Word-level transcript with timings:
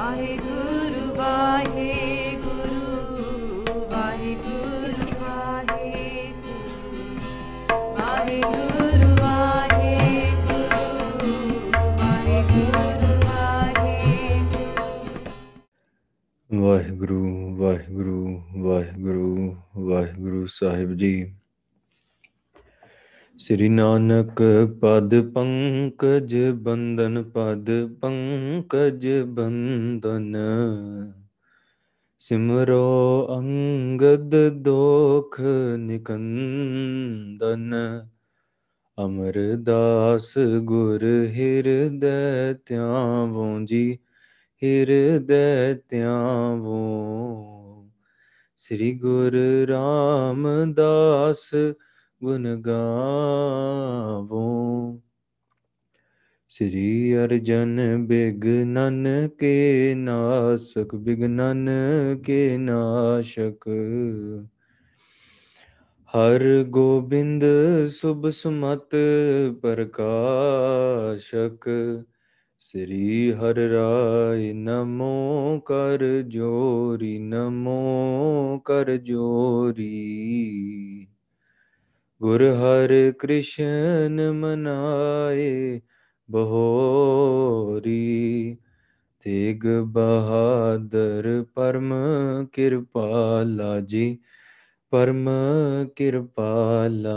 ਵਾਹਿਗੁਰੂ 0.00 1.00
ਵਾਹਿਗੁਰੂ 1.14 2.84
ਵਾਹਿਗੁਰੂ 3.92 5.02
ਵਾਹਿਗੁਰੂ 5.20 6.70
ਵਾਹਿਗੁਰੂ 7.98 9.10
ਵਾਹਿਗੁਰੂ 9.18 10.40
ਵਾਹਿਗੁਰੂ 12.00 12.78
ਵਾਹਿਗੁਰੂ 16.50 17.20
ਵਾਹਿਗੁਰੂ 17.58 18.40
ਵਾਹਿਗੁਰੂ 18.56 19.56
ਵਾਹਿਗੁਰੂ 19.76 20.46
ਸਾਹਿਬ 20.46 20.94
ਜੀ। 20.94 21.39
ਸ੍ਰੀ 23.40 23.68
ਨਾਨਕ 23.68 24.42
ਪਦ 24.80 25.20
ਪੰਕਜ 25.20 26.36
ਬੰਦਨ 26.52 27.22
ਪਦ 27.22 27.70
ਪੰਕਜ 28.00 29.08
ਬੰਦਨ 29.26 30.36
ਸਿਮਰੋ 32.18 33.26
ਅੰਗਦ 33.38 34.48
ਦੋਖ 34.48 35.40
ਨਿਕੰਦਨ। 35.78 37.74
ਅਮਰਦਾਸ 38.98 40.34
ਗੁਰ 40.62 41.04
ਹਿਰਦੈ 41.04 42.52
ਧਿਆਵੋ 42.66 43.60
ਜੀ, 43.64 43.98
ਹਿਰਦੈ 44.62 45.74
ਧਿਆਵੋ। 45.88 46.80
ਸ੍ਰੀ 48.56 48.92
ਗੁਰ 48.98 49.32
ਰਾਮਦਾਸ 49.68 51.50
ਗੁਣ 52.22 52.56
ਗਾਵੋ 52.56 55.00
ਸ੍ਰੀ 56.48 57.16
ਅਰਜਨ 57.16 58.06
ਬਿਗਨਨ 58.06 59.28
ਕੇ 59.38 59.94
ਨਾਸਕ 59.96 60.94
ਬਿਗਨਨ 60.94 61.68
ਕੇ 62.24 62.56
ਨਾਸ਼ਕ। 62.56 63.68
ਹਰ 66.14 66.64
ਗੋਬਿੰਦ 66.64 67.44
ਸੁਭ 67.86 68.28
ਸੁਮਤ 68.28 68.96
ਪ੍ਰਕਾਸ਼ਕ। 69.62 71.70
ਸ੍ਰੀ 72.58 73.32
ਹਰ 73.32 73.54
ਰਾਇ 73.54 74.52
ਨਮੋ 74.52 75.60
ਕਰ 75.60 76.22
ਜੋਰੀ, 76.22 77.18
ਨਮੋ 77.18 78.60
ਕਰ 78.64 78.96
ਜੋਰੀ। 78.96 81.06
ਗੁਰ 82.20 82.42
ਹਰ 82.42 82.90
ਕ੍ਰਿਸ਼ਨ 83.18 84.30
ਮਨਾਏ 84.32 85.80
ਬਹੋਰੀ, 86.28 87.90
ਤੇਗ 89.26 89.66
ਬਹਾਦਰ 89.84 91.28
ਪਰਮ 91.54 91.94
ਕਿਰਪਾਲਾ 92.52 93.80
ਜੀ 93.80 94.18
ਪਰਮ 94.92 95.28
ਕਿਰਪਾਲਾ 95.96 97.16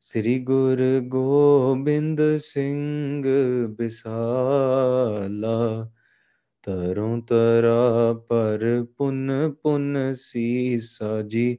ਸ੍ਰੀ 0.00 0.38
ਗੁਰ 0.38 0.80
ਗੋਬਿੰਦ 1.00 2.20
ਸਿੰਘ 2.38 3.24
ਬਿਸਾਲਾ 3.68 5.58
ਤਰੋਂ 6.62 7.20
ਤਰਾ 7.22 8.12
ਪਰ 8.28 8.86
ਪੁਨ 8.98 9.50
ਪੁਨ 9.62 10.12
ਸੀਸਾ 10.12 11.22
ਜੀ 11.22 11.58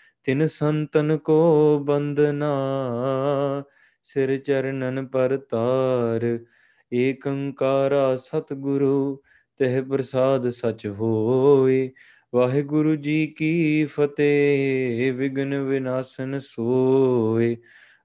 ਤਿਨ 0.23 0.47
ਸੰਤਨ 0.47 1.17
ਕੋ 1.17 1.79
ਬੰਦਨਾ 1.79 2.51
ਸਿਰ 4.03 4.37
ਚਰਨਨ 4.37 5.05
ਪਰ 5.07 5.37
ਤਾਰ 5.37 6.39
ਏਕੰਕਾਰਾ 6.93 8.15
ਸਤਿਗੁਰੂ, 8.15 9.21
ਤਹਿ 9.57 9.81
ਪ੍ਰਸਾਦ 9.81 10.49
ਸਚ 10.49 10.87
ਹੋਏ। 10.87 11.91
ਵਾਹਿਗੁਰੂ 12.35 12.95
ਜੀ 12.95 13.27
ਕੀ 13.27 13.85
ਫਤਿਹ 13.85 15.13
ਵਿਗਨ 15.13 15.57
ਵਿਨਾਸ਼ਨ 15.59 16.39
ਸੋਏ। 16.39 17.57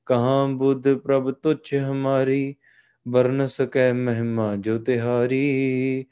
ਕਹਾਂ 0.07 0.49
ਬੁੱਧ 0.49 0.95
ਪ੍ਰਭ 0.95 1.31
ਤੁਛ 1.31 1.75
ਹਮਾਰੀ, 1.75 2.55
ਵਰਨ 3.09 3.47
ਸਕੈ 3.47 3.93
ਮਹਿਮਾ 3.93 4.57
ਜੋ 4.57 4.79
ਤਿਹਾਰੀ। 4.79 6.07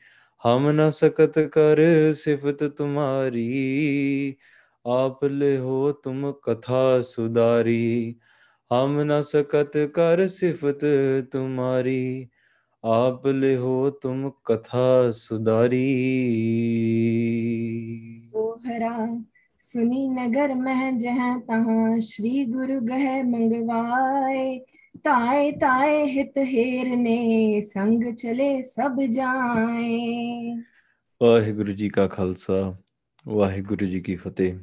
ਹਮ 0.46 0.70
ਨ 0.70 0.90
ਸਕਤ 0.90 1.38
ਕਰ 1.38 1.80
ਸਿਫਤ 2.12 2.64
ਤੁਮਾਰੀ 2.64 4.36
आप 4.86 5.20
ले 5.24 5.56
हो 5.56 5.92
तुम 5.92 6.30
कथा 6.30 7.00
सुधारी 7.00 8.16
हम 8.72 9.00
न 9.00 9.20
सकत 9.20 9.72
कर 9.76 10.26
सिफत 10.28 10.80
तुम्हारी। 11.32 12.28
आप 12.84 13.22
ले 13.26 13.54
हो 13.54 13.90
तुम 13.90 14.28
कथा 14.46 15.10
सुधारी 15.10 15.88
ओ 18.36 18.54
हरा 18.66 19.24
सुनी 19.60 20.08
नगर 20.08 20.54
मह 20.54 20.90
जह 20.98 21.38
तहाँ 21.38 22.00
श्री 22.00 22.44
गुरु 22.44 22.80
गह 22.80 23.22
मंगवाए। 23.22 24.58
ताए 24.96 25.52
ताए 25.52 26.04
हित 26.04 26.34
हेर 26.38 26.96
ने 26.96 27.60
संग 27.60 28.14
चले 28.14 28.62
सब 28.62 28.96
जाए। 29.00 30.62
वाहे 31.22 31.52
गुरु 31.52 31.72
जी 31.72 31.88
का 31.88 32.06
खालसा 32.06 32.78
वाहे 33.26 33.60
गुरु 33.62 33.86
जी 33.86 34.00
की 34.00 34.16
फतेह। 34.16 34.60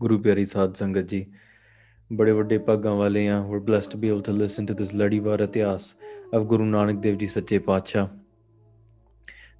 ਗੁਰੂ 0.00 0.18
ਪਿਆਰੀ 0.18 0.44
ਸਾਧ 0.44 0.74
ਸੰਗਤ 0.74 1.00
ਜੀ। 1.00 1.26
ਬੜੇ 2.12 2.32
ਵੱਡੇ 2.32 2.58
ਭਾਗਾਂ 2.58 2.94
ਵਾਲੇ 2.94 3.28
ਆ 3.28 3.46
we're 3.50 3.60
blessed 3.60 3.94
to 3.94 4.00
be 4.00 4.10
able 4.12 4.22
to 4.22 4.34
listen 4.38 4.66
to 4.66 4.74
this 4.74 4.96
ਲੜੀਵਾਰ 4.96 5.40
ਇਤਿਹਾਸ 5.40 5.94
of 6.38 6.44
ਗੁਰੂ 6.44 6.64
ਨਾਨਕ 6.64 7.00
ਦੇਵ 7.00 7.16
ਜੀ 7.16 7.26
ਸੱਚੇ 7.26 7.58
ਪਾਤਸ਼ਾਹ। 7.58 8.08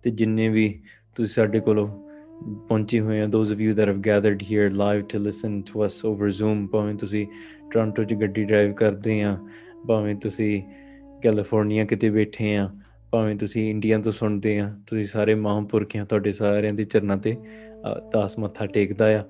ਤੇ 0.03 0.11
ਜਿੰਨੇ 0.11 0.49
ਵੀ 0.49 0.83
ਤੁਸੀਂ 1.15 1.35
ਸਾਡੇ 1.35 1.61
ਕੋਲੋਂ 1.61 1.89
ਪਹੁੰਚੇ 2.69 3.01
ਹੋਏ 3.01 3.21
ਆ 3.21 3.25
those 3.25 3.53
of 3.55 3.63
you 3.65 3.75
that 3.77 3.89
have 3.89 4.01
gathered 4.01 4.45
here 4.51 4.69
live 4.77 5.03
to 5.15 5.23
listen 5.27 5.57
to 5.71 5.81
us 5.85 5.99
over 6.11 6.29
zoom 6.43 6.67
ਭਾਵੇਂ 6.69 6.95
ਤੁਸੀਂ 6.95 7.27
ਟੋਰਾਂਟੋ 7.71 8.05
'ਚ 8.05 8.15
ਗੱਡੀ 8.15 8.45
ਡਰਾਈਵ 8.45 8.73
ਕਰਦੇ 8.73 9.23
ਆ 9.23 9.39
ਭਾਵੇਂ 9.89 10.15
ਤੁਸੀਂ 10.15 10.63
ਕੈਲੀਫੋਰਨੀਆ 11.23 11.85
ਕਿਤੇ 11.85 12.11
ਬੈਠੇ 12.11 12.57
ਆ 12.57 12.71
ਭਾਵੇਂ 13.11 13.37
ਤੁਸੀਂ 13.37 13.71
ਇੰਡੀਆ 13.71 13.99
ਤੋਂ 13.99 14.13
ਸੁਣਦੇ 14.13 14.59
ਆ 14.61 14.79
ਤੁਸੀਂ 14.87 15.07
ਸਾਰੇ 15.07 15.35
ਮਹਾਂਪੁਰਖਿਆਂ 15.35 16.07
ਤੁਹਾਡੇ 16.07 16.33
ਸਾਰਿਆਂ 16.33 16.73
ਦੇ 16.73 16.85
ਚਰਨਾਂ 16.85 17.17
ਤੇ 17.17 17.37
ਅ, 17.93 18.11
ਦਾਸ 18.13 18.39
ਮੱਥਾ 18.39 18.67
ਟੇਕਦਾ 18.67 19.21
ਆ। 19.21 19.25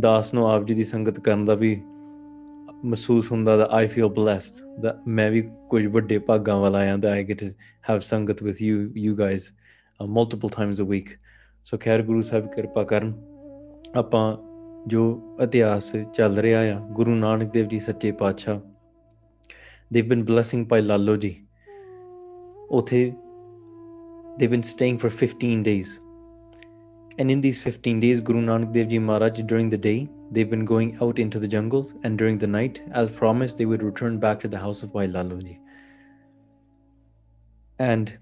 ਦਾਸ 0.00 0.34
ਨੂੰ 0.34 0.50
ਆਪ 0.50 0.64
ਜੀ 0.64 0.74
ਦੀ 0.74 0.84
ਸੰਗਤ 0.84 1.20
ਕਰਨ 1.20 1.44
ਦਾ 1.44 1.54
ਵੀ 1.54 1.82
ਮਹਿਸੂਸ 2.84 3.32
ਹੁੰਦਾ 3.32 3.56
ਦਾ 3.56 3.68
ਆਈ 3.70 3.86
ਫੀਲ 3.86 4.04
ਬlesed 4.04 4.80
ਦਾ 4.80 5.02
ਮੈਂ 5.06 5.30
ਵੀ 5.30 5.50
ਕੁਝ 5.70 5.86
ਵੱਡੇ 5.86 6.18
ਭਾਗਾਂ 6.18 6.58
ਵਾਲਾ 6.58 6.78
ਆਂ 6.78 6.98
ਦਾ 6.98 7.10
I 7.10 7.24
get 7.24 7.40
to 7.40 7.46
have 7.90 7.98
sangat 7.98 8.42
with 8.42 8.54
you 8.62 8.92
you 8.96 9.14
guys 9.14 9.44
multiple 10.06 10.48
times 10.48 10.80
a 10.80 10.84
week 10.84 11.08
so 11.64 11.78
ਖੈਰ 11.80 12.02
ਗੁਰੂ 12.02 12.22
ਸਾਹਿਬ 12.22 12.46
ਕਿਰਪਾ 12.46 12.82
ਕਰਨ 12.82 13.14
ਆਪਾਂ 13.96 14.36
ਜੋ 14.86 15.36
ਇਤਿਹਾਸ 15.42 15.92
ਚੱਲ 16.14 16.38
ਰਿਹਾ 16.38 16.60
ਆ 16.60 16.80
ਗੁਰੂ 16.80 17.14
ਨਾਨਕ 17.14 17.52
ਦੇਵ 17.52 17.68
ਜੀ 17.68 17.78
ਸੱਚੇ 17.78 18.12
ਪਾਤਸ਼ਾਹ 18.12 18.60
they've 19.94 20.14
been 20.14 20.24
blessing 20.24 20.62
by 20.62 20.82
Lalo 20.82 21.16
ji 21.16 21.46
ਉਥੇ 22.70 23.12
they've 24.34 24.54
been 24.54 24.66
staying 24.66 24.98
for 25.06 25.12
15 25.24 25.58
days 25.58 26.03
And 27.16 27.30
in 27.30 27.40
these 27.40 27.60
15 27.62 28.00
days, 28.00 28.20
Guru 28.20 28.40
Nanak 28.40 28.72
Dev 28.72 28.88
Ji 28.88 28.98
Maharaj, 28.98 29.40
during 29.42 29.70
the 29.70 29.78
day, 29.78 30.08
they've 30.32 30.50
been 30.50 30.64
going 30.64 30.98
out 31.00 31.20
into 31.20 31.38
the 31.38 31.46
jungles, 31.46 31.94
and 32.02 32.18
during 32.18 32.38
the 32.38 32.46
night, 32.46 32.82
as 32.92 33.12
promised, 33.12 33.56
they 33.56 33.66
would 33.66 33.84
return 33.84 34.18
back 34.18 34.40
to 34.40 34.48
the 34.48 34.58
house 34.58 34.82
of 34.82 34.92
Bhai 34.92 35.06
Lalo 35.06 35.40
And 37.78 38.18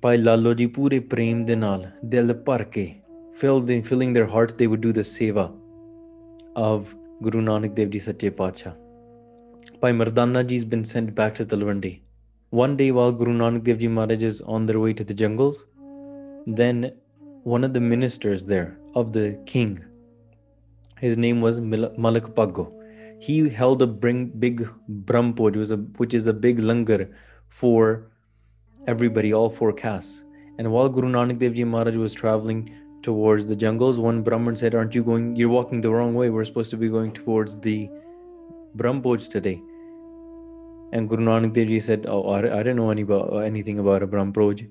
Bhai 0.00 0.16
Lalo 0.16 0.54
pure 0.54 1.00
prem 1.00 1.44
de 1.44 1.54
del 2.08 2.34
parke, 2.34 3.02
par 3.40 3.82
filling 3.84 4.12
their 4.12 4.26
hearts, 4.26 4.54
they 4.54 4.66
would 4.66 4.80
do 4.80 4.92
the 4.92 5.02
seva 5.02 5.54
of 6.56 6.94
Guru 7.22 7.40
Nanak 7.40 7.76
Dev 7.76 7.90
Ji 7.90 8.00
Sache 8.00 8.36
Pacha. 8.36 8.76
Bhai 9.80 9.92
Mardana 9.92 10.44
Ji 10.44 10.56
has 10.56 10.64
been 10.64 10.84
sent 10.84 11.14
back 11.14 11.36
to 11.36 11.44
Talwandi. 11.44 12.00
One 12.50 12.76
day, 12.76 12.90
while 12.90 13.12
Guru 13.12 13.32
Nanak 13.32 13.62
Dev 13.62 13.78
Ji 13.78 13.86
Maharaj 13.86 14.24
is 14.24 14.40
on 14.40 14.66
their 14.66 14.80
way 14.80 14.92
to 14.92 15.04
the 15.04 15.14
jungles, 15.14 15.66
then 16.46 16.92
one 17.44 17.64
of 17.64 17.72
the 17.72 17.80
ministers 17.80 18.44
there 18.46 18.78
of 18.94 19.12
the 19.12 19.38
king 19.46 19.82
his 21.00 21.16
name 21.16 21.40
was 21.40 21.60
malik 21.60 22.24
bhago 22.34 22.70
he 23.20 23.48
held 23.48 23.82
a 23.82 23.86
big 23.86 24.68
brahmpoj 25.04 25.56
which, 25.96 26.14
is 26.14 26.26
a 26.26 26.32
big 26.32 26.58
langar 26.58 27.08
for 27.48 28.10
everybody 28.86 29.32
all 29.32 29.50
four 29.50 29.72
castes 29.72 30.24
And 30.58 30.70
while 30.70 30.88
Guru 30.88 31.08
Nanak 31.08 31.38
Dev 31.38 31.54
Ji 31.54 31.64
Maharaj 31.64 31.96
was 31.96 32.14
traveling 32.14 32.70
towards 33.02 33.46
the 33.46 33.56
jungles, 33.56 33.98
one 33.98 34.22
Brahmin 34.22 34.54
said, 34.54 34.74
Aren't 34.74 34.94
you 34.94 35.02
going? 35.02 35.34
You're 35.34 35.48
walking 35.48 35.80
the 35.80 35.90
wrong 35.90 36.14
way. 36.14 36.30
We're 36.30 36.44
supposed 36.44 36.70
to 36.70 36.76
be 36.76 36.88
going 36.88 37.12
towards 37.12 37.58
the 37.58 37.90
Brahmpoj 38.76 39.28
today. 39.28 39.62
And 40.92 41.08
Guru 41.08 41.24
Nanak 41.24 41.54
Dev 41.54 41.68
Ji 41.68 41.80
said, 41.80 42.06
Oh, 42.08 42.22
I, 42.28 42.58
I 42.58 42.62
don't 42.62 42.76
know 42.76 42.90
any 42.90 43.04
anything 43.46 43.78
about 43.78 44.02
a 44.02 44.06
Brahmpoj. 44.06 44.70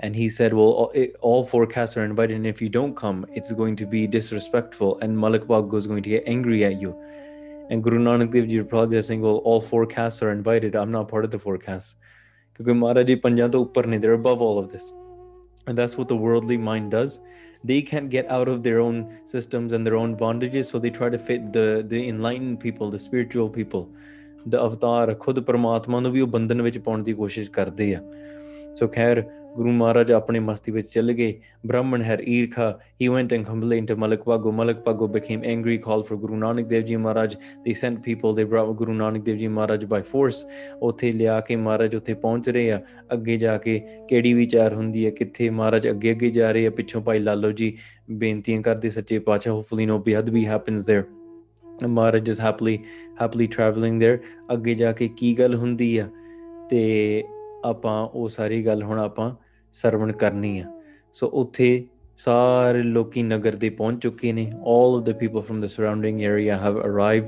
And 0.00 0.14
he 0.14 0.28
said, 0.28 0.54
Well, 0.54 0.66
all, 0.66 0.90
it, 0.94 1.16
all 1.20 1.44
four 1.44 1.66
castes 1.66 1.96
are 1.96 2.04
invited, 2.04 2.36
and 2.36 2.46
if 2.46 2.62
you 2.62 2.68
don't 2.68 2.94
come, 2.96 3.26
it's 3.34 3.52
going 3.52 3.74
to 3.76 3.86
be 3.86 4.06
disrespectful, 4.06 4.98
and 5.00 5.18
Malik 5.18 5.44
Baggo 5.44 5.76
is 5.76 5.88
going 5.88 6.04
to 6.04 6.10
get 6.10 6.22
angry 6.26 6.64
at 6.64 6.80
you. 6.80 6.94
And 7.70 7.82
Guru 7.82 7.98
Nanak 7.98 8.32
Dev 8.32 8.46
Ji 8.48 8.58
replied, 8.58 8.90
they're 8.90 9.02
saying, 9.02 9.20
Well, 9.22 9.38
all 9.38 9.60
four 9.60 9.86
castes 9.86 10.22
are 10.22 10.30
invited. 10.30 10.76
I'm 10.76 10.92
not 10.92 11.08
part 11.08 11.24
of 11.24 11.32
the 11.32 11.38
four 11.38 11.58
castes. 11.58 11.96
ਕਿਉਂਕਿ 12.58 12.72
ਮਹਾਰਾਜ 12.72 13.06
ਜੀ 13.06 13.14
ਪੰਜਾਂ 13.24 13.48
ਤੋਂ 13.48 13.60
ਉੱਪਰ 13.64 13.86
ਨੇ 13.86 13.98
they're 13.98 14.18
above 14.18 14.40
all 14.44 14.56
of 14.60 14.70
this 14.70 14.86
and 15.70 15.80
that's 15.80 15.96
what 15.98 16.08
the 16.12 16.16
worldly 16.22 16.56
mind 16.68 16.90
does 16.94 17.12
they 17.70 17.80
can't 17.90 18.10
get 18.14 18.30
out 18.36 18.48
of 18.52 18.62
their 18.62 18.80
own 18.80 18.98
systems 19.32 19.76
and 19.78 19.88
their 19.88 19.96
own 20.00 20.16
bondages 20.22 20.72
so 20.72 20.80
they 20.84 20.90
try 20.98 21.10
to 21.14 21.20
fit 21.28 21.46
the 21.56 21.66
the 21.92 22.00
enlightened 22.12 22.58
people 22.64 22.90
the 22.96 23.00
spiritual 23.06 23.50
people 23.58 23.86
the 24.54 24.60
avatar 24.64 25.14
ਖੁਦ 25.20 25.40
ਪਰਮਾਤਮਾ 25.50 26.00
ਨੂੰ 26.00 26.12
ਵੀ 26.12 26.20
ਉਹ 26.20 26.26
ਬੰਧਨ 26.36 26.62
ਵਿੱਚ 26.62 26.78
ਪਾਉਣ 26.88 27.02
ਦੀ 27.02 27.12
ਕੋਸ਼ਿਸ਼ 27.20 27.50
ਕਰਦੇ 27.50 27.94
ਆ 27.94 28.00
ਸੋ 28.74 28.88
ਖੈਰ 28.94 29.22
ਗੁਰੂ 29.55 29.71
ਮਹਾਰਾਜ 29.71 30.11
ਆਪਣੇ 30.11 30.39
ਮਸਤੀ 30.39 30.71
ਵਿੱਚ 30.71 30.87
ਚੱਲ 30.89 31.11
ਗਏ 31.13 31.33
Brahman 31.71 32.03
had 32.05 32.21
ਈਰਖਾ 32.27 32.67
he 33.01 33.09
went 33.15 33.33
and 33.37 33.45
complained 33.49 33.91
to 33.91 33.95
Malik 34.03 34.23
Bago 34.29 34.53
Malik 34.59 34.79
Bago 34.85 35.07
became 35.15 35.43
angry 35.51 35.75
called 35.85 36.07
for 36.07 36.17
Guru 36.23 36.39
Nanak 36.43 36.69
Dev 36.71 36.85
Ji 36.87 36.97
Maharaj 37.03 37.35
they 37.65 37.75
sent 37.81 38.01
people 38.07 38.33
they 38.39 38.45
brought 38.53 38.71
Guru 38.81 38.95
Nanak 39.01 39.25
Dev 39.27 39.37
Ji 39.43 39.49
Maharaj 39.57 39.85
by 39.93 40.01
force 40.13 40.39
ਉੱਥੇ 40.81 41.11
ਲਿਆ 41.11 41.39
ਕੇ 41.47 41.55
ਮਹਾਰਾਜ 41.55 41.95
ਉੱਥੇ 41.95 42.13
ਪਹੁੰਚ 42.13 42.49
ਰਹੇ 42.49 42.71
ਆ 42.71 42.79
ਅੱਗੇ 43.13 43.37
ਜਾ 43.37 43.57
ਕੇ 43.57 43.79
ਕਿਹੜੀ 44.07 44.33
ਵਿਚਾਰ 44.33 44.73
ਹੁੰਦੀ 44.73 45.05
ਹੈ 45.05 45.11
ਕਿੱਥੇ 45.19 45.49
ਮਹਾਰਾਜ 45.49 45.89
ਅੱਗੇ 45.89 46.11
ਅੱਗੇ 46.11 46.29
ਜਾ 46.29 46.51
ਰਹੇ 46.51 46.67
ਆ 46.67 46.69
ਪਿੱਛੋਂ 46.79 47.01
ਭਾਈ 47.01 47.19
ਲਾਲੋ 47.19 47.51
ਜੀ 47.51 47.71
ਬੇਨਤੀਆਂ 48.11 48.61
ਕਰਦੇ 48.61 48.89
ਸੱਚੇ 48.89 49.19
ਪਾਤਸ਼ਾਹ 49.19 49.59
hopefully 49.59 49.87
no 49.91 49.99
beyadbi 50.07 50.45
happens 50.53 50.89
there 50.89 51.03
and 51.67 51.87
Maharaj 51.87 52.31
is 52.31 52.41
happily 52.47 52.75
happily 53.21 53.47
traveling 53.57 54.01
there 54.03 54.17
ਅੱਗੇ 54.53 54.75
ਜਾ 54.75 54.91
ਕੇ 54.91 55.07
ਕੀ 55.17 55.33
ਗੱਲ 55.39 55.55
ਹੁੰਦੀ 55.55 55.97
ਆ 55.97 56.09
ਤੇ 56.69 56.83
ਆਪਾਂ 57.65 58.01
ਉਹ 58.13 58.29
ਸਾਰੀ 58.29 58.65
ਗੱਲ 58.65 58.83
ਹੁਣ 58.83 58.99
ਆਪਾਂ 58.99 59.31
ਸਰਵਣ 59.73 60.11
ਕਰਨੀ 60.11 60.59
ਆ। 60.59 60.81
ਸੋ 61.13 61.27
ਉੱਥੇ 61.27 61.87
ਸਾਰੇ 62.15 62.83
ਲੋਕੀ 62.83 63.23
ਨਗਰ 63.23 63.55
ਦੇ 63.55 63.69
ਪਹੁੰਚ 63.69 64.03
ਚੁੱਕੇ 64.03 64.33
ਨੇ। 64.33 64.51
All 64.55 64.97
of 64.97 65.05
the 65.05 65.17
people 65.19 65.41
from 65.41 65.61
the 65.61 65.69
surrounding 65.69 66.19
area 66.19 66.57
have 66.65 66.75
arrived 66.91 67.27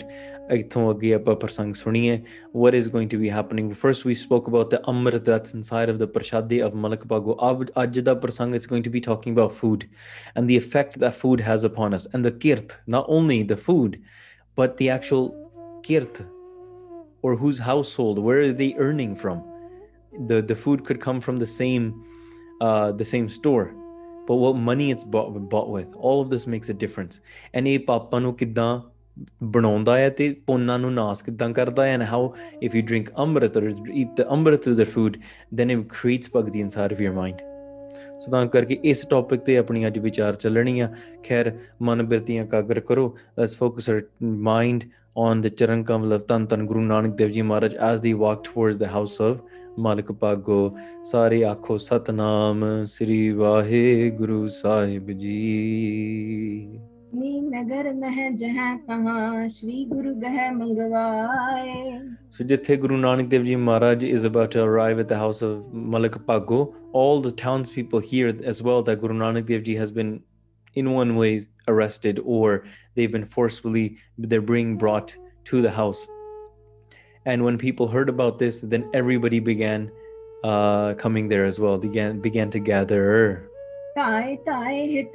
ਇੱਥੋਂ 0.53 0.91
ਅੱਗੇ 0.91 1.13
ਆਪਾਂ 1.13 1.35
ਪ੍ਰਸੰਗ 1.35 1.73
ਸੁਣੀਏ। 1.73 2.23
What 2.57 2.77
is 2.79 2.89
going 2.95 3.07
to 3.13 3.19
be 3.21 3.29
happening? 3.37 3.71
First 3.85 4.05
we 4.09 4.15
spoke 4.15 4.49
about 4.51 4.69
the 4.73 4.79
amrit 4.93 5.23
that's 5.29 5.55
inside 5.59 5.93
of 5.93 5.97
the 6.01 6.07
prashadi 6.17 6.59
of 6.67 6.75
malik 6.83 7.07
bhago 7.13 7.65
ਅੱਜ 7.83 7.99
ਦਾ 7.99 8.13
ਪ੍ਰਸੰਗ 8.13 8.55
is 8.55 8.67
going 8.73 8.85
to 8.87 8.93
be 8.95 9.01
talking 9.07 9.37
about 9.37 9.55
food 9.63 9.87
and 10.35 10.51
the 10.51 10.57
effect 10.63 10.99
that 11.05 11.17
food 11.23 11.43
has 11.49 11.67
upon 11.71 11.97
us 11.99 12.07
and 12.13 12.29
the 12.29 12.33
kirt 12.45 12.77
not 12.97 13.09
only 13.17 13.39
the 13.53 13.59
food 13.69 13.97
but 14.61 14.77
the 14.77 14.89
actual 14.97 15.31
kirt 15.87 16.21
or 17.21 17.35
whose 17.43 17.59
household 17.59 18.19
where 18.19 18.41
are 18.41 18.55
they 18.63 18.73
earning 18.77 19.15
from? 19.15 19.41
The 20.27 20.55
food 20.55 20.85
could 20.85 21.01
come 21.07 21.19
from 21.19 21.39
the 21.39 21.51
same 21.53 21.93
uh 22.60 22.92
the 22.92 23.04
same 23.04 23.28
store 23.28 23.66
but 24.28 24.36
what 24.36 24.56
money 24.56 24.90
it's 24.90 25.04
bought, 25.04 25.32
bought 25.48 25.70
with 25.70 25.94
all 25.96 26.20
of 26.22 26.30
this 26.30 26.46
makes 26.46 26.68
a 26.68 26.76
difference 26.84 27.20
and 27.54 27.66
ਇਹ 27.66 27.78
ਪਾਪਾਂ 27.86 28.20
ਨੂੰ 28.20 28.34
ਕਿਦਾਂ 28.34 28.80
ਬਣਾਉਂਦਾ 29.42 29.98
ਹੈ 29.98 30.08
ਤੇ 30.18 30.28
ਪੁੰਨਾਂ 30.46 30.78
ਨੂੰ 30.78 30.92
ਨਾਸ 30.94 31.22
ਕਿਦਾਂ 31.22 31.50
ਕਰਦਾ 31.50 31.86
ਹੈ 31.86 31.96
and 31.98 32.04
how 32.12 32.22
if 32.66 32.76
you 32.78 32.82
drink 32.90 33.12
amrit 33.24 33.56
or 33.60 33.64
eat 34.02 34.16
the 34.20 34.26
amrit 34.36 34.62
through 34.64 34.78
the 34.82 34.88
food 34.96 35.18
then 35.60 35.76
it 35.76 35.86
creates 35.96 36.34
bhakti 36.36 36.66
inside 36.66 36.96
of 36.96 37.02
your 37.06 37.14
mind 37.20 37.42
ਸੋ 38.20 38.30
ਤਾਂ 38.30 38.46
ਕਰਕੇ 38.46 38.78
ਇਸ 38.84 39.06
ਟੌਪਿਕ 39.10 39.40
ਤੇ 39.40 39.56
ਆਪਣੀ 39.56 39.86
ਅੱਜ 39.86 39.98
ਵਿਚਾਰ 39.98 40.34
ਚੱਲਣੀ 40.34 40.80
ਆ 40.80 40.88
ਖੈਰ 41.24 41.52
ਮਨ 41.82 42.02
ਬਿਰਤੀਆਂ 42.06 42.46
ਕਾਗਰ 42.46 42.80
ਕਰੋ 42.80 43.14
let's 43.38 43.56
focus 43.58 43.90
our 43.90 44.00
mind 44.48 44.88
on 45.20 45.40
the 45.44 45.50
Charan 45.60 45.84
Kamal 45.84 46.12
of 46.12 46.26
Tan 46.26 46.46
Tan 46.46 46.66
Guru 46.66 46.82
Nanak 46.88 47.16
Dev 47.16 47.32
Ji 47.32 47.42
Maharaj 47.42 47.74
as 47.74 48.02
they 48.02 48.12
walk 48.14 48.44
towards 48.44 48.78
the 48.78 48.88
house 48.88 49.16
of 49.18 49.40
ਮਾਲਕ 49.79 50.11
ਪਾਗੋ 50.11 50.75
ਸਾਰੇ 51.03 51.43
ਆਖੋ 51.45 51.77
ਸਤਨਾਮ 51.77 52.63
ਸ੍ਰੀ 52.85 53.29
ਵਾਹਿਗੁਰੂ 53.29 54.45
ਸਾਹਿਬ 54.47 55.11
ਜੀ 55.11 56.79
ਨੀ 57.15 57.39
ਨਗਰ 57.39 57.91
ਮਹਿ 57.93 58.29
ਜਹਾਂ 58.35 58.77
ਕਹਾ 58.77 59.47
ਸ੍ਰੀ 59.47 59.83
ਗੁਰੂ 59.85 60.13
ਗਹਿ 60.21 60.49
ਮੰਗਵਾਏ 60.51 61.99
ਸੋ 62.31 62.43
ਜਿੱਥੇ 62.43 62.75
Guru 62.77 62.97
Nanak 62.97 63.27
Dev 63.29 63.43
ji 63.43 63.55
Maharaj 63.55 64.05
is 64.05 64.27
about 64.27 64.53
to 64.53 64.63
arrive 64.63 64.99
at 64.99 65.07
the 65.07 65.13
house 65.13 65.43
of 65.43 65.73
Malik 65.93 66.17
Bhago 66.17 66.61
all 66.95 67.21
the 67.21 67.33
towns 67.43 67.71
people 67.71 68.01
here 68.13 68.33
as 68.45 68.61
well 68.63 68.83
that 68.83 68.99
Guru 68.99 69.13
Nanak 69.13 69.45
Dev 69.45 69.61
ji 69.61 69.77
has 69.77 69.93
been 69.93 70.17
in 70.75 70.87
one 70.91 71.11
way 71.15 71.27
arrested 71.67 72.19
or 72.25 72.47
they've 72.95 73.11
been 73.11 73.25
forcefully 73.25 73.83
they're 74.17 74.41
being 74.41 74.77
brought 74.77 75.15
to 75.45 75.61
the 75.61 75.71
house 75.71 76.01
and 77.25 77.43
when 77.43 77.57
people 77.57 77.87
heard 77.87 78.09
about 78.09 78.37
this, 78.37 78.61
then 78.61 78.89
everybody 78.93 79.39
began 79.39 79.91
uh, 80.43 80.93
coming 80.93 81.27
there 81.27 81.45
as 81.45 81.59
well. 81.59 81.77
Began 81.77 82.19
began 82.19 82.49
to 82.51 82.59
gather. 82.59 83.49
ताए 83.97 84.35
ताए 84.45 84.79
हित 84.85 85.11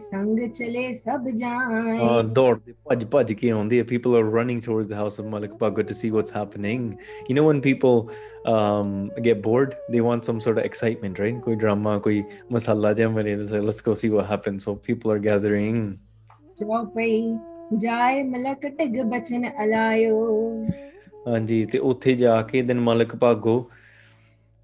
संग 0.00 0.38
चले 0.50 0.92
सब 0.94 1.24
जाएं। 1.36 2.32
दौड़ 2.34 2.58
भज 2.58 3.04
भज 3.14 3.32
के 3.40 3.50
आंदे 3.50 3.82
people 3.88 4.16
are 4.16 4.22
running 4.22 4.60
towards 4.60 4.86
the 4.86 4.94
house 4.94 5.18
of 5.18 5.26
Malik 5.26 5.58
Baga 5.58 5.82
to 5.82 5.94
see 5.94 6.12
what's 6.12 6.30
happening. 6.30 6.96
You 7.28 7.34
know 7.34 7.42
when 7.42 7.60
people 7.60 8.10
um, 8.46 9.10
get 9.20 9.42
bored 9.42 9.74
they 9.90 10.00
want 10.00 10.24
some 10.24 10.40
sort 10.40 10.58
of 10.58 10.64
excitement 10.64 11.18
right? 11.18 11.42
कोई 11.42 11.56
drama 11.56 11.98
कोई 12.00 12.24
मसाला 12.52 12.92
जम 12.92 13.14
वाले 13.14 13.36
they 13.48 13.60
let's 13.60 13.80
go 13.80 13.94
see 13.94 14.10
what 14.10 14.26
happens. 14.26 14.64
So 14.64 14.76
people 14.76 15.10
are 15.10 15.18
gathering. 15.18 15.98
चौपाई 16.58 17.38
जाए 17.82 18.22
मलक 18.22 18.60
टग 18.80 19.54
अलायो। 19.58 20.85
ਹਾਂਜੀ 21.26 21.64
ਤੇ 21.64 21.78
ਉੱਥੇ 21.78 22.14
ਜਾ 22.14 22.40
ਕੇ 22.42 22.62
ਦਿਨ 22.62 22.80
ਮਲਕ 22.80 23.14
ਭਾਗੋ 23.16 23.58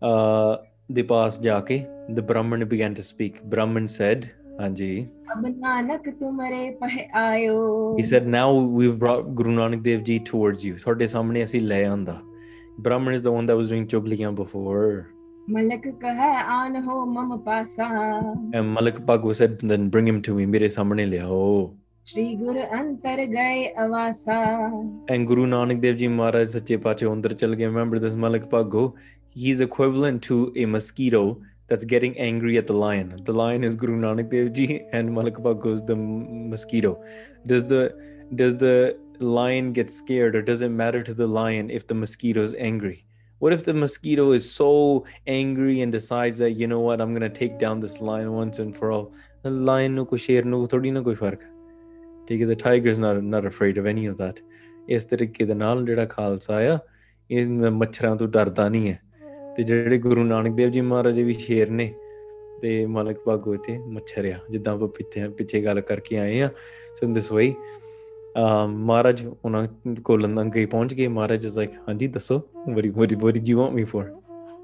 ਅ 0.03 0.67
ਦੇ 0.93 1.03
ਪਾਸ 1.03 1.41
ਜਾ 1.41 1.59
ਕੇ 1.61 1.85
the 2.11 2.20
Brahmin 2.20 2.64
began 2.64 2.94
to 2.94 3.03
speak 3.03 3.43
Brahmin 3.44 3.87
said 3.87 4.25
ਹਾਂਜੀ। 4.61 5.06
ਅਬ 5.32 5.47
ਨਾਨਕ 5.59 6.09
ਤੁਮਰੇ 6.11 6.70
ਪਹਿ 6.70 7.06
ਆਇਓ। 7.14 7.99
He 7.99 8.03
said 8.03 8.26
now 8.26 8.61
we've 8.76 8.97
brought 8.99 9.25
Guru 9.35 9.50
Nanak 9.50 9.81
Dev 9.82 10.03
ji 10.03 10.19
towards 10.19 10.64
you 10.64 10.76
ਤੁਹਾਡੇ 10.76 11.06
ਸਾਹਮਣੇ 11.06 11.44
ਅਸੀਂ 11.44 11.61
ਲੈ 11.61 11.85
ਆਂਦਾ। 11.87 12.20
Brahmin 12.81 13.15
is 13.15 13.25
the 13.25 13.29
one 13.29 13.47
that 13.47 13.56
was 13.56 13.69
doing 13.69 13.87
ਚੁਗਲੀਆਂ 13.87 14.32
ਬਿਫੋਰ 14.32 15.03
ਮਲਕ 15.49 15.88
ਕਹੈ 16.00 16.32
ਆਨ 16.49 16.76
ਹੋ 16.85 17.05
ਮਮ 17.06 17.38
ਪਾਸਾ। 17.38 17.88
And 18.55 18.65
Malik 18.67 19.00
Bhago 19.00 19.32
said 19.32 19.56
then 19.67 19.88
bring 19.91 20.06
him 20.08 20.20
to 20.23 20.34
me 20.34 20.46
ਮੇਰੇ 20.46 20.69
ਸਾਹਮਣੇ 20.69 21.06
ਲਿਆਓ। 21.06 21.77
And 25.09 25.27
Guru 25.29 25.47
Nanak 25.47 25.81
Dev 25.81 25.99
Ji 25.99 26.09
Maharaj 26.09 26.49
Sache 26.49 26.82
Pache 26.82 27.06
Ondar 27.06 27.41
under 27.41 27.55
Gaye. 27.55 27.67
Remember 27.67 28.01
this 28.01 28.17
Malik 28.17 28.51
Bhago? 28.51 28.94
He's 29.29 29.61
equivalent 29.61 30.21
to 30.25 30.53
a 30.56 30.65
mosquito 30.65 31.41
that's 31.69 31.85
getting 31.85 32.19
angry 32.19 32.59
at 32.59 32.67
the 32.67 32.73
lion. 32.73 33.15
The 33.23 33.32
lion 33.32 33.63
is 33.63 33.77
Guru 33.77 34.01
Nanak 34.01 34.31
Dev 34.31 34.53
Ji 34.53 34.82
and 34.93 35.15
Malik 35.15 35.35
Bhago 35.35 35.73
is 35.73 35.82
the 35.82 35.94
mosquito. 35.94 37.01
Does 37.47 37.65
the 37.67 37.97
does 38.35 38.56
the 38.56 38.97
lion 39.21 39.73
get 39.73 39.89
scared 39.89 40.35
or 40.35 40.43
does 40.43 40.61
it 40.61 40.71
matter 40.71 41.05
to 41.05 41.15
the 41.15 41.29
lion 41.29 41.71
if 41.71 41.87
the 41.87 41.94
mosquito 41.94 42.43
is 42.43 42.55
angry? 42.59 43.05
What 43.39 43.53
if 43.53 43.65
the 43.65 43.75
mosquito 43.75 44.32
is 44.32 44.51
so 44.53 45.05
angry 45.29 45.82
and 45.82 45.93
decides 45.93 46.39
that 46.39 46.53
you 46.53 46.67
know 46.67 46.81
what 46.81 47.01
I'm 47.01 47.15
gonna 47.15 47.31
take 47.31 47.61
down 47.61 47.79
this 47.79 48.01
lion 48.01 48.32
once 48.32 48.59
and 48.59 48.77
for 48.77 48.91
all? 48.91 49.13
The 49.43 49.51
lion 49.51 49.94
no 49.94 50.05
ko 50.05 50.17
no 50.17 50.67
thodi 50.67 50.93
na 50.93 51.01
koi 51.01 51.15
fark. 51.15 51.52
ਠੀਕ 52.29 52.43
ਹੈ 52.43 52.46
the 52.46 52.55
tiger 52.55 52.88
is 52.91 53.00
not 53.00 53.17
not 53.22 53.46
afraid 53.46 53.79
of 53.79 53.86
any 53.86 54.06
of 54.06 54.17
that 54.19 54.41
ਇਸ 54.88 55.05
ਤਰੀਕੇ 55.05 55.44
ਦੇ 55.44 55.55
ਨਾਲ 55.55 55.84
ਜਿਹੜਾ 55.84 56.05
ਖਾਲਸਾ 56.06 56.58
ਆ 56.74 56.79
ਇਹ 57.31 57.46
ਮੱਛਰਾਂ 57.70 58.14
ਤੋਂ 58.17 58.29
ਡਰਦਾ 58.29 58.69
ਨਹੀਂ 58.69 58.91
ਹੈ। 58.91 58.98
ਤੇ 59.56 59.62
ਜਿਹੜੇ 59.62 59.98
ਗੁਰੂ 59.98 60.24
ਨਾਨਕ 60.24 60.55
ਦੇਵ 60.56 60.70
ਜੀ 60.70 60.81
ਮਹਾਰਾਜ 60.81 61.20
ਵੀ 61.20 61.32
ਸ਼ੇਰ 61.32 61.70
ਨੇ 61.70 61.93
ਤੇ 62.62 62.84
ਮਾਲਕ 62.86 63.19
ਭਾਗੋ 63.24 63.56
ਤੇ 63.56 63.76
ਮੱਛਰ 63.79 64.24
ਆ। 64.24 64.38
ਜਿੱਦਾਂ 64.50 64.72
ਆਪਾਂ 64.74 64.88
ਪਿੱਛੇ 64.88 65.29
ਪਿੱਛੇ 65.29 65.60
ਗੱਲ 65.64 65.81
ਕਰਕੇ 65.81 66.19
ਆਏ 66.19 66.41
ਆ 66.43 66.48
ਸੋ 67.00 67.06
ਦਿਸ 67.12 67.31
ਵੇ 67.32 67.52
ਮਹਾਰਾਜ 68.69 69.24
ਉਹਨਾਂ 69.26 69.67
ਕੋਲ 70.05 70.20
ਲੰਗੇ 70.34 70.64
ਪਹੁੰਚ 70.67 70.94
ਗਏ। 70.94 71.06
ਮਹਾਰਾਜ 71.08 71.44
ਇਸ 71.46 71.56
ਲਾਈਕ 71.56 71.70
ਹਾਂਜੀ 71.88 72.06
ਦੱਸੋ 72.08 72.41
very 72.74 72.88
very 72.88 73.17
very 73.22 73.41
you 73.46 73.58
want 73.58 73.72
me 73.74 73.84
for 73.84 74.10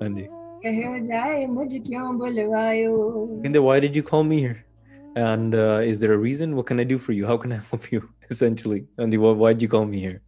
ਹਾਂਜੀ। 0.02 0.26
ਕਹਿਓ 0.62 0.98
ਜਾਏ 0.98 1.44
ਮੁਝ 1.46 1.76
ਕਿਉਂ 1.76 2.12
ਬੁਲਵਾਇਓ? 2.12 3.26
ਕਹਿੰਦੇ 3.42 3.58
why 3.58 3.80
did 3.80 3.96
you 3.96 4.02
call 4.02 4.22
me 4.24 4.44
here 4.44 4.54
and 5.18 5.54
uh, 5.54 5.80
is 5.92 6.00
there 6.00 6.12
a 6.12 6.18
reason? 6.18 6.54
What 6.56 6.66
can 6.66 6.80
i 6.80 6.84
do 6.84 6.98
for 7.04 7.12
you? 7.12 7.26
How 7.26 7.37
can 7.37 7.52
i 7.52 7.60
help 7.70 7.90
you 7.92 8.02
essentially? 8.30 8.80
And 8.98 9.20
why 9.44 9.52
did 9.52 9.62
you 9.62 9.68
call 9.76 9.87
me 9.94 10.00
here? 10.00 10.20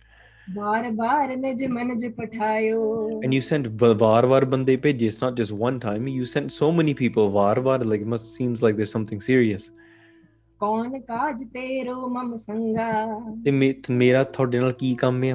and 3.23 3.33
you 3.33 3.41
sent 3.41 3.77
ਬਾਰ 3.77 4.25
it's 4.25 5.21
not 5.21 5.37
just 5.37 5.53
one 5.53 5.79
time 5.79 6.09
you 6.09 6.25
sent 6.25 6.51
so 6.51 6.73
many 6.73 6.93
people 6.93 7.31
ਬਾਰ 7.31 7.85
like 7.85 8.01
it 8.01 8.07
must 8.07 8.35
seems 8.35 8.63
like 8.63 8.77
there's 8.77 8.91
something 8.91 9.21
serious. 9.21 9.71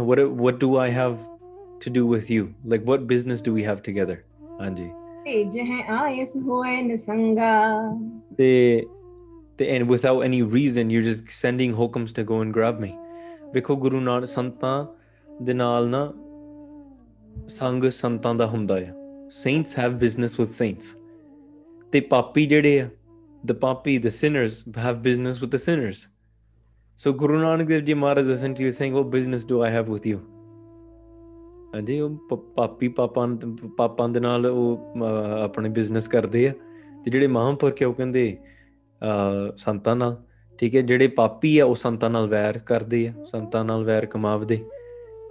what 0.03 0.31
what 0.43 0.59
do 0.59 0.77
i 0.77 0.89
have 0.89 1.17
to 1.79 1.89
do 1.89 2.05
with 2.05 2.29
you? 2.29 2.53
Like 2.65 2.83
what 2.83 3.07
business 3.07 3.41
do 3.41 3.53
we 3.53 3.63
have 3.63 3.81
together? 3.81 4.23
Anji? 4.59 4.91
ਭੇਜ 5.25 5.57
ਹੈ 5.57 5.77
ice 5.91 6.35
ਨਸੰਗਾ 6.87 7.53
ਤੇ 8.37 8.49
and 9.59 9.87
without 9.89 10.23
any 10.25 10.41
reason 10.55 10.89
you're 10.89 11.05
just 11.07 11.29
sending 11.29 11.73
hukams 11.75 12.11
to 12.13 12.23
go 12.23 12.39
and 12.45 12.53
grab 12.57 12.79
me 12.85 12.91
ਵੇਖੋ 13.53 13.75
ਗੁਰੂ 13.75 13.99
ਨਾਨਕ 13.99 14.27
ਸੰਤਾਂ 14.27 14.85
ਦੇ 15.43 15.53
ਨਾਲ 15.53 15.87
ਨਾ 15.89 16.13
ਸੰਗ 17.47 17.83
ਸੰਤਾਂ 17.89 18.35
ਦਾ 18.35 18.45
ਹੁੰਦਾ 18.45 18.75
ਆ 18.75 18.93
saints 19.41 19.75
have 19.81 19.93
business 20.03 20.35
with 20.41 20.51
saints 20.57 20.97
ਤੇ 21.91 21.99
ਪਾਪੀ 21.99 22.45
ਜਿਹੜੇ 22.45 22.79
ਆ 22.81 22.89
the 23.51 23.55
papi 23.63 23.95
the 24.05 24.11
sinners 24.17 24.59
have 24.85 25.01
business 25.07 25.41
with 25.43 25.51
the 25.55 25.61
sinners 25.65 25.99
so 27.01 27.11
Guru 27.21 27.39
Nanak 27.39 27.67
Dev 27.71 27.81
Ji 27.87 27.95
Maharaj 28.01 28.29
essentially 28.35 28.69
is 28.71 28.77
saying 28.81 28.93
what 28.97 29.09
business 29.15 29.43
do 29.51 29.57
I 29.67 29.71
have 29.77 29.89
with 29.95 30.05
you 30.11 30.19
ਹਾਂਜੀ 31.75 31.99
ਉਹ 31.99 32.17
ਪ- 32.29 32.39
ਪਾਪੀ 32.55 32.87
ਪਾਪਾਂ 32.87 33.27
ਪਾਪਾਂ 33.77 34.09
ਦੇ 34.09 34.19
ਨਾਲ 34.19 34.45
ਉਹ 34.45 34.77
ਅਹ, 34.97 35.43
ਆਪਣੇ 35.43 35.69
ਬਿਜ਼ਨਸ 35.69 36.07
ਕਰਦੇ 36.07 36.47
ਆ 36.49 36.53
ਤੇ 37.05 37.11
ਜਿਹੜੇ 37.11 37.27
ਮਹਾਂਪੁਰਖ 37.27 37.83
ਆ 37.83 37.87
ਉਹ 37.87 37.93
ਕਹਿੰਦੇ 37.93 38.37
ਅਹ, 38.41 38.54
ਸੰਤਾਂ 39.57 39.95
ਨਾਲ 39.95 40.15
ਠੀਕ 40.57 40.75
ਹੈ 40.75 40.81
ਜਿਹੜੇ 40.81 41.07
ਪਾਪੀ 41.07 41.57
ਆ 41.59 41.65
ਉਹ 41.65 41.75
ਸੰਤਾਂ 41.75 42.09
ਨਾਲ 42.09 42.27
ਵੈਰ 42.29 42.57
ਕਰਦੇ 42.65 43.07
ਆ 43.07 43.13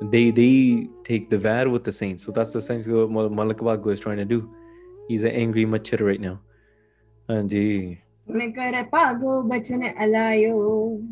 they 0.00 0.30
they 0.30 0.88
take 1.04 1.30
the 1.30 1.38
var 1.38 1.68
with 1.68 1.85
the 1.85 1.92
saints. 1.92 2.25
So 2.25 2.33
that's 2.33 2.52
the 2.52 2.59
essentially 2.59 3.04
what 3.04 3.33
Malik 3.33 3.59
Bhago 3.59 3.92
is 3.92 4.00
trying 4.00 4.18
to 4.18 4.25
do. 4.25 4.49
He's 5.09 5.23
an 5.23 5.30
angry 5.30 5.66
machida 5.66 6.06
right 6.06 6.21
now. 6.21 6.40
And 7.28 7.50
he, 7.50 7.99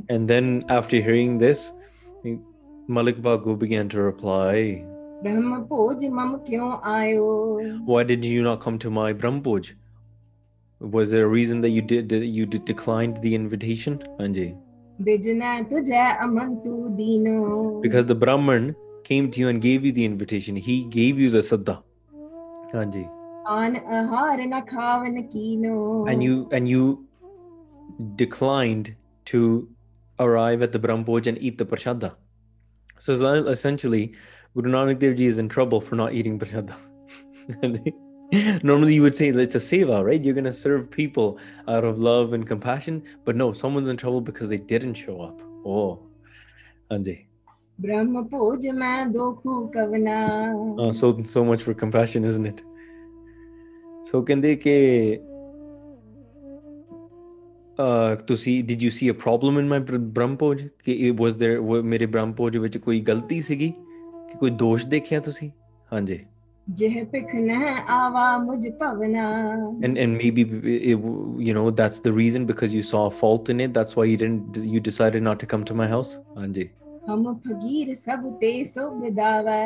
and 0.08 0.28
then 0.28 0.64
after 0.68 1.00
hearing 1.00 1.38
this, 1.38 1.72
Malik 2.88 3.18
Bhago 3.18 3.58
began 3.58 3.88
to 3.90 4.02
reply. 4.02 4.84
Why 7.86 8.02
did 8.02 8.24
you 8.24 8.42
not 8.42 8.60
come 8.60 8.78
to 8.78 8.90
my 8.90 9.12
Brahmpoj? 9.12 9.72
was 10.82 11.10
there 11.10 11.24
a 11.24 11.28
reason 11.28 11.60
that 11.60 11.70
you 11.70 11.80
did 11.80 12.08
that 12.08 12.24
you 12.24 12.44
did 12.44 12.64
declined 12.64 13.16
the 13.18 13.34
invitation 13.34 14.02
anji 14.18 14.56
because 17.80 18.06
the 18.06 18.14
brahman 18.14 18.74
came 19.04 19.30
to 19.30 19.40
you 19.40 19.48
and 19.48 19.62
gave 19.62 19.84
you 19.84 19.92
the 19.92 20.04
invitation 20.04 20.56
he 20.56 20.84
gave 20.84 21.18
you 21.18 21.30
the 21.30 21.38
sadda 21.38 21.80
anji 22.72 23.08
and 26.08 26.22
you 26.22 26.48
and 26.52 26.68
you 26.68 27.06
declined 28.16 28.94
to 29.24 29.68
arrive 30.18 30.62
at 30.62 30.72
the 30.72 30.78
brahmpoj 30.78 31.26
and 31.26 31.38
eat 31.38 31.58
the 31.58 31.64
prashada 31.64 32.14
so 32.98 33.12
essentially 33.56 34.12
guru 34.54 34.70
nanak 34.70 34.98
dev 34.98 35.16
ji 35.16 35.26
is 35.26 35.38
in 35.38 35.48
trouble 35.48 35.80
for 35.80 35.94
not 35.96 36.12
eating 36.12 36.38
prashada 36.38 36.74
Normally, 38.69 38.93
you 38.95 39.03
would 39.03 39.15
say 39.15 39.27
it's 39.29 39.55
a 39.55 39.59
seva, 39.65 39.97
right? 40.05 40.23
You're 40.23 40.33
going 40.33 40.49
to 40.51 40.57
serve 40.61 40.81
people 40.91 41.29
out 41.75 41.85
of 41.89 41.99
love 42.07 42.33
and 42.33 42.45
compassion, 42.47 42.97
but 43.25 43.37
no, 43.41 43.47
someone's 43.53 43.87
in 43.93 43.97
trouble 44.01 44.19
because 44.29 44.49
they 44.49 44.57
didn't 44.73 44.95
show 45.05 45.15
up. 45.29 45.41
Oh, 45.75 45.87
Anji. 46.97 47.17
ਬ੍ਰਹਮ 47.81 48.23
ਭੋਜ 48.27 48.67
ਮੈਂ 48.77 49.05
ਦੋਖੂ 49.05 49.55
ਕਵਨਾ 49.73 50.13
Oh, 50.83 50.91
so 50.99 51.09
so 51.33 51.41
much 51.49 51.63
for 51.65 51.73
compassion, 51.81 52.23
isn't 52.29 52.47
it? 52.51 52.61
So 54.09 54.21
ਕਹਿੰਦੇ 54.29 54.55
ਕਿ 54.55 54.73
uh 57.85 58.15
ਤੁਸੀਂ 58.27 58.63
did 58.71 58.83
you 58.85 58.91
see 58.99 59.09
a 59.13 59.17
problem 59.25 59.59
in 59.61 59.67
my 59.73 59.79
Br- 59.89 60.03
Brahmpoj 60.17 60.55
ਕਿ 60.83 60.95
it 61.09 61.19
was 61.23 61.37
there 61.43 61.59
wa- 61.71 61.81
ਮੇਰੇ 61.93 62.05
Brahmpoj 62.15 62.59
ਵਿੱਚ 62.61 62.77
ਕੋਈ 62.77 62.99
ਗਲਤੀ 63.09 63.41
ਸੀਗੀ 63.49 63.69
ਕਿ 64.29 64.37
ਕੋਈ 64.39 64.49
ਦੋਸ਼ 64.63 64.87
ਦੇਖਿਆ 64.95 65.19
ਤੁਸੀਂ 65.29 65.49
ਹਾਂਜੀ 65.93 66.19
ਜਿਹ 66.67 67.03
ਭਿਖ 67.11 67.33
ਨਹਿ 67.35 67.75
ਆਵਾ 67.89 68.37
ਮੁਝ 68.37 68.67
ਭਵਨਾ 68.79 69.27
and 69.87 69.99
and 70.03 70.17
maybe 70.21 70.43
it, 70.71 71.05
you 71.47 71.53
know 71.57 71.69
that's 71.81 71.99
the 72.07 72.11
reason 72.17 72.47
because 72.49 72.73
you 72.77 72.81
saw 72.89 73.03
a 73.11 73.13
fault 73.19 73.51
in 73.53 73.61
it 73.65 73.77
that's 73.77 73.95
why 73.99 74.05
you 74.09 74.17
didn't 74.23 74.57
you 74.73 74.81
decided 74.87 75.23
not 75.27 75.39
to 75.43 75.49
come 75.53 75.63
to 75.69 75.77
my 75.81 75.87
house 75.93 76.11
ਹਾਂਜੀ 76.37 76.67
ਹਮ 77.09 77.33
ਫਕੀਰ 77.45 77.93
ਸਭ 77.95 78.25
ਤੇ 78.41 78.51
ਸੁਭ 78.63 79.07
ਦਾਵੈ 79.15 79.61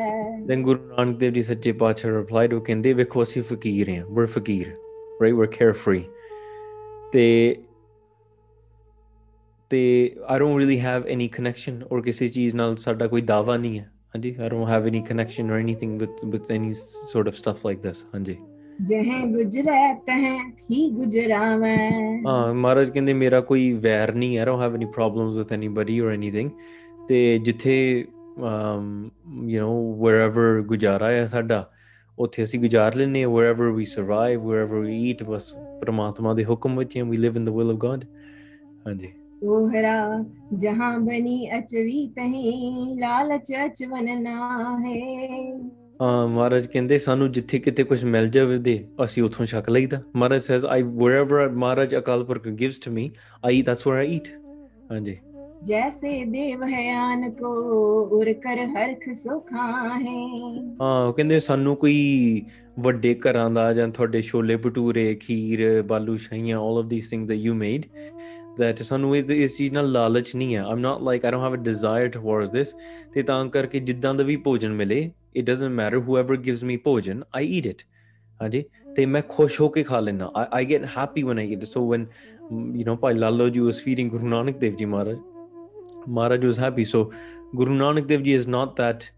then 0.52 0.66
Guru 0.68 0.78
Nanak 0.92 1.18
Dev 1.24 1.34
Ji 1.38 1.44
ਸੱਚੇ 1.48 1.72
ਪਾਤਸ਼ਾਹ 1.84 2.12
replied 2.20 2.54
ਉਹ 2.56 2.62
ਕਹਿੰਦੇ 2.68 2.94
ਵੇਖੋ 2.94 3.24
ਅਸੀਂ 3.24 3.42
ਫਕੀਰ 3.52 3.90
ਹਾਂ 3.90 4.04
we're 4.18 4.30
ਫਕੀਰ 4.38 4.68
right 5.24 5.40
we're 5.40 5.52
carefree 5.58 6.04
ਤੇ 7.14 7.26
ਤੇ 9.70 9.82
I 10.28 10.38
don't 10.40 10.56
really 10.62 10.80
have 10.86 11.10
any 11.16 11.28
connection 11.40 11.82
or 11.90 12.02
ਕਿਸੇ 12.04 12.28
ਚੀਜ਼ 12.28 12.56
ਨਾਲ 12.56 12.76
ਸਾਡਾ 12.86 13.08
ਕੋਈ 13.08 13.22
ਦਾਵਾ 13.22 13.58
ਨਹੀਂ 13.58 13.80
ਹੈ 13.80 13.90
ਹਾਂਜੀ 14.15 14.35
I 14.39 14.49
don't 14.49 14.69
have 14.73 14.87
any 14.91 15.03
connection 15.13 15.51
or 15.51 15.59
anything 15.65 15.97
with 16.03 16.25
with 16.35 16.51
any 16.59 16.73
sort 17.13 17.31
of 17.33 17.39
stuff 17.43 17.65
like 17.69 17.83
this 17.89 18.05
ਹਾਂਜੀ 18.15 18.37
ਜਹ 18.89 19.27
ਗੁਜਰੈ 19.33 19.93
ਤਹ 20.07 20.25
ਹੀ 20.71 20.91
ਗੁਜਰਾਵੈ 20.91 21.77
ਹਾਂ 22.27 22.55
ਮਹਾਰਾਜ 22.55 22.91
ਕਹਿੰਦੇ 22.91 23.13
ਮੇਰਾ 23.13 23.41
ਕੋਈ 23.41 23.73
ਵੈਰ 23.73 24.15
ਨਹੀਂ 24.15 24.37
ਹੈ 24.37 24.43
I 24.43 24.47
don't 24.47 24.63
have 24.65 24.77
any 24.81 24.89
problems 24.99 25.39
with 25.43 25.55
anybody 25.59 25.99
or 26.07 26.13
anything 26.19 26.51
ਤੇ 27.09 27.39
ਜਿੱਥੇ 27.39 27.77
um 28.39 28.89
you 29.53 29.61
know 29.63 29.77
wherever 30.05 30.63
ਗੁਜ਼ਾਰਾ 30.69 31.11
ਹੈ 31.11 31.27
ਸਾਡਾ 31.27 31.65
ਉੱਥੇ 32.19 32.43
ਅਸੀਂ 32.43 32.61
ਗੁਜ਼ਾਰ 32.61 32.95
ਲੈਂਦੇ 32.95 33.23
ਹਾਂ 33.23 33.31
wherever 33.31 33.71
we 33.79 33.87
survive 33.93 34.45
wherever 34.51 34.83
we 34.87 34.97
eat 35.11 35.25
ਬਸ 35.31 35.53
ਪ੍ਰਮਾਤਮਾ 35.81 36.35
ਦੇ 36.35 36.45
ਹੁਕਮ 36.45 36.79
ਵਿੱਚ 36.79 36.97
ਹਾਂ 36.99 37.05
we 37.05 37.23
live 37.25 37.41
in 37.41 37.49
the 37.49 37.57
will 37.59 37.73
of 37.75 37.81
God 37.87 38.07
ਹਾਂਜੀ 38.87 39.13
तोहरा 39.43 39.97
जहाँ 40.55 40.93
बनी 41.01 41.47
अचवी 41.53 42.07
तहीं 42.17 43.01
लालच 43.01 43.53
अचवन 43.61 44.09
ना 44.21 44.39
है 44.79 45.77
ਆ 46.01 46.27
ਮਹਾਰਾਜ 46.27 46.67
ਕਹਿੰਦੇ 46.67 46.97
ਸਾਨੂੰ 46.99 47.31
ਜਿੱਥੇ 47.33 47.59
ਕਿਤੇ 47.59 47.85
ਕੁਝ 47.85 48.05
ਮਿਲ 48.05 48.29
ਜਾਵੇ 48.31 48.57
ਦੇ 48.57 48.73
ਅਸੀਂ 49.05 49.23
ਉਥੋਂ 49.23 49.47
ਛਕ 49.47 49.71
ਲਈਦਾ 49.71 50.01
ਮਹਾਰਾਜ 50.17 50.43
says 50.43 50.65
I 50.67 50.83
wherever 50.83 51.49
Maharaj 51.53 51.97
Akal 51.97 52.25
Purakh 52.25 52.49
gives 52.49 52.79
to 52.81 52.91
me 52.91 53.11
I 53.45 53.63
that's 53.63 53.87
where 53.87 53.99
I 53.99 54.17
eat 54.17 54.29
ਹਾਂਜੀ 54.91 55.17
ਜੈਸੇ 55.65 56.25
ਦੇਵ 56.25 56.65
ਹਯਾਨ 56.65 57.31
ਕੋ 57.31 57.53
ਉਰ 58.19 58.33
ਕਰ 58.43 58.59
ਹਰਖ 58.67 59.09
ਸੁਖਾ 59.15 59.67
ਹੈ 59.95 60.17
ਹਾਂ 60.83 61.13
ਕਹਿੰਦੇ 61.13 61.39
ਸਾਨੂੰ 61.41 61.77
ਕੋਈ 61.77 62.43
ਵੱਡੇ 62.79 63.15
ਘਰਾਂ 63.23 63.49
ਦਾ 63.51 63.73
ਜਾਂ 63.73 63.89
ਤੁਹਾਡੇ 63.89 64.23
ਛੋਲੇ 64.23 64.57
ਭਟੂਰੇ 64.57 65.15
ਖੀਰ 65.15 65.83
ਬਾਲੂ 65.83 66.17
ਸ਼ਾਹੀਆਂ 66.19 66.59
all 66.59 66.79
of 66.79 66.91
these 66.91 67.11
things 67.11 67.29
that 67.29 67.41
you 67.41 67.55
made 67.55 67.87
that 68.58 68.84
ਸਾਨੂੰ 68.84 69.16
ਇਹ 69.18 69.32
ਇਸ 69.44 69.58
ਚੀਜ਼ 69.58 69.74
ਨਾਲ 69.74 69.92
ਲਾਲਚ 69.92 70.36
ਨਹੀਂ 70.36 70.56
ਹੈ 70.56 70.64
I'm 70.72 70.82
not 70.86 71.04
like 71.10 71.28
I 71.28 71.32
don't 71.36 71.46
have 71.48 71.58
a 71.60 71.64
desire 71.70 72.10
towards 72.18 72.52
this 72.58 72.76
ਤੇ 73.14 73.22
ਤਾਂ 73.30 73.46
ਕਰਕੇ 73.56 73.80
ਜਿੱਦਾਂ 73.80 74.14
ਦਾ 74.16 74.24
ਵੀ 74.24 74.36
ਭੋਜਨ 74.48 74.74
ਮਿਲੇ 74.82 75.00
it 75.40 75.52
doesn't 75.52 75.76
matter 75.82 76.02
whoever 76.08 76.38
gives 76.48 76.66
me 76.72 76.78
ਭੋਜਨ 76.84 77.24
I 77.42 77.44
eat 77.60 77.70
it 77.72 77.86
ਹਾਂਜੀ 78.42 78.64
ਤੇ 78.96 79.06
ਮੈਂ 79.06 79.22
ਖੁਸ਼ 79.30 79.62
ਹੋ 79.62 79.70
ਕੇ 79.70 79.84
ਖਾ 79.84 80.00
ਲੈਣਾ 80.00 80.32
I, 80.42 80.46
I 80.62 80.66
get 80.72 80.88
happy 80.98 81.26
when 81.30 81.42
I 81.44 81.48
eat 81.54 81.66
it 81.66 81.72
so 81.74 81.86
when 81.94 82.06
mm, 82.06 82.68
you 82.80 82.86
know 82.90 82.98
ਭਾਈ 83.02 83.16
ਲਾਲੋ 83.16 83.50
ਜੀ 83.50 83.62
was 83.70 83.82
feeding 83.88 84.14
Guru 84.16 84.34
Nanak 84.36 84.60
Dev 84.66 84.78
Ji 84.82 84.92
Maharaj 84.94 85.18
Maharaj 86.20 86.46
was 86.52 86.62
happy 86.66 86.86
so 86.94 87.04
Guru 87.62 87.80
Nanak 87.82 88.08
Dev 88.14 88.30
Ji 88.30 88.38
is 88.42 88.48
not 88.58 88.76
that 88.82 89.10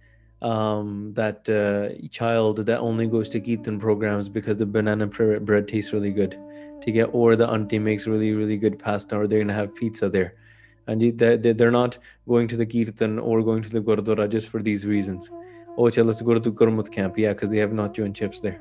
um, 0.43 1.13
that 1.13 1.50
uh, 1.50 2.07
child 2.10 2.65
that 2.65 2.79
only 2.79 3.07
goes 3.07 3.29
to 3.29 3.39
Kirtan 3.39 3.79
programs 3.79 4.29
because 4.29 4.57
the 4.57 4.65
banana 4.65 5.07
bre- 5.07 5.38
bread 5.39 5.67
tastes 5.67 5.93
really 5.93 6.12
good. 6.12 6.36
to 6.88 6.92
get, 6.92 7.09
or 7.12 7.37
the 7.37 7.47
auntie 7.47 7.78
makes 7.78 8.07
really, 8.07 8.33
really 8.33 8.57
good 8.57 8.78
pasta, 8.78 9.16
or 9.16 9.26
they're 9.26 9.38
going 9.38 9.54
to 9.54 9.61
have 9.62 9.75
pizza 9.75 10.09
there. 10.09 10.35
And 10.87 11.18
they're 11.18 11.71
not 11.83 11.99
going 12.26 12.49
to 12.49 12.57
the 12.57 12.64
kirtan 12.64 13.18
or 13.18 13.42
going 13.42 13.62
to 13.62 13.68
the 13.68 13.80
gurdwara 13.80 14.26
just 14.37 14.49
for 14.49 14.62
these 14.62 14.87
reasons. 14.87 15.30
Oh, 15.76 15.85
let's 15.85 16.23
go 16.23 16.35
to 16.35 16.40
the 16.40 16.50
Gurmat 16.50 16.90
camp. 16.90 17.18
Yeah, 17.18 17.35
because 17.35 17.50
they 17.50 17.59
have 17.59 17.71
nacho 17.71 18.04
and 18.07 18.16
chips 18.16 18.40
there. 18.40 18.59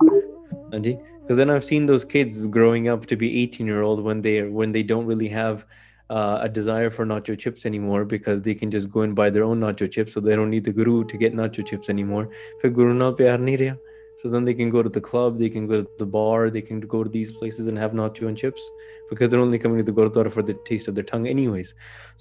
Anji, 0.74 1.01
because 1.22 1.38
then 1.38 1.50
I've 1.50 1.63
seen 1.63 1.86
those 1.86 2.03
kids 2.03 2.46
growing 2.48 2.89
up 2.89 3.05
to 3.05 3.15
be 3.15 3.41
18 3.43 3.65
year 3.65 3.81
old 3.81 4.03
when 4.03 4.22
they 4.22 4.43
when 4.43 4.74
they 4.74 4.84
don't 4.84 5.05
really 5.05 5.29
have 5.29 5.65
uh, 6.10 6.39
a 6.41 6.50
desire 6.50 6.89
for 6.89 7.05
nacho 7.05 7.39
chips 7.39 7.65
anymore 7.65 8.03
because 8.05 8.41
they 8.41 8.53
can 8.53 8.69
just 8.69 8.91
go 8.91 9.01
and 9.01 9.15
buy 9.15 9.29
their 9.29 9.46
own 9.46 9.60
nacho 9.62 9.89
chips, 9.89 10.13
so 10.13 10.19
they 10.19 10.36
don't 10.36 10.50
need 10.50 10.65
the 10.65 10.74
guru 10.74 11.05
to 11.05 11.17
get 11.17 11.34
nacho 11.34 11.65
chips 11.65 11.89
anymore. 11.89 12.29
So 14.19 14.29
then 14.29 14.45
they 14.45 14.53
can 14.53 14.69
go 14.75 14.81
to 14.81 14.89
the 14.89 15.01
club 15.09 15.38
they 15.39 15.50
can 15.55 15.65
go 15.71 15.81
to 15.81 15.88
the 15.97 16.05
bar 16.15 16.50
they 16.50 16.62
can 16.69 16.79
go 16.93 17.03
to 17.03 17.09
these 17.09 17.31
places 17.39 17.67
and 17.67 17.77
have 17.77 17.91
nacho 18.00 18.27
and 18.29 18.38
chips 18.38 18.63
because 19.09 19.29
they're 19.29 19.43
only 19.47 19.59
coming 19.63 19.77
to 19.81 19.86
the 19.89 19.95
gurdwara 20.00 20.31
for 20.38 20.43
the 20.50 20.55
taste 20.69 20.88
of 20.91 20.95
their 20.95 21.07
tongue 21.12 21.27
anyways 21.33 21.74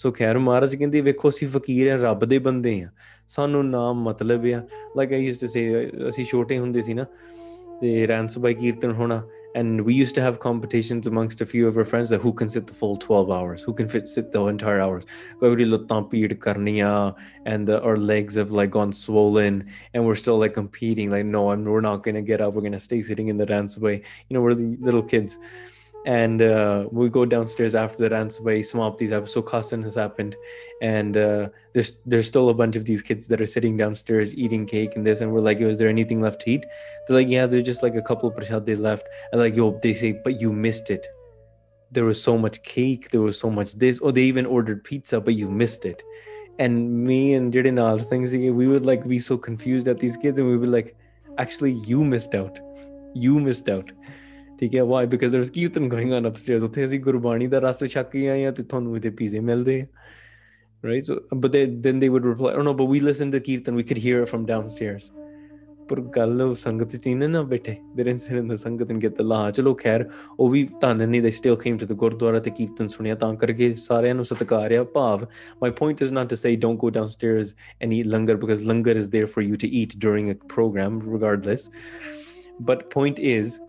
so 0.03 0.13
ਖੈਰ 0.19 0.39
ਮਹਾਰਾਜ 0.39 0.77
ਕਹਿੰਦੇ 0.77 1.01
ਵੇਖੋ 1.01 1.29
ਅਸੀਂ 1.29 1.49
ਫਕੀਰ 1.49 1.93
ਆ 1.93 1.97
ਰੱਬ 2.03 2.25
ਦੇ 2.25 2.39
ਬੰਦੇ 2.49 2.81
ਆ 2.83 2.91
ਸਾਨੂੰ 3.37 3.65
ਨਾਮ 3.71 4.03
ਮਤਲਬ 4.09 4.45
ਆ 4.55 4.63
like 4.99 5.15
I 5.19 5.23
used 5.29 5.43
to 5.45 5.53
say 5.55 5.65
ਅਸੀਂ 6.09 6.25
ਛੋਟੇ 6.33 6.59
ਹੁੰਦੇ 6.59 6.83
ਸੀ 6.83 6.95
ਨਾ 6.95 7.07
ਤੇ 7.81 8.07
ਰੈਂਸ 8.07 8.35
ਸਬਾਈ 8.35 8.55
ਕੀਰਤਨ 8.55 8.93
ਹੋਣਾ 9.01 9.23
and 9.57 9.81
we 9.87 9.95
used 9.95 10.15
to 10.15 10.21
have 10.21 10.39
competitions 10.39 11.07
amongst 11.07 11.41
a 11.41 11.47
few 11.47 11.67
of 11.67 11.79
our 11.79 11.85
friends 11.87 12.11
that 12.11 12.21
who 12.21 12.31
can 12.31 12.47
sit 12.47 12.67
the 12.67 12.75
full 12.75 12.95
12 12.95 13.31
hours 13.31 13.63
who 13.63 13.73
can 13.73 13.89
fit 13.89 14.07
sit 14.07 14.31
the 14.31 14.45
entire 14.49 14.81
hours. 14.81 15.05
And 17.47 17.67
the, 17.67 17.81
our 17.83 17.97
legs 17.97 18.35
have 18.35 18.51
like 18.51 18.71
gone 18.71 18.93
swollen 18.93 19.67
and 19.95 20.05
we're 20.05 20.15
still 20.15 20.39
like 20.39 20.53
competing. 20.53 21.11
Like 21.11 21.25
no 21.25 21.51
I'm, 21.53 21.65
we're 21.65 21.81
not 21.81 22.03
gonna 22.03 22.21
get 22.21 22.43
up. 22.43 22.53
We're 22.53 22.61
gonna 22.61 22.79
stay 22.79 23.01
sitting 23.01 23.29
in 23.29 23.39
the 23.39 23.47
dance 23.47 23.79
away 23.79 24.03
you 24.29 24.35
know 24.35 24.43
we're 24.43 24.55
the 24.55 24.77
little 24.79 25.03
kids 25.03 25.39
and 26.07 26.41
uh, 26.41 26.87
we 26.93 27.09
go 27.09 27.27
downstairs 27.27 27.75
after 27.75 27.99
the 27.99 28.09
dance 28.09 28.39
by 28.39 28.59
Samapti's 28.61 29.13
episode. 29.13 29.43
Kasan 29.43 29.83
has 29.83 29.97
happened, 29.97 30.37
and 30.81 31.17
uh, 31.17 31.49
there's 31.73 31.99
there's 32.07 32.29
still 32.29 32.49
a 32.49 32.55
bunch 32.55 32.77
of 32.77 32.85
these 32.85 33.03
kids 33.03 33.27
that 33.27 33.41
are 33.41 33.47
sitting 33.47 33.77
downstairs 33.77 34.33
eating 34.35 34.67
cake 34.67 34.95
and 34.95 35.05
this, 35.05 35.21
and 35.21 35.33
we're 35.33 35.41
like, 35.41 35.61
"Is 35.61 35.79
there 35.79 35.89
anything 35.89 36.21
left 36.23 36.43
to 36.43 36.53
eat?" 36.53 36.65
They're 37.07 37.17
like, 37.17 37.29
"Yeah, 37.29 37.47
there's 37.47 37.65
just 37.65 37.83
like 37.83 37.97
a 37.97 38.03
couple 38.03 38.29
of 38.29 38.37
prashad 38.37 38.67
they 38.67 38.77
left." 38.77 39.09
And 39.33 39.41
like, 39.41 39.57
"Yo," 39.57 39.79
they 39.83 39.95
say, 39.95 40.13
"But 40.13 40.41
you 40.41 40.53
missed 40.53 40.91
it. 40.91 41.09
There 41.91 42.05
was 42.05 42.23
so 42.23 42.39
much 42.39 42.63
cake. 42.63 43.11
There 43.11 43.23
was 43.23 43.39
so 43.39 43.51
much 43.51 43.75
this. 43.75 43.99
Or 43.99 44.13
they 44.13 44.23
even 44.23 44.47
ordered 44.47 44.85
pizza, 44.85 45.21
but 45.21 45.35
you 45.35 45.51
missed 45.51 45.85
it." 45.85 46.05
And 46.61 47.05
me 47.05 47.35
and 47.35 47.53
Jidin 47.53 47.83
all 47.83 47.99
things 47.99 48.33
we 48.33 48.69
would 48.69 48.87
like 48.87 49.07
be 49.09 49.19
so 49.19 49.37
confused 49.37 49.89
at 49.89 49.99
these 49.99 50.17
kids, 50.17 50.39
and 50.39 50.47
we 50.47 50.57
would 50.57 50.67
be 50.67 50.73
like, 50.73 50.95
"Actually, 51.39 51.73
you 51.85 52.05
missed 52.05 52.37
out. 52.37 52.61
You 53.13 53.41
missed 53.41 53.69
out." 53.69 53.91
ਠੀਕ 54.60 54.76
ਹੈ 54.76 54.84
why 54.84 55.06
because 55.08 55.32
there 55.32 55.42
is 55.42 55.52
kirtan 55.52 55.88
going 55.90 56.12
on 56.14 56.28
upstairs 56.28 56.64
ਉੱਥੇ 56.64 56.86
ਅਸੀਂ 56.86 57.00
ਗੁਰਬਾਣੀ 57.00 57.48
ਦਾ 57.48 57.60
ਰਸ 57.60 57.84
ਛਕ 57.84 58.10
ਕੇ 58.12 58.28
ਆਏ 58.30 58.46
ਆ 58.46 58.52
ਤੇ 58.52 58.64
ਤੁਹਾਨੂੰ 58.64 58.96
ਇਹਦੇ 58.96 59.10
ਪੀਜ਼ੇ 59.10 59.40
ਮਿਲਦੇ 59.40 59.82
ਆ 59.82 59.86
right 60.84 61.04
so 61.04 61.20
but 61.32 61.52
they, 61.52 61.66
then 61.66 62.00
they 62.00 62.10
would 62.10 62.26
reply 62.26 62.54
oh 62.54 62.62
no 62.62 62.74
but 62.74 62.86
we 62.86 63.00
listened 63.00 63.32
to 63.34 63.40
kirtan 63.40 63.76
we 63.76 63.84
could 63.84 63.98
hear 63.98 64.24
it 64.24 64.30
from 64.30 64.46
downstairs 64.54 65.12
ਪਰ 65.90 66.00
ਗੱਲ 66.16 66.42
ਉਹ 66.42 66.54
ਸੰਗਤ 66.56 66.96
ਚ 66.96 67.08
ਨਹੀਂ 67.08 67.30
ਨਾ 67.30 67.42
ਬੈਠੇ 67.44 67.76
ਦੇ 67.96 68.04
didn't 68.04 68.22
sit 68.26 68.38
in 68.42 68.52
the 68.52 68.56
ਸੰਗਤ 68.58 68.92
and 68.92 69.02
get 69.06 69.18
the 69.18 69.26
law 69.32 69.50
ਚਲੋ 69.56 69.74
ਖੈਰ 69.80 70.06
ਉਹ 70.40 70.50
ਵੀ 70.50 70.64
ਧੰਨ 70.82 71.08
ਨਹੀਂ 71.10 71.22
they 71.22 71.32
still 71.38 71.58
came 71.64 71.80
to 71.82 71.88
the 71.90 71.96
Gurdwara 72.04 72.40
ਤੇ 72.40 72.52
ਕੀਰਤਨ 72.52 72.88
ਸੁਣਿਆ 72.88 73.16
ਤਾਂ 73.24 73.34
ਕਰਕੇ 73.36 73.72
ਸਾਰਿਆਂ 73.78 74.16
ਨੂੰ 74.16 74.26
ਸਤਿਕਾਰ 74.26 74.74
ਆ 74.78 74.84
ਭਾਵ 74.94 75.26
my 75.66 75.72
point 75.82 76.06
is 76.06 76.14
not 76.20 76.32
to 76.34 76.40
say 76.44 76.54
don't 76.62 76.82
go 76.86 76.92
downstairs 77.00 77.52
and 77.82 77.98
eat 77.98 78.10
langar 78.14 78.38
because 78.46 78.64
langar 78.72 78.96
is 79.02 79.10
there 79.18 79.30
for 79.34 79.46
you 79.48 79.60
to 79.66 79.72
eat 79.82 79.98
during 80.06 80.32
a 80.36 80.38
program 80.56 81.02
regardless 81.16 81.68
but 82.70 82.88
point 82.96 83.22
is 83.34 83.60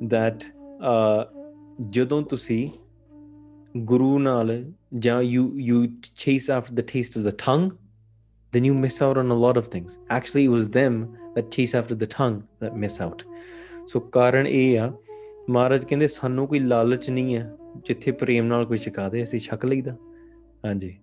that 0.00 0.44
uh, 0.80 1.24
ਜਦੋਂ 1.90 2.22
ਤੁਸੀਂ 2.22 2.68
ਗੁਰੂ 3.76 4.18
ਨਾਲ 4.18 4.64
ਜਾਂ 4.98 5.20
you 5.22 5.42
you 5.68 5.78
chase 6.24 6.48
after 6.56 6.74
the 6.74 6.84
taste 6.92 7.16
of 7.20 7.24
the 7.28 7.36
tongue 7.46 7.70
then 8.52 8.64
you 8.64 8.74
miss 8.84 9.00
out 9.02 9.18
on 9.22 9.30
a 9.30 9.38
lot 9.46 9.60
of 9.60 9.68
things 9.74 9.98
actually 10.08 10.44
it 10.44 10.52
was 10.56 10.68
them 10.68 11.00
that 11.36 11.50
chase 11.56 11.74
after 11.80 11.96
the 12.02 12.10
tongue 12.16 12.38
that 12.62 12.76
miss 12.84 13.00
out 13.06 13.24
so 13.92 14.00
ਕਾਰਨ 14.00 14.46
ਇਹ 14.46 14.78
ਆ 14.80 14.92
ਮਹਾਰਾਜ 15.50 15.84
ਕਹਿੰਦੇ 15.84 16.06
ਸਾਨੂੰ 16.06 16.46
ਕੋਈ 16.48 16.58
ਲਾਲਚ 16.58 17.10
ਨਹੀਂ 17.10 17.36
ਹੈ 17.36 17.50
ਜਿੱਥੇ 17.86 18.12
ਪ੍ਰੇਮ 18.12 18.46
ਨਾਲ 18.46 18.66
ਕੋਈ 18.66 18.76
ਛਕਾ 18.76 19.08
ਦੇ 19.08 19.22
ਅਸੀਂ 19.22 19.40
ਛਕ 19.40 19.64
ਲਈਦਾ 19.64 19.96
ਹਾਂਜੀ 20.64 20.96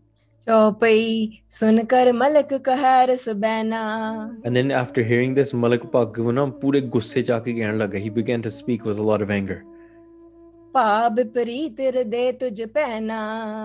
Chaupai 0.48 1.40
sunkar 1.48 2.12
malak 2.16 2.50
kaha 2.50 3.08
rasbaina. 3.08 4.36
And 4.44 4.56
then 4.56 4.72
after 4.72 5.04
hearing 5.04 5.36
this, 5.36 5.54
Malak 5.54 5.84
Bhagavana 5.92 6.60
pure 6.60 6.82
gusse 6.82 7.24
cha 7.24 7.40
ke 7.40 7.54
kehne 7.58 7.78
laga. 7.78 8.00
He 8.00 8.10
began 8.10 8.42
to 8.42 8.50
speak 8.50 8.84
with 8.84 8.98
a 8.98 9.04
lot 9.04 9.22
of 9.22 9.30
anger. 9.30 9.64
ਭਾਵ 10.74 11.16
ਪ੍ਰੀਤ 11.34 11.80
ਹਿਰਦੇ 11.80 12.32
ਤੁਝ 12.32 12.64
ਪੈਨਾ 12.74 13.16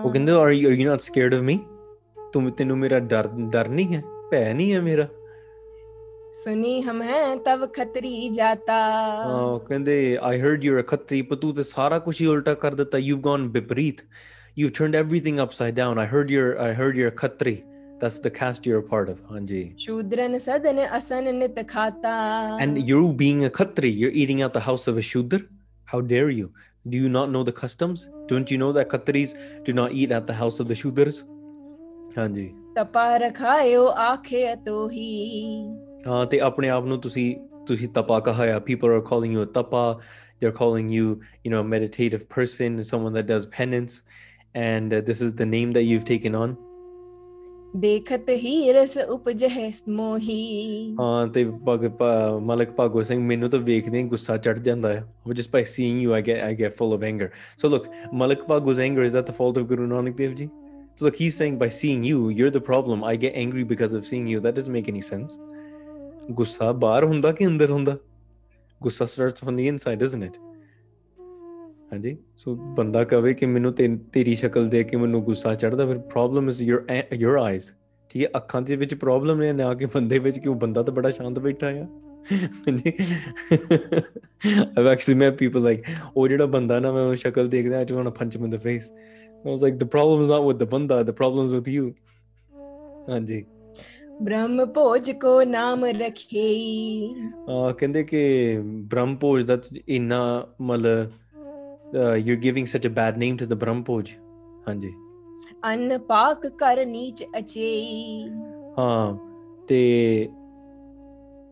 ਉਹ 0.05 0.11
ਕਹਿੰਦੇ 0.11 0.31
are 0.31 0.49
you 0.51 0.69
you 0.69 0.85
not 0.89 1.01
scared 1.01 1.33
of 1.33 1.41
me 1.41 1.57
ਤੁਮ 2.33 2.49
ਤੈਨੂੰ 2.57 2.77
ਮੇਰਾ 2.77 2.99
ਡਰ 2.99 3.27
ਡਰ 3.51 3.67
ਨਹੀਂ 3.67 3.95
ਹੈ 3.95 4.01
ਭੈ 4.31 4.41
ਨਹੀਂ 4.53 4.73
ਹੈ 4.73 4.81
ਮੇਰਾ 4.81 5.07
ਸੁਨੀ 6.43 6.81
ਹਮ 6.81 7.01
ਹੈ 7.03 7.35
ਤਬ 7.45 7.65
ਖਤਰੀ 7.73 8.29
ਜਾਤਾ 8.29 8.79
ਹਾਂ 9.25 9.59
ਕਹਿੰਦੇ 9.67 10.17
ਆਈ 10.21 10.41
ਹਰਡ 10.41 10.63
ਯੂ 10.63 10.79
ਅ 10.79 10.83
ਖਤਰੀ 10.87 11.21
ਪਰ 11.29 11.35
ਤੂੰ 11.35 11.53
ਤੇ 11.55 11.63
ਸਾਰਾ 11.63 11.99
ਕੁਝ 11.99 12.19
ਹੀ 12.21 12.27
ਉਲਟਾ 12.27 12.53
ਕਰ 12.65 12.75
ਦਿੱਤਾ 12.75 12.97
ਯੂਵ 12.97 13.19
ਗੋਨ 13.21 13.47
ਬਿਪਰੀਤ 13.49 14.01
you've 14.56 14.72
turned 14.78 14.94
everything 14.94 15.38
upside 15.44 15.74
down 15.74 15.98
I 15.98 16.06
heard 16.14 16.30
you're 16.36 16.54
I 16.68 16.72
heard 16.80 16.98
you're 17.00 17.12
a 17.12 17.16
Khatri 17.22 17.62
that's 18.02 18.18
the 18.26 18.32
caste 18.38 18.66
you're 18.68 18.82
a 18.82 18.88
part 18.92 19.10
of 19.12 19.18
ਹਾਂਜੀ 19.32 19.62
ਸ਼ੂਦਰਨ 19.78 20.38
ਸਦਨ 20.38 20.80
ਅਸਨ 20.96 21.34
ਨਿਤ 21.34 21.66
ਖਾਤਾ 21.68 22.14
and 22.64 22.82
you 22.90 23.00
being 23.22 23.44
a 23.48 23.50
khatri 23.60 23.92
you're 24.02 24.16
eating 24.22 24.42
out 24.46 24.58
the 24.58 24.64
house 24.68 24.88
of 24.92 25.00
a 25.02 25.06
shudra 25.10 25.40
how 25.92 26.00
dare 26.14 26.30
you 26.38 26.48
do 26.94 27.02
you 27.04 27.12
not 27.18 27.30
know 27.34 27.44
the 27.50 27.54
customs 27.60 28.08
don't 28.32 28.54
you 28.54 28.58
know 28.62 28.72
that 28.78 28.90
khatris 28.94 29.36
do 29.68 29.74
not 29.80 29.94
eat 30.00 30.16
at 30.18 30.26
the 30.32 30.38
house 30.42 30.64
of 30.64 30.72
the 30.72 30.78
shudras 30.82 31.22
ਹਾਂਜੀ 32.16 32.50
ਤਪਾ 32.76 33.16
ਰਖਾਇਓ 33.18 33.86
ਆਖੇ 33.98 34.54
ਤੋਹੀ 34.64 35.62
ਹਾਂ 36.06 36.24
ਤੇ 36.26 36.40
ਆਪਣੇ 36.40 36.68
ਆਪ 36.68 36.84
ਨੂੰ 36.84 37.00
ਤੁਸੀਂ 37.00 37.34
ਤੁਸੀਂ 37.66 37.88
ਤਪਾ 37.94 38.18
ਕਹਾਇਆ 38.20 38.60
people 38.70 38.94
are 38.96 39.04
calling 39.10 39.36
you 39.36 39.44
a 39.44 39.48
tapa 39.58 39.84
they're 40.40 40.56
calling 40.58 40.88
you 40.96 41.08
you 41.44 41.52
know 41.52 41.60
a 41.60 41.68
meditative 41.74 42.24
person 42.36 42.78
someone 42.90 43.16
that 43.18 43.28
does 43.32 43.46
penance 43.58 43.98
and 44.54 44.92
uh, 44.92 45.00
this 45.08 45.20
is 45.26 45.34
the 45.36 45.46
name 45.50 45.70
that 45.76 45.84
you've 45.90 46.06
taken 46.12 46.34
on 46.42 46.54
ਦੇਖਤ 47.80 48.28
ਹੀ 48.30 48.72
ਰਸ 48.72 48.96
ਉਪਜਹਿ 49.10 49.70
ਮੋਹੀ 49.88 50.94
ਹਾਂ 51.00 51.26
ਤੇ 51.34 51.44
ਭਗ 51.68 51.84
ਭ- 52.00 52.40
ਮਲਕ 52.46 52.72
ਭਾਗੋ 52.72 53.02
ਸਿੰਘ 53.02 53.20
ਮੈਨੂੰ 53.26 53.48
ਤਾਂ 53.50 53.58
ਵੇਖਦੇ 53.60 53.98
ਹੀ 53.98 54.02
ਗੁੱਸਾ 54.08 54.36
ਚੜ 54.36 54.58
ਜਾਂਦਾ 54.58 54.92
ਹੈ 54.92 55.04
just 55.38 55.50
by 55.54 55.62
seeing 55.70 56.02
you 56.02 56.16
I 56.16 56.20
get 56.26 56.42
I 56.48 56.50
get 56.58 56.76
full 56.80 56.92
of 56.96 57.06
anger 57.10 57.28
so 57.62 57.70
look 57.74 57.86
Malik 58.22 58.42
Bhago's 58.50 58.82
anger 58.88 59.06
is 59.08 59.16
that 59.18 59.30
the 59.30 59.36
fault 59.38 59.60
of 59.62 59.66
Guru 59.70 59.86
Nanak 59.92 60.18
Dev 60.20 60.34
Ji 60.42 60.48
so 60.98 61.06
look 61.06 61.18
he's 61.22 61.38
saying 61.40 61.56
by 61.62 61.70
seeing 61.78 62.04
you 62.10 62.26
you're 62.40 62.52
the 62.58 62.64
problem 62.68 63.06
I 63.12 63.14
get 63.24 63.38
angry 63.44 63.64
because 63.72 63.96
of 64.00 64.06
seeing 64.10 64.28
you 64.34 64.42
that 64.48 64.58
doesn't 64.60 64.78
make 64.80 64.92
any 64.94 65.04
sense 65.08 65.38
ਗੁੱਸਾ 66.32 66.72
ਬਾਹਰ 66.82 67.04
ਹੁੰਦਾ 67.04 67.32
ਕਿ 67.32 67.46
ਅੰਦਰ 67.46 67.70
ਹੁੰਦਾ 67.70 67.96
ਗੁੱਸਾ 68.80 69.04
starts 69.14 69.44
from 69.46 69.56
the 69.60 69.70
inside 69.70 70.04
isn't 70.08 70.26
it 70.28 70.36
ਹਾਂਜੀ? 71.93 72.17
ਸੋ 72.37 72.55
ਬੰਦਾ 72.55 73.03
ਕਵੇ 73.03 73.33
ਕਿ 73.33 73.45
ਮੈਨੂੰ 73.45 73.73
ਤੇਰੀ 74.11 74.35
ਸ਼ਕਲ 74.35 74.67
ਦੇਖ 74.69 74.87
ਕੇ 74.87 74.97
ਮੈਨੂੰ 74.97 75.21
ਗੁੱਸਾ 75.23 75.53
ਚੜਦਾ 75.55 75.85
ਫਿਰ 75.85 75.97
problem 75.97 76.49
is 76.49 76.61
your 76.61 76.85
your 77.13 77.37
eyes 77.37 77.71
ਠੀਕ 78.09 78.23
ਹੈ? 78.23 78.29
ਅੱਖਾਂ 78.37 78.61
ਦੇ 78.61 78.75
ਵਿੱਚ 78.75 78.93
ਪ੍ਰੋਬਲਮ 78.95 79.39
ਨੇ 79.39 79.51
ਨਾ 79.53 79.73
ਕਿ 79.73 79.85
ਬੰਦੇ 79.85 80.19
ਵਿੱਚ 80.19 80.39
ਕਿ 80.39 80.49
ਉਹ 80.49 80.55
ਬੰਦਾ 80.55 80.83
ਤਾਂ 80.83 80.93
ਬੜਾ 80.93 81.09
ਸ਼ਾਂਤ 81.09 81.39
ਬੈਠਾ 81.39 81.67
ਆ। 81.67 81.85
ਹਾਂਜੀ? 82.67 82.93
I've 84.77 84.87
actually 84.87 85.19
met 85.19 85.37
people 85.37 85.63
like 85.63 85.83
ਉਹ 86.15 86.27
ਜਿਹੜਾ 86.27 86.45
ਬੰਦਾ 86.45 86.79
ਨਾ 86.79 86.91
ਮੈਂ 86.91 87.03
ਉਹ 87.03 87.15
ਸ਼ਕਲ 87.15 87.47
ਦੇਖਦਾ 87.49 87.77
I 87.77 87.85
want 87.93 88.05
to 88.05 88.11
punch 88.11 88.35
him 88.35 88.45
in 88.45 88.51
the 88.51 88.57
face 88.57 88.91
I 88.91 89.49
was 89.51 89.61
like 89.63 89.75
the 89.75 89.83
problem 89.83 90.21
is 90.21 90.29
not 90.31 90.41
with 90.41 90.57
the 90.57 90.63
ਬੰਦਾ 90.63 91.01
the 91.03 91.11
problem 91.11 91.45
is 91.45 91.53
with 91.53 91.67
you 91.67 91.91
ਹਾਂਜੀ। 93.09 93.43
ਬ੍ਰਹਮ 94.21 94.65
ਭੋਜ 94.65 95.11
ਕੋ 95.11 95.41
ਨਾਮ 95.43 95.85
ਰਖੇ 95.85 96.47
ਆ 97.49 97.71
ਕਹਿੰਦੇ 97.71 98.03
ਕਿ 98.03 98.21
ਬ੍ਰਹਮ 98.63 99.15
ਭੋਜ 99.15 99.43
ਦਾ 99.45 99.57
ਇੰਨਾ 99.87 100.47
ਮਤਲਬ 100.61 101.11
you're 102.26 102.42
giving 102.44 102.66
such 102.66 102.84
a 102.84 102.92
bad 103.00 103.18
name 103.24 103.36
to 103.36 103.46
the 103.46 103.56
ਬ੍ਰਹਮਪੋਜ 103.56 104.10
ਹਾਂਜੀ 104.68 104.92
ਅਨ 105.72 105.98
ਪਾਕ 106.08 106.46
ਕਰ 106.58 106.84
ਨੀਚ 106.86 107.24
ਅਚੇਈ 107.38 108.28
ਹਾਂ 108.78 109.16
ਤੇ 109.68 109.82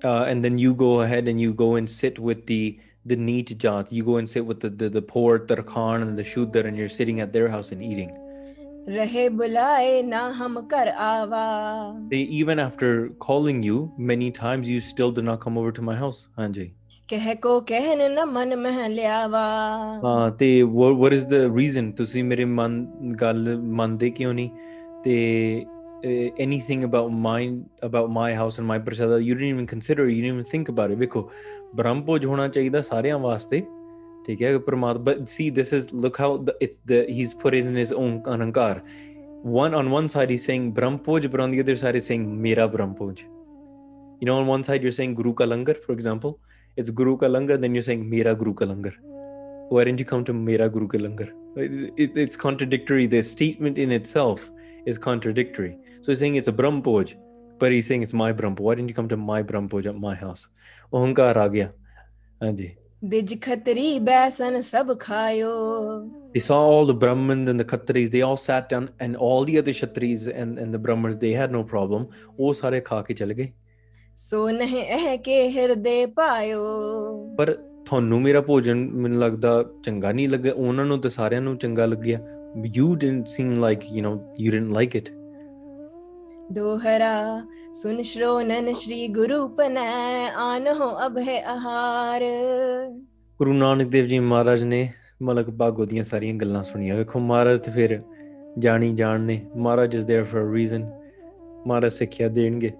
uh, 0.04 0.24
and 0.30 0.42
then 0.44 0.56
you 0.58 0.74
go 0.74 1.02
ahead 1.02 1.28
and 1.28 1.40
you 1.40 1.52
go 1.52 1.74
and 1.80 1.90
sit 1.96 2.18
with 2.28 2.46
the 2.46 2.78
the 3.12 3.16
neat 3.16 3.52
jat 3.64 3.92
you 3.98 4.04
go 4.04 4.16
and 4.16 4.28
sit 4.34 4.46
with 4.50 4.60
the 4.60 4.70
the, 4.82 4.88
the 4.96 5.02
poor 5.12 5.38
tarkhan 5.50 6.06
and 6.06 6.18
the 6.18 6.24
shudra 6.32 6.64
and 6.70 6.82
you're 6.82 6.94
sitting 6.96 7.20
at 7.20 7.32
their 7.32 7.48
house 7.56 7.72
and 7.76 7.82
eating 7.92 8.10
ਰਹੇ 8.88 9.28
ਬੁਲਾਏ 9.28 10.02
ਨਾ 10.02 10.20
ਹਮ 10.38 10.60
ਕਰ 10.68 10.88
ਆਵਾ 10.98 11.42
they 12.12 12.22
even 12.38 12.62
after 12.62 12.88
calling 13.24 13.58
you 13.68 13.76
many 14.10 14.30
times 14.38 14.70
you 14.72 14.80
still 14.86 15.12
did 15.18 15.26
not 15.28 15.40
come 15.44 15.58
over 15.62 15.72
to 15.78 15.84
my 15.88 15.96
house 16.02 16.20
ਹਾਂਜੀ 16.38 16.70
ਕਹਿ 17.09 17.35
ਕੋ 17.35 17.59
ਕਹਿਨ 17.61 17.99
ਨ 18.11 18.25
ਮਨ 18.25 18.55
ਮਹਿ 18.55 18.87
ਲਿਆਵਾ 18.89 19.39
ਹਾਂ 20.03 20.31
ਤੇ 20.31 20.47
what, 20.63 20.95
what 21.01 21.13
is 21.17 21.25
the 21.33 21.41
reason 21.57 21.91
ਤੁਸੀਂ 21.97 22.23
ਮੇਰੇ 22.23 22.45
ਮਨ 22.45 22.85
ਗੱਲ 23.21 23.57
ਮੰਨਦੇ 23.57 24.09
ਕਿਉਂ 24.09 24.33
ਨਹੀਂ 24.33 24.49
ਤੇ 25.03 25.65
uh, 26.05 26.45
anything 26.45 26.85
about 26.87 27.11
mine 27.25 27.59
about 27.89 28.09
my 28.15 28.31
house 28.39 28.57
and 28.61 28.67
my 28.71 28.79
prasada 28.87 29.19
you 29.27 29.35
didn't 29.35 29.53
even 29.55 29.67
consider 29.73 30.07
you 30.09 30.21
didn't 30.23 30.37
even 30.37 30.47
think 30.53 30.71
about 30.73 30.93
it 30.93 30.99
ਵੇਖੋ 30.99 31.29
ਬ੍ਰਹਮਭੋਜ 31.75 32.25
ਹੋਣਾ 32.25 32.47
ਚਾਹੀਦਾ 32.47 32.81
ਸਾਰਿਆਂ 32.81 33.19
ਵਾਸਤੇ 33.19 33.61
ਠੀਕ 34.25 34.41
ਹੈ 34.41 34.57
ਪਰਮਾਤਮਾ 34.57 35.11
but 35.11 35.21
see 35.35 35.47
this 35.59 35.75
is 35.79 35.87
look 36.05 36.19
how 36.23 36.31
the, 36.47 36.57
it's 36.67 36.81
the 36.93 37.03
he's 37.17 37.37
put 37.43 37.59
it 37.59 37.71
in 37.71 37.79
his 37.83 37.93
own 37.99 38.17
ਅਹੰਕਾਰ 38.33 38.81
one 39.59 39.77
on 39.83 39.93
one 39.99 40.11
side 40.15 40.35
he's 40.35 40.49
saying 40.49 40.67
brahmpoj 40.79 41.29
but 41.35 41.45
on 41.47 41.55
the 41.55 41.63
other 41.65 41.77
side 41.83 41.99
he's 41.99 42.09
saying 42.11 42.27
mera 42.45 42.67
brahmpoj 42.75 43.23
you 44.19 44.27
know 44.27 44.41
on 44.41 44.51
one 44.55 44.67
side 44.69 44.87
you're 44.87 44.97
saying 44.99 45.15
guru 45.21 45.37
ka 45.41 45.51
langar 45.53 45.79
for 45.87 45.97
example 45.99 46.35
it's 46.77 46.89
Guru 46.89 47.17
Kalangar, 47.17 47.59
then 47.59 47.73
you're 47.73 47.83
saying 47.83 48.09
Mira 48.09 48.35
Guru 48.35 48.53
Kalangar. 48.53 48.93
Why 49.69 49.83
didn't 49.83 49.99
you 49.99 50.05
come 50.05 50.23
to 50.25 50.33
Mira 50.33 50.69
Guru 50.69 50.87
Kalangar? 50.87 51.31
It, 51.55 51.93
it, 51.97 52.17
it's 52.17 52.35
contradictory. 52.35 53.07
The 53.07 53.23
statement 53.23 53.77
in 53.77 53.91
itself 53.91 54.51
is 54.85 54.97
contradictory. 54.97 55.77
So 56.01 56.11
he's 56.11 56.19
saying 56.19 56.35
it's 56.35 56.49
a 56.49 56.53
Brahmpoj, 56.53 57.15
but 57.59 57.71
he's 57.71 57.87
saying 57.87 58.03
it's 58.03 58.13
my 58.13 58.33
Brahmpoj. 58.33 58.59
Why 58.59 58.75
didn't 58.75 58.89
you 58.89 58.95
come 58.95 59.07
to 59.09 59.17
my 59.17 59.41
Brahmpoj, 59.41 59.85
at 59.85 59.95
my 59.95 60.15
house? 60.15 60.49
Ohankar 60.91 61.35
Agya. 61.35 61.71
Anji. 62.41 62.75
They 63.01 63.25
saw 66.39 66.59
all 66.59 66.85
the 66.85 66.93
Brahmins 66.93 67.49
and 67.49 67.59
the 67.59 67.65
Khatris, 67.65 68.09
they 68.09 68.21
all 68.21 68.37
sat 68.37 68.67
down, 68.67 68.89
and 68.99 69.15
all 69.15 69.45
the 69.45 69.57
other 69.57 69.71
Kshatriyas 69.71 70.27
and, 70.35 70.57
and 70.57 70.73
the 70.73 70.79
Brahmins, 70.79 71.17
they 71.17 71.31
had 71.31 71.51
no 71.51 71.63
problem. 71.63 72.09
Oh, 72.39 72.53
sare 72.53 72.81
khake 72.81 73.15
chale 73.17 73.33
gaye. 73.33 73.53
So 74.15 74.49
ਨਹੀਂ 74.49 74.83
ਇਹ 74.83 75.19
ਕੇ 75.19 75.49
ਹਿਰਦੇ 75.49 76.05
ਪਾਇਓ? 76.05 76.61
ਪਰ 77.37 77.57
ਤੁਹਾਨੂੰ 77.85 78.21
ਮੇਰਾ 78.21 78.41
ਭੋਜਨ 78.41 78.89
ਮੈਨੂੰ 78.91 79.21
ਲੱਗਦਾ 79.21 79.65
ਚੰਗਾ 79.83 80.11
ਨਹੀਂ 80.11 80.29
ਲੱਗਾ 80.29 80.53
ਉਹਨਾਂ 80.53 80.85
ਨੂੰ 80.85 80.99
ਤੇ 80.99 81.09
ਸਾਰਿਆਂ 81.09 81.41
ਨੂੰ 81.41 81.57
ਚੰਗਾ 81.57 81.85
ਲੱਗਿਆ। 81.85 82.19
You 82.75 82.95
didn't 82.95 83.27
seem 83.27 83.53
like 83.53 83.79
you 83.85 84.09
نو 84.09 84.19
you 84.39 84.51
didn't 84.51 84.73
like 84.73 84.95
it 84.95 85.09
दोहरा 86.53 87.39
सुन 87.77 87.95
श्रोणन 88.01 88.67
श्री 88.73 88.97
गुरु 89.13 89.37
पनै 89.55 89.85
आन 90.41 90.67
हो 90.79 90.89
अब 91.05 91.17
है 91.17 91.37
आहार 91.53 92.25
ਗੁਰੂ 93.37 93.53
ਨਾਨਕ 93.53 93.87
ਦੇਵ 93.87 94.05
ਜੀ 94.05 94.19
ਮਹਾਰਾਜ 94.19 94.63
ਨੇ 94.63 94.91
ਮਲਕ 95.21 95.49
ਭਾਗੋ 95.49 95.85
ਦੀਆਂ 95.85 96.03
ਸਾਰੀਆਂ 96.03 96.35
ਗੱਲਾਂ 96.35 96.63
ਸੁਣੀਆਂ। 96.63 96.95
ਵੇਖੋ 96.95 97.19
ਮਹਾਰਾਜ 97.19 97.59
ਤੇ 97.59 97.71
ਫਿਰ 97.71 98.01
ਜਾਣੀ 98.59 98.93
ਜਾਣ 98.93 99.19
ਨੇ। 99.19 99.41
Maharaj 99.55 99.95
is 99.95 100.03
there 100.03 100.25
for 100.25 100.51
a 100.51 100.53
reason 100.53 100.89
Maharaj 101.67 101.91
ਸਿੱਖਿਆ 101.91 102.27
ਦੇਣਗੇ। 102.27 102.71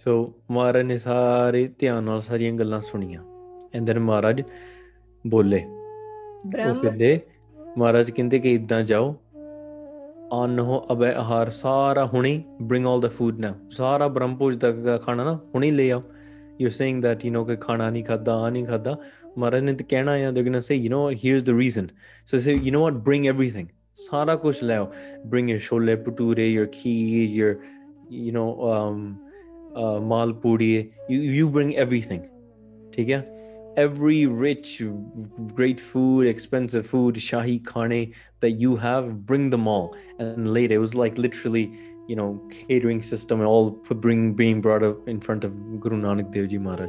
ਸੋ 0.00 0.32
ਮਹਾਰਾਜ 0.50 0.84
ਨੇ 0.84 0.96
ਸਾਰੇ 0.96 1.68
ਧਿਆਨ 1.78 2.04
ਨਾਲ 2.04 2.20
ਸਾਰੀਆਂ 2.20 2.52
ਗੱਲਾਂ 2.52 2.80
ਸੁਣੀਆਂ 2.80 3.22
ਐਂਡ 3.74 3.86
ਦੈਨ 3.86 3.98
ਮਹਾਰਾਜ 3.98 4.42
ਬੋਲੇ 5.24 5.64
ਉਹ 5.64 6.50
ਬ੍ਰਹਮ 6.50 6.78
ਕਹਿੰਦੇ 6.80 7.20
ਮਹਾਰਾਜ 7.76 8.10
ਕਹਿੰਦੇ 8.10 8.38
ਕਿ 8.38 8.54
ਇਦਾਂ 8.54 8.82
ਜਾਓ 8.82 9.14
ਅੰਨ 10.32 10.60
ਹੋ 10.60 10.86
ਅਬੈ 10.92 11.12
ਆਹਾਰ 11.12 11.50
ਸਾਰਾ 11.50 12.06
ਹੁਣੇ 12.06 12.42
ਬ੍ਰਿੰਗ 12.62 12.86
ਆਲ 12.86 13.00
ਦਾ 13.00 13.08
ਫੂਡ 13.08 13.40
ਨਾ 13.40 13.54
ਸਾਰਾ 13.70 14.08
ਬ੍ਰਹਮਪੁਰ 14.08 14.54
ਤੱਕ 14.54 14.76
ਦਾ 14.76 14.96
ਖਾਣਾ 14.98 15.24
ਨਾ 15.24 15.38
ਹੁਣੇ 15.54 15.70
ਲੈ 15.70 15.90
ਆਓ 15.90 16.02
you 16.60 16.70
saying 16.70 17.02
that 17.02 17.24
you 17.24 17.32
know 17.32 17.46
ਕਿ 17.46 17.56
ਖਾਣਾ 17.56 17.90
ਨਹੀਂ 17.90 18.04
ਖਾਦਾ 18.04 18.34
ਆ 18.34 18.50
ਨਹੀਂ 18.50 18.64
ਖਾਦਾ 18.64 18.96
ਮਹਾਰਾਜ 19.38 19.62
ਨੇ 19.62 19.72
ਤੇ 19.72 19.84
ਕਹਿਣਾ 19.84 20.12
ਆ 20.12 20.30
ਦੇ 20.30 20.42
ਗੋਣਾ 20.42 20.60
say 20.60 20.74
you 20.74 20.90
know 20.90 21.16
here's 21.24 21.42
the 21.42 21.50
reason 21.50 21.88
so 22.26 22.38
say 22.38 22.52
you 22.52 22.74
know 22.74 22.80
what 22.80 22.92
bring 22.92 23.26
everything 23.26 23.66
ਸਾਰਾ 23.94 24.36
ਕੁਝ 24.36 24.64
ਲੈ 24.64 24.76
ਆਓ 24.76 24.92
bring 25.26 25.50
your 25.50 25.58
chole 25.58 25.96
bhature 25.96 26.48
your 26.52 26.66
kheer 26.72 27.30
your 27.30 27.56
you 28.10 28.32
know 28.32 28.46
um 28.70 29.00
uh, 29.02 29.29
malpuri 30.12 30.68
you 31.10 31.18
you 31.38 31.48
bring 31.56 31.72
everything 31.84 32.20
ठीक 32.94 33.08
है 33.08 33.18
every 33.80 34.18
rich 34.42 34.68
great 35.56 35.80
food 35.88 36.28
expensive 36.30 36.86
food 36.92 37.18
shahi 37.24 37.56
khane 37.70 37.98
that 38.44 38.62
you 38.62 38.76
have 38.84 39.10
bring 39.30 39.50
them 39.54 39.66
all 39.72 39.88
and 40.24 40.48
later 40.56 40.76
it 40.76 40.84
was 40.84 40.94
like 41.02 41.18
literally 41.26 41.64
you 42.10 42.16
know 42.16 42.28
catering 42.54 43.02
system 43.10 43.42
all 43.50 43.70
put- 43.88 44.00
bring 44.06 44.22
being 44.40 44.62
brought 44.66 44.86
up 44.86 45.10
in 45.14 45.20
front 45.26 45.46
of 45.48 45.58
guru 45.84 45.98
nanak 46.06 46.32
dev 46.38 46.48
ji 46.54 46.62
maharaj 46.68 46.88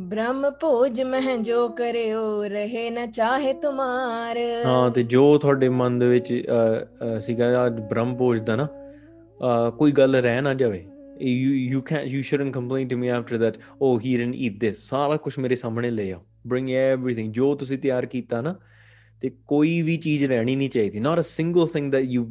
ਬ੍ਰਹਮ 0.00 0.50
ਭੋਜ 0.60 1.02
ਮਹਿ 1.02 1.36
ਜੋ 1.38 1.68
ਕਰਿਓ 1.68 2.44
ਰਹੇ 2.44 2.90
ਨ 2.90 3.10
ਚਾਹੇ 3.10 3.52
ਤੁਮਾਰ 3.52 4.38
ਹਾਂ 4.64 4.90
ਤੇ 4.90 5.02
ਜੋ 5.02 5.38
ਤੁਹਾਡੇ 5.38 5.68
ਮਨ 5.68 5.98
ਦੇ 5.98 6.08
ਵਿੱਚ 6.08 6.32
ਅਹ, 6.32 7.14
ਅਹ, 7.16 7.18
ਸੀਗਾ 7.20 7.66
ਅੱਜ 7.66 7.80
ਬ੍ਰਹਮ 7.80 8.16
ਭੋਜ 8.16 8.40
ਦਾ 8.40 8.56
ਨਾ 8.56 8.64
ਅਹ, 8.64 9.70
ਕੋਈ 9.70 9.92
ਗੱਲ 9.92 10.16
ਰਹਿ 10.16 10.40
ਨਾ 10.42 10.54
ਜਾਵੇ 10.54 10.86
you 11.21 11.51
you 11.73 11.81
can't 11.81 12.07
you 12.07 12.21
shouldn't 12.23 12.53
complain 12.53 12.89
to 12.89 12.97
me 12.97 13.09
after 13.09 13.37
that 13.37 13.57
oh 13.79 13.97
he 13.97 14.17
didn't 14.17 14.35
eat 14.35 14.59
this 14.65 14.83
ਸਾਰਾ 14.89 15.17
ਕੁਝ 15.17 15.33
ਮੇਰੇ 15.39 15.55
ਸਾਹਮਣੇ 15.55 15.91
ਲੈ 15.91 16.11
ਆਓ 16.11 16.21
bring 16.53 16.69
everything 16.81 17.31
ਜੋ 17.31 17.53
ਤੁਸੀਂ 17.55 17.77
ਤਿਆਰ 17.77 18.05
ਕੀਤਾ 18.05 18.41
ਨਾ 18.41 18.55
ਤੇ 19.21 19.31
ਕੋਈ 19.47 19.81
ਵੀ 19.81 19.97
ਚੀਜ਼ 19.97 20.25
ਰਹਿਣੀ 20.25 20.55
ਨਹੀਂ 20.55 20.69
ਚਾਹੀਦੀ 20.69 20.99
not 20.99 21.23
a 21.23 21.27
single 21.31 21.67
thing 21.73 21.89
that 21.95 22.07
you 22.13 22.25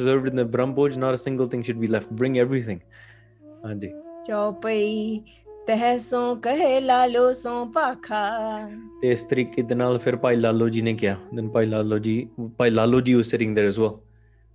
served 0.00 0.30
in 0.32 0.42
the 0.42 0.66
Bhoj 0.74 0.98
not 0.98 1.18
a 1.18 1.22
single 1.26 1.50
thing 1.54 1.64
should 1.68 1.82
be 1.86 1.90
left 1.96 2.14
bring 2.22 2.40
everything 2.46 2.78
ਹਾਂਜੀ 3.66 3.90
ਚੌਪਈ 4.26 5.20
ਤਹਿ 5.66 5.98
ਸੋ 5.98 6.34
ਕਹੇ 6.34 6.80
ਲਾਲੋ 6.80 7.32
ਸੋ 7.32 7.64
ਪਾਖਾ 7.64 8.24
ਤੇ 9.02 9.10
ਇਸ 9.12 9.24
ਤਰੀਕੇ 9.24 9.62
ਦੇ 9.62 9.74
ਨਾਲ 9.74 9.98
ਫਿਰ 9.98 10.16
ਭਾਈ 10.16 10.36
ਲਾਲੋ 10.36 10.68
ਜੀ 10.68 10.82
ਨੇ 10.82 10.94
ਕਿਹਾ 10.94 11.16
ਦਨ 11.34 11.48
ਭਾਈ 11.48 11.66
ਲਾਲੋ 11.66 11.98
ਜੀ 11.98 12.28
ਭਾਈ 12.58 12.70
ਲਾਲੋ 12.70 13.00
ਜੀ 13.00 13.14
was 13.14 13.30
sitting 13.34 13.54
there 13.58 13.70
as 13.72 13.80
well 13.82 13.94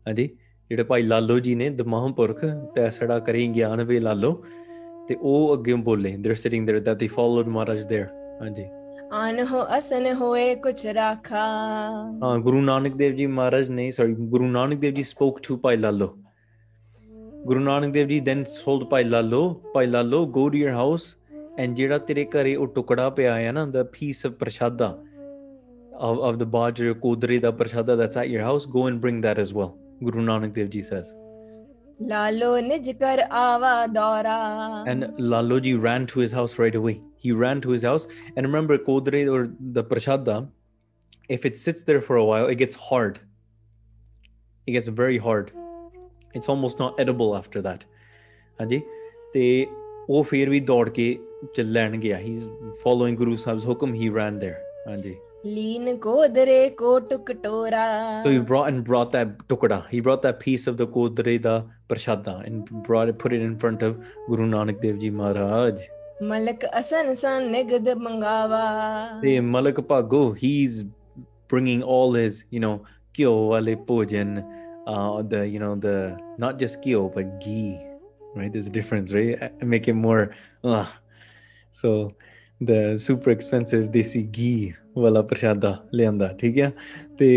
ਹਾਂਜੀ 0.07 0.29
ਜਿਹੜੇ 0.69 0.83
ਭਾਈ 0.83 1.03
ਲਾਲੋ 1.03 1.39
ਜੀ 1.39 1.55
ਨੇ 1.55 1.69
the 1.69 1.85
ਮਹਾਂਪੁਰਖ 1.87 2.45
ਤੈਸੜਾ 2.75 3.19
ਕਰੀ 3.19 3.47
ਗਿਆਨ 3.47 3.83
ਵੇ 3.83 3.99
ਲਾਲੋ 3.99 4.43
ਤੇ 5.07 5.15
ਉਹ 5.21 5.53
ਅੱਗੇ 5.53 5.73
ਬੋਲੇ 5.73 6.15
they're 6.15 6.37
sitting 6.41 6.67
there 6.67 6.81
that 6.81 6.99
they 6.99 7.07
followed 7.13 7.49
Maharaj 7.53 7.87
there 7.93 8.05
ਹਾਂਜੀ 8.41 8.65
ਆਨ 9.13 9.39
ਹੋ 9.47 9.77
ਅਸਨ 9.77 10.13
ਹੋਏ 10.13 10.55
ਕੁਛ 10.55 10.85
ਰਾਖਾ 10.85 11.45
ਹਾਂ 12.23 12.37
ਗੁਰੂ 12.39 12.61
ਨਾਨਕ 12.61 12.95
ਦੇਵ 12.95 13.15
ਜੀ 13.15 13.25
ਮਹਾਰਾਜ 13.25 13.69
ਨੇ 13.69 13.91
ਸੌਰੀ 13.91 14.13
ਗੁਰੂ 14.13 14.47
ਨਾਨਕ 14.47 14.79
ਦੇਵ 14.79 14.93
ਜੀ 14.93 15.01
spoke 15.01 15.41
to 15.47 15.57
ਭਾਈ 15.57 15.77
ਲਾਲੋ 15.77 16.15
ਗੁਰੂ 17.45 17.59
ਨਾਨਕ 17.59 17.93
ਦੇਵ 17.93 18.07
ਜੀ 18.07 18.21
then 18.29 18.41
told 18.41 18.85
Bhai 18.85 19.03
Lalo 19.03 19.61
Bhai 19.73 19.87
Lalo 19.87 20.23
go 20.37 20.47
to 20.51 20.61
your 20.63 20.77
house 20.77 21.09
and 21.63 21.75
ਜਿਹੜਾ 21.75 21.97
ਤੇਰੇ 21.97 22.25
ਘਰੇ 22.25 22.55
ਉਹ 22.55 22.67
ਟੁਕੜਾ 22.67 23.09
ਪਿਆ 23.09 23.35
ਹੈ 23.35 23.51
ਨਾ 23.51 23.65
the 23.65 23.85
piece 23.85 24.31
of 24.31 24.37
prashada 24.45 24.95
of, 25.91 26.25
of 26.29 26.41
the 26.43 26.51
bajra 26.51 26.95
kodre 27.05 27.41
the 27.41 27.49
prashada 27.49 28.01
that's 28.01 28.23
at 28.23 28.33
your 28.37 28.49
house 28.51 28.73
go 28.77 28.89
and 28.91 29.05
bring 29.05 29.23
that 29.27 29.47
as 29.47 29.61
well 29.61 29.88
Guru 30.02 30.24
Nanak 30.30 30.54
Dev 30.54 30.70
Ji 30.70 30.82
says 30.82 31.12
ਲਾਲੋ 32.10 32.56
ਨਿਜ 32.60 32.90
ਕਰ 33.00 33.20
ਆਵਾ 33.30 33.86
ਦੌਰਾ 33.86 34.38
and 34.92 35.04
Lalo 35.32 35.58
ji 35.66 35.74
ran 35.84 36.06
to 36.12 36.22
his 36.22 36.32
house 36.38 36.54
right 36.62 36.76
away 36.78 36.94
he 37.24 37.34
ran 37.42 37.60
to 37.66 37.74
his 37.74 37.84
house 37.88 38.06
and 38.34 38.48
remember 38.48 38.78
kodre 38.88 39.20
or 39.34 39.42
the 39.76 39.84
prashada 39.92 40.34
if 41.36 41.46
it 41.50 41.60
sits 41.60 41.84
there 41.90 42.00
for 42.08 42.16
a 42.22 42.24
while 42.30 42.48
it 42.54 42.58
gets 42.62 42.80
hard 42.88 43.20
it 44.66 44.72
gets 44.78 44.90
very 45.02 45.20
hard 45.28 45.52
it's 46.40 46.50
almost 46.54 46.82
not 46.84 47.00
edible 47.04 47.36
after 47.42 47.62
that 47.68 47.86
ਹਾਂਜੀ 48.60 48.80
ਤੇ 49.32 49.44
ਉਹ 50.08 50.22
ਫਿਰ 50.30 50.50
ਵੀ 50.50 50.60
ਦੌੜ 50.72 50.88
ਕੇ 50.96 51.06
ਚੱਲਣ 51.54 51.96
ਗਿਆ 52.00 52.18
he's 52.24 52.42
following 52.82 53.16
Guru 53.20 53.36
Sahib's 53.44 53.64
hukum 53.70 53.94
he 54.00 54.10
ran 54.18 54.42
there 54.44 54.58
ਹਾਂਜੀ 54.88 55.14
Lean 55.43 55.99
kodre. 55.99 56.75
So 58.23 58.29
he 58.29 58.39
brought 58.39 58.67
and 58.67 58.83
brought 58.83 59.11
that 59.13 59.37
tukda. 59.47 59.87
He 59.89 60.01
brought 60.01 60.21
that 60.23 60.39
piece 60.39 60.67
of 60.67 60.77
the 60.77 60.85
kodre 60.85 61.41
da 61.41 61.63
prashada 61.87 62.45
and 62.45 62.65
brought 62.83 63.07
it, 63.07 63.17
put 63.17 63.31
it 63.31 63.41
in 63.41 63.57
front 63.57 63.81
of 63.81 63.97
Guru 64.27 64.45
Nanak 64.47 64.81
Dev 64.81 64.99
Ji 64.99 65.09
Maharaj. 65.09 65.79
Malak 66.21 66.65
asan 66.73 67.15
san 67.15 67.53
negad 67.53 67.85
mangawa. 67.85 69.23
Hey, 69.23 69.39
Malak 69.39 69.75
Bhago, 69.75 70.35
he's 70.37 70.83
bringing 71.47 71.83
all 71.83 72.13
his, 72.13 72.43
you 72.49 72.59
know, 72.59 72.83
kyo 73.13 73.47
wale 73.47 73.77
pojan, 73.77 74.43
uh, 74.87 75.21
the, 75.21 75.47
you 75.47 75.59
know, 75.59 75.75
the, 75.75 76.17
not 76.37 76.59
just 76.59 76.81
kyo, 76.81 77.07
but 77.07 77.39
ghee, 77.39 77.79
right? 78.35 78.51
There's 78.51 78.67
a 78.67 78.69
difference, 78.69 79.13
right? 79.13 79.63
Make 79.63 79.87
it 79.87 79.93
more, 79.93 80.35
uh. 80.65 80.85
so 81.71 82.13
the 82.61 82.97
super 82.97 83.31
expensive 83.31 83.89
desi 83.91 84.21
ghee 84.37 84.73
ਵਾਲਾ 84.97 85.21
ਪ੍ਰਸ਼ਾਦਾ 85.21 85.75
ਲਿਆਂਦਾ 85.93 86.27
ਠੀਕ 86.39 86.57
ਹੈ 86.59 86.71
ਤੇ 87.19 87.27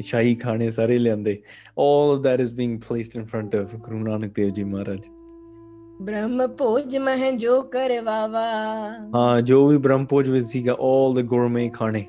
ਸ਼ਾਹੀ 0.00 0.34
ਖਾਣੇ 0.34 0.68
ਸਾਰੇ 0.70 0.96
ਲਿਆਂਦੇ 0.98 1.36
all 1.80 2.12
of 2.12 2.22
that 2.26 2.42
is 2.44 2.52
being 2.60 2.76
placed 2.86 3.18
in 3.20 3.26
front 3.32 3.56
of 3.58 3.74
Guru 3.82 4.00
Nanak 4.04 4.32
Dev 4.38 4.54
Ji 4.58 4.64
Maharaj. 4.70 5.02
ਬ੍ਰਹਮ 6.02 6.46
ਭੋਜ 6.58 6.96
ਮਹਿ 6.96 7.30
ਜੋ 7.36 7.60
ਕਰਵਾਵਾ 7.72 8.46
ਹਾਂ 9.14 9.40
ਜੋ 9.40 9.66
ਵੀ 9.68 9.76
ਬ੍ਰਹਮਪੁਰ 9.78 10.30
ਵਿੱਚ 10.30 10.46
ਸੀਗਾ 10.46 10.72
all 10.86 11.18
the 11.18 11.24
gourmet 11.32 11.68
ਖਾਣੇ 11.74 12.04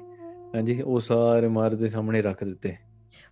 ਹਾਂਜੀ 0.56 0.82
ਉਹ 0.82 1.00
ਸਾਰੇ 1.00 1.48
ਮਹਾਰਾਜ 1.48 1.80
ਦੇ 1.80 1.88
ਸਾਹਮਣੇ 1.88 2.22
ਰੱਖ 2.22 2.44
ਦਿੱਤੇ 2.44 2.76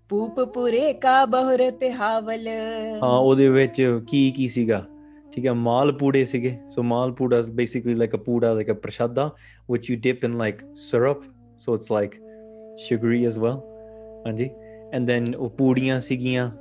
ਪੂਪ 0.09 0.39
ਪੁਰੇ 0.53 0.91
ਕਾ 0.93 1.23
ਬਹੁਰ 1.25 1.69
ਤੇ 1.79 1.91
ਹਾਵਲ 1.93 2.47
ਹਾਂ 3.03 3.17
ਉਹਦੇ 3.17 3.49
ਵਿੱਚ 3.49 3.81
ਕੀ 4.07 4.29
ਕੀ 4.31 4.47
ਸੀਗਾ 4.47 4.85
ਠੀਕ 5.33 5.45
ਹੈ 5.45 5.53
ਮਾਲ 5.53 5.91
ਪੂੜੇ 5.91 6.23
ਸੀਗੇ 6.25 6.57
ਸੋ 6.69 6.83
ਮਾਲ 6.83 7.11
ਪੂੜਾ 7.11 7.39
is 7.39 7.51
basically 7.61 7.95
like 8.01 8.17
a 8.17 8.23
ਪੂੜਾ 8.23 8.53
like 8.57 8.71
a 8.73 8.77
prashada 8.85 9.27
which 9.73 9.89
you 9.91 9.97
dip 10.07 10.25
in 10.29 10.37
like 10.43 10.63
syrup 10.85 11.23
so 11.65 11.77
it's 11.79 11.91
like 11.97 12.17
sugary 12.87 13.21
as 13.31 13.39
well 13.43 13.61
ਹਾਂਜੀ 14.25 14.49
and 14.95 15.09
then 15.11 15.35
ਉਹ 15.37 15.49
ਪੂੜੀਆਂ 15.49 15.99
ਸੀਗੀਆਂ 15.99 16.51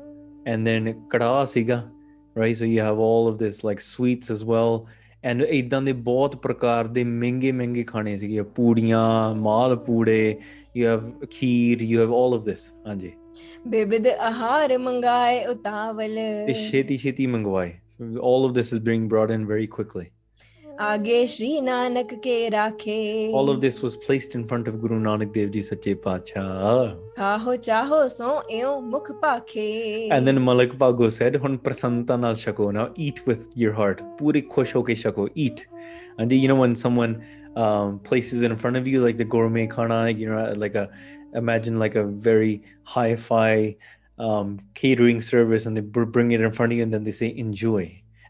and 0.52 0.68
then 0.68 0.92
ਕੜਾਹ 1.10 1.44
ਸੀਗਾ 1.46 1.82
right 2.36 2.58
so 2.60 2.68
you 2.72 2.82
have 2.88 3.00
all 3.08 3.28
of 3.30 3.38
this 3.42 3.62
like 3.68 3.82
sweets 3.86 4.34
as 4.36 4.44
well 4.52 4.76
and 5.30 5.44
ਇਦਾਂ 5.48 5.82
ਦੇ 5.82 5.92
ਬਹੁਤ 5.92 6.36
ਪ੍ਰਕਾਰ 6.36 6.86
ਦੇ 6.86 7.04
ਮਹਿੰਗੇ 7.04 7.52
ਮਹਿੰਗੇ 7.52 7.84
ਖਾਣੇ 7.84 8.16
ਸੀਗੇ 8.16 8.42
ਪੂੜੀਆਂ 8.42 9.34
ਮਾਲ 9.34 9.76
ਪੂੜੇ 9.76 10.36
you 10.78 10.86
have 10.90 11.26
kheer 11.30 11.82
you 11.82 12.00
have 12.04 12.14
all 12.20 12.38
of 12.38 12.46
this 12.50 12.70
ਹਾਂਜੀ 12.86 13.12
ਬਿਬਦ 13.68 14.06
ਆਹਾਰ 14.06 14.78
ਮੰਗਾਏ 14.78 15.44
ਉਤਾਵਲ 15.46 16.14
ਤੇ 16.46 16.52
ਛੇਤੀ 16.70 16.96
ਛੇਤੀ 16.96 17.26
ਮੰਗਵਾਏ 17.26 17.72
all 18.20 18.44
of 18.44 18.54
this 18.54 18.72
is 18.72 18.78
being 18.78 19.08
brought 19.08 19.30
in 19.30 19.46
very 19.46 19.66
quickly 19.66 20.10
all 23.34 23.50
of 23.50 23.60
this 23.60 23.82
was 23.82 23.98
placed 23.98 24.34
in 24.34 24.48
front 24.48 24.66
of 24.66 24.80
Guru 24.80 24.98
Nanak 24.98 25.34
Dev 25.34 25.50
Ji 25.50 25.60
Sache 25.60 25.94
Pacha. 26.02 26.96
And 30.10 30.26
then 30.26 30.42
Malak 30.42 30.70
Bhago 30.78 31.12
said, 31.12 31.36
Hun 31.36 31.58
prasanta 31.58 32.34
shako. 32.34 32.70
Now 32.70 32.92
eat 32.96 33.26
with 33.26 33.52
your 33.56 33.74
heart. 33.74 34.00
Puri 34.16 34.48
shako. 34.94 35.28
Eat. 35.34 35.66
And 36.18 36.32
you 36.32 36.48
know 36.48 36.54
when 36.54 36.74
someone 36.74 37.22
um, 37.56 37.98
places 37.98 38.40
it 38.40 38.50
in 38.50 38.56
front 38.56 38.76
of 38.76 38.88
you, 38.88 39.04
like 39.04 39.18
the 39.18 39.24
gourmet 39.24 39.66
khana, 39.66 40.08
you 40.08 40.30
know, 40.30 40.50
like 40.56 40.76
a, 40.76 40.88
imagine 41.34 41.76
like 41.76 41.94
a 41.94 42.04
very 42.04 42.62
hi-fi 42.84 43.76
um, 44.19 44.57
catering 44.75 45.21
service 45.21 45.65
and 45.65 45.77
they 45.77 45.85
br- 45.97 46.09
bring 46.17 46.31
it 46.31 46.41
in 46.41 46.51
front 46.51 46.71
of 46.71 46.77
you 46.77 46.83
and 46.83 46.93
then 46.93 47.03
they 47.03 47.13
say 47.13 47.29
enjoy 47.37 47.83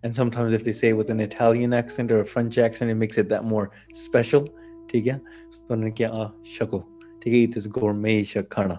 and 0.04 0.16
sometimes 0.16 0.54
if 0.54 0.64
they 0.64 0.74
say 0.74 0.90
it 0.90 0.98
with 0.98 1.10
an 1.10 1.20
Italian 1.22 1.74
accent 1.74 2.12
or 2.12 2.20
a 2.20 2.26
French 2.26 2.58
accent, 2.60 2.92
it 2.92 2.96
makes 2.96 3.18
it 3.18 3.30
that 3.30 3.46
more 3.54 3.64
special. 4.02 4.48
ठीक 4.92 5.08
है 5.08 5.18
तो 5.18 5.74
उन्होंने 5.74 5.92
किया 5.92 6.10
आ 6.10 6.26
शको 6.58 6.80
ठीक 7.24 7.34
है 7.34 7.46
this 7.56 7.68
gourmet 7.80 8.18
sh- 8.32 8.50
खाना 8.56 8.78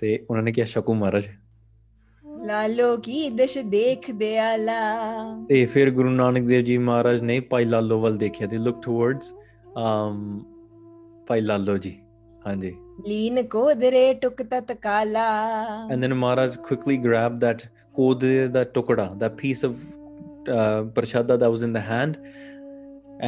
ਤੇ 0.00 0.18
ਉਹਨਾਂ 0.30 0.42
ਨੇ 0.42 0.52
ਕਿਹਾ 0.52 0.66
ਸ਼ਕੂ 0.66 0.94
ਮਹਾਰਾਜ 0.94 1.26
ਲਾਲੋ 2.46 2.96
ਕੀ 3.04 3.28
ਦਸ਼ 3.36 3.58
ਦੇਖ 3.74 4.10
ਦਿਆਲਾ 4.18 4.78
ਤੇ 5.48 5.64
ਫਿਰ 5.74 5.90
ਗੁਰੂ 5.98 6.10
ਨਾਨਕ 6.10 6.46
ਦੇਵ 6.46 6.64
ਜੀ 6.64 6.76
ਮਹਾਰਾਜ 6.78 7.20
ਨੇ 7.22 7.38
ਭਾਈ 7.50 7.64
ਲਾਲੋ 7.64 8.00
ਵੱਲ 8.00 8.16
ਦੇਖਿਆ 8.18 8.46
ਤੇ 8.48 8.58
ਲੁੱਕ 8.58 8.82
ਟੁਵਰਡਸ 8.84 9.32
um 9.78 10.18
ਭਾਈ 11.28 11.40
ਲਾਲੋ 11.40 11.76
ਜੀ 11.78 11.96
ਹਾਂਜੀ 12.46 12.72
ਲੀਨ 13.06 13.42
ਕੋਦਰੇ 13.48 14.12
ਟੁਕ 14.22 14.42
ਤਤ 14.42 14.72
ਕਾਲਾ 14.82 15.26
and 15.94 16.06
then 16.06 16.14
Maharaj 16.22 16.56
quickly 16.68 16.96
grabbed 17.06 17.40
that 17.46 17.66
kode 17.98 18.32
that 18.56 18.72
tukada 18.78 19.06
that 19.22 19.36
piece 19.42 19.64
of 19.68 19.74
uh, 20.56 20.80
prashada 20.98 21.38
that 21.42 21.50
was 21.56 21.66
in 21.68 21.76
the 21.78 21.84
hand 21.90 22.18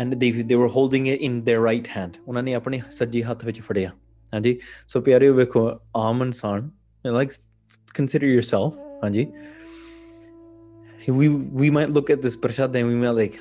and 0.01 0.19
they 0.23 0.31
they 0.53 0.59
were 0.63 0.71
holding 0.77 1.11
it 1.15 1.27
in 1.29 1.43
their 1.49 1.61
right 1.69 1.93
hand 1.97 2.19
ਉਹਨਾਂ 2.29 2.43
ਨੇ 2.43 2.55
ਆਪਣੇ 2.55 2.81
ਸੱਜੇ 2.91 3.23
ਹੱਥ 3.23 3.45
ਵਿੱਚ 3.45 3.61
ਫੜਿਆ 3.69 3.91
ਹਾਂਜੀ 4.35 4.59
ਸੋ 4.89 5.01
ਪਿਆਰਿਓ 5.01 5.35
ਵੇਖੋ 5.35 5.69
ਆਮ 5.97 6.23
ਇਨਸਾਨ 6.23 6.71
like 7.19 7.37
consider 8.01 8.33
yourself 8.37 8.81
ਹਾਂਜੀ 9.05 9.27
we 11.09 11.29
we 11.63 11.69
might 11.71 11.91
look 11.97 12.09
at 12.11 12.23
this 12.23 12.37
prasad 12.45 12.77
and 12.79 12.89
we 12.93 12.97
might 13.03 13.17
like 13.19 13.37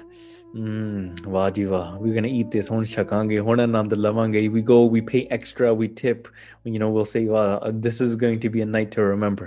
mm, 0.55 1.31
ਵਾਹ 1.31 1.51
ਜੀ 1.51 1.65
ਵਾਹ 1.65 1.99
we're 1.99 2.15
going 2.15 2.29
to 2.29 2.33
eat 2.39 2.49
this 2.57 2.73
ਹੁਣ 2.73 2.85
ਛਕਾਂਗੇ 2.85 3.39
ਹੁਣ 3.39 3.61
ਆਨੰਦ 3.61 3.95
ਲਵਾਂਗੇ 3.95 4.49
we 4.49 4.63
go 4.63 4.79
we 4.95 5.03
pay 5.13 5.23
extra 5.39 5.73
we 5.83 5.89
tip 6.03 6.29
you 6.65 6.81
know 6.83 6.91
we'll 6.97 7.11
say 7.13 7.23
wow 7.29 7.73
this 7.87 8.01
is 8.07 8.17
going 8.25 8.41
to 8.45 8.51
be 8.57 8.63
a 8.63 8.71
night 8.71 8.91
to 8.97 9.07
remember 9.15 9.45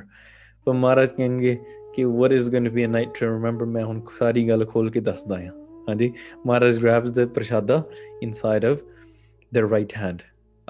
ਪਰ 0.65 0.73
ਮਹਾਰਾਜ 0.73 1.11
ਕਹਿੰਗੇ 1.11 1.57
ਕਿ 1.95 2.05
what 2.05 2.31
is 2.39 2.49
going 2.53 2.69
to 2.69 2.75
be 2.75 2.85
a 2.89 2.91
night 2.95 3.11
to 3.21 3.31
remember 3.37 3.65
ਮੈਂ 3.65 3.85
ਹੁਣ 3.85 4.01
ਸਾਰੀ 4.17 4.47
ਗੱਲ 4.47 4.65
ਖੋਲ 4.65 4.89
ਕੇ 4.91 4.99
ਦੱਸਦਾ 4.99 5.39
ਹਾਂ 5.39 5.51
ਹਾਂਜੀ 5.89 6.13
Maharaj 6.45 6.85
grabs 6.85 7.09
the 7.09 7.25
prasada 7.37 7.81
inside 8.27 8.69
of 8.71 8.77
their 9.57 9.67
right 9.75 9.97
hand 10.03 10.23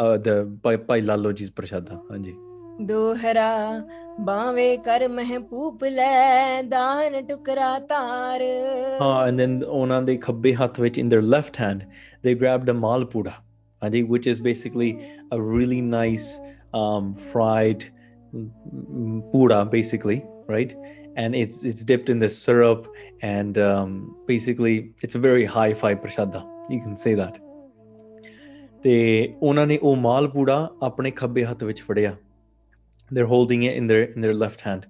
uh 0.04 0.18
the 0.28 0.36
by 0.66 0.76
by 0.90 1.02
lalo 1.10 1.34
ji's 1.40 1.54
prasada 1.62 1.98
ਹਾਂਜੀ 2.12 2.36
ਦੋਹਰਾ 2.83 3.83
ਬਾਵੇਂ 4.21 4.79
ਕਰ 4.79 5.09
ਮਹਿ 5.09 5.39
ਪੂਪ 5.39 5.85
ਲੈ 5.85 6.63
ਦਾਨ 6.63 7.27
ਟੁਕਰਾ 7.27 7.79
ਤਾਰ 7.79 8.43
ਹਾਂ 9.01 9.29
and 9.29 9.41
then 9.41 9.67
ਉਹਨਾਂ 9.67 10.03
ਦੇ 10.03 10.17
ਖੱਬੇ 10.17 10.55
ਹੱਥ 10.55 10.81
ਵਿੱਚ 10.81 11.01
in 11.01 11.05
their 11.05 11.25
left 11.35 11.61
hand 11.63 11.83
they 12.27 12.35
grabbed 12.43 12.75
a 12.75 12.77
malpura 12.79 13.33
ਹਾਂਜੀ 13.83 14.03
which 14.03 14.29
is 14.35 14.43
basically 14.47 14.91
a 15.37 15.41
really 15.41 15.81
nice 15.91 16.29
um 16.81 17.11
fried 17.33 17.85
mm, 18.37 19.21
pura 19.33 19.61
basically 19.75 20.19
right 20.55 20.75
and 21.23 21.35
it's 21.35 21.61
it's 21.71 21.85
dipped 21.91 22.15
in 22.15 22.23
the 22.25 22.31
syrup 22.39 22.89
and 23.29 23.61
um 23.67 23.95
basically 24.33 24.77
it's 25.07 25.19
a 25.21 25.23
very 25.27 25.47
high 25.57 25.73
fi 25.83 25.95
prasada 26.05 26.43
you 26.75 26.81
can 26.87 26.97
say 27.05 27.15
that 27.21 27.41
ਤੇ 28.83 28.97
ਉਹਨਾਂ 29.43 29.67
ਨੇ 29.67 29.79
ਉਹ 29.83 29.97
ਮਾਲਪੂੜਾ 29.97 30.71
ਆਪਣੇ 30.83 31.11
ਖੱਬੇ 31.11 31.45
ਹੱਥ 31.45 31.65
ਵਿੱਚ 31.65 31.83
ਫੜਿਆ 31.83 32.17
they're 33.13 33.31
holding 33.35 33.63
it 33.63 33.77
in 33.77 33.87
their 33.87 34.03
in 34.15 34.27
their 34.27 34.35
left 34.45 34.67
hand 34.69 34.89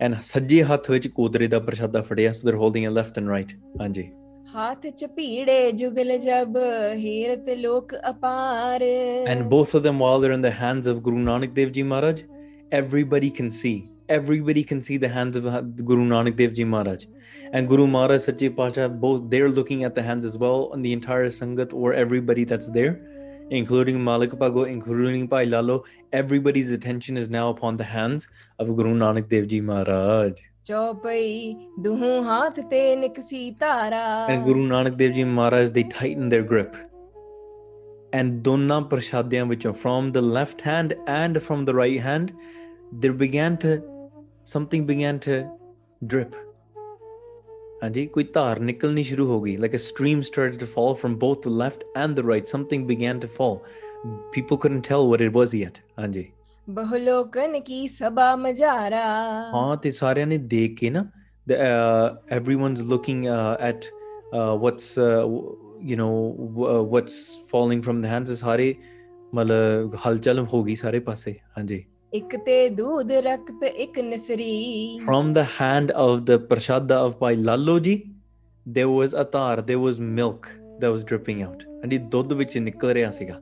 and 0.00 0.14
ਸੱਜੇ 0.22 0.62
ਹੱਥ 0.62 0.90
ਵਿੱਚ 0.90 1.08
ਕੋਦਰੇ 1.08 1.46
ਦਾ 1.48 1.58
ਪ੍ਰਸ਼ਾਦਾ 1.58 2.02
ਫੜਿਆ 2.02 2.30
so 2.30 2.48
they're 2.48 2.60
holding 2.62 2.88
it 2.90 2.94
left 2.98 3.20
and 3.20 3.34
right 3.34 3.54
ਹਾਂਜੀ 3.80 4.08
ਹਾਥ 4.54 4.86
ਚ 4.86 5.06
ਭੀੜੇ 5.16 5.70
ਜੁਗਲ 5.72 6.16
ਜਬ 6.18 6.56
ਹੀਰਤ 6.98 7.48
ਲੋਕ 7.60 7.94
ਅਪਾਰ 8.10 8.82
and 9.34 9.48
both 9.54 9.74
of 9.78 9.82
them 9.86 9.98
while 10.04 10.22
they're 10.24 10.36
in 10.38 10.44
the 10.48 10.54
hands 10.60 10.90
of 10.92 11.02
Guru 11.08 11.24
Nanak 11.28 11.54
Dev 11.58 11.72
Ji 11.78 11.84
Maharaj 11.92 12.22
everybody 12.80 13.30
can 13.40 13.50
see 13.58 13.76
everybody 14.18 14.64
can 14.70 14.80
see 14.86 14.96
the 15.04 15.10
hands 15.16 15.40
of 15.40 15.48
Guru 15.90 16.06
Nanak 16.12 16.38
Dev 16.38 16.54
Ji 16.60 16.64
Maharaj 16.74 17.04
and 17.52 17.68
Guru 17.72 17.86
Maharaj 17.96 18.22
Sache 18.28 18.48
Pasha 18.60 18.88
both 19.04 19.28
they're 19.34 19.52
looking 19.58 19.84
at 19.90 19.94
the 20.00 20.06
hands 20.08 20.30
as 20.30 20.38
well 20.44 20.64
and 20.72 20.88
the 20.88 20.94
entire 21.00 21.28
Sangat 21.40 21.74
or 21.82 21.92
everybody 22.04 22.44
that's 22.52 22.70
there 22.78 22.94
including 23.59 24.03
Malik 24.03 24.31
Bhago, 24.31 24.63
including 24.69 25.27
Bhai 25.27 25.45
Lalo, 25.45 25.83
everybody's 26.11 26.71
attention 26.71 27.17
is 27.17 27.29
now 27.29 27.49
upon 27.49 27.77
the 27.77 27.83
hands 27.83 28.27
of 28.59 28.75
Guru 28.75 28.95
Nanak 29.03 29.29
Dev 29.29 29.47
Ji 29.53 29.61
Maharaj. 29.61 30.41
Chaupai 30.67 31.55
ਦੁਹੂ 31.85 32.09
hat 32.25 32.59
te 32.73 32.81
ਨਿਕਸੀ 32.99 33.39
Tara 33.59 34.03
and 34.33 34.45
guru 34.45 34.61
nanak 34.67 34.93
dev 35.01 35.15
ji 35.17 35.25
maharaj 35.39 35.71
they 35.77 35.83
tighten 35.95 36.29
their 36.33 36.45
grip. 36.51 36.77
And 38.19 38.37
donna 38.45 38.77
prashadiyan 38.93 39.51
which 39.53 39.65
are 39.71 39.73
from 39.81 40.07
the 40.17 40.23
left 40.37 40.63
hand 40.69 40.95
and 41.15 41.41
from 41.47 41.65
the 41.69 41.75
right 41.79 41.99
hand 42.05 42.31
there 43.03 43.17
began 43.23 43.59
to 43.65 43.73
something 44.53 44.85
began 44.93 45.19
to 45.27 45.37
drip. 46.13 46.39
ਹਾਂਜੀ 47.82 48.06
ਕੋਈ 48.06 48.24
ਧਾਰ 48.34 48.60
ਨਿਕਲਣੀ 48.60 49.02
ਸ਼ੁਰੂ 49.02 49.26
ਹੋ 49.26 49.40
ਗਈ 49.40 49.56
like 49.56 49.74
a 49.78 49.82
stream 49.82 50.22
started 50.28 50.56
to 50.62 50.68
fall 50.76 50.94
from 51.02 51.18
both 51.24 51.44
the 51.48 51.52
left 51.62 51.84
and 52.04 52.18
the 52.20 52.24
right 52.30 52.50
something 52.56 52.86
began 52.88 53.20
to 53.24 53.28
fall 53.36 53.54
people 54.36 54.58
couldn't 54.64 54.84
tell 54.88 55.06
what 55.10 55.24
it 55.28 55.36
was 55.38 55.54
yet 55.60 55.80
ਹਾਂਜੀ 55.98 56.24
ਬਹੁਲੋਕਨ 56.70 57.60
ਕੀ 57.60 57.86
ਸਭਾ 57.88 58.34
ਮਝਾਰਾ 58.36 59.04
ਹਾਂ 59.54 59.76
ਤੇ 59.76 59.90
ਸਾਰਿਆਂ 59.90 60.26
ਨੇ 60.26 60.38
ਦੇਖ 60.38 60.76
ਕੇ 60.78 60.90
ਨਾ 60.90 61.04
the, 61.50 61.56
uh, 61.66 62.38
everyone's 62.38 62.82
looking 62.92 63.20
uh, 63.34 63.56
at 63.68 63.86
uh, 64.38 64.54
what's 64.64 64.88
uh, 65.04 65.06
w- 65.20 65.54
you 65.90 65.96
know 66.00 66.10
w- 66.56 66.66
uh, 66.72 66.82
what's 66.94 67.14
falling 67.52 67.84
from 67.86 68.02
the 68.04 68.10
hands 68.14 68.34
ਸਾਰੇ 68.40 68.74
ਮਤਲਬ 69.34 69.96
ਹਲਚਲ 70.06 70.46
ਹੋ 70.52 70.62
ਗਈ 70.64 70.74
ਸਾਰੇ 70.74 70.98
ਪਾਸੇ 71.08 71.34
ਹਾਂਜੀ 71.58 71.84
ਇੱਕ 72.15 72.35
ਤੇ 72.45 72.67
ਦੂਧ 72.69 73.11
ਰਕਤ 73.25 73.63
ਇੱਕ 73.63 73.97
ਨਸਰੀ 73.99 74.99
from 75.05 75.29
the 75.37 75.43
hand 75.53 75.91
of 76.01 76.19
the 76.27 76.35
prashada 76.49 76.97
of 77.05 77.15
Bhai 77.21 77.31
Lallo 77.47 77.77
ji, 77.87 77.93
there 78.65 78.89
was 78.89 79.15
atar, 79.21 79.53
there 79.69 79.79
was 79.83 80.01
milk 80.19 80.49
that 80.83 80.93
was 80.95 81.03
dripping 81.11 81.41
out. 81.45 81.63
And 81.81 81.93
ਇਹ 81.93 81.99
ਦੁੱਧ 82.11 82.33
ਵਿੱਚ 82.33 82.57
ਨਿਕਲ 82.57 82.93
ਰਿਹਾ 82.93 83.09
ਸੀਗਾ 83.17 83.39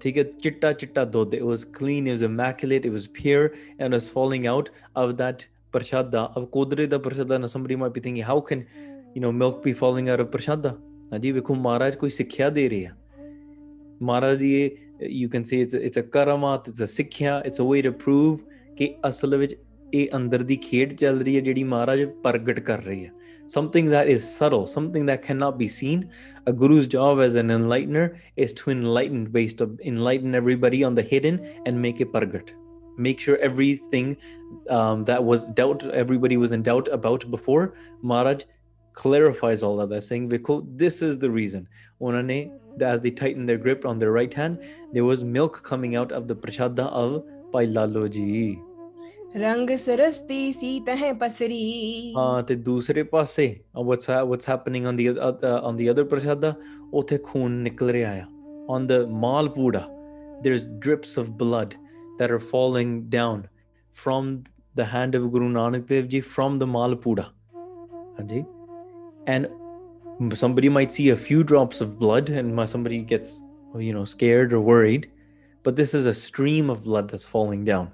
ਠੀਕ 0.00 0.18
ਹੈ 0.18 0.22
ਚਿੱਟਾ 0.42 0.72
ਚਿੱਟਾ 0.72 1.04
ਦੁੱਧ 1.14 1.34
it 1.34 1.46
was 1.52 1.64
clean 1.78 2.10
it 2.10 2.16
was 2.16 2.26
immaculate 2.28 2.90
it 2.90 2.96
was 2.98 3.08
pure 3.20 3.48
and 3.78 3.98
was 3.98 4.10
falling 4.18 4.46
out 4.54 4.70
of 5.04 5.16
that 5.22 5.46
prashada 5.76 6.26
of 6.38 6.50
kodre 6.58 6.88
the 6.88 7.00
prashada 7.08 7.40
now 7.44 7.52
somebody 7.56 7.82
might 7.84 7.96
be 7.98 8.04
thinking 8.08 8.30
how 8.32 8.40
can 8.50 8.66
you 9.16 9.24
know 9.24 9.32
milk 9.40 9.64
be 9.68 9.76
falling 9.82 10.14
out 10.14 10.26
of 10.26 10.32
prashada 10.36 10.74
ਹਾਂਜੀ 11.12 11.30
ਵੇਖੋ 11.32 11.54
ਮਹਾਰਾਜ 11.54 11.96
ਕੋਈ 11.96 12.10
ਸਿੱਖਿਆ 12.10 12.48
ਦੇ 12.50 12.68
ਰਹੇ 12.68 12.86
ਆ 12.86 12.94
ਮਹਾਰਾਜ 14.02 14.38
ਦੀ 14.38 14.52
ਇਹ 14.60 14.70
you 14.99 15.29
can 15.29 15.45
say 15.45 15.59
it's 15.65 15.73
a, 15.73 15.85
it's 15.87 15.97
a 15.97 16.03
karamat 16.03 16.67
it's 16.67 16.81
a 16.81 16.89
sikhya 16.97 17.35
it's 17.45 17.59
a 17.59 17.67
way 17.73 17.81
to 17.81 17.93
prove 18.05 18.39
ਕਿ 18.75 18.95
ਅਸਲ 19.09 19.37
ਵਿੱਚ 19.37 19.55
ਇਹ 19.93 20.07
ਅੰਦਰ 20.15 20.43
ਦੀ 20.43 20.55
ਖੇਡ 20.55 20.93
ਚੱਲ 20.93 21.21
ਰਹੀ 21.21 21.35
ਹੈ 21.35 21.41
ਜਿਹੜੀ 21.41 21.63
ਮਹਾਰਾਜ 21.63 22.03
ਪ੍ਰਗਟ 22.23 22.59
ਕਰ 22.59 22.83
ਰਹੀ 22.83 23.05
ਹੈ 23.05 23.11
something 23.55 23.87
that 23.93 24.09
is 24.13 24.25
subtle 24.33 24.65
something 24.71 25.07
that 25.09 25.21
cannot 25.27 25.55
be 25.61 25.67
seen 25.75 26.01
a 26.51 26.53
guru's 26.61 26.87
job 26.95 27.21
as 27.25 27.37
an 27.41 27.53
enlightener 27.55 28.03
is 28.43 28.53
to 28.59 28.73
enlighten 28.73 29.23
based 29.37 29.63
on 29.65 29.71
enlighten 29.91 30.37
everybody 30.41 30.81
on 30.89 30.99
the 30.99 31.05
hidden 31.13 31.39
and 31.63 31.81
make 31.85 32.03
it 32.05 32.11
pragat 32.17 32.51
make 33.07 33.23
sure 33.25 33.39
everything 33.49 34.11
um, 34.77 35.01
that 35.09 35.25
was 35.31 35.47
doubt 35.61 35.87
everybody 36.03 36.39
was 36.43 36.55
in 36.59 36.67
doubt 36.69 36.93
about 36.99 37.27
before 37.37 37.63
maharaj 38.13 38.45
clarifies 38.94 39.62
all 39.62 39.80
of 39.80 39.90
that 39.90 40.02
saying 40.02 40.28
we 40.28 40.38
quote 40.38 40.66
this 40.78 41.02
is 41.02 41.18
the 41.18 41.30
reason. 41.30 41.68
Onane 42.00 42.52
as 42.80 43.00
they 43.00 43.10
tightened 43.10 43.48
their 43.48 43.58
grip 43.58 43.84
on 43.86 43.98
their 43.98 44.12
right 44.12 44.32
hand 44.34 44.58
there 44.92 45.04
was 45.04 45.24
milk 45.24 45.62
coming 45.62 45.96
out 45.96 46.12
of 46.12 46.28
the 46.28 46.34
prashada 46.34 46.86
of 47.02 47.24
bhai 47.52 47.66
laloji 47.66 48.58
rang 49.34 49.66
sarasti 49.66 50.52
si 50.54 50.80
tahe 50.80 51.12
pasri. 51.18 52.12
Ha 52.14 52.42
te 52.42 52.56
dusre 52.56 53.04
passe. 53.10 53.60
Uh, 53.76 53.82
what's 53.82 54.06
what's 54.08 54.44
happening 54.44 54.86
on 54.86 54.96
the 54.96 55.08
uh, 55.10 55.32
uh, 55.42 55.60
on 55.62 55.76
the 55.76 55.88
other 55.88 56.04
prashada 56.04 56.56
othe 56.92 57.18
khoon 57.30 57.62
nikal 57.68 57.94
reha 57.98 58.26
on 58.68 58.86
the 58.86 59.00
malpura 59.24 59.84
there's 60.42 60.68
drips 60.84 61.16
of 61.16 61.36
blood 61.36 61.76
that 62.18 62.30
are 62.30 62.38
falling 62.38 63.08
down 63.08 63.48
from 63.92 64.44
the 64.74 64.84
hand 64.84 65.14
of 65.14 65.30
guru 65.32 65.48
nanak 65.56 65.88
dev 65.88 66.08
ji 66.14 66.20
from 66.20 66.58
the 66.58 66.66
malpura 66.66 67.26
ਹਾਂਜੀ 68.18 68.44
and 69.27 69.47
somebody 70.33 70.69
might 70.69 70.91
see 70.91 71.09
a 71.09 71.17
few 71.27 71.43
drops 71.43 71.81
of 71.81 71.97
blood 71.99 72.29
and 72.29 72.55
ma- 72.55 72.65
somebody 72.65 72.99
gets 73.13 73.37
you 73.77 73.93
know 73.93 74.05
scared 74.05 74.53
or 74.53 74.59
worried 74.59 75.09
but 75.63 75.75
this 75.75 75.93
is 75.93 76.05
a 76.05 76.13
stream 76.13 76.69
of 76.69 76.83
blood 76.83 77.09
that's 77.09 77.29
falling 77.35 77.63
down 77.71 77.87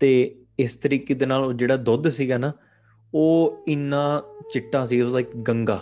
ਤੇ 0.00 0.10
ਇਸ 0.60 0.74
ਤਰੀਕੇ 0.76 1.14
ਦੇ 1.14 1.26
ਨਾਲ 1.26 1.44
ਉਹ 1.44 1.52
ਜਿਹੜਾ 1.52 1.76
ਦੁੱਧ 1.88 2.08
ਸੀਗਾ 2.16 2.38
ਨਾ 2.38 2.52
ਉਹ 3.14 3.64
ਇੰਨਾ 3.68 4.22
ਚਿੱਟਾ 4.52 4.84
ਸੀ 4.86 5.00
it 5.02 5.06
was 5.06 5.14
like 5.18 5.36
Ganga 5.48 5.80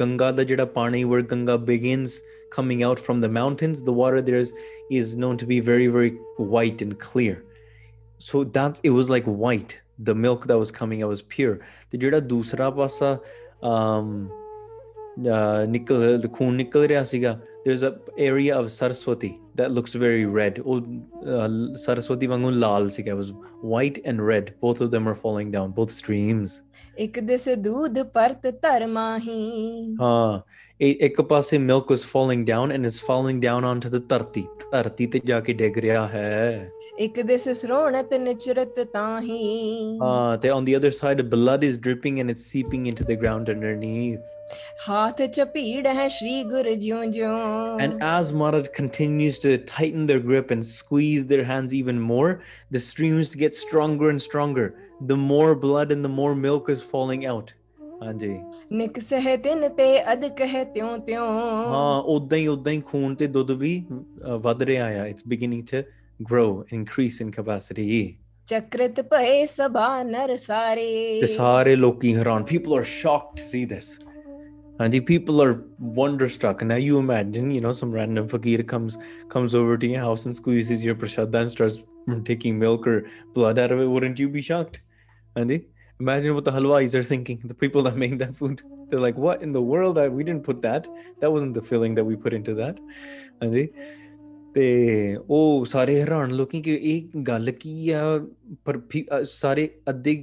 Ganga 0.00 0.30
ਦਾ 0.32 0.44
ਜਿਹੜਾ 0.44 0.64
ਪਾਣੀ 0.64 1.04
where 1.04 1.24
Ganga 1.30 1.56
begins 1.70 2.18
coming 2.56 2.82
out 2.88 3.02
from 3.06 3.22
the 3.24 3.30
mountains 3.38 3.82
the 3.88 3.94
water 4.00 4.22
there 4.28 4.42
is 4.44 4.52
is 4.98 5.16
known 5.22 5.40
to 5.42 5.48
be 5.52 5.58
very 5.70 5.88
very 5.96 6.12
white 6.52 6.84
and 6.86 6.98
clear 7.06 7.34
so 8.28 8.44
that's 8.56 8.84
it 8.90 8.94
was 8.98 9.10
like 9.14 9.26
white 9.44 9.74
the 10.10 10.14
milk 10.26 10.46
that 10.50 10.62
was 10.64 10.72
coming 10.80 11.02
out 11.02 11.12
was 11.16 11.24
pure 11.36 11.56
ਤੇ 11.90 11.98
ਜਿਹੜਾ 11.98 12.20
ਦੂਸਰਾ 12.34 12.70
ਪਾਸਾ 12.70 13.18
um 13.62 14.28
uh, 15.24 15.68
ਨਿਕਲ 15.68 16.28
ਖੂਨ 16.32 16.54
ਨਿਕਲ 16.54 16.86
ਰਿਹਾ 16.86 17.02
ਸੀਗਾ 17.02 17.40
there's 17.66 17.82
a 17.82 17.92
area 18.28 18.54
of 18.58 18.66
saraswati 18.66 19.30
that 19.60 19.70
looks 19.70 19.94
very 19.94 20.26
red 20.40 20.62
ਉਹ 20.64 20.76
uh, 20.76 21.50
saraswati 21.86 22.28
ਵਾਂਗੂ 22.28 22.50
ਲਾਲ 22.50 22.88
ਸੀਗਾ 22.88 23.14
it 23.14 23.16
was 23.16 23.32
white 23.72 24.00
and 24.10 24.28
red 24.32 24.44
both 24.66 24.84
of 24.86 24.92
them 24.94 25.08
are 25.08 25.18
falling 25.24 25.50
down 25.56 25.74
both 25.80 25.90
streams 25.90 26.62
ਇੱਕ 26.98 27.20
ਦਿਸ 27.20 27.48
ਦੂਧ 27.48 27.98
ਪਰਤ 28.02 28.46
ਧਰਮਾਹੀ 28.62 29.96
ਹਾਂ 30.00 30.40
ਇਹ 30.69 30.69
ਇੱਕ 30.80 31.20
ਪਾਸੇ 31.20 31.58
milk 31.58 31.92
was 31.94 32.02
falling 32.04 32.44
down 32.44 32.72
and 32.76 32.88
it's 32.88 33.00
falling 33.08 33.38
down 33.44 33.68
onto 33.72 33.90
the 33.92 34.00
ਧਰਤੀ 34.08 34.46
ਧਰਤੀ 34.72 35.06
ਤੇ 35.06 35.20
ਜਾ 35.26 35.40
ਕੇ 35.40 35.52
ਡਿੱਗ 35.52 35.78
ਰਿਹਾ 35.78 36.06
ਹੈ 36.08 36.70
ਇੱਕ 36.98 37.20
ਦਿਸ 37.26 37.48
ਸਰੋਣਤ 37.60 38.12
ਨਿਚਰਤ 38.14 38.78
ਤਾਹੀ 38.92 39.98
ਹਾਂ 40.02 40.36
ਤੇ 40.38 40.50
on 40.50 40.68
the 40.68 40.76
other 40.78 40.92
side 40.98 41.22
blood 41.34 41.66
is 41.68 41.78
dripping 41.86 42.20
and 42.22 42.34
it's 42.34 42.44
seeping 42.52 42.86
into 42.90 43.06
the 43.10 43.16
ground 43.22 43.50
underneath 43.54 44.32
ਹਾਥ 44.88 45.22
ਚ 45.34 45.44
ਭੀੜ 45.54 45.86
ਹੈ 45.86 46.06
ਸ਼੍ਰੀ 46.08 46.42
ਗੁਰ 46.44 46.68
ਜਿਉ 46.84 47.02
ਜਿਉ 47.16 47.34
And 47.86 48.02
as 48.08 48.32
Maharaj 48.42 48.70
continues 48.78 49.40
to 49.44 49.54
tighten 49.74 50.08
their 50.10 50.22
grip 50.28 50.56
and 50.56 50.66
squeeze 50.70 51.28
their 51.32 51.46
hands 51.52 51.76
even 51.80 52.02
more, 52.10 52.32
the 52.76 52.82
streams 52.88 53.36
get 53.44 53.60
stronger 53.62 54.10
and 54.14 54.26
stronger. 54.28 54.66
The 55.12 55.20
more 55.28 55.54
blood 55.66 55.94
and 55.96 56.08
the 56.08 56.14
more 56.18 56.34
milk 56.48 56.70
is 56.76 56.84
falling 56.94 57.26
out. 57.34 57.54
ਹਾਂਜੀ 58.02 58.28
ਨਿਕ 58.72 58.98
ਸਹਿ 59.00 59.36
ਤਿਨ 59.36 59.68
ਤੇ 59.76 59.86
ਅਦ 60.12 60.26
ਕਹਿ 60.38 60.64
ਤਿਉ 60.74 60.96
ਤਿਉ 61.06 61.24
ਹਾਂ 61.72 62.00
ਉਦਾਂ 62.14 62.38
ਹੀ 62.38 62.46
ਉਦਾਂ 62.46 62.72
ਹੀ 62.72 62.80
ਖੂਨ 62.86 63.14
ਤੇ 63.14 63.26
ਦੁੱਧ 63.26 63.50
ਵੀ 63.50 63.72
ਅ, 64.24 64.36
ਵੱਧ 64.42 64.62
ਰਿਹਾ 64.62 64.86
ਆ 65.00 65.06
it's 65.06 65.26
beginning 65.28 65.64
to 65.70 65.82
grow 66.30 66.64
increase 66.72 67.20
in 67.20 67.30
capacity 67.30 68.16
ਚਕ੍ਰਿਤ 68.48 69.00
ਭਏ 69.10 69.44
ਸਭਾ 69.44 70.02
ਨਰ 70.02 70.34
ਸਾਰੇ 70.36 70.90
ਤੇ 71.20 71.26
ਸਾਰੇ 71.26 71.76
ਲੋਕੀ 71.76 72.14
ਹੈਰਾਨ 72.16 72.44
people 72.52 72.76
are 72.78 72.86
shocked 72.96 73.40
to 73.40 73.46
see 73.52 73.62
this 73.72 73.88
and 74.84 74.94
the 74.94 75.00
people 75.08 75.38
are 75.42 75.52
wonderstruck 75.98 76.62
now 76.70 76.76
you 76.86 76.96
imagine 77.02 77.46
you 77.52 77.60
know 77.66 77.70
some 77.76 77.94
random 77.98 78.26
fakir 78.32 78.64
comes 78.72 78.96
comes 79.34 79.54
over 79.60 79.76
to 79.84 79.88
your 79.92 80.02
house 80.06 80.24
and 80.30 80.36
squeezes 80.38 80.82
your 80.86 80.94
prashad 81.02 81.38
and 81.40 81.52
starts 81.52 81.78
taking 82.26 82.58
milk 82.64 82.88
or 82.92 82.96
blood 83.38 83.60
out 83.62 83.72
of 83.76 83.80
it 83.84 83.88
wouldn't 83.94 84.20
you 84.24 84.28
be 84.34 84.42
shocked 84.48 84.76
Andy? 85.36 85.58
imagine 86.00 86.34
what 86.34 86.44
the 86.44 86.52
halwais 86.52 86.94
are 86.94 87.04
thinking 87.04 87.38
the 87.44 87.54
people 87.54 87.82
that 87.82 87.94
made 87.96 88.16
that 88.18 88.34
food 88.40 88.62
they're 88.90 89.04
like 89.04 89.20
what 89.26 89.42
in 89.42 89.52
the 89.52 89.62
world 89.62 89.98
I, 89.98 90.08
we 90.08 90.24
didn't 90.24 90.44
put 90.48 90.58
that 90.62 90.88
that 91.20 91.30
wasn't 91.36 91.54
the 91.54 91.62
filling 91.70 91.94
that 91.94 92.08
we 92.10 92.16
put 92.26 92.36
into 92.40 92.56
that 92.62 92.82
Andy? 93.42 93.66
ਤੇ 94.54 94.66
ਉਹ 95.30 95.64
ਸਾਰੇ 95.64 96.00
ਹੈਰਾਨ 96.00 96.30
ਲੋਕੀ 96.30 96.60
ਕਿ 96.62 96.74
ਇਹ 96.82 97.18
ਗੱਲ 97.22 97.50
ਕੀ 97.50 97.90
ਆ 97.90 98.02
ਪਰ 98.64 98.78
ਫਿਰ, 98.90 99.04
ਅ, 99.18 99.22
ਸਾਰੇ 99.24 99.68
ਅੱਧੇ 99.90 100.14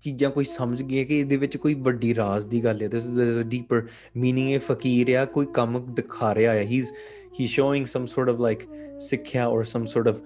ਚੀਜ਼ਾਂ 0.00 0.30
ਕੋਈ 0.30 0.44
ਸਮਝ 0.44 0.82
ਗਏ 0.82 1.04
ਕਿ 1.04 1.18
ਇਹਦੇ 1.20 1.36
ਵਿੱਚ 1.36 1.56
ਕੋਈ 1.56 1.74
ਵੱਡੀ 1.74 2.14
ਰਾਜ਼ 2.14 2.48
ਦੀ 2.48 2.64
ਗੱਲ 2.64 2.82
ਹੈ 2.82 2.88
this 2.88 3.06
is 3.06 3.40
a 3.40 3.48
deeper 3.48 3.86
meaning 4.16 4.50
ਇਹ 4.50 4.58
ਫਕੀਰ 4.58 5.14
ਆ 5.16 5.24
ਕੋਈ 5.24 5.46
ਕੰਮ 5.54 5.94
ਦਿਖਾ 5.94 6.34
ਰਿਹਾ 6.34 6.52
ਹੈ 6.52 6.62
he 6.62 6.78
is 6.78 6.92
he 7.40 7.46
showing 7.46 7.86
some 7.86 8.06
sort 8.06 8.28
of 8.28 8.40
like 8.40 8.62
ਸਿੱਖਿਆ 9.00 9.46
ਔਰ 9.46 9.64
ਸਮ 9.64 9.84
ਸੋਰਟ 9.84 10.08
ਆਫ 10.08 10.20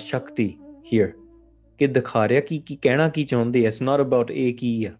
ਸ਼ਕਤੀ 0.00 0.48
ਹੇਅਰ 0.92 1.12
ਕਿ 1.79 1.87
ਦਿਖਾ 1.87 2.27
ਰਿਹਾ 2.27 2.41
ਕੀ 2.41 2.57
ਕੀ 2.59 2.75
ਕਹਿਣਾ 2.81 3.07
ਕੀ 3.09 3.23
ਚਾਹੁੰਦੇ 3.23 3.63
ਐ 3.63 3.67
ਇਟਸ 3.67 3.81
ਨਾਟ 3.81 4.01
ਅਬਾਊਟ 4.01 4.31
ਇਹ 4.31 4.53
ਕੀ 4.53 4.83
ਆ। 4.85 4.91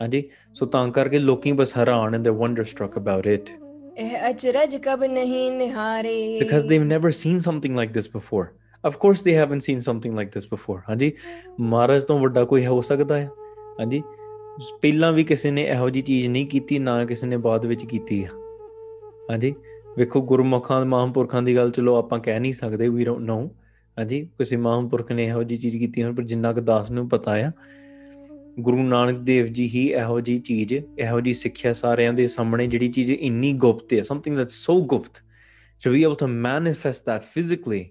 ਹਾਂਜੀ 0.00 0.22
ਸੋ 0.54 0.66
ਤਾਂ 0.66 0.88
ਕਰਕੇ 0.92 1.18
ਲੋਕੀ 1.18 1.52
ਬਸ 1.52 1.76
ਹੈਰਾਨ 1.76 2.14
ਐਂਡ 2.14 2.24
ਦੇ 2.24 2.30
ਵੰਡਰ 2.30 2.64
ਸਟਰਕ 2.64 2.98
ਅਬਾਊਟ 2.98 3.26
ਇਟ 3.26 3.50
ਇਹ 3.98 4.10
ਅਚਰਜ 4.30 4.76
ਕਬ 4.76 5.04
ਨਹੀਂ 5.04 5.50
ਨਿਹਾਰੇ। 5.52 6.16
Because 6.42 6.66
they've 6.70 6.88
never 6.90 7.10
seen 7.20 7.38
something 7.48 7.78
like 7.80 7.94
this 7.96 8.08
before. 8.18 8.44
Of 8.84 8.98
course, 9.04 9.22
they 9.26 9.32
haven't 9.38 9.64
seen 9.66 9.80
something 9.86 10.18
like 10.18 10.28
this 10.36 10.44
before. 10.52 10.78
ਹਾਂਜੀ 10.88 11.12
ਮਹਾਰਾਜ 11.60 12.04
ਤੋਂ 12.04 12.18
ਵੱਡਾ 12.20 12.44
ਕੋਈ 12.44 12.66
ਹੋ 12.66 12.80
ਸਕਦਾ 12.80 13.16
ਹੈ 13.16 13.28
ਹਾਂਜੀ 13.80 14.02
ਪਹਿਲਾਂ 14.82 15.12
ਵੀ 15.12 15.24
ਕਿਸੇ 15.24 15.50
ਨੇ 15.50 15.62
ਇਹੋ 15.62 15.88
ਜੀ 15.90 16.00
ਚੀਜ਼ 16.00 16.26
ਨਹੀਂ 16.28 16.46
ਕੀਤੀ 16.46 16.78
ਨਾ 16.78 17.04
ਕਿਸੇ 17.04 17.26
ਨੇ 17.26 17.36
ਬਾਅਦ 17.36 17.66
ਵਿੱਚ 17.66 17.84
ਕੀਤੀ 17.84 18.22
ਹੈ 18.24 18.30
ਹਾਂਜੀ 19.30 19.54
ਵੇਖੋ 19.98 20.20
ਗੁਰਮੁਖਾਂ 20.22 20.84
ਮਹਾਂਪੁਰਖਾਂ 20.84 21.42
ਦੀ 21.42 21.56
ਗੱਲ 21.56 21.70
ਚਲੋ 21.70 21.96
ਆਪਾਂ 21.96 22.18
ਕਹਿ 22.18 22.40
ਨਹੀਂ 22.40 22.52
ਸਕਦੇ 22.52 22.88
ਵੀ 22.88 23.04
ਡੋਨਟ 23.04 23.20
ਨੋ 23.20 23.40
ਹਾਂਜੀ 23.98 24.28
ਕਿਸੇ 24.38 24.56
ਮਹਾਂਪੁਰਖ 24.56 25.12
ਨੇ 25.12 25.26
ਇਹੋ 25.26 25.42
ਜੀ 25.42 25.56
ਚੀਜ਼ 25.56 25.76
ਕੀਤੀ 25.76 26.02
ਹੋਣ 26.02 26.14
ਪਰ 26.14 26.22
ਜਿੰਨਾ 26.22 26.52
ਕੁ 26.52 26.60
ਦਾਸ 26.60 26.90
ਨੂੰ 26.90 27.08
ਪਤਾ 27.08 27.36
ਆ 27.36 27.52
ਗੁਰੂ 28.60 28.82
ਨਾਨਕ 28.82 29.18
ਦੇਵ 29.18 29.46
ਜੀ 29.46 29.68
ਹੀ 29.68 29.86
ਇਹੋ 29.92 30.20
ਜੀ 30.20 30.38
ਚੀਜ਼ 30.38 30.74
ਇਹੋ 30.74 31.20
ਜੀ 31.20 31.32
ਸਿੱਖਿਆ 31.32 31.72
ਸਾਰਿਆਂ 31.72 32.12
ਦੇ 32.12 32.26
ਸਾਹਮਣੇ 32.26 32.66
ਜਿਹੜੀ 32.66 32.88
ਚੀਜ਼ 32.88 33.12
ਇੰਨੀ 33.12 33.52
ਗੁਪਤ 33.52 33.92
ਹੈ 33.92 34.02
ਸਮਥਿੰਗ 34.02 34.36
ਦੈਟਸ 34.36 34.52
ਸੋ 34.52 34.82
ਗੁਪਤ 34.84 35.22
to 35.82 35.92
be 35.94 35.98
able 36.04 36.16
to 36.16 36.28
manifest 36.34 37.06
that 37.10 37.26
physically 37.36 37.84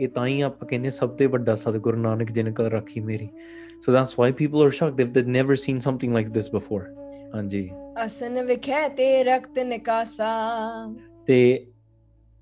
ਇਹ 0.00 0.08
ਤਾਂ 0.08 0.26
ਹੀ 0.26 0.40
ਆਪਾਂ 0.40 0.68
ਕਹਿੰਦੇ 0.68 0.90
ਸਭ 0.90 1.10
ਤੋਂ 1.10 1.28
ਵੱਡਾ 1.28 1.54
ਸਤਿਗੁਰੂ 1.54 1.98
ਨਾਨਕ 1.98 2.32
ਜਿਨ 2.32 2.52
ਕਲ 2.52 2.64
ਰੱਖੀ 2.64 3.00
ਮੇਰੀ। 3.00 3.28
So 3.76 3.94
that's 3.94 4.12
why 4.12 4.32
people 4.42 4.64
are 4.64 4.70
shocked 4.70 4.96
they've, 4.96 5.14
they've 5.14 5.32
never 5.36 5.56
seen 5.56 5.80
something 5.90 6.12
like 6.18 6.28
this 6.34 6.50
before 6.58 6.82
ਹਾਂਜੀ। 7.34 7.70
ਅਸਨ 8.04 8.42
ਵਿਖੈ 8.44 8.88
ਤੇ 8.88 9.24
ਰਕਤ 9.24 9.58
ਨਿਕਾਸਾ। 9.58 10.30
ਤੇ 11.26 11.66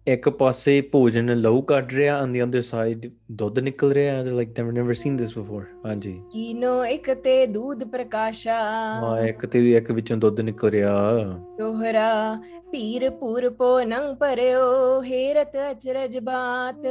ਇੱਕ 0.07 0.29
ਪਾਸੇ 0.29 0.81
ਭੋਜਨ 0.81 1.35
ਲਹੂ 1.35 1.63
ਕੱਢ 1.63 1.93
ਰਿਹਾ 1.93 2.23
ਔਨ 2.23 2.33
ਦੀ 2.33 2.43
ਅਦਰ 2.43 2.61
ਸਾਈਡ 2.61 3.11
ਦੁੱਧ 3.33 3.59
ਨਿਕਲ 3.59 3.93
ਰਿਹਾ 3.93 4.17
I 4.17 4.25
like 4.25 4.49
they've 4.49 4.71
never 4.71 4.95
seen 4.95 5.17
this 5.17 5.39
before 5.39 5.65
ਹਾਂਜੀ 5.87 6.13
ਕੀਨੋ 6.33 6.85
ਇੱਕ 6.85 7.11
ਤੇ 7.15 7.47
ਦੁੱਧ 7.47 7.85
ਪ੍ਰਕਾਸ਼ਾ 7.85 8.59
ਹਾਂ 9.03 9.21
ਇੱਕ 9.21 9.47
ਤੇ 9.47 9.71
ਇੱਕ 9.71 9.93
ਵਿੱਚੋਂ 9.93 10.17
ਦੁੱਧ 10.17 10.41
ਨਿਕਲ 10.41 10.71
ਰਿਹਾ 10.71 11.23
ਦੋਹਰਾ 11.59 12.39
ਪੀਰ 12.73 13.11
ਪੂਰ 13.11 13.51
ਪੋ 13.51 13.81
ਨੰ 13.81 14.15
ਪਰਿਓ 14.17 15.03
ਹੇਰਤ 15.03 15.57
ਅਚਰਜ 15.71 16.19
ਬਾਤ 16.19 16.87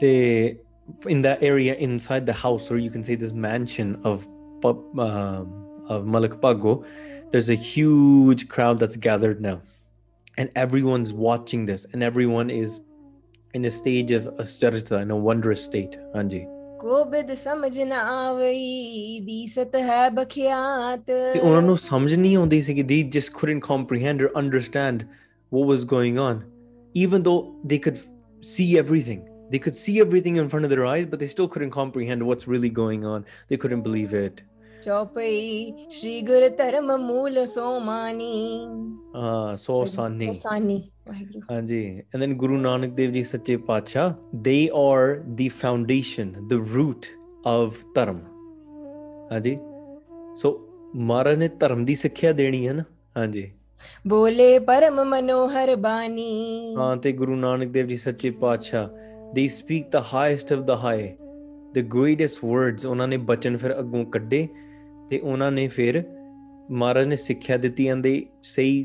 ਤੇ 0.00 0.56
in 1.10 1.20
that 1.22 1.42
area 1.42 1.74
inside 1.86 2.26
the 2.26 2.34
house 2.34 2.64
or 2.70 2.76
you 2.76 2.90
can 2.90 3.04
say 3.04 3.14
this 3.14 3.32
mansion 3.32 3.92
of 4.04 4.26
uh, 4.64 5.44
of 5.88 6.06
Malik 6.06 6.34
Bhago 6.40 6.84
there's 7.30 7.48
a 7.48 7.54
huge 7.54 8.48
crowd 8.48 8.78
that's 8.78 8.96
gathered 8.96 9.40
now 9.40 9.54
and 10.37 10.49
everyone's 10.55 11.13
watching 11.13 11.65
this 11.65 11.85
and 11.93 12.03
everyone 12.03 12.49
is 12.49 12.79
in 13.53 13.65
a 13.65 13.71
stage 13.71 14.11
of 14.11 14.25
astarita 14.45 15.01
in 15.01 15.11
a 15.11 15.19
wondrous 15.29 15.63
state 15.71 15.97
Anji 16.13 16.45
ਕੋ 16.81 17.03
ਬਿਦ 17.11 17.31
ਸਮਝ 17.33 17.79
ਨ 17.79 17.91
ਆਵਈ 17.91 19.19
ਦੀਸਤ 19.25 19.75
ਹੈ 19.75 20.09
ਬਖਿਆਤ 20.09 20.99
ਤੇ 21.07 21.39
ਉਹਨਾਂ 21.39 21.61
ਨੂੰ 21.61 21.77
ਸਮਝ 21.77 22.13
ਨਹੀਂ 22.13 22.35
ਆਉਂਦੀ 22.37 22.61
ਸੀ 22.61 22.73
ਕਿ 22.73 22.83
they 22.91 22.99
just 23.15 23.33
couldn't 23.39 23.63
comprehend 23.67 24.21
or 24.25 24.29
understand 24.41 25.05
what 25.55 25.71
was 25.71 25.85
going 25.93 26.19
on 26.25 26.43
even 27.03 27.25
though 27.27 27.39
they 27.71 27.79
could 27.87 27.97
see 28.51 28.67
everything 28.83 29.23
they 29.55 29.61
could 29.65 29.79
see 29.79 29.95
everything 30.05 30.37
in 30.43 30.51
front 30.53 30.69
of 30.69 30.73
their 30.75 30.85
eyes 30.91 31.07
but 31.13 31.23
they 31.23 31.31
still 31.33 31.49
couldn't 31.55 31.73
comprehend 31.79 32.27
what's 32.29 32.47
really 32.53 32.71
going 32.83 33.05
on 33.13 33.25
they 33.49 33.59
couldn't 33.63 33.83
believe 33.89 34.13
it 34.13 34.43
ਚੌਪਈ 34.82 35.72
ਸ੍ਰੀ 35.90 36.20
ਗੁਰ 36.20 36.48
ਧਰਮ 36.48 36.96
ਮੂਲ 36.98 37.44
ਸੋਮਾਨੀ 37.46 38.58
ਹਾਂ 39.16 39.56
ਸੋਸਾਨੀ 39.56 40.26
ਸੋਸਾਨੀ 40.26 40.80
ਹਾਂਜੀ 41.50 41.82
and 41.88 42.20
then 42.20 42.34
Guru 42.34 42.56
Nanak 42.56 42.92
Dev 42.94 43.10
ji 43.12 43.22
ਸੱਚੇ 43.22 43.56
ਪਾਤਸ਼ਾਹ 43.66 44.12
they 44.42 44.56
are 44.74 45.14
the 45.34 45.48
foundation 45.60 46.32
the 46.48 46.60
root 46.74 47.06
of 47.46 47.84
dharam 47.94 48.20
ਹਾਂਜੀ 49.32 49.56
ਸੋ 50.36 50.56
ਮਹਾਰਾਜ 50.96 51.38
ਨੇ 51.38 51.48
ਧਰਮ 51.60 51.84
ਦੀ 51.84 51.94
ਸਿੱਖਿਆ 51.94 52.32
ਦੇਣੀ 52.32 52.66
ਹੈ 52.68 52.72
ਨਾ 52.72 52.84
ਹਾਂਜੀ 53.16 53.50
ਬੋਲੇ 54.06 54.58
ਪਰਮ 54.58 55.02
ਮਨੋਹਰ 55.04 55.74
ਬਾਣੀ 55.76 56.74
ਹਾਂ 56.76 56.96
ਤੇ 56.96 57.12
ਗੁਰੂ 57.12 57.36
ਨਾਨਕ 57.36 57.68
ਦੇਵ 57.68 57.86
ਜੀ 57.86 57.96
ਸੱਚੇ 57.96 58.30
ਪਾਤਸ਼ਾਹ 58.30 58.88
they 59.34 59.46
speak 59.48 59.88
the 59.90 60.02
highest 60.14 60.52
of 60.52 60.60
the 60.60 60.70
high 60.84 61.08
the 61.72 61.86
greatest 61.94 62.44
words 62.44 62.86
ਉਹਨਾਂ 62.86 63.08
ਨੇ 63.08 63.16
ਬਚਨ 63.24 63.56
ਫਿਰ 63.56 63.78
ਅੱਗੋਂ 63.78 64.04
ਕੱਢੇ 64.04 64.46
ਤੇ 65.12 65.18
ਉਹਨਾਂ 65.18 65.52
ਨੇ 65.52 65.68
ਫਿਰ 65.68 66.04
ਮਹਾਰਾਜ 66.70 67.06
ਨੇ 67.06 67.16
ਸਿੱਖਿਆ 67.16 67.56
ਦਿੱਤੀ 67.56 67.92
they 67.92 68.20
say 68.42 68.84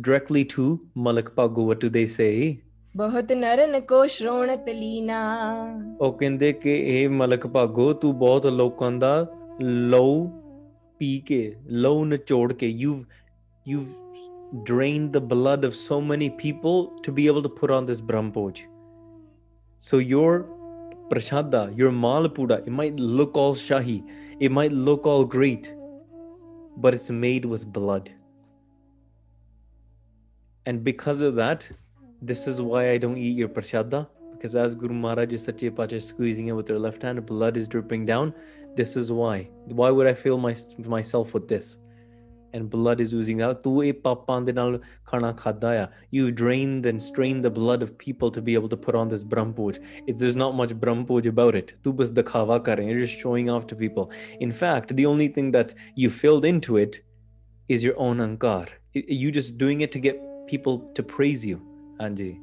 directly 0.00 0.42
to 0.42 0.78
Malik 0.96 1.30
Bhago 1.30 1.72
what 1.72 1.78
do 1.86 1.90
they 1.90 2.06
say 2.20 2.54
ਬਹੁਤ 2.96 3.32
ਨਰਨ 3.32 3.80
ਕੋ 3.80 4.06
ਸ਼੍ਰੋਣਤ 4.06 4.68
ਲੀਨਾ 4.68 5.38
ਉਹ 6.00 6.12
ਕਹਿੰਦੇ 6.12 6.52
ਕਿ 6.52 6.76
ਇਹ 6.76 7.08
ਮਲਕ 7.08 7.46
ਭਾਗੋ 7.46 7.92
ਤੂੰ 7.92 8.18
ਬਹੁਤ 8.18 8.46
ਲੋਕਾਂ 8.46 8.92
ਦਾ 8.92 9.26
ਲਹੂ 9.62 10.30
ਪੀ 10.98 11.20
ਕੇ 11.20 11.56
ਲਹੂ 11.66 12.04
ਨਿਚੋੜ 12.04 12.52
ਕੇ 12.52 12.66
you 12.66 13.04
you 13.68 13.86
drained 14.70 15.12
the 15.12 15.24
blood 15.34 15.64
of 15.64 15.72
so 15.74 16.00
many 16.12 16.30
people 16.40 16.84
to 17.06 17.12
be 17.16 17.28
able 17.32 17.42
to 17.46 17.52
put 17.60 17.72
on 17.76 17.88
this 17.90 18.04
brahmpoj 18.10 18.58
so 19.84 19.98
your 20.12 20.34
prashada 21.10 21.76
your 21.76 21.90
malpuda 21.90 22.58
it 22.66 22.70
might 22.70 22.96
look 22.96 23.36
all 23.36 23.54
shahi 23.54 24.02
it 24.40 24.50
might 24.50 24.72
look 24.72 25.06
all 25.06 25.24
great 25.24 25.74
but 26.76 26.94
it's 26.94 27.10
made 27.10 27.44
with 27.44 27.66
blood 27.72 28.10
and 30.66 30.82
because 30.82 31.20
of 31.20 31.34
that 31.34 31.70
this 32.22 32.46
is 32.46 32.60
why 32.60 32.90
I 32.90 32.98
don't 32.98 33.18
eat 33.18 33.36
your 33.36 33.48
prashada 33.48 34.06
because 34.44 34.56
as 34.56 34.74
Guru 34.74 34.92
Maharaj 34.92 35.32
is 35.32 35.44
Sache 35.44 35.74
Pacha 35.74 35.98
squeezing 36.00 36.48
it 36.48 36.52
with 36.52 36.66
their 36.66 36.78
left 36.78 37.02
hand, 37.02 37.24
blood 37.24 37.56
is 37.56 37.66
dripping 37.66 38.04
down. 38.04 38.34
This 38.76 38.94
is 38.94 39.10
why. 39.10 39.48
Why 39.64 39.90
would 39.90 40.06
I 40.06 40.12
fill 40.12 40.36
my, 40.36 40.54
myself 40.84 41.32
with 41.32 41.48
this? 41.48 41.78
And 42.53 42.69
blood 42.69 43.01
is 43.03 43.11
oozing 43.13 43.41
out. 43.47 43.59
ਤੂੰ 43.63 43.85
ਇਹ 43.85 43.93
ਪਾਪਾਂ 43.93 44.41
ਦੇ 44.41 44.53
ਨਾਲ 44.53 44.79
ਖਾਣਾ 45.05 45.31
ਖਾਦਾ 45.31 45.71
ਆ. 45.83 45.87
You've 46.17 46.31
drained 46.39 46.87
and 46.91 47.03
strained 47.07 47.47
the 47.47 47.51
blood 47.57 47.83
of 47.87 47.91
people 48.03 48.31
to 48.37 48.43
be 48.47 48.55
able 48.59 48.71
to 48.71 48.79
put 48.85 48.95
on 49.01 49.11
this 49.11 49.25
brahmpoj. 49.33 49.75
It's, 49.75 50.21
there's 50.23 50.39
not 50.41 50.55
much 50.61 50.73
brahmpoj 50.85 51.29
about 51.33 51.57
it. 51.59 51.73
ਤੂੰ 51.83 51.95
ਬਸ 51.95 52.09
ਦਿਖਾਵਾ 52.11 52.57
ਕਰ 52.59 52.77
ਰਿਹਾ. 52.77 52.91
You're 52.91 53.05
just 53.05 53.21
showing 53.25 53.51
off 53.55 53.67
to 53.71 53.77
people. 53.81 54.07
In 54.47 54.55
fact, 54.61 54.95
the 55.01 55.05
only 55.11 55.27
thing 55.37 55.51
that 55.57 55.75
you 56.03 56.09
filled 56.21 56.47
into 56.51 56.79
it 56.85 56.97
is 57.69 57.85
your 57.89 57.95
own 58.07 58.25
ankar. 58.27 58.65
Y- 58.95 59.05
You 59.23 59.31
just 59.39 59.55
doing 59.63 59.85
it 59.87 59.93
to 59.97 60.03
get 60.07 60.23
people 60.53 60.79
to 60.99 61.05
praise 61.15 61.45
you. 61.51 61.57
ਹਾਂਜੀ 62.01 62.35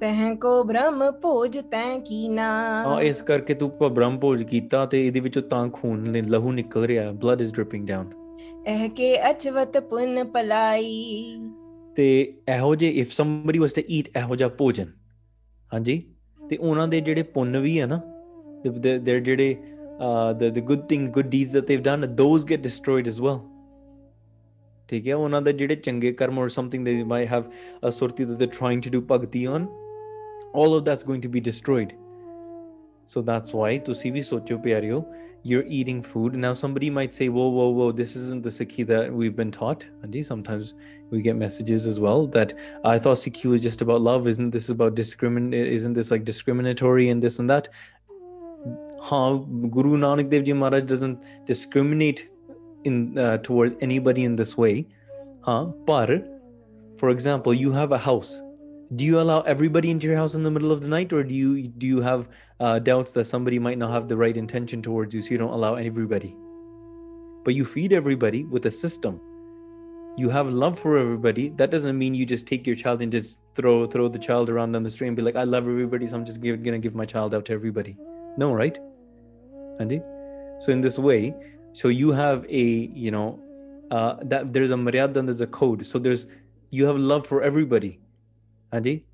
ਤਹਿ 0.00 0.34
ਕੋ 0.36 0.62
ਬ੍ਰਹਮ 0.64 1.10
ਭੋਜ 1.22 1.58
ਤੈ 1.70 1.84
ਕੀਨਾ 2.06 2.46
ਹਾਂ 2.86 3.00
ਇਸ 3.02 3.22
ਕਰਕੇ 3.22 3.54
ਤੂੰ 3.54 3.70
ਭ- 3.70 3.88
ਬ੍ਰਹਮ 3.94 4.18
ਭੋਜ 4.18 4.42
ਕੀਤਾ 4.42 4.84
ਤੇ 4.86 5.06
ਇਹਦੇ 5.06 5.20
ਵਿੱਚੋਂ 5.20 5.42
ਤਾਂ 5.42 5.68
ਖੂਨ 5.68 6.08
ਨੇ 6.10 6.22
ਲਹੂ 6.22 6.52
ਨਿਕਲ 6.52 6.84
ਰਿਹਾ 6.84 7.10
ਬਲੱਡ 7.12 7.40
ਇਜ਼ 7.40 7.52
ਡ੍ਰਿਪਿੰਗ 7.54 7.86
ਡਾਊਨ 7.88 8.10
ਇਹ 8.67 8.89
ਕੇ 8.89 9.15
ਅਚਵਤ 9.29 9.77
ਪੁਨ 9.89 10.23
ਪਲਾਈ 10.23 11.39
ਤੇ 11.95 12.07
ਇਹੋ 12.49 12.75
ਜੇ 12.75 12.89
if 13.01 13.11
somebody 13.11 13.59
was 13.59 13.73
to 13.73 13.81
eat 13.89 14.09
ਇਹੋ 14.17 14.35
ਜਿਹਾ 14.35 14.49
ਭੋਜਨ 14.57 14.91
ਹਾਂਜੀ 15.71 16.01
ਤੇ 16.49 16.57
ਉਹਨਾਂ 16.57 16.87
ਦੇ 16.87 17.01
ਜਿਹੜੇ 17.01 17.23
ਪੁੰਨ 17.35 17.57
ਵੀ 17.57 17.77
ਆ 17.79 17.85
ਨਾ 17.85 18.01
ਦੇ 18.81 19.19
ਜਿਹੜੇ 19.19 19.55
the 20.39 20.49
the 20.49 20.59
good 20.59 20.87
thing 20.89 21.07
good 21.07 21.29
deeds 21.29 21.55
that 21.55 21.69
they've 21.69 21.85
done 21.85 22.07
those 22.21 22.47
get 22.51 22.65
destroyed 22.67 23.11
as 23.13 23.21
well 23.27 23.39
ਠੀਕ 24.89 25.07
ਹੈ 25.07 25.15
ਉਹਨਾਂ 25.15 25.41
ਦੇ 25.41 25.53
ਜਿਹੜੇ 25.53 25.75
ਚੰਗੇ 25.75 26.11
ਕਰਮ 26.13 26.39
or 26.39 26.47
something 26.57 26.85
they 26.87 26.97
might 27.13 27.29
have 27.33 27.47
a 27.87 27.91
ਸੁਰਤੀ 27.91 28.25
that 28.25 28.41
they're 28.41 28.57
trying 28.59 28.83
to 28.87 28.93
do 28.95 29.01
ਭਗਤੀ 29.07 29.45
on 29.47 29.65
all 30.53 30.75
of 30.75 30.83
that's 30.85 31.07
going 31.07 31.23
to 31.25 31.31
be 31.33 31.41
destroyed 31.47 31.95
so 33.09 33.23
that's 33.29 33.55
why 33.57 33.71
ਤੁਸੀਂ 33.85 34.11
ਵੀ 34.11 34.21
ਸੋਚੋ 34.21 34.57
ਪਿਆਰਿਓ 34.57 35.03
you're 35.43 35.65
eating 35.67 36.01
food. 36.01 36.35
Now 36.35 36.53
somebody 36.53 36.89
might 36.89 37.13
say 37.13 37.29
whoa 37.29 37.47
whoa 37.47 37.69
whoa 37.69 37.91
this 37.91 38.15
isn't 38.15 38.43
the 38.43 38.49
sikhi 38.49 38.85
that 38.87 39.13
we've 39.13 39.35
been 39.35 39.51
taught. 39.51 39.87
And 40.01 40.25
sometimes 40.25 40.73
we 41.09 41.21
get 41.21 41.35
messages 41.35 41.85
as 41.87 41.99
well 41.99 42.27
that 42.27 42.53
i 42.83 42.99
thought 42.99 43.17
sikhi 43.17 43.45
was 43.45 43.61
just 43.61 43.81
about 43.81 44.01
love. 44.01 44.27
Isn't 44.27 44.51
this 44.51 44.69
about 44.69 44.95
discriminate 44.95 45.67
isn't 45.67 45.93
this 45.93 46.11
like 46.11 46.25
discriminatory 46.25 47.09
and 47.09 47.21
this 47.21 47.39
and 47.39 47.49
that? 47.49 47.69
How 49.03 49.37
guru 49.69 49.97
nanak 49.97 50.29
dev 50.29 50.43
ji 50.43 50.53
maharaj 50.53 50.83
doesn't 50.83 51.23
discriminate 51.45 52.29
in 52.83 53.17
uh, 53.17 53.37
towards 53.37 53.75
anybody 53.81 54.23
in 54.23 54.35
this 54.35 54.57
way 54.57 54.85
huh? 55.41 55.65
But 55.85 56.09
for 56.97 57.09
example 57.09 57.53
you 57.53 57.71
have 57.71 57.91
a 57.91 57.97
house 57.97 58.41
do 58.95 59.03
you 59.03 59.19
allow 59.19 59.41
everybody 59.41 59.91
into 59.91 60.07
your 60.07 60.15
house 60.15 60.35
in 60.35 60.43
the 60.43 60.51
middle 60.51 60.71
of 60.71 60.81
the 60.81 60.87
night 60.87 61.11
or 61.11 61.23
do 61.23 61.33
you 61.35 61.67
do 61.67 61.85
you 61.85 62.01
have 62.01 62.29
uh, 62.59 62.79
doubts 62.79 63.11
that 63.11 63.25
somebody 63.25 63.59
might 63.59 63.77
not 63.77 63.91
have 63.91 64.07
the 64.07 64.15
right 64.15 64.37
intention 64.37 64.81
towards 64.81 65.13
you 65.13 65.21
so 65.21 65.29
you 65.29 65.37
don't 65.37 65.51
allow 65.51 65.75
everybody? 65.75 66.35
But 67.43 67.53
you 67.53 67.65
feed 67.65 67.91
everybody 67.91 68.45
with 68.45 68.65
a 68.65 68.71
system. 68.71 69.19
You 70.17 70.29
have 70.29 70.47
love 70.47 70.79
for 70.79 70.97
everybody. 70.97 71.49
That 71.49 71.69
doesn't 71.69 71.97
mean 71.97 72.13
you 72.13 72.25
just 72.25 72.47
take 72.47 72.65
your 72.65 72.75
child 72.75 73.01
and 73.01 73.11
just 73.11 73.37
throw 73.55 73.87
throw 73.87 74.07
the 74.07 74.19
child 74.19 74.49
around 74.49 74.75
on 74.75 74.83
the 74.83 74.91
street 74.91 75.07
and 75.07 75.17
be 75.17 75.23
like 75.23 75.35
i 75.35 75.43
love 75.43 75.67
everybody 75.67 76.05
so 76.05 76.15
i'm 76.15 76.23
just 76.23 76.41
give, 76.41 76.61
gonna 76.61 76.77
give 76.77 76.93
my 76.93 77.05
child 77.05 77.35
out 77.35 77.45
to 77.45 77.53
everybody. 77.53 77.97
No 78.37 78.53
right? 78.53 78.79
Andy? 79.79 80.01
So 80.61 80.71
in 80.71 80.79
this 80.79 80.97
way 80.97 81.35
so 81.73 81.89
you 81.89 82.11
have 82.11 82.45
a 82.45 82.63
you 83.05 83.11
know 83.11 83.39
uh, 83.91 84.15
that 84.23 84.53
there's 84.53 84.71
a 84.71 84.75
maryada 84.75 85.17
and 85.17 85.27
there's 85.27 85.41
a 85.41 85.47
code. 85.47 85.85
So 85.85 85.99
there's 85.99 86.25
you 86.69 86.85
have 86.85 86.97
love 86.97 87.27
for 87.27 87.41
everybody 87.41 87.99
Haji. 88.71 89.05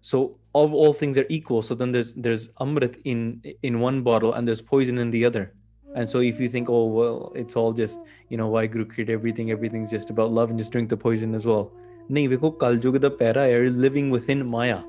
So 0.00 0.38
of 0.54 0.72
all 0.72 0.92
things 0.92 1.18
are 1.18 1.26
equal. 1.28 1.62
So 1.62 1.74
then 1.74 1.92
there's 1.92 2.14
there's 2.14 2.48
amrit 2.60 3.00
in 3.04 3.42
in 3.62 3.80
one 3.80 4.02
bottle 4.02 4.34
and 4.34 4.46
there's 4.46 4.60
poison 4.60 4.98
in 4.98 5.10
the 5.10 5.24
other. 5.24 5.52
And 5.94 6.08
so 6.08 6.20
if 6.20 6.40
you 6.40 6.48
think, 6.48 6.68
oh 6.68 6.86
well, 6.86 7.32
it's 7.34 7.56
all 7.56 7.72
just 7.72 8.00
you 8.28 8.36
know 8.36 8.48
why 8.48 8.66
Guru 8.66 8.84
created 8.84 9.12
everything, 9.12 9.50
everything's 9.50 9.90
just 9.90 10.10
about 10.10 10.30
love 10.30 10.50
and 10.50 10.58
just 10.58 10.72
drink 10.72 10.88
the 10.88 10.96
poison 10.96 11.34
as 11.34 11.46
well. 11.46 11.72
No, 12.08 12.22
we're 12.22 13.70
living 13.70 14.10
within 14.10 14.46
Maya 14.46 14.82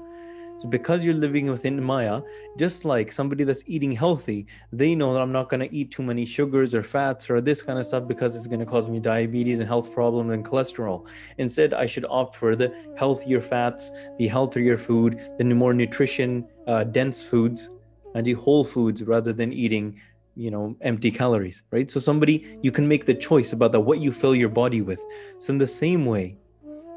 so 0.58 0.68
because 0.68 1.06
you're 1.06 1.14
living 1.14 1.50
within 1.52 1.82
Maya, 1.84 2.22
just 2.58 2.84
like 2.84 3.12
somebody 3.12 3.44
that's 3.44 3.64
eating 3.68 3.92
healthy, 3.92 4.48
they 4.72 4.96
know 4.96 5.14
that 5.14 5.22
I'm 5.22 5.32
not 5.32 5.50
going 5.50 5.60
to 5.60 5.76
eat 5.76 5.92
too 5.92 6.02
many 6.02 6.26
sugars 6.26 6.74
or 6.74 6.82
fats 6.82 7.30
or 7.30 7.42
this 7.42 7.62
kind 7.62 7.78
of 7.78 7.86
stuff 7.86 8.08
because 8.08 8.36
it's 8.36 8.48
going 8.48 8.60
to 8.60 8.66
cause 8.66 8.90
me 8.90 9.00
diabetes 9.00 9.60
and 9.60 9.68
health 9.68 9.94
problems 9.94 10.32
and 10.32 10.44
cholesterol. 10.44 11.08
Instead, 11.38 11.74
I 11.76 11.86
should 11.86 12.06
opt 12.10 12.36
for 12.36 12.56
the 12.56 12.74
healthier 12.98 13.42
fats, 13.42 13.92
the 14.18 14.28
healthier 14.28 14.78
food, 14.78 15.30
the 15.38 15.44
more 15.46 15.74
nutrition 15.74 16.48
uh, 16.66 16.84
dense 16.86 17.24
foods, 17.24 17.70
and 18.16 18.26
the 18.26 18.34
whole 18.34 18.64
foods 18.64 19.04
rather 19.04 19.34
than 19.34 19.54
eating 19.54 20.00
you 20.36 20.52
know 20.52 20.78
empty 20.82 21.10
calories 21.10 21.64
right 21.72 21.90
so 21.90 22.00
somebody 22.00 22.60
you 22.62 22.72
can 22.72 22.88
make 22.88 23.08
the 23.08 23.14
choice 23.14 23.54
about 23.54 23.72
the, 23.72 23.80
what 23.80 24.00
you 24.00 24.12
fill 24.12 24.36
your 24.36 24.50
body 24.50 24.82
with 24.82 25.02
so 25.40 25.52
in 25.52 25.58
the 25.58 25.66
same 25.66 26.06
way 26.06 26.38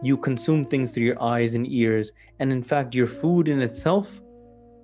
you 0.02 0.18
consume 0.18 0.66
things 0.66 0.92
through 0.92 1.06
your 1.06 1.22
eyes 1.22 1.56
and 1.56 1.68
ears 1.68 2.12
and 2.40 2.52
in 2.52 2.62
fact 2.62 2.94
your 2.94 3.08
food 3.08 3.48
in 3.48 3.62
itself 3.62 4.22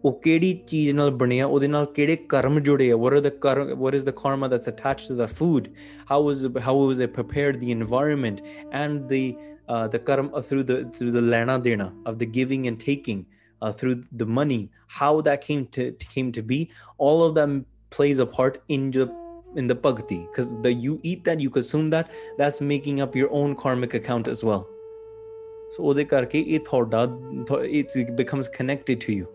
ਉਹ 0.03 0.11
ਕਿਹੜੀ 0.21 0.53
ਚੀਜ਼ 0.67 0.95
ਨਾਲ 0.95 1.11
ਬਣਿਆ 1.11 1.45
ਉਹਦੇ 1.45 1.67
ਨਾਲ 1.67 1.86
ਕਿਹੜੇ 1.95 2.15
ਕਰਮ 2.29 2.59
ਜੁੜੇ 2.59 2.91
ਆ 2.91 2.95
what 2.95 3.15
are 3.17 3.21
the 3.25 3.34
karma 3.45 3.75
what 3.84 3.97
is 3.97 4.05
the 4.07 4.13
karma 4.21 4.49
that's 4.53 4.71
attached 4.71 5.11
to 5.11 5.17
the 5.19 5.27
food 5.39 5.67
how 6.11 6.19
was 6.27 6.43
it, 6.47 6.57
how 6.67 6.75
was 6.77 7.01
it 7.05 7.13
prepared 7.17 7.59
the 7.63 7.71
environment 7.75 8.41
and 8.82 9.13
the 9.13 9.21
uh, 9.73 9.88
the 9.95 10.01
karma 10.09 10.41
through 10.49 10.63
the 10.71 10.77
through 10.97 11.13
the 11.17 11.23
lena 11.34 11.59
dena 11.67 11.88
of 12.11 12.17
the 12.23 12.29
giving 12.39 12.67
and 12.71 12.82
taking 12.88 13.21
uh, 13.61 13.71
through 13.82 13.95
the 14.23 14.29
money 14.39 14.61
how 14.99 15.13
that 15.29 15.45
came 15.47 15.63
to 15.77 15.88
came 16.15 16.32
to 16.39 16.45
be 16.53 16.59
all 16.97 17.23
of 17.29 17.36
them 17.39 17.57
plays 17.97 18.25
a 18.27 18.29
part 18.38 18.61
in 18.79 18.91
the 18.97 19.07
in 19.61 19.67
the 19.67 19.79
bhakti 19.88 20.21
because 20.27 20.53
the 20.67 20.73
you 20.89 20.99
eat 21.13 21.23
that 21.32 21.47
you 21.47 21.55
consume 21.61 21.89
that 21.97 22.11
that's 22.43 22.61
making 22.75 23.01
up 23.07 23.15
your 23.23 23.32
own 23.43 23.57
karmic 23.63 23.99
account 24.03 24.27
as 24.38 24.43
well 24.51 24.67
so 25.75 25.84
ਉਹਦੇ 25.84 26.03
ਕਰਕੇ 26.03 26.39
ਇਹ 26.39 26.59
ਤੁਹਾਡਾ 26.59 27.03
it 27.61 28.15
becomes 28.21 28.49
connected 28.59 29.03
to 29.05 29.17
you 29.19 29.25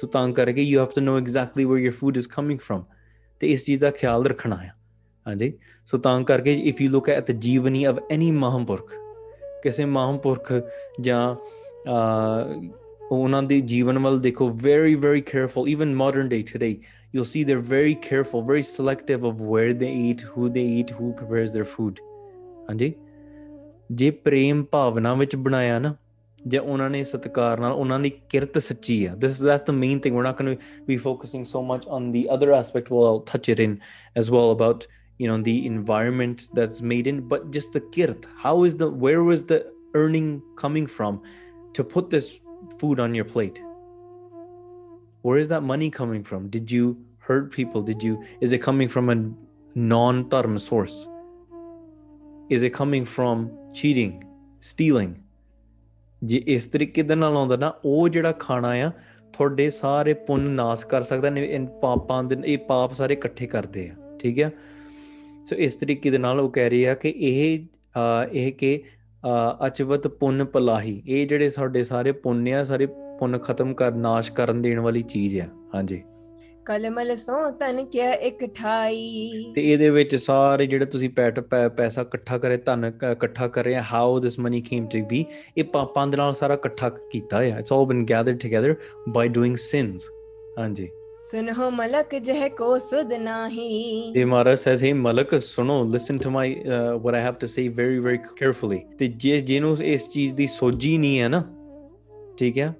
so 0.00 0.08
ਤਾਂ 0.12 0.28
ਕਰਕੇ 0.32 0.64
you 0.72 0.84
have 0.84 0.94
to 0.98 1.04
know 1.06 1.16
exactly 1.24 1.66
where 1.70 1.82
your 1.86 1.94
food 2.02 2.22
is 2.22 2.28
coming 2.38 2.58
from 2.68 2.82
ਤੇ 3.40 3.50
ਇਸ 3.52 3.64
ਚੀਜ਼ 3.64 3.80
ਦਾ 3.80 3.90
ਖਿਆਲ 3.90 4.26
ਰੱਖਣਾ 4.26 4.56
ਹੈ 4.56 4.74
ਹਾਂਜੀ 5.28 5.52
ਸੋ 5.86 5.98
ਤਾਂ 5.98 6.22
ਕਰਕੇ 6.24 6.56
if 6.70 6.84
you 6.84 6.92
look 6.96 7.12
at 7.18 7.30
the 7.30 7.38
ਜੀਵਨੀ 7.38 7.86
of 7.88 7.96
any 8.16 8.32
ਮਹਾਂਪੁਰਖ 8.32 8.94
ਕਿਸੇ 9.62 9.84
ਮਹਾਂਪੁਰਖ 9.84 10.52
ਜਾਂ 11.00 11.36
ਉਹਨਾਂ 13.10 13.42
ਦੇ 13.42 13.60
ਜੀਵਨ 13.60 13.98
ਵੱਲ 13.98 14.20
ਦੇਖੋ 14.20 14.48
very 14.50 14.94
very 15.06 15.22
careful 15.32 15.68
even 15.74 15.96
modern 16.02 16.30
day 16.34 16.42
today 16.52 16.74
you'll 17.14 17.28
see 17.32 17.42
they're 17.48 17.66
very 17.72 17.94
careful 18.06 18.42
very 18.52 18.64
selective 18.70 19.26
of 19.30 19.42
where 19.52 19.74
they 19.82 19.90
eat 20.06 20.24
who 20.30 20.48
they 20.56 20.64
eat 20.78 20.94
who 20.98 21.10
prepares 21.20 21.54
their 21.56 21.68
food 21.74 22.02
ਹਾਂਜੀ 22.70 22.94
ਜੇ 23.92 24.10
ਪ੍ਰੇਮ 24.10 24.64
ਭਾਵਨਾ 24.72 25.14
ਵਿੱਚ 25.14 25.36
ਬਣਾਇਆ 25.36 25.78
ਨਾ 25.78 25.94
ਜੇ 26.46 26.58
ਉਹਨਾਂ 26.58 26.88
ਨੇ 26.90 27.02
ਸਤਕਾਰ 27.04 27.60
ਨਾਲ 27.60 27.72
ਉਹਨਾਂ 27.72 27.98
ਦੀ 28.00 28.10
ਕਿਰਤ 28.30 28.58
ਸੱਚੀ 28.58 29.04
ਆ 29.04 29.14
this 29.24 29.40
that's 29.46 29.64
the 29.70 29.76
main 29.78 30.02
thing 30.02 30.18
we're 30.18 30.26
not 30.28 30.40
going 30.40 30.50
to 30.52 30.58
be 30.90 30.98
focusing 31.06 31.46
so 31.52 31.62
much 31.70 31.86
on 31.98 32.10
the 32.16 32.22
other 32.36 32.52
aspect 32.58 32.92
well 32.94 33.08
I'll 33.10 33.24
touch 33.32 33.48
it 33.54 33.62
in 33.66 33.74
as 34.22 34.30
well 34.36 34.52
about 34.56 34.86
you 35.18 35.30
know 35.30 35.38
the 35.48 35.56
environment 35.70 36.44
that's 36.58 36.82
made 36.92 37.10
in 37.12 37.20
but 37.32 37.50
just 37.56 37.78
the 37.78 37.82
kirt 37.96 38.28
how 38.44 38.54
is 38.68 38.76
the 38.82 38.88
where 39.06 39.24
was 39.30 39.44
the 39.52 39.58
earning 40.02 40.28
coming 40.62 40.86
from 40.98 41.20
to 41.78 41.84
put 41.94 42.10
this 42.10 42.30
food 42.80 43.00
on 43.06 43.18
your 43.20 43.28
plate 43.34 43.60
where 45.22 45.38
is 45.44 45.52
that 45.54 45.68
money 45.74 45.90
coming 46.00 46.24
from 46.30 46.48
did 46.56 46.70
you 46.78 46.96
hurt 47.30 47.52
people 47.58 47.82
did 47.82 48.02
you 48.02 48.22
is 48.40 48.52
it 48.52 48.66
coming 48.70 48.88
from 48.96 49.14
a 49.14 49.16
non-dharma 49.94 50.58
source 50.58 50.98
is 52.48 52.62
it 52.62 52.74
coming 52.82 53.04
from 53.04 53.48
cheating, 53.71 54.13
stealing 54.63 55.13
ਜੇ 56.23 56.41
ਇਸ 56.47 56.65
ਤਰੀਕੇ 56.65 57.03
ਦੇ 57.03 57.15
ਨਾਲ 57.15 57.37
ਆਉਂਦਾ 57.37 57.55
ਨਾ, 57.55 57.73
ਉਹ 57.85 58.09
ਜਿਹੜਾ 58.09 58.31
ਖਾਣਾ 58.31 58.69
ਆ, 58.69 58.91
ਤੁਹਾਡੇ 59.33 59.69
ਸਾਰੇ 59.69 60.13
ਪੁੰਨ 60.13 60.49
ਨਾਸ 60.51 60.83
ਕਰ 60.83 61.03
ਸਕਦਾ 61.03 61.29
ਨੇ 61.29 61.45
ਇਹ 61.45 61.65
ਪਾਪਾਂ 61.81 62.23
ਦੇ, 62.23 62.35
ਇਹ 62.45 62.57
ਪਾਪ 62.57 62.93
ਸਾਰੇ 62.93 63.13
ਇਕੱਠੇ 63.13 63.47
ਕਰਦੇ 63.47 63.89
ਆ, 63.89 64.17
ਠੀਕ 64.19 64.39
ਆ? 64.41 64.49
ਸੋ 65.45 65.55
ਇਸ 65.55 65.75
ਤਰੀਕੇ 65.75 66.11
ਦੇ 66.11 66.17
ਨਾਲ 66.17 66.39
ਉਹ 66.39 66.49
ਕਹਿ 66.49 66.69
ਰਹੀ 66.69 66.83
ਆ 66.83 66.93
ਕਿ 66.93 67.13
ਇਹ 67.17 67.65
ਇਹ 68.31 68.51
ਕਿ 68.53 68.81
ਅਚਵਤ 69.67 70.07
ਪੁੰਨ 70.07 70.45
ਪਲਾਹੀ, 70.45 71.01
ਇਹ 71.07 71.27
ਜਿਹੜੇ 71.27 71.49
ਸਾਡੇ 71.49 71.83
ਸਾਰੇ 71.83 72.11
ਪੁੰਨ 72.11 72.47
ਆ, 72.47 72.63
ਸਾਰੇ 72.63 72.85
ਪੁੰਨ 73.19 73.37
ਖਤਮ 73.37 73.73
ਕਰ, 73.73 73.91
ਨਾਸ਼ 73.91 74.31
ਕਰਨ 74.31 74.61
ਦੇਣ 74.61 74.79
ਵਾਲੀ 74.79 75.01
ਚੀਜ਼ 75.01 75.39
ਆ, 75.41 75.47
ਹਾਂਜੀ। 75.75 76.01
ਕਲਮਲ 76.65 77.15
ਸੋ 77.15 77.49
ਤਨ 77.51 77.83
ਕਿਆ 77.85 78.11
ਇੱਕ 78.13 78.45
ਠਾਈ 78.55 79.31
ਤੇ 79.55 79.61
ਇਹਦੇ 79.71 79.89
ਵਿੱਚ 79.89 80.15
ਸਾਰੇ 80.15 80.65
ਜਿਹੜੇ 80.65 80.85
ਤੁਸੀਂ 80.85 81.09
ਪੈਟ 81.09 81.39
ਪੈਸਾ 81.77 82.01
ਇਕੱਠਾ 82.01 82.37
ਕਰੇ 82.37 82.57
ਧਨ 82.57 82.85
ਇਕੱਠਾ 83.11 83.47
ਕਰੇ 83.47 83.75
how 83.91 84.19
this 84.19 84.39
money 84.39 84.61
came 84.61 84.87
to 84.87 85.03
be 85.05 85.25
ਇਹ 85.57 85.63
ਪਾਪਾਂ 85.63 86.07
ਦੇ 86.07 86.17
ਨਾਲ 86.17 86.33
ਸਾਰਾ 86.33 86.53
ਇਕੱਠਾ 86.53 86.89
ਕੀਤਾ 87.11 87.41
ਹੈ 87.41 87.57
it's 87.59 87.73
all 87.73 87.85
been 87.85 88.05
gathered 88.09 88.37
together 88.37 88.75
by 89.09 89.27
doing 89.27 89.55
sins 89.57 90.09
ਹਾਂਜੀ। 90.59 90.87
ਸੁਨੋ 91.21 91.69
ਮਲਕ 91.71 92.15
ਜਹ 92.15 92.47
ਕੋ 92.49 92.77
ਸੁਧ 92.77 93.11
ਨਾਹੀ। 93.13 94.11
ਤੇ 94.13 94.23
ਮਹਾਰਾਜ 94.25 94.57
ਸੇਜ਼ 94.59 94.83
ਹੈ 94.83 94.93
ਮਲਕ 94.93 95.39
ਸੁਣੋ 95.41 95.83
listen 95.83 96.17
to 96.17 96.29
my 96.29 96.55
what 97.01 97.15
I 97.15 97.21
have 97.21 97.33
to 97.33 97.47
say 97.47 97.67
very 97.67 97.99
very 97.99 98.17
carefully 98.17 98.79
ਤੇ 98.99 99.07
ਜੇ 99.07 99.41
ਜਿਹਨੂੰ 99.41 99.75
ਇਸ 99.83 100.09
ਚੀਜ਼ 100.09 100.33
ਦੀ 100.33 100.47
ਸੋਝੀ 100.47 100.97
ਨਹੀਂ 100.97 101.19
ਹੈ 101.19 101.27
ਨਾ 101.27 101.43
ਠੀਕ 102.37 102.57
ਹੈ? 102.57 102.73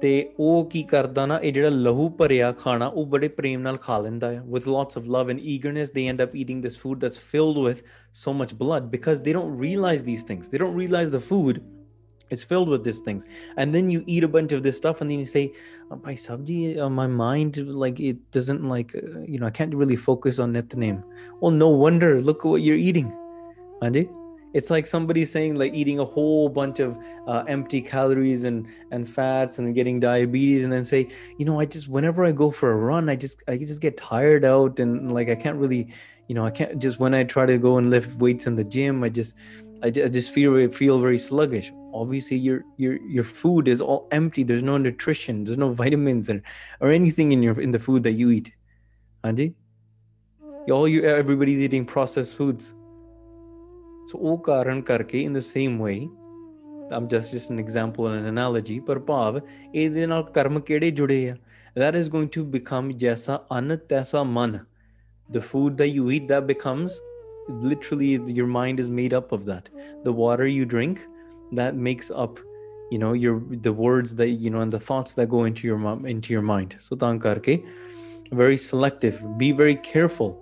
ਤੇ 0.00 0.28
ਉਹ 0.40 0.64
ਕੀ 0.70 0.82
ਕਰਦਾ 0.82 1.24
ਨਾ 1.26 1.38
ਇਹ 1.38 1.52
ਜਿਹੜਾ 1.52 1.68
ਲਹੂ 1.68 2.08
ਭਰਿਆ 2.18 2.50
ਖਾਣਾ 2.52 2.86
ਉਹ 2.86 3.06
ਬੜੇ 3.06 3.28
ਪ੍ਰੇਮ 3.28 3.60
ਨਾਲ 3.60 3.76
ਖਾ 3.82 3.98
ਲੈਂਦਾ 3.98 4.30
ਹੈ 4.32 4.42
with 4.54 4.66
lots 4.72 5.00
of 5.00 5.06
love 5.14 5.32
and 5.34 5.46
eagerness 5.52 5.94
they 5.94 6.04
end 6.12 6.22
up 6.24 6.36
eating 6.42 6.60
this 6.66 6.76
food 6.82 7.06
that's 7.06 7.20
filled 7.30 7.62
with 7.66 7.80
so 8.24 8.34
much 8.40 8.52
blood 8.58 8.90
because 8.96 9.24
they 9.28 9.34
don't 9.38 9.56
realize 9.64 10.04
these 10.10 10.26
things 10.30 10.52
they 10.54 10.62
don't 10.64 10.78
realize 10.82 11.12
the 11.16 11.22
food 11.30 11.62
is 12.36 12.44
filled 12.52 12.72
with 12.74 12.84
these 12.88 13.02
things 13.08 13.26
and 13.56 13.78
then 13.78 13.90
you 13.94 14.04
eat 14.14 14.28
a 14.28 14.30
bunch 14.36 14.56
of 14.58 14.62
this 14.62 14.80
stuff 14.82 15.00
and 15.00 15.10
then 15.10 15.20
you 15.24 15.30
say 15.34 15.44
oh, 15.90 16.00
my 16.06 16.14
sabji 16.26 16.58
uh, 16.86 16.90
my 17.00 17.06
mind 17.18 17.60
like 17.84 18.00
it 18.12 18.24
doesn't 18.38 18.66
like 18.74 18.96
uh, 19.02 19.20
you 19.34 19.38
know 19.42 19.52
i 19.52 19.54
can't 19.60 19.78
really 19.82 20.00
focus 20.08 20.42
on 20.46 20.58
nitnem 20.58 20.98
well 21.40 21.56
no 21.64 21.70
wonder 21.84 22.10
look 22.30 22.50
what 22.52 22.66
you're 22.68 22.82
eating 22.90 23.14
Andy? 23.82 24.08
It's 24.53 24.69
like 24.69 24.85
somebody 24.85 25.25
saying 25.25 25.55
like 25.55 25.73
eating 25.73 25.99
a 25.99 26.05
whole 26.05 26.49
bunch 26.49 26.79
of 26.79 26.97
uh, 27.27 27.43
empty 27.47 27.81
calories 27.81 28.43
and 28.43 28.67
and 28.91 29.09
fats 29.09 29.59
and 29.59 29.73
getting 29.75 29.99
diabetes 29.99 30.63
and 30.63 30.73
then 30.73 30.83
say 30.83 31.07
you 31.37 31.45
know 31.45 31.59
i 31.59 31.65
just 31.65 31.87
whenever 31.87 32.25
i 32.25 32.31
go 32.31 32.51
for 32.51 32.71
a 32.71 32.75
run 32.75 33.09
i 33.09 33.15
just 33.15 33.43
i 33.47 33.57
just 33.57 33.81
get 33.81 33.97
tired 33.97 34.43
out 34.43 34.79
and 34.79 35.11
like 35.11 35.29
i 35.29 35.35
can't 35.35 35.57
really 35.57 35.87
you 36.27 36.35
know 36.35 36.45
i 36.45 36.51
can't 36.51 36.79
just 36.79 36.99
when 36.99 37.13
i 37.13 37.23
try 37.23 37.45
to 37.45 37.57
go 37.57 37.77
and 37.77 37.89
lift 37.89 38.13
weights 38.17 38.47
in 38.47 38.55
the 38.55 38.63
gym 38.63 39.03
i 39.03 39.09
just 39.09 39.35
i, 39.83 39.87
I 39.87 39.91
just 40.07 40.31
feel 40.31 40.69
feel 40.71 40.99
very 40.99 41.17
sluggish. 41.17 41.71
Obviously 41.93 42.37
your 42.37 42.63
your 42.77 43.01
your 43.07 43.23
food 43.23 43.67
is 43.67 43.81
all 43.81 44.07
empty. 44.11 44.43
There's 44.43 44.63
no 44.63 44.77
nutrition. 44.77 45.43
There's 45.43 45.57
no 45.57 45.73
vitamins 45.73 46.29
or, 46.29 46.41
or 46.79 46.89
anything 46.89 47.31
in 47.31 47.43
your 47.43 47.59
in 47.59 47.71
the 47.71 47.79
food 47.79 48.03
that 48.03 48.13
you 48.13 48.31
eat. 48.31 48.53
Andy? 49.23 49.55
all 50.69 50.87
you 50.87 51.03
everybody's 51.03 51.59
eating 51.59 51.83
processed 51.83 52.37
foods 52.37 52.75
so 54.10 54.18
ਉਹ 54.18 54.38
ਕਾਰਨ 54.38 54.80
ਕਰਕੇ 54.82 55.26
in 55.28 55.32
the 55.32 55.44
same 55.54 55.78
way 55.86 55.98
I'm 56.96 57.08
just 57.12 57.32
just 57.34 57.50
an 57.50 57.58
example 57.58 58.06
and 58.06 58.24
an 58.24 58.38
analogy 58.38 58.80
ਪਰ 58.86 58.98
ਭਾਵ 58.98 59.40
ਇਹਦੇ 59.74 60.06
ਨਾਲ 60.06 60.24
ਕਰਮ 60.34 60.60
ਕਿਹੜੇ 60.60 60.90
ਜੁੜੇ 60.90 61.28
ਆ 61.30 61.36
that 61.76 61.98
is 62.00 62.08
going 62.14 62.28
to 62.38 62.44
become 62.56 62.90
jaisa 63.04 63.38
an 63.58 63.76
taisa 63.92 64.24
man 64.36 64.54
the 65.36 65.42
food 65.52 65.76
that 65.82 65.90
you 65.96 66.10
eat 66.16 66.28
that 66.32 66.46
becomes 66.52 67.00
literally 67.48 68.12
your 68.38 68.46
mind 68.46 68.80
is 68.84 68.90
made 68.90 69.16
up 69.18 69.32
of 69.32 69.44
that 69.50 69.68
the 70.04 70.14
water 70.22 70.46
you 70.46 70.64
drink 70.74 71.02
that 71.60 71.76
makes 71.88 72.10
up 72.24 72.38
you 72.90 72.98
know 72.98 73.12
your 73.24 73.34
the 73.68 73.72
words 73.72 74.14
that 74.16 74.28
you 74.44 74.50
know 74.50 74.60
and 74.60 74.72
the 74.72 74.80
thoughts 74.88 75.14
that 75.14 75.28
go 75.28 75.44
into 75.44 75.66
your 75.66 75.78
mi- 75.78 76.10
into 76.10 76.32
your 76.32 76.42
mind 76.42 76.76
so 76.78 76.96
ਤਾਂ 76.96 77.16
ਕਰਕੇ 77.26 77.62
very 78.42 78.56
selective 78.56 79.22
be 79.42 79.52
very 79.62 79.76
careful 79.92 80.32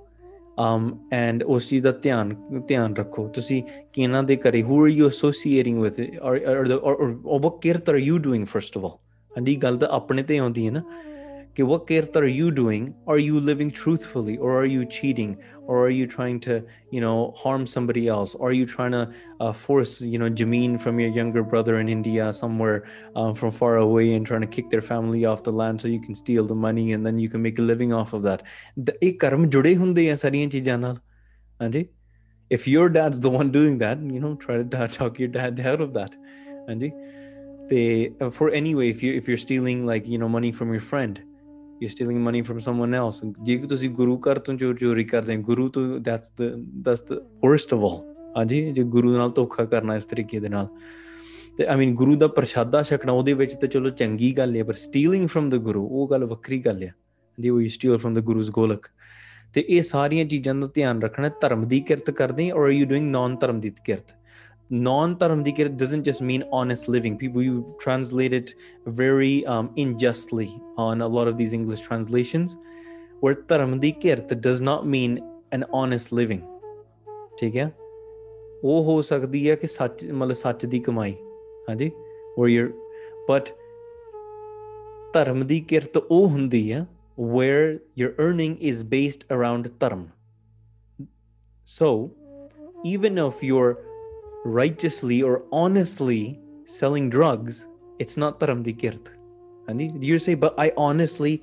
Um 0.60 0.86
and 1.12 1.44
ਉਸ 1.48 1.70
ਚੀਜ਼ 1.70 1.84
ਦਾ 1.84 1.92
ਧਿਆਨ 2.04 2.36
ਧਿਆਨ 2.68 2.96
ਰੱਖੋ 2.96 3.28
ਤੁਸੀਂ 3.28 3.62
ਕਿਹਨਾਂ 3.94 4.24
ਦੇ 4.24 4.36
ਘਰੇ 4.36 4.64
who 4.64 4.80
are 4.86 4.94
you 5.00 5.08
associating 5.10 5.78
with 5.86 6.00
it? 6.06 6.18
or 6.22 6.34
or, 6.54 6.64
the, 6.72 6.78
or, 6.78 6.96
or, 6.96 7.10
or 7.34 7.40
what 7.46 7.60
kirt 7.66 7.92
are 7.94 8.02
you 8.08 8.18
doing 8.28 8.46
first 8.56 8.80
of 8.80 8.88
all 8.88 8.98
ਹਾਂਜੀ 9.32 9.56
ਗੱਲ 9.56 9.78
ਤਾਂ 9.78 9.90
ਆਪਣੇ 9.92 10.24
ਤੇ 10.24 10.38
ਆਉਂਦੀ 10.38 10.66
ਹੈ 10.66 10.72
ਨਾ 10.72 10.82
ਕਿ 11.57 11.63
what 11.71 11.83
kirt 11.89 12.17
are 12.21 12.31
you 12.37 12.47
doing 12.61 12.85
are 13.13 13.19
you 13.25 13.41
living 13.49 13.69
truthfully 13.81 14.33
or 14.45 14.53
are 14.61 14.69
you 14.71 14.83
cheating 14.95 15.33
or 15.73 15.77
are 15.83 15.93
you 15.97 16.07
trying 16.15 16.39
to 16.47 16.55
you 16.95 17.01
know 17.05 17.19
harm 17.43 17.63
somebody 17.75 18.03
else 18.15 18.33
are 18.47 18.51
you 18.59 18.65
trying 18.73 18.95
to 18.97 19.03
uh, 19.45 19.53
force 19.67 19.93
you 20.13 20.19
know 20.23 20.31
Jameen 20.41 20.73
from 20.85 20.99
your 21.03 21.13
younger 21.19 21.43
brother 21.53 21.75
in 21.83 21.93
India 21.97 22.25
somewhere 22.41 22.79
um, 23.21 23.31
from 23.41 23.53
far 23.61 23.75
away 23.85 24.07
and 24.17 24.27
trying 24.31 24.45
to 24.47 24.51
kick 24.57 24.67
their 24.75 24.85
family 24.91 25.23
off 25.33 25.45
the 25.51 25.55
land 25.61 25.85
so 25.85 25.93
you 25.95 26.01
can 26.07 26.19
steal 26.23 26.45
the 26.53 26.59
money 26.67 26.87
and 26.97 27.07
then 27.11 27.17
you 27.25 27.29
can 27.35 27.43
make 27.49 27.61
a 27.65 27.67
living 27.73 27.95
off 28.01 28.17
of 28.19 28.25
that 28.29 28.43
ਦ- 28.89 28.97
ਇਹ 29.03 29.15
ਕਰਮ 29.27 29.47
ਜੁੜੇ 29.57 29.75
ਹੁੰਦੇ 29.85 30.11
ਆ 30.11 30.17
ਸਾਰੀਆਂ 30.25 30.49
ਚੀਜ਼ਾਂ 30.57 30.79
ਨਾਲ 30.87 30.97
ਹਾਂਜੀ 31.63 31.85
if 32.59 32.67
your 32.75 32.89
dad's 32.99 33.21
the 33.29 33.33
one 33.37 33.55
doing 33.59 33.79
that 33.85 34.03
you 34.17 34.25
know 34.25 34.33
try 34.47 34.57
to 34.63 34.89
talk 34.99 35.23
your 35.25 35.31
dad 35.39 35.63
out 35.75 35.87
of 35.87 35.95
that 36.01 36.19
ਹਾਂਜੀ 36.69 36.91
ਤੇ 37.71 37.81
uh, 38.21 38.31
for 38.41 38.51
anyway 38.63 38.89
if 38.95 39.07
you 39.07 39.13
if 39.21 39.31
you're 39.33 39.43
stealing 39.45 39.87
like 39.93 40.11
you 40.15 40.19
know 40.25 40.31
money 40.35 40.53
from 40.59 40.75
your 40.77 40.85
friend 40.91 41.23
you're 41.84 42.08
stealing 42.08 42.30
money 42.30 42.52
from 42.52 42.60
someone 42.72 42.94
else. 42.96 43.34
ਜੇ 43.42 43.58
ਕਿ 43.58 43.68
ਤੁਸੀਂ 43.68 43.90
ਗੁਰੂ 43.90 44.18
ਘਰ 44.18 44.40
ਤੋਂ 44.40 44.56
ਚੋਰ 44.56 44.76
ਚੋਰੀ 44.76 45.04
ਕਰਦੇ 45.04 45.36
ਹੋ, 45.36 45.42
ਗੁਰੂ 45.42 45.70
ਤੋਂ 45.70 45.96
that's 45.96 46.28
the 46.42 46.58
that's 46.58 47.02
the 47.14 47.20
worst 47.20 47.78
of 47.78 47.84
all. 47.84 48.20
ਹਾਂਜੀ, 48.38 48.72
ਜੇ 48.72 48.84
ਗੁਰੂ 48.84 49.18
ਨਾਲ 49.18 49.30
ਧੋਖਾ 49.30 49.66
ਕਰਨਾ 49.66 49.96
ਇਸ 49.96 50.06
ਤਰੀਕੇ 50.06 50.40
ਦੇ 50.40 50.50
ਨਾਲ। 50.50 50.68
ਤੇ 51.58 51.66
ਆਈ 51.66 51.76
ਮੀਨ 51.76 51.96
ਗੁਰੂ 51.96 52.16
ਦਾ 52.16 52.28
ਪ੍ਰਸ਼ਾਦਾ 52.28 52.84
ਛਕਣਾ, 52.84 53.12
ਉਹਦੇ 53.12 53.34
ਵਿੱਚ 53.34 53.54
ਤੇ 53.54 53.68
ਚਲੋ 53.68 53.90
ਚੰਗੀ 53.90 54.38
ਗੱਲ 54.38 54.56
ਹੈ, 54.56 54.64
ਪਰ 54.64 54.74
ਸਟੀਲਿੰਗ 54.74 55.28
ਫਰਮ 55.28 55.50
ਦ 55.50 55.56
ਗੁਰੂ, 55.56 55.88
ਉਹ 55.88 56.08
ਗੱਲ 56.12 56.26
ਵੱਖਰੀ 56.26 56.60
ਗੱਲ 56.60 56.84
ਹੈ। 56.84 56.96
ਜੀ 57.40 57.50
ਉਹ 57.50 57.62
ਸਟੀਲ 57.68 57.98
ਫਰਮ 57.98 58.14
ਦ 58.14 58.20
ਗੁਰੂਜ਼ 58.20 58.52
ਗੋਲਕ। 58.52 58.86
ਤੇ 59.54 59.66
ਇਹ 59.70 59.82
ਸਾਰੀਆਂ 59.82 60.26
ਚੀਜ਼ਾਂ 60.26 60.56
ਦਾ 60.56 60.70
ਧਿਆਨ 60.74 61.02
ਰੱਖਣਾ, 61.02 61.30
ਧਰਮ 61.42 61.68
ਦੀ 61.68 61.80
ਕਿਰਤ 61.80 62.12
ਕਰਦੇ 62.12 62.52
ਔਰ 62.52 62.64
ਆਰ 62.64 62.70
ਯੂ 62.70 62.86
ਡੂਇੰਗ 62.86 63.12
ਨਾਨ 63.12 63.36
ਧਰਮ 63.36 63.60
ਦੀ 63.60 63.72
ਕਿਰਤ? 63.86 64.19
non 64.73 65.15
dharam 65.17 65.43
di 65.43 65.53
kirat 65.53 65.75
doesn't 65.83 66.05
just 66.05 66.21
mean 66.21 66.43
honest 66.53 66.89
living 66.95 67.17
people 67.23 67.43
you 67.43 67.59
translate 67.87 68.33
it 68.33 68.51
very 69.01 69.35
um, 69.55 69.69
unjustly 69.79 70.49
on 70.79 71.03
a 71.03 71.09
lot 71.09 71.29
of 71.29 71.37
these 71.37 71.53
english 71.53 71.83
translations 71.89 72.57
where 73.21 73.35
dharam 73.35 73.79
di 73.79 73.93
kirat 74.05 74.35
does 74.41 74.61
not 74.61 74.87
mean 74.87 75.19
an 75.59 75.63
honest 75.63 76.21
living 76.21 76.41
ਠੀਕ 77.41 77.57
ਹੈ 77.57 77.73
ਉਹ 78.65 78.85
ਹੋ 78.85 79.03
ਸਕਦੀ 79.03 79.51
ਹੈ 79.51 79.55
ਕਿ 79.55 79.67
ਸੱਚ 79.67 80.11
ਮਤਲਬ 80.11 80.33
ਸੱਚ 80.33 80.67
ਦੀ 80.67 80.79
ਕਮਾਈ 80.79 81.15
ਹਾਂਜੀ 81.69 81.93
where 82.41 82.53
you're 82.59 82.73
but 83.33 83.45
ਧਰਮ 85.13 85.47
ਦੀ 85.47 85.61
ਕਿਰਤ 85.61 85.97
ਉਹ 85.97 86.29
ਹੁੰਦੀ 86.29 86.73
ਹੈ 86.73 86.87
where 87.21 87.79
your 88.01 88.13
earning 88.27 88.55
is 88.57 88.83
based 88.83 89.39
around 89.39 89.71
dharm 89.85 90.01
so 91.81 91.91
even 92.95 93.13
if 93.13 93.51
you're 93.51 93.75
righteously 94.45 95.23
or 95.23 95.43
honestly 95.53 96.39
selling 96.65 97.11
drugs 97.11 97.67
it's 97.99 98.17
not 98.17 98.41
dharm 98.41 98.63
di 98.63 98.73
kirt 98.73 99.11
and 99.69 100.05
you 100.05 100.19
say 100.19 100.35
but 100.35 100.55
i 100.59 100.71
honestly 100.77 101.43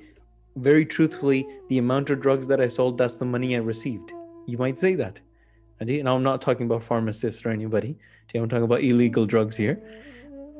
very 0.56 0.84
truthfully 0.84 1.46
the 1.68 1.78
amount 1.78 2.10
of 2.10 2.20
drugs 2.20 2.46
that 2.46 2.60
i 2.60 2.68
sold 2.68 2.98
that's 2.98 3.16
the 3.16 3.24
money 3.24 3.56
i 3.56 3.58
received 3.58 4.12
you 4.46 4.58
might 4.58 4.78
say 4.78 4.94
that 4.94 5.20
and 5.80 5.90
now 6.04 6.14
i'm 6.16 6.22
not 6.22 6.40
talking 6.40 6.66
about 6.66 6.82
pharmacists 6.82 7.44
or 7.44 7.50
anybody 7.50 7.98
i'm 8.34 8.48
talking 8.48 8.64
about 8.64 8.82
illegal 8.82 9.26
drugs 9.26 9.56
here 9.56 9.76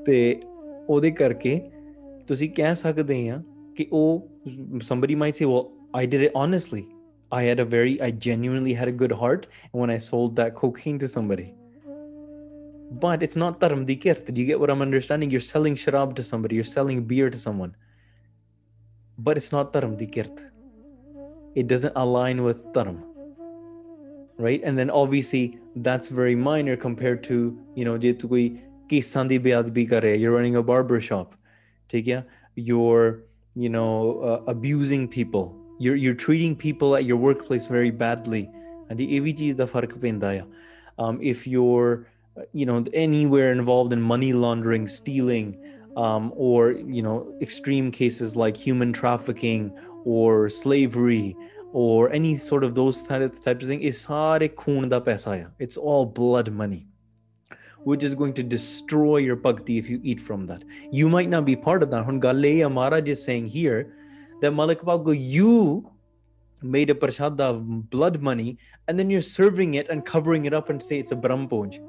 ਤੇ 0.07 0.42
ਉਹਦੇ 0.88 1.11
ਕਰਕੇ 1.11 1.70
ਤੁਸੀਂ 2.26 2.50
ਕਹਿ 2.50 2.74
ਸਕਦੇ 2.76 3.28
ਆ 3.28 3.42
ਕਿ 3.76 3.86
ਉਹ 3.92 4.28
somebody 4.88 5.16
might 5.22 5.36
say 5.40 5.46
well 5.53 5.66
i 6.00 6.07
did 6.07 6.22
it 6.28 6.32
honestly 6.42 6.82
i 7.38 7.42
had 7.50 7.61
a 7.64 7.68
very 7.74 7.94
i 8.07 8.11
genuinely 8.28 8.74
had 8.80 8.88
a 8.92 8.96
good 9.03 9.14
heart 9.20 9.46
when 9.80 9.92
i 9.96 9.98
sold 10.11 10.34
that 10.40 10.55
cocaine 10.62 10.98
to 11.05 11.09
somebody 11.09 11.46
but 12.89 13.21
it's 13.21 13.35
not 13.35 13.59
taram 13.59 13.85
dikir. 13.85 14.33
Do 14.33 14.39
you 14.39 14.47
get 14.47 14.59
what 14.59 14.69
I'm 14.69 14.81
understanding? 14.81 15.29
You're 15.29 15.41
selling 15.41 15.75
sharab 15.75 16.15
to 16.15 16.23
somebody, 16.23 16.55
you're 16.55 16.63
selling 16.63 17.03
beer 17.03 17.29
to 17.29 17.38
someone. 17.38 17.75
But 19.17 19.35
it's 19.38 19.51
not 19.51 19.73
taram 19.73 19.99
dikirt. 19.99 20.49
It 21.55 21.67
doesn't 21.67 21.93
align 21.95 22.43
with 22.43 22.63
taram. 22.71 23.03
Right? 24.38 24.61
And 24.63 24.77
then 24.77 24.89
obviously 24.89 25.59
that's 25.75 26.09
very 26.09 26.35
minor 26.35 26.77
compared 26.77 27.23
to, 27.25 27.59
you 27.75 27.85
know, 27.85 27.97
you're 27.97 28.13
running 30.31 30.55
a 30.55 30.63
barber 30.63 31.01
shop. 31.01 31.35
You're, 32.55 33.23
you 33.55 33.69
know, 33.69 34.21
uh, 34.21 34.43
abusing 34.47 35.07
people. 35.07 35.55
You're, 35.79 35.95
you're 35.95 36.13
treating 36.13 36.55
people 36.55 36.95
at 36.95 37.05
your 37.05 37.17
workplace 37.17 37.65
very 37.65 37.91
badly. 37.91 38.49
And 38.89 38.97
the 38.97 39.19
AVG 39.19 39.49
is 39.49 39.55
the 39.55 39.67
farq 39.67 40.45
Um 40.99 41.19
If 41.21 41.47
you're 41.47 42.07
you 42.53 42.65
know, 42.65 42.83
anywhere 42.93 43.51
involved 43.51 43.93
in 43.93 44.01
money 44.01 44.33
laundering, 44.33 44.88
stealing, 44.88 45.57
um, 45.95 46.31
or 46.35 46.71
you 46.71 47.01
know, 47.01 47.35
extreme 47.41 47.91
cases 47.91 48.35
like 48.35 48.55
human 48.55 48.93
trafficking 48.93 49.71
or 50.05 50.49
slavery 50.49 51.35
or 51.73 52.09
any 52.11 52.38
sort 52.38 52.63
of 52.63 52.75
those 52.75 53.03
types 53.03 53.45
of 53.45 53.67
thing, 53.67 53.81
it's 53.81 54.07
all 55.77 56.05
blood 56.05 56.51
money 56.51 56.88
which 57.88 58.03
is 58.03 58.13
going 58.13 58.33
to 58.33 58.43
destroy 58.43 59.15
your 59.15 59.38
bhakti 59.38 59.77
if 59.77 59.89
you 59.89 59.97
eat 60.03 60.19
from 60.19 60.45
that. 60.45 60.61
You 60.91 61.07
might 61.07 61.29
not 61.29 61.45
be 61.45 61.55
part 61.55 61.81
of 61.81 61.89
that. 61.91 62.03
Hun 62.03 62.19
Galeya 62.19 62.69
Maharaj 62.69 63.07
is 63.07 63.23
saying 63.23 63.47
here 63.47 63.95
that 64.41 64.51
Malik 64.51 64.83
Babu, 64.83 65.13
you 65.13 65.89
made 66.61 66.89
a 66.89 66.93
prashada 66.93 67.39
of 67.39 67.89
blood 67.89 68.21
money 68.21 68.57
and 68.89 68.99
then 68.99 69.09
you're 69.09 69.21
serving 69.21 69.75
it 69.75 69.88
and 69.88 70.05
covering 70.05 70.43
it 70.43 70.53
up 70.53 70.69
and 70.69 70.83
say 70.83 70.99
it's 70.99 71.13
a 71.13 71.15
brahmpoj. 71.15 71.79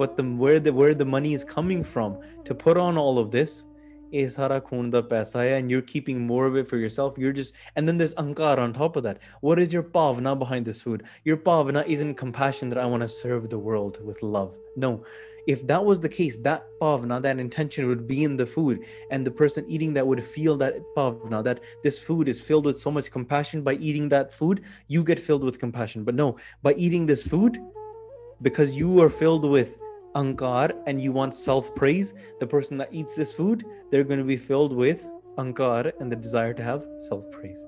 But 0.00 0.16
the 0.16 0.22
where 0.42 0.60
the 0.60 0.72
where 0.72 0.94
the 0.94 1.04
money 1.04 1.34
is 1.34 1.44
coming 1.44 1.84
from 1.84 2.20
to 2.46 2.54
put 2.54 2.78
on 2.78 2.96
all 2.96 3.18
of 3.18 3.30
this 3.30 3.64
is 4.10 4.34
hara 4.34 4.58
khun 4.68 4.90
da 4.90 5.02
paisa 5.02 5.58
and 5.58 5.70
you're 5.70 5.82
keeping 5.90 6.26
more 6.26 6.46
of 6.46 6.56
it 6.56 6.68
for 6.70 6.78
yourself. 6.78 7.18
You're 7.18 7.34
just 7.34 7.52
and 7.76 7.86
then 7.86 7.98
there's 7.98 8.14
ankar 8.14 8.56
on 8.56 8.72
top 8.72 8.96
of 8.96 9.02
that. 9.02 9.18
What 9.42 9.58
is 9.58 9.74
your 9.74 9.82
pavna 9.82 10.38
behind 10.38 10.64
this 10.64 10.80
food? 10.80 11.02
Your 11.24 11.36
pavna 11.36 11.86
isn't 11.86 12.14
compassion 12.14 12.70
that 12.70 12.78
I 12.78 12.86
want 12.86 13.02
to 13.02 13.08
serve 13.08 13.50
the 13.50 13.58
world 13.58 13.98
with 14.02 14.22
love. 14.22 14.54
No, 14.74 15.04
if 15.46 15.66
that 15.66 15.84
was 15.84 16.00
the 16.00 16.08
case, 16.08 16.38
that 16.38 16.64
pavna, 16.80 17.20
that 17.20 17.38
intention 17.38 17.86
would 17.88 18.06
be 18.06 18.24
in 18.24 18.38
the 18.38 18.46
food, 18.46 18.86
and 19.10 19.26
the 19.26 19.30
person 19.42 19.68
eating 19.68 19.92
that 19.94 20.06
would 20.06 20.24
feel 20.24 20.56
that 20.56 20.76
pavna, 20.96 21.44
that 21.44 21.60
this 21.82 21.98
food 21.98 22.26
is 22.26 22.40
filled 22.40 22.64
with 22.64 22.80
so 22.80 22.90
much 22.90 23.10
compassion. 23.10 23.62
By 23.62 23.74
eating 23.74 24.08
that 24.08 24.32
food, 24.32 24.64
you 24.88 25.04
get 25.04 25.20
filled 25.20 25.44
with 25.44 25.58
compassion. 25.58 26.04
But 26.04 26.14
no, 26.14 26.38
by 26.62 26.72
eating 26.72 27.04
this 27.04 27.22
food, 27.22 27.60
because 28.42 28.72
you 28.72 29.02
are 29.02 29.10
filled 29.10 29.44
with 29.44 29.76
ankar 30.14 30.72
and 30.86 31.00
you 31.00 31.12
want 31.12 31.34
self 31.34 31.74
praise, 31.74 32.14
the 32.40 32.46
person 32.46 32.76
that 32.78 32.92
eats 32.92 33.14
this 33.14 33.32
food, 33.32 33.64
they're 33.90 34.04
going 34.04 34.18
to 34.18 34.24
be 34.24 34.36
filled 34.36 34.72
with 34.72 35.08
ankar 35.38 35.92
and 36.00 36.10
the 36.10 36.16
desire 36.16 36.52
to 36.54 36.62
have 36.62 36.84
self 36.98 37.30
praise. 37.30 37.64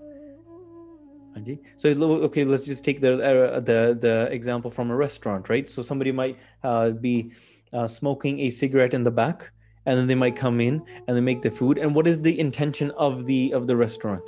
So 1.77 1.89
okay, 1.89 2.45
let's 2.45 2.67
just 2.67 2.85
take 2.85 3.01
the 3.01 3.15
uh, 3.15 3.61
the 3.61 3.97
the 3.99 4.29
example 4.31 4.71
from 4.71 4.91
a 4.91 4.97
restaurant, 4.97 5.49
right? 5.49 5.69
So 5.69 5.83
somebody 5.83 6.13
might 6.13 6.39
uh, 6.63 6.91
be 6.91 7.33
uh, 7.73 7.89
smoking 7.89 8.41
a 8.41 8.51
cigarette 8.51 8.95
in 8.95 9.03
the 9.03 9.11
back, 9.11 9.51
and 9.87 9.99
then 9.99 10.07
they 10.07 10.15
might 10.15 10.37
come 10.37 10.61
in 10.61 10.83
and 11.09 11.17
they 11.17 11.21
make 11.21 11.43
the 11.43 11.51
food. 11.51 11.79
And 11.79 11.95
what 11.95 12.07
is 12.07 12.21
the 12.21 12.39
intention 12.39 12.91
of 12.93 13.25
the 13.25 13.53
of 13.53 13.67
the 13.67 13.77
restaurant? 13.77 14.23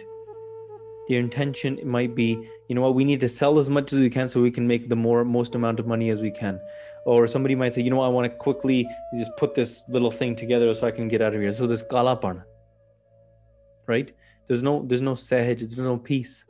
their 1.09 1.21
intention 1.21 1.79
might 1.85 2.15
be 2.15 2.39
you 2.69 2.75
know 2.75 2.81
what 2.81 2.95
we 2.95 3.05
need 3.05 3.21
to 3.21 3.29
sell 3.29 3.59
as 3.59 3.69
much 3.69 3.93
as 3.93 4.01
we 4.01 4.09
can 4.09 4.29
so 4.29 4.41
we 4.41 4.51
can 4.51 4.67
make 4.67 4.89
the 4.89 4.97
more 4.97 5.25
most 5.25 5.55
amount 5.55 5.79
of 5.79 5.87
money 5.87 6.11
as 6.11 6.21
we 6.21 6.31
can. 6.31 6.61
Or 7.07 7.27
somebody 7.27 7.55
might 7.55 7.75
say 7.75 7.83
you 7.83 7.91
know 7.91 7.97
what, 7.97 8.07
i 8.07 8.09
want 8.09 8.31
to 8.31 8.37
quickly 8.37 8.89
just 9.15 9.31
put 9.37 9.55
this 9.55 9.83
little 9.89 10.11
thing 10.11 10.35
together 10.35 10.73
so 10.73 10.87
i 10.87 10.91
can 10.91 11.09
get 11.09 11.21
out 11.21 11.35
of 11.35 11.41
here. 11.41 11.53
So 11.53 11.67
this 11.67 11.83
kalapan 11.83 12.43
right? 13.87 14.13
There's 14.47 14.63
no 14.63 14.83
there's 14.87 15.03
no 15.03 15.13
sahaj 15.13 15.59
there's 15.59 15.77
no 15.77 15.99
peace. 15.99 16.45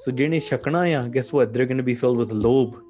So 0.00 0.12
jirne 0.12 0.32
shakanaya 0.32 1.10
guess 1.10 1.32
what? 1.32 1.52
They're 1.52 1.66
going 1.66 1.78
to 1.78 1.90
be 1.92 1.94
filled 1.94 2.18
with 2.18 2.30
lobe 2.30 2.80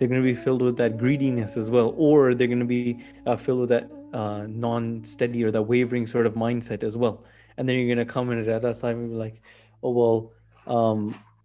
they're 0.00 0.08
going 0.08 0.22
to 0.22 0.26
be 0.26 0.34
filled 0.34 0.62
with 0.62 0.78
that 0.78 0.96
greediness 0.96 1.58
as 1.58 1.70
well 1.70 1.92
or 1.94 2.34
they're 2.34 2.46
going 2.46 2.58
to 2.58 2.64
be 2.64 3.04
uh, 3.26 3.36
filled 3.36 3.60
with 3.60 3.68
that 3.68 3.90
uh, 4.14 4.46
non-steady 4.48 5.44
or 5.44 5.50
that 5.50 5.60
wavering 5.60 6.06
sort 6.06 6.26
of 6.26 6.32
mindset 6.32 6.82
as 6.82 6.96
well. 6.96 7.22
And 7.60 7.68
then 7.68 7.78
you're 7.78 7.88
going 7.88 7.98
to 7.98 8.10
come 8.12 8.30
in 8.32 8.38
at 8.38 8.46
Rada 8.46 8.74
Sahib 8.74 8.98
and 8.98 9.10
be 9.10 9.16
like 9.16 9.36
oh 9.82 9.90
well 9.92 10.20
um 10.66 11.02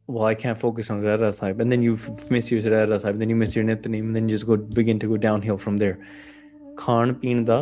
well 0.09 0.25
I 0.25 0.35
can't 0.35 0.57
focus 0.57 0.89
on 0.89 1.01
Rada 1.03 1.31
Sahib 1.33 1.59
and 1.59 1.71
then 1.71 1.81
you 1.81 1.95
f- 1.95 2.29
miss 2.29 2.51
your 2.51 2.61
Rada 2.73 2.99
Sahib 2.99 3.19
then 3.19 3.29
you 3.29 3.35
miss 3.35 3.55
your 3.55 3.65
Nityanim 3.65 4.07
and 4.09 4.15
then 4.15 4.29
you 4.29 4.35
just 4.35 4.47
go 4.47 4.57
begin 4.79 4.99
to 4.99 5.07
go 5.07 5.17
downhill 5.27 5.59
from 5.65 5.77
there 5.83 5.97
ਖਾਣ 6.77 7.13
ਪੀਣ 7.13 7.43
ਦਾ 7.45 7.57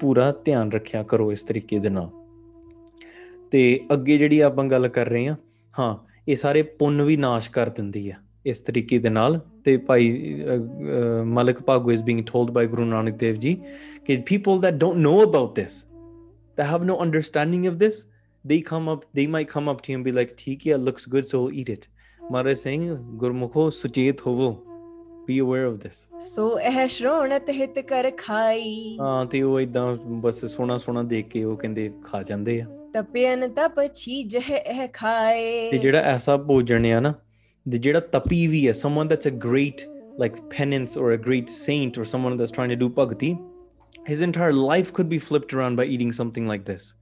ਪੂਰਾ 0.00 0.30
ਧਿਆਨ 0.44 0.72
ਰੱਖਿਆ 0.72 1.02
ਕਰੋ 1.02 1.30
ਇਸ 1.32 1.42
ਤਰੀਕੇ 1.42 1.78
ਦੇ 1.78 1.90
ਨਾਲ 1.90 2.08
ਤੇ 3.50 3.62
ਅੱਗੇ 3.92 4.18
ਜਿਹੜੀ 4.18 4.40
ਆਪਾਂ 4.40 4.64
ਗੱਲ 4.64 4.88
ਕਰ 4.88 5.08
ਰਹੇ 5.08 5.26
ਹਾਂ 5.28 5.36
ਹਾਂ 5.78 5.94
ਇਹ 6.28 6.36
ਸਾਰੇ 6.36 6.62
ਪੁੰਨ 6.62 7.02
ਵੀ 7.02 7.16
ਨਾਸ਼ 7.16 7.50
ਕਰ 7.50 7.68
ਦਿੰਦੀ 7.68 8.08
ਆ 8.10 8.14
ਇਸ 8.46 8.60
ਤਰੀਕੇ 8.60 8.98
ਦੇ 8.98 9.08
ਨਾਲ 9.10 9.40
ਤੇ 9.64 9.76
Bhai 9.76 10.10
uh, 10.44 10.56
uh, 10.56 11.24
Malak 11.24 11.62
Bhago 11.62 11.92
is 11.92 12.02
being 12.02 12.22
told 12.26 12.50
by 12.50 12.66
Guru 12.66 12.84
Nanak 12.84 13.16
Dev 13.16 13.34
ji 13.36 13.54
ਕਿ 14.04 14.16
people 14.26 14.60
that 14.64 14.78
don't 14.84 15.02
know 15.06 15.16
about 15.26 15.50
this 15.60 15.78
that 16.56 16.66
have 16.66 16.84
no 16.84 16.98
understanding 16.98 17.66
of 17.66 17.78
this 17.78 18.04
they 18.44 18.60
come 18.60 18.88
up 18.88 19.04
they 19.14 19.26
might 19.26 19.48
come 19.54 19.68
up 19.68 19.80
to 19.82 19.92
you 19.92 19.98
and 19.98 20.06
be 20.08 20.12
like 20.18 20.34
ਠੀਕ 20.36 20.66
ਹੈ 20.68 20.76
looks 20.76 21.06
good 21.14 21.28
so 21.34 21.40
eat 21.60 21.72
it 21.76 21.88
ਮਹਾਰਾਜ 22.32 22.56
ਸਿੰਘ 22.56 22.94
ਗੁਰਮੁਖੋ 22.94 23.70
ਸੁਚੇਤ 23.70 24.20
ਹੋਵੋ 24.26 24.50
be 25.30 25.38
aware 25.44 25.66
of 25.70 25.78
this 25.84 26.20
ਸੋ 26.26 26.58
ਇਹ 26.58 26.86
ਸ਼੍ਰੋਣਤ 26.88 27.50
ਹਿਤ 27.50 27.78
ਕਰ 27.78 28.10
ਖਾਈ 28.18 28.96
ਹਾਂ 29.00 29.24
ਤੇ 29.26 29.42
ਉਹ 29.42 29.60
ਇਦਾਂ 29.60 29.96
ਬਸ 30.22 30.44
ਸੋਹਣਾ 30.44 30.76
ਸੋਹਣਾ 30.76 31.02
ਦੇਖ 31.02 31.28
ਕੇ 31.28 31.44
ਉਹ 31.44 31.56
ਕਹਿੰਦੇ 31.56 31.90
ਖਾ 32.04 32.22
ਜਾਂਦੇ 32.22 32.60
ਆ 32.60 32.66
ਤਪਿਅਨ 32.92 33.48
ਤਪ 33.48 33.80
ਛੀਜ 33.94 34.36
ਇਹ 34.36 34.50
ਤੇ 34.68 34.88
ਖਾਏ 34.92 35.78
ਜਿਹੜਾ 35.78 36.00
ਐਸਾ 36.14 36.36
ਭੋਜਨ 36.36 36.86
ਆ 36.92 37.00
ਨਾ 37.00 37.14
ਤੇ 37.72 37.78
ਜਿਹੜਾ 37.78 38.00
ਤਪੀ 38.00 38.46
ਵੀ 38.46 38.66
ਹੈ 38.68 38.72
someone 38.72 39.08
that's 39.12 39.30
a 39.30 39.34
great 39.48 39.86
like 40.22 40.36
penance 40.54 40.96
or 41.02 41.10
a 41.12 41.18
great 41.28 41.50
saint 41.50 41.98
or 41.98 42.04
someone 42.04 42.36
that's 42.36 42.54
trying 42.56 42.72
to 42.72 42.76
do 42.76 42.88
bhakti 42.98 43.30
his 44.06 44.20
entire 44.20 44.52
life 44.52 44.92
could 44.92 45.08
be 45.08 45.18
flipped 45.18 45.52
around 45.54 45.76
by 45.76 45.84
eating 45.84 46.12
something 46.12 46.46
like 46.46 46.64
this. 46.64 46.94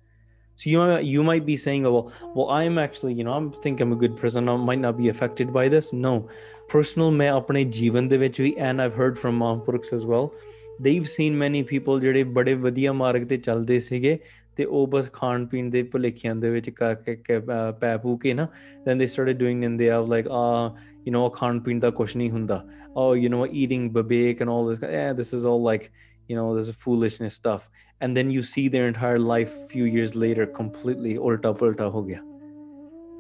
So 0.57 0.69
you 0.69 0.79
might, 0.79 1.05
you 1.05 1.23
might 1.23 1.47
be 1.47 1.57
saying, 1.57 1.87
oh, 1.87 1.93
well, 1.93 2.13
well, 2.35 2.51
I'm 2.51 2.79
actually, 2.79 3.15
you 3.15 3.25
know, 3.25 3.33
I'm 3.33 3.51
think 3.51 3.81
I'm 3.81 3.93
a 3.93 3.97
good 3.97 4.17
person. 4.17 4.49
I 4.49 4.57
might 4.57 4.79
not 4.79 4.99
be 4.99 5.09
affected 5.09 5.53
by 5.53 5.69
this. 5.69 5.93
No, 5.93 6.29
personal 6.69 7.11
me 7.11 7.27
apne 7.27 7.65
ਜੀਵਨ 7.65 8.09
ਦੇ 8.09 8.17
ਵਿੱਚ 8.19 8.41
and 8.59 8.83
I've 8.83 8.95
heard 8.95 9.19
from 9.19 9.39
ਮਹਾਂਪੁਰਖs 9.39 9.93
as 9.93 10.05
well. 10.05 10.33
They've 10.79 11.09
seen 11.09 11.39
many 11.39 11.63
people 11.63 12.01
ਜਿਹੜੇ 12.01 12.25
bade 12.25 12.61
ਵਧੀਆ 12.61 12.93
ਮਾਰਗ 12.93 13.25
ਤੇ 13.29 13.37
ਚੱਲਦੇ 13.37 13.81
ਸੀਗੇ 13.81 14.19
ਤੇ 14.57 14.65
ਉਹ 14.65 14.87
ਬਸ 14.87 15.11
ਖਾਣ 15.13 15.47
ਪੀਣ 15.47 15.71
ਦੇ 15.71 15.83
ਭੁਲੇਖਿਆਂ 15.83 16.35
ਦੇ 16.37 16.51
ਵਿੱਚ 16.51 16.71
ਕਰਕੇ 16.71 17.39
ਪੈ 17.81 17.97
ਪੂ 17.97 18.17
ਕੇ 18.17 18.35
ਨਾ 18.35 18.49
then 18.87 18.99
they 18.99 19.09
started 19.15 19.39
doing 19.39 19.65
and 19.65 19.81
they 19.81 19.91
have 19.95 20.09
like 20.15 20.29
ah 20.29 20.73
you 21.07 21.13
know 21.17 21.29
ਖਾਣ 21.35 21.61
ਪੀਣ 21.61 21.79
ਦਾ 21.81 21.91
ਕੁਝ 21.91 22.17
ਨਹੀਂ 22.17 22.31
ਹੁੰਦਾ 22.31 22.65
oh 22.95 23.11
you 23.23 23.29
know 23.33 23.47
eating 23.63 23.91
bibek 23.97 24.41
and 24.45 24.53
all 24.53 24.65
this 24.69 24.81
yeah 24.83 25.13
this 25.21 25.33
is 25.39 25.45
all 25.51 25.63
like 25.71 25.91
you 26.31 26.37
know 26.37 26.49
this 26.57 26.69
is 26.69 26.77
foolishness 26.79 27.37
stuff. 27.37 27.69
And 28.01 28.17
then 28.17 28.29
you 28.31 28.43
see 28.43 28.63
their 28.69 28.85
entire 28.89 29.19
life 29.21 29.55
few 29.71 29.87
years 29.89 30.13
later 30.17 30.47
completely 30.59 31.17
ਉਲਟਾ 31.19 31.53
ਪੁਲਟਾ 31.53 31.89
ਹੋ 31.89 32.03
ਗਿਆ 32.03 32.19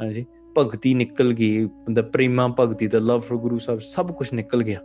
ਹਾਂਜੀ 0.00 0.24
ਭਗਤੀ 0.56 0.94
ਨਿਕਲ 0.94 1.32
ਗਈ 1.32 1.66
ਦਾ 1.92 2.02
ਪ੍ਰੇਮਾ 2.12 2.46
ਭਗਤੀ 2.61 2.86
ਦਾ 2.86 2.98
ਲਵ 2.98 3.20
ਫॉर 3.20 3.38
ਗੁਰੂ 3.38 3.58
ਸਾਹਿਬ 3.58 3.80
ਸਭ 3.80 4.11
ਕੁਝ 4.12 4.32
ਨਿਕਲ 4.34 4.62
ਗਿਆ 4.62 4.80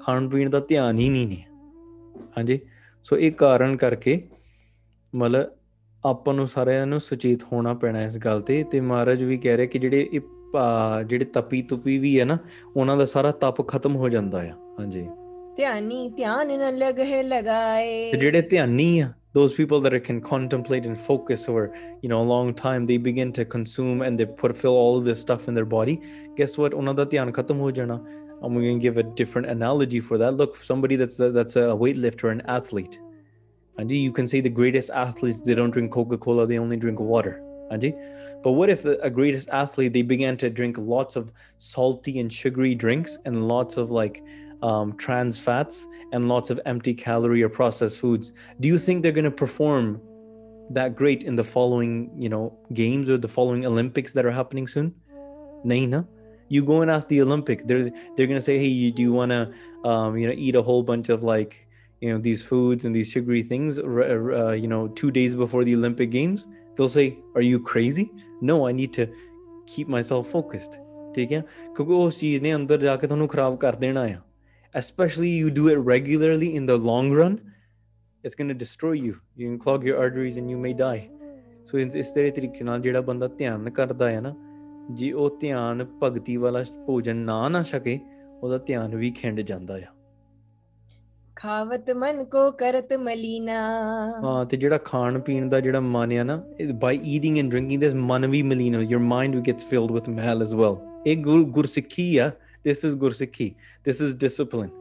ਖਾਣ 0.00 0.28
ਪੀਣ 0.28 0.50
ਦਾ 0.50 0.60
ਧਿਆਨ 0.60 0.98
ਹੀ 0.98 1.08
ਨਹੀਂ 1.10 1.26
ਨੇ 1.26 1.42
ਹਾਂਜੀ 2.38 2.58
ਸੋ 3.06 3.16
ਇਹ 3.16 3.32
ਕਾਰਨ 3.32 3.76
ਕਰਕੇ 3.76 4.20
ਮਤਲਬ 5.12 5.50
ਆਪਾਂ 6.04 6.34
ਨੂੰ 6.34 6.46
ਸਾਰਿਆਂ 6.48 6.86
ਨੂੰ 6.86 7.00
ਸੁਚੇਤ 7.00 7.44
ਹੋਣਾ 7.52 7.74
ਪੈਣਾ 7.74 8.02
ਇਸ 8.02 8.18
ਗੱਲ 8.18 8.40
ਤੇ 8.40 8.62
ਤੇ 8.62 8.80
ਮਹਾਰਾਜ 8.80 9.22
ਵੀ 9.22 9.36
ਕਹਿ 9.38 9.56
ਰਹੇ 9.56 9.66
ਕਿ 9.66 9.78
ਜਿਹੜੇ 9.78 10.08
ਇਹ 10.12 10.20
ਭਾ- 10.52 11.02
ਜਿਹੜੇ 11.02 11.24
ਤਪੀ 11.24 11.62
ਤੁਪੀ 11.62 11.98
ਵੀ 11.98 12.18
ਹੈ 12.20 12.24
ਨਾ 12.24 12.38
ਉਹਨਾਂ 12.76 12.96
ਦਾ 12.96 13.04
ਸਾਰਾ 13.04 13.30
ਤਪ 13.40 13.66
ਖਤਮ 13.68 13.96
ਹੋ 13.96 14.08
ਜਾਂਦਾ 14.08 14.38
ਆ 14.42 14.52
ਹਾਂਜੀ 14.80 15.06
ਧਿਆਨੀ 15.55 16.09
ਧਿਆਨ 16.17 16.51
ਨ 16.59 16.77
ਲਗਹਿ 16.77 17.21
ਲਗਾਏ 17.23 18.11
ਤੇ 18.11 18.17
ਜਿਹੜੇ 18.17 18.41
ਧਿਆਨੀ 18.41 18.99
ਆ 18.99 19.13
those 19.37 19.53
people 19.57 19.81
that 19.85 19.95
can 20.05 20.19
contemplate 20.27 20.85
and 20.89 20.97
focus 21.07 21.41
over 21.51 21.65
you 22.03 22.09
know 22.11 22.21
a 22.21 22.29
long 22.29 22.47
time 22.61 22.85
they 22.91 22.97
begin 23.07 23.33
to 23.39 23.43
consume 23.55 23.99
and 24.05 24.21
they 24.21 24.27
put 24.39 24.55
fill 24.61 24.77
all 24.83 24.95
of 24.99 25.03
this 25.09 25.19
stuff 25.25 25.49
in 25.51 25.59
their 25.59 25.67
body 25.75 25.95
guess 26.39 26.57
what 26.61 26.75
ਉਹਨਾਂ 26.75 26.93
ਦਾ 26.93 27.05
ਧਿਆਨ 27.11 27.31
ਖਤਮ 27.31 27.59
ਹੋ 27.59 27.71
ਜਾਣਾ 27.71 27.99
I'm 28.41 28.53
going 28.53 28.79
to 28.79 28.81
give 28.81 28.97
a 28.97 29.03
different 29.03 29.47
analogy 29.47 29.99
for 29.99 30.17
that. 30.17 30.35
Look, 30.35 30.55
somebody 30.55 30.95
that's 30.95 31.17
that's 31.17 31.55
a 31.57 31.63
weightlifter, 31.79 32.31
an 32.31 32.41
athlete, 32.57 32.97
and 33.77 33.91
you 33.91 34.13
can 34.19 34.27
say 34.27 34.39
the 34.39 34.49
greatest 34.49 34.89
athletes 34.89 35.41
they 35.41 35.53
don't 35.53 35.71
drink 35.71 35.91
Coca-Cola, 35.91 36.47
they 36.47 36.57
only 36.57 36.77
drink 36.77 36.99
water. 36.99 37.33
Anji. 37.71 37.93
But 38.43 38.53
what 38.53 38.69
if 38.69 38.83
the, 38.83 38.99
a 39.01 39.09
greatest 39.09 39.49
athlete 39.49 39.93
they 39.93 40.01
began 40.01 40.37
to 40.37 40.49
drink 40.49 40.77
lots 40.79 41.15
of 41.15 41.31
salty 41.57 42.19
and 42.19 42.31
sugary 42.31 42.73
drinks 42.73 43.17
and 43.25 43.47
lots 43.47 43.77
of 43.77 43.91
like 43.91 44.23
um, 44.63 44.95
trans 44.97 45.39
fats 45.39 45.87
and 46.11 46.27
lots 46.27 46.49
of 46.49 46.59
empty 46.65 46.93
calorie 46.93 47.43
or 47.43 47.49
processed 47.49 47.99
foods? 47.99 48.33
Do 48.59 48.67
you 48.67 48.77
think 48.77 49.03
they're 49.03 49.11
going 49.11 49.25
to 49.25 49.31
perform 49.31 50.01
that 50.71 50.95
great 50.95 51.23
in 51.23 51.35
the 51.35 51.43
following, 51.43 52.11
you 52.17 52.29
know, 52.29 52.57
games 52.73 53.09
or 53.09 53.17
the 53.17 53.27
following 53.27 53.65
Olympics 53.65 54.13
that 54.13 54.25
are 54.25 54.31
happening 54.31 54.67
soon? 54.67 54.93
Nahin, 55.65 55.89
na? 55.89 56.03
You 56.49 56.63
go 56.65 56.81
and 56.81 56.89
ask 56.89 57.07
the 57.07 57.21
Olympic. 57.21 57.67
They're 57.67 57.91
they're 58.15 58.27
going 58.27 58.39
to 58.39 58.41
say, 58.41 58.57
"Hey, 58.57 58.67
you, 58.67 58.91
do 58.91 59.01
you 59.01 59.13
want 59.13 59.31
to, 59.31 59.53
um, 59.87 60.17
you 60.17 60.27
know, 60.27 60.33
eat 60.35 60.55
a 60.55 60.61
whole 60.61 60.81
bunch 60.81 61.09
of 61.09 61.23
like, 61.23 61.67
you 62.01 62.11
know, 62.11 62.17
these 62.17 62.41
foods 62.41 62.85
and 62.85 62.95
these 62.95 63.09
sugary 63.11 63.43
things, 63.43 63.77
uh, 63.77 64.51
you 64.51 64.67
know, 64.67 64.87
two 64.87 65.11
days 65.11 65.35
before 65.35 65.63
the 65.63 65.75
Olympic 65.75 66.09
Games?" 66.09 66.47
They'll 66.75 66.89
say, 66.89 67.19
"Are 67.35 67.41
you 67.41 67.59
crazy? 67.59 68.11
No, 68.41 68.67
I 68.67 68.71
need 68.71 68.93
to 68.93 69.07
keep 69.67 69.87
myself 69.87 70.27
focused." 70.27 70.79
ਠੀਕ 71.13 71.31
ਹੈ 71.33 71.43
ਕਿਉਂਕਿ 71.75 71.93
ਉਸ 71.93 72.19
ਚੀਜ਼ 72.19 72.41
ਨੇ 72.43 72.55
ਅੰਦਰ 72.55 72.77
ਜਾ 72.77 72.95
ਕੇ 72.97 73.07
ਤੁਹਾਨੂੰ 73.07 73.27
ਖਰਾਬ 73.27 73.57
ਕਰ 73.57 73.75
ਦੇਣਾ 73.75 74.01
ਆ 74.01 74.17
especially 74.75 75.29
you 75.29 75.49
do 75.49 75.67
it 75.67 75.79
regularly 75.79 76.55
in 76.55 76.65
the 76.65 76.77
long 76.77 77.11
run 77.11 77.37
it's 78.23 78.35
going 78.35 78.47
to 78.47 78.53
destroy 78.53 78.91
you 78.91 79.13
you 79.35 79.47
can 79.47 79.57
clog 79.59 79.83
your 79.83 79.97
arteries 79.97 80.37
and 80.37 80.49
you 80.49 80.57
may 80.57 80.73
die 80.73 80.99
so 81.71 81.77
ਇਸ 81.77 81.95
ਇਸ 81.95 82.11
ਤਰ੍ਹਾਂ 82.11 82.31
ਤਰੀਕੇ 82.31 82.63
ਨਾਲ 82.63 82.81
ਜਿਹੜਾ 82.81 83.01
ਬੰਦਾ 83.01 83.27
ਧਿਆਨ 83.27 83.69
ਕਰਦਾ 83.69 84.09
ਹੈ 84.09 84.21
ਨਾ 84.21 84.33
ਜੇ 84.91 85.11
ਉਹ 85.11 85.37
ਧਿਆਨ 85.41 85.85
ਭਗਤੀ 86.01 86.37
ਵਾਲਾ 86.37 86.63
ਭੋਜਨ 86.85 87.15
ਨਾ 87.15 87.47
ਨਾ 87.49 87.63
ਛਕੇ 87.63 87.99
ਉਹਦਾ 88.41 88.57
ਧਿਆਨ 88.57 88.95
ਵੀ 88.95 89.11
ਖਿੰਡ 89.11 89.41
ਜਾਂਦਾ 89.41 89.73
ਆ 89.73 89.93
ਖਾਵਤ 91.35 91.91
ਮਨ 91.91 92.23
ਕੋ 92.23 92.49
ਕਰਤ 92.51 92.93
ਮਲੀਨਾ 92.93 93.59
ਹਾਂ 94.23 94.45
ਤੇ 94.45 94.57
ਜਿਹੜਾ 94.57 94.77
ਖਾਣ 94.77 95.19
ਪੀਣ 95.19 95.49
ਦਾ 95.49 95.59
ਜਿਹੜਾ 95.59 95.79
ਮਨ 95.79 96.13
ਆ 96.19 96.23
ਨਾ 96.23 96.41
by 96.79 96.99
eating 97.15 97.37
and 97.37 97.51
drinking 97.51 97.81
this 97.81 97.93
ਮਨ 97.95 98.27
ਵੀ 98.27 98.41
ਮਲੀਨ 98.43 98.75
your 98.85 99.01
mind 99.11 99.37
gets 99.49 99.69
filled 99.71 99.93
with 99.97 100.09
mal 100.17 100.45
as 100.47 100.55
well 100.61 100.77
ਇਹ 101.07 101.17
ਗੁਰ 101.17 101.43
ਗੁਰਸਿੱਖੀ 101.43 102.17
ਆ 102.17 102.31
this 102.64 102.82
is 102.82 102.96
gursikhi. 102.96 103.56
This 103.82 104.00
is 104.00 104.14
discipline. 104.14 104.72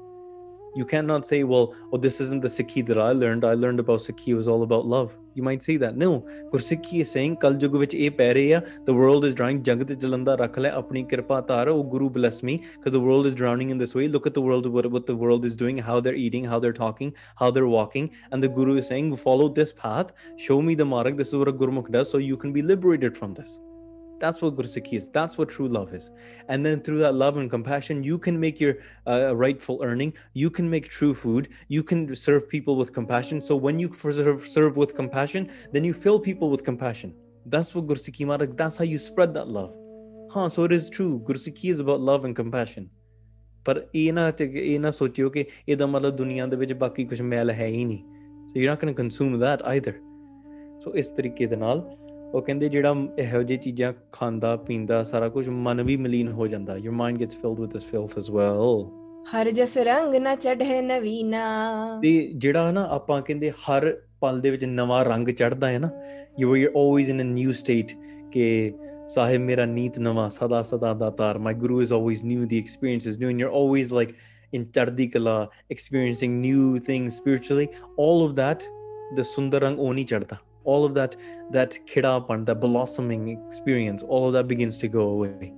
You 0.75 0.85
cannot 0.85 1.25
say, 1.27 1.43
well, 1.43 1.75
oh, 1.91 1.97
this 1.97 2.19
isn't 2.19 2.41
the 2.41 2.47
sikhi 2.47 2.83
that 2.87 2.97
I 2.97 3.11
learned. 3.11 3.45
I 3.45 3.53
learned 3.53 3.79
about 3.79 3.99
sikhi 3.99 4.29
it 4.29 4.35
was 4.35 4.47
all 4.47 4.63
about 4.63 4.87
love. 4.87 5.15
You 5.35 5.43
might 5.43 5.61
say 5.61 5.75
that. 5.77 5.97
No, 5.97 6.25
gursikhi 6.51 7.01
is 7.01 7.11
saying, 7.11 7.37
kal 7.37 7.53
jug 7.53 7.77
vich 7.77 7.93
eh 7.93 8.09
peh 8.09 8.33
rahe 8.33 8.85
the 8.85 8.93
world 8.93 9.25
is 9.25 9.35
drowning. 9.35 9.61
Jagat 9.63 9.91
jalanda 10.05 10.37
rakh 10.39 10.55
le 10.57 10.71
apni 10.71 11.07
kripa 11.07 11.45
tara. 11.45 11.73
Oh, 11.73 11.83
guru 11.83 12.09
bless 12.09 12.41
me 12.41 12.63
because 12.77 12.93
the 12.93 13.01
world 13.01 13.25
is 13.25 13.35
drowning 13.35 13.69
in 13.69 13.77
this 13.77 13.93
way. 13.93 14.07
Look 14.07 14.25
at 14.25 14.33
the 14.33 14.41
world, 14.41 14.65
what, 14.65 14.89
what 14.89 15.05
the 15.05 15.15
world 15.15 15.43
is 15.43 15.57
doing, 15.57 15.77
how 15.77 15.99
they're 15.99 16.15
eating, 16.15 16.45
how 16.45 16.59
they're 16.59 16.71
talking, 16.71 17.13
how 17.35 17.51
they're 17.51 17.67
walking. 17.67 18.09
And 18.31 18.41
the 18.41 18.47
guru 18.47 18.77
is 18.77 18.87
saying, 18.87 19.15
follow 19.17 19.49
this 19.49 19.73
path. 19.73 20.13
Show 20.37 20.61
me 20.61 20.73
the 20.73 20.85
marg. 20.85 21.17
This 21.17 21.27
is 21.27 21.35
what 21.35 21.49
a 21.49 21.53
gurmukh 21.53 21.91
does 21.91 22.09
so 22.09 22.17
you 22.17 22.37
can 22.37 22.53
be 22.53 22.61
liberated 22.61 23.15
from 23.15 23.33
this. 23.33 23.59
That's 24.23 24.41
what 24.41 24.55
gursikhi 24.55 24.97
is. 24.97 25.09
That's 25.09 25.37
what 25.37 25.49
true 25.49 25.67
love 25.67 25.93
is. 25.93 26.09
And 26.47 26.65
then 26.65 26.79
through 26.79 26.99
that 26.99 27.13
love 27.13 27.37
and 27.37 27.49
compassion, 27.49 28.03
you 28.03 28.17
can 28.17 28.39
make 28.39 28.61
your 28.61 28.77
uh, 29.05 29.35
rightful 29.35 29.81
earning. 29.83 30.13
You 30.33 30.49
can 30.49 30.69
make 30.69 30.87
true 30.89 31.13
food. 31.13 31.49
You 31.67 31.83
can 31.83 32.15
serve 32.15 32.47
people 32.47 32.77
with 32.77 32.93
compassion. 32.93 33.41
So 33.41 33.57
when 33.57 33.79
you 33.79 33.91
serve, 34.11 34.77
with 34.77 34.95
compassion, 34.95 35.49
then 35.73 35.83
you 35.83 35.93
fill 35.93 36.19
people 36.19 36.49
with 36.49 36.63
compassion. 36.63 37.13
That's 37.45 37.75
what 37.75 37.85
gursikhi 37.85 38.25
marak. 38.25 38.55
That's 38.55 38.77
how 38.77 38.85
you 38.85 38.97
spread 38.97 39.33
that 39.33 39.49
love. 39.49 39.75
Huh? 40.29 40.47
So 40.47 40.63
it 40.63 40.71
is 40.71 40.89
true. 40.89 41.21
Gursikhi 41.27 41.69
is 41.69 41.79
about 41.79 41.99
love 41.99 42.23
and 42.23 42.35
compassion. 42.35 42.89
But 43.65 43.77
ਇਹ 43.95 44.13
ਨਾ 44.13 44.31
ਇਹ 44.39 44.79
ਨਾ 44.79 44.91
ਸੋਚਿਓ 44.91 45.29
ਕਿ 45.29 45.45
ਇਹਦਾ 45.69 45.85
ਮਤਲਬ 45.85 46.15
ਦੁਨੀਆ 46.15 46.45
So, 46.45 46.57
ਵਿੱਚ 46.57 46.73
ਬਾਕੀ 46.73 47.05
ਕੁਝ 47.05 47.21
ਮੈਲ 47.21 47.51
ਹੈ 47.51 47.65
ਹੀ 47.65 47.85
ਨਹੀਂ 47.85 48.03
so 48.53 48.59
you 48.59 48.71
are 48.71 48.77
not 51.57 51.79
going 51.79 52.02
ਉਹ 52.33 52.41
ਕਹਿੰਦੇ 52.41 52.69
ਜਿਹੜਾ 52.69 52.95
ਇਹੋ 53.19 53.43
ਜਿਹੀ 53.43 53.59
ਚੀਜ਼ਾਂ 53.59 53.93
ਖਾਂਦਾ 54.11 54.55
ਪੀਂਦਾ 54.55 55.03
ਸਾਰਾ 55.03 55.29
ਕੁਝ 55.29 55.49
ਮਨ 55.49 55.83
ਵੀ 55.83 55.97
ਮਲੀਨ 55.97 56.27
ਹੋ 56.27 56.47
ਜਾਂਦਾ। 56.47 56.77
Your 56.77 56.95
mind 56.95 57.19
gets 57.19 57.37
filled 57.37 57.59
with 57.59 57.73
this 57.73 57.85
filth 57.85 58.17
as 58.17 58.29
well 58.29 58.85
ਹਰ 59.23 59.51
ਜਸ 59.51 59.77
ਰੰਗ 59.77 60.15
ਨਾ 60.15 60.35
ਚੜ੍ਹੇ 60.35 60.81
ਨਵੀਨਾ 60.81 61.41
ਤੇ 62.01 62.31
ਜਿਹੜਾ 62.35 62.71
ਨਾ 62.71 62.87
ਆਪਾਂ 62.89 63.21
ਕਹਿੰਦੇ 63.21 63.51
ਹਰ 63.51 64.01
ਪਲ 64.19 64.41
ਦੇ 64.41 64.49
ਵਿੱਚ 64.49 64.65
ਨਵਾਂ 64.65 65.05
ਰੰਗ 65.05 65.27
ਚੜ੍ਹਦਾ 65.27 65.67
ਹੈ 65.67 65.79
ਨਾ 65.79 65.89
you 66.39 66.53
are 66.53 66.71
always 66.77 67.09
in 67.09 67.21
a 67.21 67.23
new 67.23 67.51
state 67.51 67.91
ਕਿ 68.31 68.73
ਸਾਹਿਬ 69.07 69.41
ਮੇਰਾ 69.41 69.65
ਨੀਤ 69.65 69.99
ਨਵਾਂ 69.99 70.29
ਸਦਾ 70.29 70.61
ਸਦਾ 70.61 70.93
ਦਾਤਾਰ 70.93 71.37
my 71.37 71.53
Guru 71.53 71.81
is 71.81 71.93
always 71.93 72.23
new 72.23 72.45
the 72.45 72.59
experience 72.59 73.07
is 73.07 73.19
new 73.19 73.29
and 73.29 73.41
you 73.41 73.47
are 73.47 73.53
always 73.53 73.93
like 73.93 74.09
in 74.53 74.65
chardi 74.65 75.07
kala 75.07 75.49
experiencing 75.71 76.41
new 76.41 76.77
things 76.77 77.17
spiritually 77.17 77.67
all 77.99 78.29
of 78.29 78.35
that 78.35 78.63
the 79.15 79.21
ਸੁੰਦਰ 79.21 79.61
ਰੰਗ 79.61 79.79
ਉਹ 79.79 79.93
ਨਹੀਂ 79.93 80.05
ਚੜ੍ਹਦਾ। 80.05 80.37
all 80.65 80.85
of 80.85 80.93
that 80.93 81.17
that 81.51 81.79
khidapan 81.87 82.45
that 82.45 82.59
blossoming 82.59 83.27
experience 83.29 84.03
all 84.03 84.27
of 84.27 84.33
that 84.33 84.47
begins 84.47 84.77
to 84.77 84.87
go 84.87 85.09
away. 85.09 85.53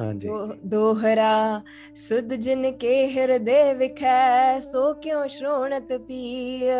दोहरा 0.00 1.62
सुध 1.94 2.32
जिन 2.44 2.70
के 2.70 2.94
हृदय 3.06 3.72
विखै 3.78 4.60
सो 4.60 4.92
ਕਿਉਂ 5.02 5.26
ਸ਼੍ਰੋਣਤ 5.28 5.92
ਪੀਅ 6.06 6.70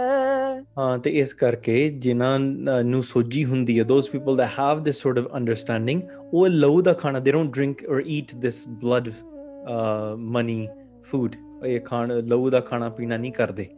ਹਾਂ 0.79 0.99
ਤੇ 0.99 1.11
ਇਸ 1.11 1.33
ਕਰਕੇ 1.33 1.89
ਜਿਨ੍ਹਾਂ 1.89 2.39
ਨੂੰ 2.85 3.03
ਸੋਜੀ 3.03 3.45
ਹੁੰਦੀ 3.45 3.79
ਹੈ 3.79 3.85
those 3.85 4.09
people 4.15 4.39
that 4.41 4.51
have 4.59 4.83
this 4.89 5.03
sort 5.05 5.23
of 5.23 5.29
understanding 5.41 6.01
ਉਹ 6.33 6.83
ਦਾ 6.83 6.93
ਖਾਣਾ 6.93 7.19
they 7.19 7.35
don't 7.37 7.53
drink 7.59 7.87
or 7.89 8.01
eat 8.17 8.35
this 8.47 8.61
blood 8.85 9.13
money 10.37 10.61
food 11.13 11.37
ਇਹ 11.67 11.81
ਖਾਣ 11.81 12.13
ਲਹੂ 12.13 12.51
ਦਾ 12.51 12.61
ਖਾਣਾ 12.61 12.89
ਪੀਣਾ 12.89 13.17
ਨਹੀਂ 13.17 13.33
ਕਰਦੇ 13.33 13.69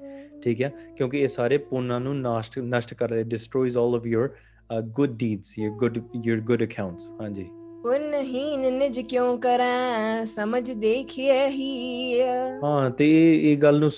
ਠੀਕ 0.45 0.63
ਹੈ 0.63 0.73
ਕਿਉਂਕਿ 0.97 1.21
ਇਹ 1.23 1.29
ਸਾਰੇ 1.29 1.59
ਪੁੰਨਾਂ 1.59 2.01
ਨੂੰ 2.01 2.17
ਨਾਸ਼ਟ 2.21 2.59
ਨਸ਼ਟ 2.59 2.95
ਕਰਦੇ 2.95 3.23
destroys 3.35 3.77
all 3.83 3.99
of 3.99 4.09
your 4.15 4.25
uh, 4.71 4.81
good 4.99 5.15
deeds, 5.23 5.53
your 5.59 5.75
good 5.83 6.01
your 6.27 6.41
good 6.51 6.67
accounts. 6.67 7.13
ਹਾਂਜੀ 7.21 7.45
ਪੁੰਨਹੀਨ 7.83 8.73
ਨਿਜ 8.73 9.01
ਕਿਉਂ 9.01 9.37
ਕਰਾਂ 9.39 10.25
ਸਮਝ 10.27 10.71
ਦੇਖਿਏ 10.71 11.47
ਹੀ 11.49 12.21
ਹਾਂ 12.63 12.91
ਤੇ 12.91 13.09
ਇਹ 13.35 13.57
ਗੱਲ 13.57 13.81
ਨੂੰ 13.81 13.91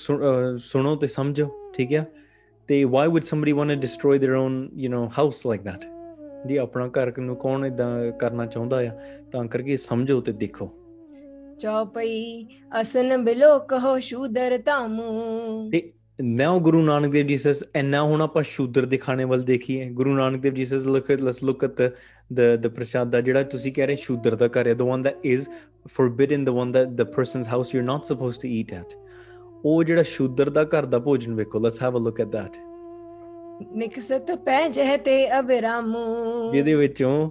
ਸੁਣੋ 0.59 0.95
ਤੇ 0.97 1.07
ਸਮਝੋ 1.07 1.49
ਠੀਕ 1.75 1.93
ਹੈ 1.93 2.07
ਤੇ 2.69 2.85
why 2.85 3.05
would 3.09 3.29
somebody 3.29 3.55
want 3.59 3.75
to 3.75 3.77
destroy 3.85 4.17
their 4.25 4.39
own 4.39 4.57
you 4.85 4.91
know 4.95 5.05
house 5.19 5.45
like 5.51 5.69
that 5.69 5.87
ਜੀ 6.47 6.57
ਆਪਣਾ 6.57 6.87
ਘਰ 6.89 7.13
ਨੂੰ 7.19 7.37
ਕੌਣ 7.37 7.67
ਇਦਾਂ 7.67 8.13
ਕਰਨਾ 8.13 8.47
ਚਾਹੁੰਦਾ 8.47 8.79
ਆ 8.79 8.91
ਤਾਂ 9.33 9.45
ਕਰਕੇ 9.45 9.77
ਸਮਝੋ 9.77 10.21
ਤੇ 10.21 10.33
ਦੇਖੋ 10.33 10.69
ਚੌਪਈ 11.61 12.47
ਅਸਨ 12.81 13.25
ਬਿਲੋ 13.25 13.59
ਕਹੋ 13.59 13.99
ਸ਼ੂਦਰ 13.99 14.59
ਤਾਮੂ 14.59 15.71
ਤੇ 15.71 15.93
now 16.19 16.59
Guru 16.59 16.83
Nanak 16.83 17.13
Dev 17.13 17.27
Ji 17.29 17.37
says 17.39 17.63
and 17.75 17.91
now 17.91 18.07
ਹੁਣ 18.09 18.21
ਆਪਾਂ 18.23 18.43
ਸ਼ੂਦਰ 18.43 18.85
ਦੇ 18.87 18.97
ਖਾਣੇ 18.99 19.25
ਵੱਲ 19.25 19.43
ਦੇਖੀਏ 19.45 19.89
Guru 19.95 20.15
Nanak 20.19 20.41
Dev 20.41 20.55
Ji 20.55 20.65
says 20.65 20.87
look 20.87 21.11
at 21.11 21.21
let's 21.21 21.43
look 21.43 21.63
at 21.63 21.77
the 21.77 21.93
the 22.39 22.47
the 22.63 22.71
prasada 22.77 23.23
ਜਿਹੜਾ 23.23 23.43
ਤੁਸੀਂ 23.43 23.73
ਕਹਿ 23.73 23.87
ਰਹੇ 23.87 23.97
ਸ਼ੂਦਰ 23.97 24.37
ਦਾ 24.37 24.49
ਘਰ 24.57 24.69
ਹੈ 24.69 24.75
the 24.75 24.87
one 24.93 25.05
that 25.07 25.27
is 25.33 25.49
forbidden 25.99 26.47
the 26.49 26.57
one 26.61 26.73
that 26.77 26.97
the 27.01 27.07
person's 27.19 27.53
house 27.55 27.75
you're 27.75 27.89
not 27.91 28.11
supposed 28.13 28.41
to 28.47 28.53
eat 28.61 28.75
at 28.79 28.97
ਉਹ 29.65 29.83
ਜਿਹੜਾ 29.85 30.03
ਸ਼ੂਦਰ 30.03 30.51
ਦਾ 30.51 30.65
ਘਰ 30.65 30.87
ਦਾ 30.87 30.99
ਭੋਜਨ 30.99 31.35
ਵੇਖੋ 31.35 31.61
let's 31.67 31.83
have 31.87 32.01
a 32.01 32.05
look 32.07 32.25
at 32.27 32.33
that 32.39 32.59
ਨਿਕਸਤ 33.77 34.31
ਪੈ 34.45 34.69
ਜਹ 34.69 34.97
ਤੇ 35.05 35.23
ਅਬਰਾਮੂ 35.39 36.53
ਜਿਹਦੇ 36.53 36.75
ਵਿੱਚੋਂ 36.75 37.31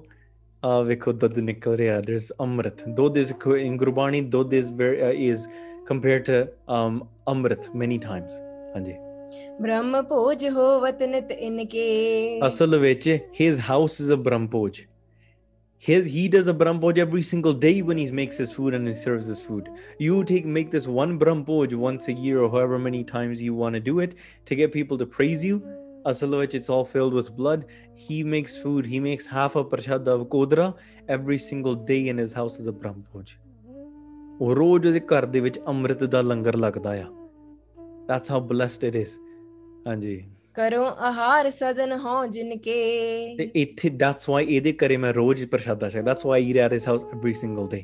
ਆ 0.63 0.81
ਵੇਖੋ 0.81 1.11
ਦੁੱਧ 1.11 1.39
ਨਿਕਲ 1.39 1.75
ਰਿਹਾ 1.77 1.99
there's 1.99 2.33
ਅੰਮ੍ਰਿਤ 2.41 2.89
ਦੁੱਧ 2.97 3.17
is 3.17 3.33
in 3.67 3.77
ਗੁਰਬਾਣੀ 3.77 4.21
ਦੁੱਧ 4.35 4.53
is 4.55 4.71
uh, 4.71 5.13
is 5.29 5.47
compared 5.91 6.25
to 6.31 6.43
um 6.77 7.05
Amrit 7.29 7.69
many 7.83 7.99
times 8.09 8.54
ਹਾਂਜੀ 8.74 8.94
ਬ੍ਰਹਮ 9.62 10.00
ਭੋਜ 10.02 10.46
ਹੋਵਤ 10.48 11.02
ਨਿਤ 11.02 11.32
ਇਨਕੇ 11.32 11.88
ਅਸਲ 12.46 12.78
ਵਿੱਚ 12.78 13.08
his 13.40 13.60
house 13.70 13.98
is 14.04 14.14
a 14.16 14.18
brahmpoj 14.28 14.80
his 15.82 16.08
he 16.14 16.22
does 16.32 16.48
a 16.52 16.54
brahmpoj 16.62 16.98
every 17.02 17.22
single 17.26 17.54
day 17.60 17.74
when 17.90 18.00
he 18.00 18.06
makes 18.16 18.40
his 18.42 18.50
food 18.56 18.74
and 18.78 18.90
he 18.90 18.94
serves 19.02 19.28
his 19.32 19.42
food 19.44 19.68
you 20.06 20.16
take 20.30 20.48
make 20.56 20.72
this 20.76 20.88
one 20.96 21.14
brahmpoj 21.22 21.76
once 21.84 22.08
a 22.12 22.16
year 22.24 22.40
or 22.46 22.48
however 22.54 22.80
many 22.86 23.02
times 23.12 23.44
you 23.46 23.54
want 23.60 23.78
to 23.78 23.82
do 23.86 23.94
it 24.06 24.16
to 24.50 24.58
get 24.62 24.74
people 24.78 25.04
to 25.04 25.08
praise 25.18 25.46
you 25.50 25.60
ਅਸਲ 26.10 26.36
ਵਿੱਚ 26.36 26.56
it's 26.56 26.70
all 26.74 26.84
filled 26.90 27.16
with 27.18 27.30
blood 27.38 27.64
he 28.04 28.18
makes 28.34 28.58
food 28.64 28.86
he 28.92 29.00
makes 29.06 29.26
half 29.36 29.56
a 29.60 29.64
prashad 29.72 30.10
of 30.12 30.26
kodra 30.34 30.66
every 31.16 31.38
single 31.46 31.74
day 31.90 32.00
in 32.12 32.22
his 32.24 32.36
house 32.40 32.58
is 32.62 32.68
a 32.74 32.76
brahmpoj 32.82 33.36
ਉਹ 34.40 34.54
ਰੋਜ਼ 34.54 34.86
ਉਹਦੇ 34.86 35.00
ਘਰ 35.00 35.24
ਦੇ 35.26 35.40
ਵਿੱਚ 35.40 35.60
ਅੰਮ੍ਰਿਤ 35.68 36.04
ਦਾ 36.04 36.20
ਲੰਗਰ 36.20 36.56
ਲੱਗਦਾ 36.56 36.90
ਆ 36.92 37.04
that's 38.09 38.33
how 38.33 38.39
blessed 38.53 38.87
it 38.89 38.97
is 39.03 39.17
ਹਾਂਜੀ 39.87 40.23
ਕਰੋ 40.55 40.83
ਆਹਾਰ 41.07 41.49
ਸਦਨ 41.49 41.93
ਹੋ 41.99 42.21
ਤੇ 42.25 42.31
ਜਿਨਕੇ 42.31 43.49
ਇੱਥੇ 43.55 43.89
that's 44.03 44.29
why 44.31 44.41
ਇਹਦੇ 44.47 44.73
ਘਰੇ 44.83 44.97
ਮੈਂ 44.97 45.13
ਰੋਜ਼ 45.13 45.45
ਪ੍ਰਸ਼ਾਦਾ 45.45 45.89
ਛਕ 45.89 46.03
that's 46.09 46.25
why 46.29 46.39
I 46.39 46.43
eat 46.49 46.61
at 46.65 46.75
his 46.77 46.87
house 46.91 47.05
every 47.17 47.33
single 47.43 47.67
day 47.75 47.83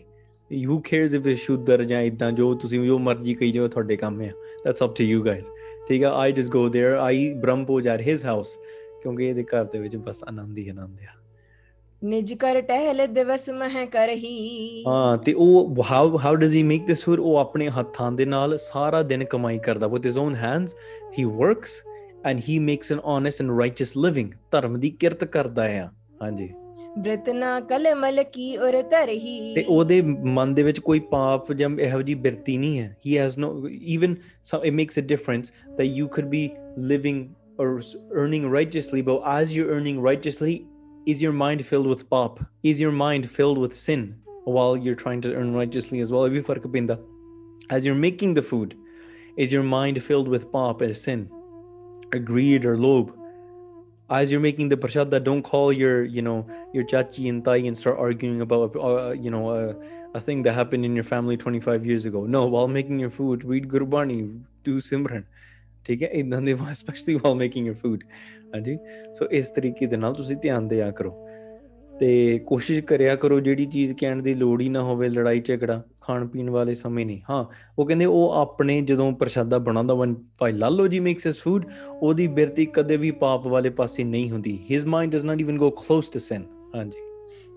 who 0.52 0.78
cares 0.90 1.18
if 1.20 1.28
it's 1.32 1.46
ਸ਼ੁੱਧਰ 1.46 1.84
ਜਾਂ 1.84 2.02
ਇਦਾਂ 2.02 2.32
ਜੋ 2.32 2.54
ਤੁਸੀਂ 2.56 2.86
ਜੋ 2.86 2.98
ਮਰਜ਼ੀ 3.00 3.34
ਕਹੀ 3.34 3.52
ਜਾਓ 3.52 3.68
ਤੁਹਾਡੇ 3.68 3.98
ਕੰਮ 3.98 4.22
ਹੈ 4.22 4.32
that's 4.66 4.88
up 4.88 4.96
to 5.02 5.10
you 5.12 5.24
guys 5.30 5.52
ਠੀਕ 5.88 6.04
ਆ 6.04 6.14
I 6.26 6.32
just 6.40 6.54
go 6.58 6.64
there 6.78 6.94
I 7.08 7.12
eat 7.24 7.42
brahmpoj 7.46 7.92
at 7.96 8.06
his 8.10 8.28
house 8.32 8.58
ਕਿਉਂਕਿ 9.04 9.30
ਇਹਦੇ 9.30 9.44
ਘਰ 9.44 9.64
ਦੇ 9.64 9.80
ਵਿੱਚ 9.80 9.96
ਬਸ 9.98 10.24
ਆਨੰਦ 10.28 10.58
ਹੀ 10.58 10.70
ਆਨੰਦ 10.70 11.00
ਆ 11.00 11.21
ਨਿਜ 12.02 12.34
ਕਰ 12.34 12.60
ਟਹਿਲ 12.62 13.06
ਦਿਵਸ 13.08 13.50
ਮਹਿ 13.50 13.86
ਕਰਹੀ 13.86 14.84
ਹਾਂ 14.88 15.18
ਤੇ 15.18 15.34
ਉਹ 15.36 15.84
how 15.90 16.18
how 16.18 16.36
does 16.36 16.54
he 16.54 16.62
make 16.64 16.86
this 16.86 17.04
ਸੁਰ 17.04 17.20
ਉਹ 17.20 17.38
ਆਪਣੇ 17.38 17.68
ਹੱਥਾਂ 17.70 18.12
ਦੇ 18.12 18.26
ਨਾਲ 18.26 18.58
ਸਾਰਾ 18.58 19.02
ਦਿਨ 19.04 19.24
ਕਮਾਈ 19.24 19.58
ਕਰਦਾ 19.58 19.88
with 19.88 20.06
his 20.06 20.18
own 20.18 20.36
hands 20.36 20.76
he 21.20 21.24
works 21.26 21.82
and 22.26 22.40
he 22.48 22.58
makes 22.60 22.92
an 22.92 23.00
honest 23.06 23.42
and 23.42 23.52
righteous 23.60 23.96
living 23.98 24.32
ਧਰਮ 24.52 24.80
ਦੀ 24.80 24.90
ਕਿਰਤ 25.00 25.24
ਕਰਦਾ 25.26 25.64
ਆ 25.76 25.90
ਹਾਂਜੀ 26.22 26.50
ਬ੍ਰਿਤਨਾ 26.98 27.60
ਕਲਮਲ 27.60 28.24
ਕੀ 28.24 28.56
ਉਰ 28.58 28.82
ਧਰਹੀ 28.92 29.54
ਤੇ 29.56 29.66
ਉਹਦੇ 29.68 30.02
ਮਨ 30.02 30.54
ਦੇ 30.54 30.64
ਵਿੱਚ 30.64 30.80
ਕੋਈ 30.80 31.00
ਪਾਪ 31.12 31.52
ਜਾਂ 31.54 31.70
ਇਹੋ 31.80 32.02
ਜੀ 32.02 32.14
ਬਿਰਤੀ 32.16 32.58
ਨਹੀਂ 32.58 32.80
ਹੈ 32.80 32.96
he 33.06 33.18
has 33.18 33.38
no 33.40 33.54
even 33.68 34.16
some 34.44 34.64
it 34.64 34.74
makes 34.74 35.00
a 35.00 35.02
difference 35.04 35.52
that 35.70 35.86
you 35.88 36.08
could 36.08 36.26
be 36.26 36.50
living 36.80 37.26
or 37.58 37.82
earning 38.12 38.50
righteously, 38.50 39.02
but 39.02 39.22
as 39.24 39.56
you're 39.56 39.70
earning 39.70 40.02
righteously, 40.02 40.66
Is 41.04 41.20
your 41.20 41.32
mind 41.32 41.66
filled 41.66 41.88
with 41.88 42.08
pop? 42.12 42.40
Is 42.62 42.80
your 42.80 42.92
mind 42.92 43.28
filled 43.28 43.58
with 43.58 43.76
sin 43.76 44.22
while 44.44 44.78
you're 44.78 44.94
trying 44.94 45.20
to 45.22 45.34
earn 45.34 45.56
righteously 45.56 46.00
as 46.00 46.12
well? 46.12 46.26
As 46.26 47.86
you're 47.86 47.96
making 47.96 48.36
the 48.36 48.44
food, 48.44 48.78
is 49.36 49.52
your 49.52 49.64
mind 49.64 50.04
filled 50.04 50.28
with 50.28 50.52
pop 50.52 50.82
and 50.82 50.96
sin, 50.96 51.28
or 52.14 52.20
greed 52.20 52.66
or 52.66 52.78
lobe? 52.78 53.18
As 54.12 54.32
you're 54.32 54.42
making 54.42 54.70
the 54.70 54.78
prashadda, 54.78 55.24
don't 55.24 55.42
call 55.42 55.74
your, 55.74 56.04
you 56.04 56.22
know, 56.22 56.46
your 56.72 56.84
chachi 56.84 57.30
and 57.30 57.44
tai 57.44 57.58
and 57.58 57.76
start 57.76 57.98
arguing 57.98 58.42
about, 58.42 58.76
uh, 58.76 59.12
you 59.12 59.32
know, 59.32 59.50
uh, 59.50 59.74
a 60.14 60.20
thing 60.20 60.44
that 60.44 60.54
happened 60.54 60.86
in 60.86 60.94
your 60.94 61.04
family 61.04 61.36
25 61.36 61.84
years 61.84 62.06
ago. 62.06 62.28
No, 62.28 62.46
while 62.46 62.68
making 62.68 63.00
your 63.00 63.10
food, 63.10 63.44
read 63.44 63.68
Gurbani, 63.68 64.44
do 64.64 64.80
Simran, 64.80 65.24
especially 66.70 67.16
while 67.16 67.34
making 67.34 67.66
your 67.66 67.74
food. 67.74 68.04
ਹਾਂਜੀ? 68.56 68.78
ਸੋ 69.14 69.26
ਇਸ 69.32 69.50
ਤਰੀਕੇ 69.50 69.86
ਦੇ 69.86 69.98
ਨਾਲ 69.98 70.14
ਤੁਸੀਂ 70.14 70.38
ਧਿਆਨ 70.38 70.68
ਦਿਆ 70.68 70.92
ਕਰੋ। 70.92 71.28
ਤੇ 72.00 72.40
ਕੋਸ਼ਿਸ਼ 72.40 72.82
ਕਰਿਆ 72.82 73.16
ਕਰੋ 73.16 73.40
ਜਿਹੜੀ 73.40 73.66
ਚੀਜ਼ 73.66 73.94
ਕਹਿਣ 73.94 74.22
ਦੀ 74.22 74.34
ਲੋੜ 74.34 74.62
ਹੀ 74.62 74.70
ਨਾ 74.70 74.82
ਹੋਵੇ, 74.82 75.10
ਲੜਾਈ 75.10 75.40
ਝਗੜਾ, 75.40 75.82
ਖਾਣ 76.02 76.28
ਪੀਣ 76.28 76.50
ਵਾਲੇ 76.50 76.76
ਸਮੇਂ 76.76 77.06
ਨਹੀਂ। 77.06 77.22
ਹਾਂ, 77.30 77.46
ਉਹ 77.80 77.86
ਕਹਿੰਦੇ 77.86 78.06
ਉਹ 78.06 78.32
ਆਪਣੇ 78.32 78.82
ਜਦੋਂ 78.82 79.12
ਪ੍ਰਸ਼ਾਦਾ 79.12 79.58
ਬਣਾਉਂਦਾ 79.58 79.94
ਵਨ 79.94 80.16
ਭਾਈ 80.40 80.52
ਲਾਲੋ 80.52 80.88
ਜੀ 80.88 81.00
ਮੇਕਸ 81.00 81.28
ਹਿਸ 81.28 81.42
ਫੂਡ 81.42 81.66
ਉਹਦੀ 82.02 82.28
ਬਿਰਤੀ 82.28 82.66
ਕਦੇ 82.66 82.98
ਵੀ 82.98 83.12
ਪਾਪ 83.12 83.48
ਵਾਲੇ 83.48 83.70
ਪਾਸੇ 83.70 84.04
ਨਹੀਂ 84.04 84.32
ਹੁੰਦੀ। 84.32 84.60
His 84.72 84.86
mind 84.86 85.12
does 85.12 85.24
not 85.24 85.42
even 85.42 85.58
go 85.58 85.70
close 85.70 86.12
to 86.12 86.20
sin 86.20 86.44
ਹਾਂਜੀ। 86.76 87.11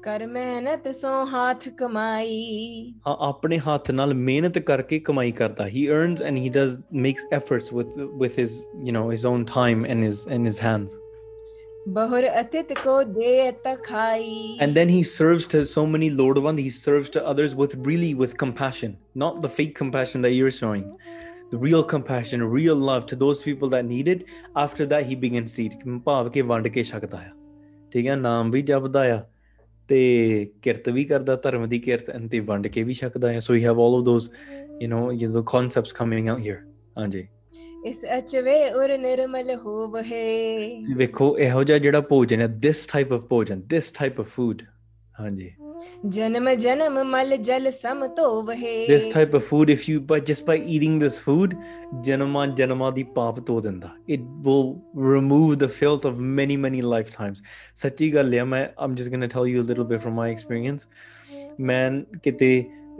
ਕਰ 0.04 0.26
ਮਿਹਨਤ 0.28 0.88
ਸੋ 0.96 1.10
ਹਾਥ 1.34 1.68
ਕਮਾਈ 1.70 2.94
ਹਾਂ 3.08 3.16
ਆਪਣੇ 3.28 3.58
ਹੱਥ 3.68 3.92
ਨਾਲ 3.92 4.14
ਮਿਹਨਤ 4.14 4.60
ਕਰਕੇ 4.60 5.00
ਕਮਾਈ 5.00 5.32
ਕਰਦਾ 5.32 5.68
ਹੀ 5.68 5.88
earns 5.92 6.24
and 6.30 6.42
he 6.44 6.50
does 6.58 6.80
makes 7.06 7.28
efforts 7.40 7.70
with 7.80 8.00
with 8.24 8.40
his 8.42 8.58
you 8.88 8.96
know 8.98 9.06
his 9.14 9.26
own 9.32 9.46
time 9.54 9.86
and 9.94 10.08
his 10.08 10.26
and 10.36 10.52
his 10.52 10.60
hands 10.68 10.98
ਬਹੁਰ 11.88 12.26
ਅਤਿਤ 12.40 12.74
ਕੋ 12.84 13.02
ਦੇ 13.04 13.52
ਤਖਾਈ 13.64 14.58
and 14.64 14.78
then 14.80 14.90
he 14.96 15.02
serves 15.12 15.48
to 15.54 15.62
so 15.70 15.84
many 15.94 16.10
lord 16.22 16.40
one 16.48 16.62
he 16.64 16.70
serves 16.76 17.10
to 17.16 17.24
others 17.32 17.56
with 17.62 17.76
really 17.88 18.12
with 18.22 18.36
compassion 18.44 18.94
not 19.24 19.42
the 19.46 19.52
fake 19.56 19.74
compassion 19.82 20.28
that 20.28 20.36
you're 20.38 20.56
showing 20.60 20.86
the 21.54 21.60
real 21.66 21.84
compassion 21.94 22.44
real 22.58 22.80
love 22.90 23.06
to 23.12 23.20
those 23.24 23.42
people 23.48 23.74
that 23.76 23.86
need 23.86 24.12
it 24.16 24.24
after 24.66 24.88
that 24.94 25.10
he 25.12 25.20
begins 25.26 25.58
to 25.58 25.66
eat 25.66 25.88
ਭਾਵ 26.06 26.30
ਕੇ 26.30 26.42
ਵੰਡ 26.52 26.68
ਕੇ 26.68 26.84
ਛਕਦਾ 26.84 27.18
ਆ 27.18 27.30
ਠੀਕ 27.92 28.08
ਹੈ 28.08 28.16
ਨਾਮ 28.16 28.52
ਵੀ 28.52 28.62
ਜਪਦਾ 28.62 29.04
ਆ 29.14 29.20
ਤੇ 29.89 30.01
ਕਿਰਤ 30.63 30.89
ਵੀ 30.89 31.05
ਕਰਦਾ 31.05 31.37
ਧਰਮ 31.37 31.69
ਦੀ 31.69 31.79
ਕਿਰਤ 31.79 32.11
ਤੇ 32.31 32.41
ਵੰਡ 32.41 32.67
ਕੇ 32.67 32.83
ਵੀ 32.83 32.95
ਸਕਦਾ 32.95 33.33
ਹੈ। 33.33 33.41
So 33.41 33.55
you 33.55 33.67
have 33.67 33.81
all 33.81 33.95
of 33.95 34.05
those 34.05 34.31
you 34.83 34.89
نو 34.89 35.13
you 35.13 35.33
ਦੋ 35.33 35.43
ਕਨਸੈਪਟਸ 35.43 35.93
ਕਮਿੰਗ 35.93 36.29
ਆਊਟ 36.29 36.41
ਹੇਅਰ 36.41 36.59
ਹਾਂਜੀ। 36.99 37.27
ਇਸ 37.87 38.05
ਅਚਵੇ 38.19 38.71
ਔਰ 38.71 38.99
ਨਿਰਮਲ 38.99 39.55
ਹੋਵ 39.55 39.97
ਹੈ। 39.97 40.97
ਵੇਖੋ 40.97 41.39
ਇਹੋ 41.39 41.65
ਜਿਹਾ 41.65 41.79
ਜਿਹੜਾ 41.79 42.01
ਭੋਜਨ 42.01 42.41
ਹੈ 42.41 42.47
ਦਿਸ 42.47 42.87
ਟਾਈਪ 42.87 43.13
ਆਫ 43.13 43.21
ਭੋਜਨ 43.21 43.63
ਦਿਸ 43.67 43.93
ਟਾਈਪ 43.93 44.21
ਆਫ 44.21 44.27
ਫੂਡ 44.27 44.63
ਹਾਂਜੀ 45.21 45.51
ਜਨਮ 46.15 46.49
ਜਨਮ 46.61 47.03
ਮਲ 47.11 47.37
ਜਲ 47.37 47.71
ਸਮ 47.71 48.07
ਧੋਵਹਿ 48.17 48.87
this 48.87 49.05
type 49.13 49.35
of 49.39 49.45
food 49.51 49.71
if 49.75 49.85
you 49.89 50.01
by 50.11 50.19
just 50.31 50.45
by 50.49 50.57
eating 50.77 50.97
this 51.03 51.19
food 51.27 51.55
ਜਨਮਾਂ 52.05 52.47
ਜਨਮਾਂ 52.61 52.91
ਦੀ 52.93 53.03
ਪਾਪ 53.19 53.39
ਧੋ 53.47 53.61
ਦਿੰਦਾ 53.61 53.91
it 54.17 54.25
will 54.47 54.73
remove 55.11 55.55
the 55.63 55.69
filth 55.77 56.09
of 56.11 56.23
many 56.41 56.57
many 56.65 56.83
lifetimes 56.95 57.43
ਸੱਚੀ 57.83 58.13
ਗੱਲ 58.15 58.35
ਹੈ 58.35 58.45
ਮੈਂ 58.45 58.67
I'm 58.87 58.97
just 59.01 59.15
going 59.15 59.27
to 59.27 59.31
tell 59.37 59.47
you 59.53 59.63
a 59.63 59.67
little 59.71 59.89
bit 59.93 60.05
from 60.07 60.19
my 60.23 60.29
experience 60.35 60.89
ਮੈਂ 61.61 61.91
ਕਿਤੇ 62.23 62.51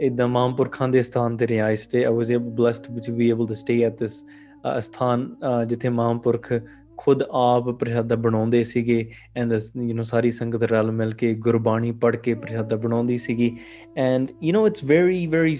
ਇਦਾਂ 0.01 0.27
ਮਹਾਂਪੁਰਖਾਂ 0.27 0.87
ਦੇ 0.89 1.01
ਸਥਾਨ 1.01 1.37
ਤੇ 1.37 1.47
ਰਿਹਾ 1.47 1.69
ਇਸ 1.71 1.85
ਤੇ 1.87 2.05
I 2.07 2.15
was 2.21 2.33
able 2.37 2.55
blessed 2.61 2.89
to 3.07 3.17
be 3.19 3.29
able 3.35 3.53
to 3.53 3.59
stay 3.65 3.79
at 3.89 4.03
this 4.03 4.17
uh, 4.65 4.79
ਸਥਾਨ 4.81 5.29
uh, 5.43 5.65
ਜਿੱਥੇ 5.67 5.89
ਮਹਾਂਪੁਰਖ 5.89 6.51
ਖੁਦ 6.96 7.22
ਆਪ 7.30 7.70
ਪ੍ਰਸ਼ਾਦਾ 7.70 8.16
ਬਣਾਉਂਦੇ 8.16 8.64
ਸੀਗੇ 8.64 9.12
ਐਂਡ 9.36 9.52
ਯੂ 9.52 9.96
نو 9.96 10.02
ਸਾਰੀ 10.02 10.30
ਸੰਗਤ 10.30 10.62
ਰਲ 10.62 10.90
ਮਿਲ 10.90 11.12
ਕੇ 11.14 11.34
ਗੁਰਬਾਣੀ 11.34 11.92
ਪੜ੍ਹ 11.92 12.16
ਕੇ 12.16 12.34
ਪ੍ਰਸ਼ਾਦਾ 12.34 12.76
ਬਣਾਉਂਦੀ 12.76 13.18
ਸੀਗੀ 13.18 13.56
and 13.96 14.28
you 14.42 14.54
know 14.58 14.66
it's 14.66 14.84
very 14.84 15.26
very 15.26 15.56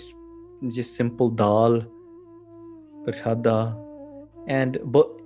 just 0.77 1.01
simple 1.01 1.31
dal 1.41 1.81
ਪ੍ਰਸ਼ਾਦਾ 3.05 3.55
ਐਂਡ 4.49 4.77
but 4.97 5.17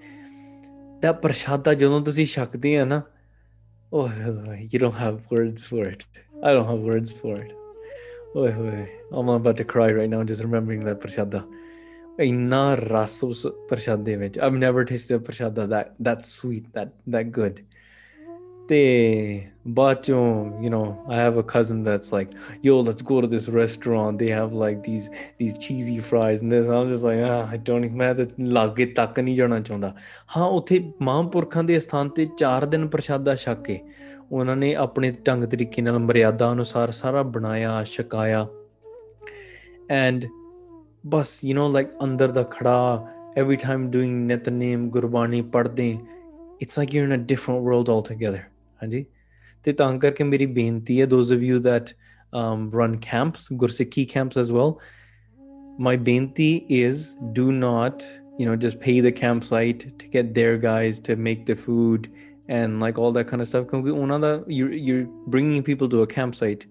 that 1.04 1.20
ਪ੍ਰਸ਼ਾਦਾ 1.20 1.74
ਜਦੋਂ 1.74 2.00
ਤੁਸੀਂ 2.00 2.26
ਛਕਦੇ 2.26 2.76
ਆ 2.78 2.84
ਨਾ 2.84 3.02
oh 3.92 4.06
you 4.72 4.80
don't 4.82 4.98
have 5.00 5.18
words 5.32 5.64
for 5.70 5.82
it 5.88 6.06
i 6.44 6.52
don't 6.54 6.68
have 6.70 6.86
words 6.92 7.12
for 7.18 7.34
it 7.42 7.52
ਓਏ 8.36 8.52
ਹੋਏ 8.52 8.86
I'm 9.12 9.28
about 9.28 9.58
to 9.60 9.66
cry 9.72 9.88
right 9.96 10.10
now 10.14 10.22
just 10.30 10.44
remembering 10.46 10.86
that 10.86 10.94
ਪ੍ਰਸ਼ਾਦਾ 10.94 11.42
ਇੰਨਾ 12.19 12.75
ਰਸ 12.75 13.23
ਉਸ 13.23 13.47
ਪ੍ਰਸ਼ਾਦੇ 13.69 14.15
ਵਿੱਚ 14.15 14.39
I've 14.39 14.55
never 14.55 14.83
tasted 14.83 15.17
prashada 15.17 15.65
that 15.65 15.87
that 16.01 16.19
sweet 16.21 16.63
that 16.75 16.87
that 17.09 17.25
good 17.25 17.53
ਤੇ 18.69 19.45
ਬਾਅਦ 19.67 20.01
ਚੋਂ 20.01 20.45
you 20.63 20.69
نو 20.69 21.11
I 21.11 21.17
have 21.17 21.39
a 21.39 21.43
cousin 21.47 21.83
that's 21.83 22.13
like 22.13 22.27
yo 22.65 22.81
let's 22.81 23.03
go 23.03 23.21
to 23.21 23.27
this 23.27 23.49
restaurant 23.49 24.19
they 24.19 24.31
have 24.31 24.59
like 24.59 24.79
these 24.79 25.09
these 25.39 25.57
cheesy 25.59 25.99
fries 25.99 26.43
and 26.43 26.51
this 26.51 26.69
I'm 26.69 26.87
just 26.87 27.05
like 27.05 27.23
I 27.23 27.57
don't 27.57 27.91
ਮੈਂ 27.91 28.15
ਤਾਂ 28.15 28.25
ਲਾਗੇ 28.39 28.85
ਤੱਕ 28.85 29.19
ਨਹੀਂ 29.19 29.35
ਜਾਣਾ 29.35 29.59
ਚਾਹੁੰਦਾ। 29.59 29.95
ਹਾਂ, 30.37 30.45
ਉੱਥੇ 30.45 30.93
ਮਹਾਂਪੁਰਖਾਂ 31.01 31.63
ਦੇ 31.63 31.79
ਸਥਾਨ 31.79 32.09
ਤੇ 32.09 32.27
4 32.37 32.65
ਦਿਨ 32.65 32.87
ਪ੍ਰਸ਼ਾਦਾ 32.87 33.35
ਛਕ 33.35 33.61
ਕੇ 33.61 33.79
ਉਹਨਾਂ 34.31 34.55
ਨੇ 34.55 34.75
ਆਪਣੇ 34.75 35.11
ਢੰਗ 35.11 35.43
ਤਰੀਕੇ 35.43 35.81
ਨਾਲ 35.81 35.99
ਮਰਿਆਦਾ 35.99 36.51
ਅਨੁਸਾਰ 36.51 36.91
ਸਾਰਾ 36.91 37.23
ਬਣਾਇਆ, 37.23 37.83
ਛਕਾਇਆ। 37.83 38.47
And 39.89 40.25
ਬਸ 41.06 41.44
ਯੂ 41.44 41.54
نو 41.56 41.72
ਲਾਈਕ 41.72 41.88
ਅੰਦਰ 42.04 42.30
ਦਾ 42.30 42.42
ਖੜਾ 42.42 43.06
every 43.38 43.56
time 43.64 43.86
doing 43.96 44.14
ਨਿਤਨੇਮ 44.26 44.88
ਗੁਰਬਾਣੀ 44.90 45.42
ਪੜ੍ਹਦੇ 45.42 45.98
it's 46.64 46.80
like 46.80 46.94
you're 46.94 47.06
in 47.10 47.14
a 47.16 47.22
different 47.32 47.62
world 47.68 47.90
altogether 47.94 48.40
ਹਾਂਜੀ 48.82 49.04
ਤੇ 49.64 49.72
ਤਾਂ 49.72 49.98
ਕਰਕੇ 49.98 50.24
ਮੇਰੀ 50.24 50.46
ਬੇਨਤੀ 50.46 51.00
ਹੈ 51.00 51.06
those 51.06 51.32
of 51.36 51.46
you 51.48 51.60
that 51.66 51.92
um, 52.40 52.68
run 52.80 52.98
camps 53.08 53.46
ਗੁਰਸਿੱਖੀ 53.52 54.06
camps 54.16 54.42
as 54.44 54.52
well 54.56 54.76
my 55.88 55.96
beinti 56.08 56.52
is 56.68 57.02
do 57.38 57.46
not 57.52 58.04
you 58.38 58.46
know 58.48 58.56
just 58.66 58.80
pay 58.86 59.00
the 59.00 59.12
campsite 59.22 59.86
to 59.98 60.08
get 60.16 60.34
their 60.38 60.56
guys 60.66 61.00
to 61.08 61.16
make 61.28 61.44
the 61.50 61.56
food 61.64 62.08
and 62.48 62.82
like 62.84 62.98
all 62.98 63.12
that 63.12 63.30
kind 63.32 63.44
of 63.44 63.48
stuff 63.48 63.68
ਕਿਉਂਕਿ 63.70 63.90
ਉਹਨਾਂ 63.90 64.18
ਦਾ 64.20 64.34
you're, 64.48 64.72
you're 64.88 65.06
bringing 65.34 65.62
people 65.70 65.88
to 65.88 66.02
a 66.02 66.08
campsite 66.16 66.66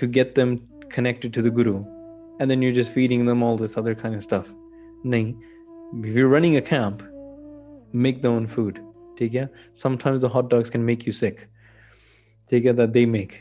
to 0.00 0.08
get 0.18 0.34
them 0.40 0.56
connected 0.96 1.32
to 1.38 1.44
the 1.48 1.54
guru 1.58 1.76
and 2.40 2.52
then 2.52 2.62
you're 2.66 2.76
just 2.78 2.92
feeding 2.96 3.26
them 3.30 3.42
all 3.48 3.58
this 3.64 3.76
other 3.82 3.94
kind 4.04 4.14
of 4.20 4.22
stuff 4.28 4.48
nahi 5.14 5.24
if 6.08 6.16
you're 6.18 6.32
running 6.36 6.56
a 6.60 6.64
camp 6.70 7.04
make 8.06 8.22
their 8.24 8.32
own 8.38 8.46
food 8.56 8.80
ਠੀਕ 9.18 9.36
ਹੈ 9.36 9.48
sometimes 9.82 10.24
the 10.26 10.30
hot 10.36 10.48
dogs 10.54 10.72
can 10.76 10.86
make 10.92 11.06
you 11.08 11.14
sick 11.20 11.42
ਠੀਕ 12.50 12.66
ਹੈ 12.66 12.72
that 12.82 12.96
they 12.98 13.04
make 13.16 13.36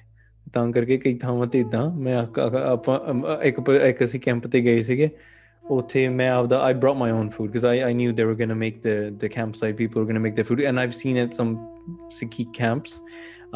ਤਾਂ 0.53 0.71
ਕਰਕੇ 0.71 0.97
ਕਈ 0.97 1.13
ਥਾਵਾਂ 1.21 1.47
ਤੇ 1.53 1.59
ਇਦਾਂ 1.59 1.89
ਮੈਂ 2.05 2.15
ਆ- 2.15 2.27
ਆ- 2.39 2.63
ਆਪਾਂ 2.71 2.99
ਅਮ, 3.11 3.23
ਇੱਕ 3.43 3.59
ਪ- 3.59 3.81
ਇੱਕ 3.87 4.03
ਅਸੀਂ 4.03 4.19
ਕੈਂਪ 4.19 4.45
ਤੇ 4.51 4.61
ਗਏ 4.65 4.81
ਸੀਗੇ 4.89 5.09
ਉੱਥੇ 5.75 6.07
ਮੈਂ 6.17 6.29
ਆਪਦਾ 6.31 6.59
I 6.69 6.73
brought 6.81 6.97
my 7.01 7.09
own 7.17 7.29
food 7.35 7.47
because 7.51 7.63
I, 7.69 7.75
I 7.89 7.93
knew 7.99 8.11
they 8.19 8.25
were 8.31 8.35
going 8.41 8.51
to 8.53 8.57
make 8.63 8.75
the 8.83 8.93
the 9.23 9.29
campsite 9.35 9.77
people 9.79 10.01
were 10.01 10.07
going 10.09 10.19
to 10.19 10.23
make 10.25 10.35
their 10.39 10.47
food 10.49 10.61
and 10.71 10.81
I've 10.83 10.93
seen 10.97 11.17
at 11.23 11.37
some 11.39 11.53
Sikhi 12.17 12.45
camps 12.57 12.93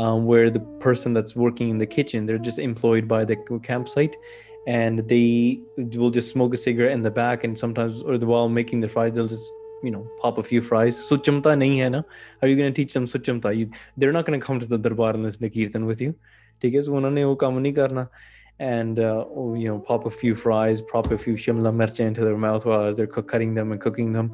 um, 0.04 0.26
where 0.32 0.50
the 0.56 0.62
person 0.86 1.18
that's 1.20 1.36
working 1.43 1.74
in 1.76 1.84
the 1.84 1.89
kitchen 1.97 2.30
they're 2.32 2.43
just 2.50 2.62
employed 2.66 3.08
by 3.14 3.22
the 3.34 3.38
campsite 3.70 4.18
and 4.68 5.08
they 5.08 5.60
will 5.76 6.12
just 6.12 6.32
smoke 6.32 6.54
a 6.54 6.58
cigarette 6.58 6.91
in 6.91 7.02
the 7.02 7.12
back 7.12 7.43
and 7.43 7.58
sometimes 7.58 8.02
or 8.02 8.18
the 8.18 8.26
while 8.26 8.50
making 8.50 8.82
the 8.82 8.89
fries 8.89 9.14
they'll 9.14 9.28
just 9.28 9.52
you 9.84 9.91
know 9.91 10.06
pop 10.22 10.38
a 10.38 10.43
few 10.43 10.62
fries 10.62 10.97
suchamta 11.10 11.54
nahi 11.62 11.78
hai 11.84 11.89
na 11.89 12.02
are 12.41 12.50
you 12.50 12.58
going 12.62 12.74
to 12.74 12.78
teach 12.82 12.93
them 12.93 13.06
suchamta 13.06 13.56
you, 13.60 13.70
they're 13.97 14.12
not 14.12 14.26
going 14.26 14.39
to 14.39 14.45
come 14.45 14.60
to 14.60 14.70
the 14.74 14.78
darbar 14.78 15.12
and 15.14 15.24
listen 15.24 15.41
to 15.47 15.50
kirtan 15.60 15.86
with 15.93 16.02
you 16.08 16.14
ਠੀਕ 16.62 16.76
ਹੈ 16.76 16.82
ਸੋ 16.82 16.95
ਉਹਨਾਂ 16.95 17.12
ਨੇ 17.12 17.24
ਉਹ 17.24 17.36
ਕੰਮ 17.36 17.60
ਨਹੀਂ 17.60 17.74
ਕਰਨਾ 17.74 18.08
and 18.62 19.00
uh, 19.00 19.26
oh, 19.41 19.54
you 19.60 19.68
know 19.70 19.78
pop 19.89 20.06
a 20.08 20.10
few 20.22 20.36
fries 20.39 20.82
pop 20.88 21.06
a 21.16 21.18
few 21.18 21.36
shimla 21.43 21.72
mirch 21.82 22.00
into 22.06 22.26
their 22.28 22.39
mouth 22.45 22.66
while 22.70 22.82
as 22.88 22.97
they're 22.97 23.12
cook- 23.14 23.30
cutting 23.34 23.54
them 23.60 23.72
and 23.76 23.82
cooking 23.86 24.10
them 24.18 24.32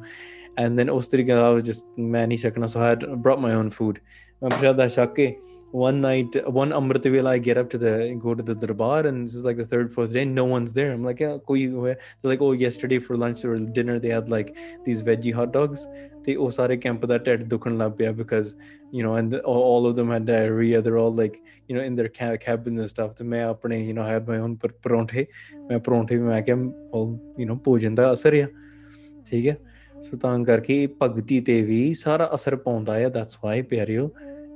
and 0.62 0.80
then 0.80 0.90
ਉਸ 0.94 1.08
ਤਰੀਕੇ 1.08 1.34
ਨਾਲ 1.34 1.44
I 1.50 1.52
was 1.58 1.66
just 1.68 2.00
ਮੈਂ 2.14 2.26
ਨਹੀਂ 2.26 2.38
ਸਕਣਾ 2.38 2.66
so 2.72 2.80
I 2.86 2.88
had 2.88 3.06
brought 3.26 3.42
my 3.44 3.52
own 3.58 3.70
food 3.76 4.00
ਮੈਂ 4.42 4.50
ਪ੍ਰਸ਼ਾਦਾ 4.50 4.88
ਛਕ 4.96 5.14
ਕੇ 5.14 5.28
one 5.71 6.01
night, 6.01 6.35
one 6.47 6.71
Amritvela, 6.71 7.29
I 7.29 7.37
get 7.37 7.57
up 7.57 7.69
to 7.71 7.77
the 7.77 8.17
go 8.19 8.35
to 8.35 8.43
the 8.43 8.55
darbar, 8.55 9.07
and 9.07 9.25
this 9.25 9.35
is 9.35 9.45
like 9.45 9.57
the 9.57 9.65
third, 9.65 9.93
fourth 9.93 10.13
day, 10.13 10.25
no 10.25 10.45
one's 10.45 10.73
there. 10.73 10.91
I'm 10.91 11.03
like, 11.03 11.19
yeah, 11.19 11.37
koi 11.45 11.67
They're 11.67 11.97
like, 12.23 12.41
oh, 12.41 12.51
yesterday 12.51 12.99
for 12.99 13.17
lunch 13.17 13.45
or 13.45 13.57
dinner 13.57 13.99
they 13.99 14.09
had 14.09 14.29
like 14.29 14.55
these 14.83 15.01
veggie 15.03 15.33
hot 15.33 15.53
dogs. 15.53 15.87
They 16.23 16.35
oh 16.35 16.49
sare 16.51 16.77
camp 16.77 17.01
that 17.07 17.27
at 17.27 17.47
dukan 17.47 17.77
labya 17.77 18.15
because 18.15 18.55
you 18.91 19.03
know, 19.03 19.15
and 19.15 19.33
all 19.39 19.87
of 19.87 19.95
them 19.95 20.11
had 20.11 20.25
diarrhea. 20.25 20.81
They're 20.81 20.97
all 20.97 21.13
like 21.13 21.41
you 21.67 21.75
know 21.75 21.81
in 21.81 21.95
their 21.95 22.09
ca- 22.09 22.37
cabin 22.37 22.77
and 22.77 22.89
stuff. 22.89 23.17
So 23.17 23.23
may 23.23 23.39
apne 23.39 23.85
you 23.87 23.93
know 23.93 24.03
I 24.03 24.09
had 24.09 24.27
my 24.27 24.37
own 24.37 24.57
par- 24.57 24.75
paronthe. 24.81 25.27
मैं 25.69 25.79
ਪਰੌਂਠੇ 25.79 26.15
ਵੀ 26.17 26.23
ਮੈਂ 26.23 26.41
you 26.47 26.55
know, 26.55 27.17
you 27.39 27.47
نو 27.47 27.57
ਭੋਜਨ 27.63 27.95
ਦਾ 27.95 28.11
ਅਸਰ 28.13 28.33
ਆ 28.41 28.47
ਠੀਕ 29.29 29.47
ਹੈ 29.47 29.57
ਸੋ 30.01 30.17
ਤਾਂ 30.17 30.37
ਕਰਕੇ 30.45 30.87
ਭਗਤੀ 31.01 31.39
ਤੇ 31.47 31.61
ਵੀ 31.63 31.93
ਸਾਰਾ 31.93 32.29
ਅਸਰ 32.35 32.55
ਪਾਉਂਦਾ 32.65 32.97
ਹੈ 32.99 33.09
ਦੈਟਸ 33.09 33.37
ਵਾਈ 33.43 33.61
ਪਿਆਰਿਓ 33.71 34.09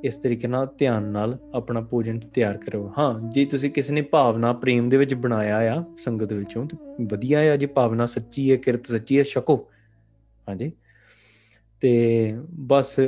ਇਸ 0.04 0.18
ਤਰੀਕੇ 0.18 0.48
ਨਾਲ 0.48 0.68
ਧਿਆਨ 0.78 1.04
ਨਾਲ 1.04 1.40
ਆਪਣਾ 1.54 1.82
ਭੋਜਨ 1.82 2.20
ਤਿਆਰ 2.20 2.58
ਕਰੋ। 2.58 2.94
ਹਾਂ, 2.98 3.32
ਜੇ 3.32 3.46
ਤੁਸੀਂ 3.46 3.72
ਕਿਸੇ 3.72 3.94
ਨੇ 3.94 4.02
ਭਾਵਨਾ 4.02 4.54
ਪ੍ਰੇਮ 4.54 4.90
ਦੇ 4.90 4.98
ਵਿੱਚ 4.98 5.14
ਬਣਾਇਆ 5.14 5.74
ਆ 5.74 5.84
ਸੰਗਤ 5.98 6.34
ਵਿੱਚੋਂ, 6.34 6.66
ਤੇ 6.66 7.06
ਵਧੀਆ 7.06 7.54
ਆ 7.54 7.56
ਜੇ 7.56 7.66
ਭਾਵਨਾ 7.66 8.06
ਸੱਚੀ 8.06 8.52
ਹੈ, 8.52 8.56
ਕਿਰਤ 8.56 8.86
ਸੱਚੀ 8.86 9.20
ਹੈ, 9.20 9.24
ਛਕੋ। 9.24 9.70
ਹਾਂਜੀ। 10.50 10.72
ਤੇ 11.82 12.34
ਬਸ 12.50 13.00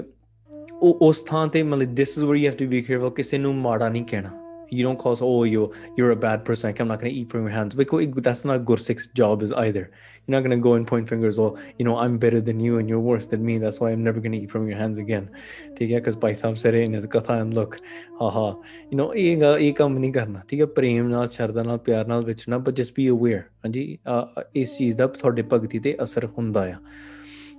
ਉਹ, 0.74 0.98
ਉਸ 1.02 1.24
ਥਾਂ 1.24 1.48
ਤੇ 1.48 1.64
ਮਤਲਬ 1.64 1.90
this 1.90 2.24
is 2.24 2.30
where 2.30 2.44
you 2.44 2.54
have 2.54 2.66
to 2.66 2.72
be 2.72 2.84
careful, 2.92 3.10
ਕਿਸੇ 3.10 3.38
ਨੂੰ 3.38 3.56
ਮਾੜਾ 3.56 3.90
ਨਹੀਂ 3.90 4.04
ਕਹਿਣਾ। 4.04 4.47
you 4.71 4.85
don't 4.85 4.99
call 4.99 5.13
us 5.13 5.21
oh 5.23 5.43
you 5.47 5.63
you're 5.97 6.13
a 6.13 6.21
bad 6.21 6.45
person 6.45 6.69
like, 6.69 6.79
i'm 6.81 6.89
not 6.89 7.01
going 7.01 7.13
to 7.13 7.19
eat 7.21 7.29
from 7.31 7.43
your 7.43 7.55
hands 7.55 7.75
because 7.75 8.23
that's 8.29 8.45
not 8.51 8.65
gursik's 8.65 9.07
job 9.21 9.43
is 9.43 9.53
either 9.63 9.83
you're 10.23 10.35
not 10.35 10.45
going 10.47 10.55
to 10.57 10.63
go 10.67 10.73
and 10.77 10.87
point 10.87 11.11
fingers 11.11 11.39
oh 11.39 11.49
you 11.79 11.85
know 11.89 11.97
i'm 11.99 12.15
better 12.23 12.41
than 12.41 12.63
you 12.67 12.79
and 12.79 12.93
you're 12.93 13.03
worse 13.09 13.27
than 13.33 13.45
me 13.49 13.57
that's 13.65 13.81
why 13.83 13.91
i'm 13.91 14.03
never 14.09 14.23
going 14.27 14.37
to 14.37 14.41
eat 14.41 14.55
from 14.55 14.71
your 14.71 14.79
hands 14.79 15.03
again 15.05 15.27
ਠੀਕ 15.79 15.93
ਹੈ 15.93 15.99
because 16.01 16.19
Bhai 16.21 16.35
Sahib 16.35 16.57
said 16.63 16.79
it 16.81 16.87
in 16.89 16.97
his 16.99 17.09
katha 17.17 17.37
and 17.43 17.59
look 17.61 17.77
haha 18.23 18.47
you 18.93 18.99
know 19.03 19.11
ਇਹ 19.15 19.37
ਗਾ- 19.41 19.57
ਇਹ 19.59 19.73
ਕੰਮ 19.83 19.99
ਨਹੀਂ 19.99 20.13
ਕਰਨਾ 20.13 20.43
ਠੀਕ 20.49 20.61
ਹੈ 20.61 20.67
ਪ੍ਰੇਮ 20.81 21.09
ਨਾਲ 21.09 21.29
ਸ਼ਰਧਾ 21.37 21.63
ਨਾਲ 21.63 21.79
ਪਿਆਰ 21.91 22.07
ਨਾਲ 22.09 22.25
ਵਿਚਰਨਾ 22.25 22.57
but 22.69 22.81
just 22.83 22.99
be 23.01 23.09
aware 23.17 23.43
ਹਾਂਜੀ 23.65 23.87
ਅਹ, 24.09 24.43
ਇਸ 24.63 24.77
ਚੀਜ਼ 24.79 24.97
ਦਾ 24.97 25.07
ਤੁਹਾਡੇ 25.21 25.43
ਭਗਤੀ 25.53 25.79
ਤੇ 25.79 25.97
ਅਸਰ 26.03 26.27
ਹੁੰਦਾ 26.39 26.67
ਆ 26.73 26.77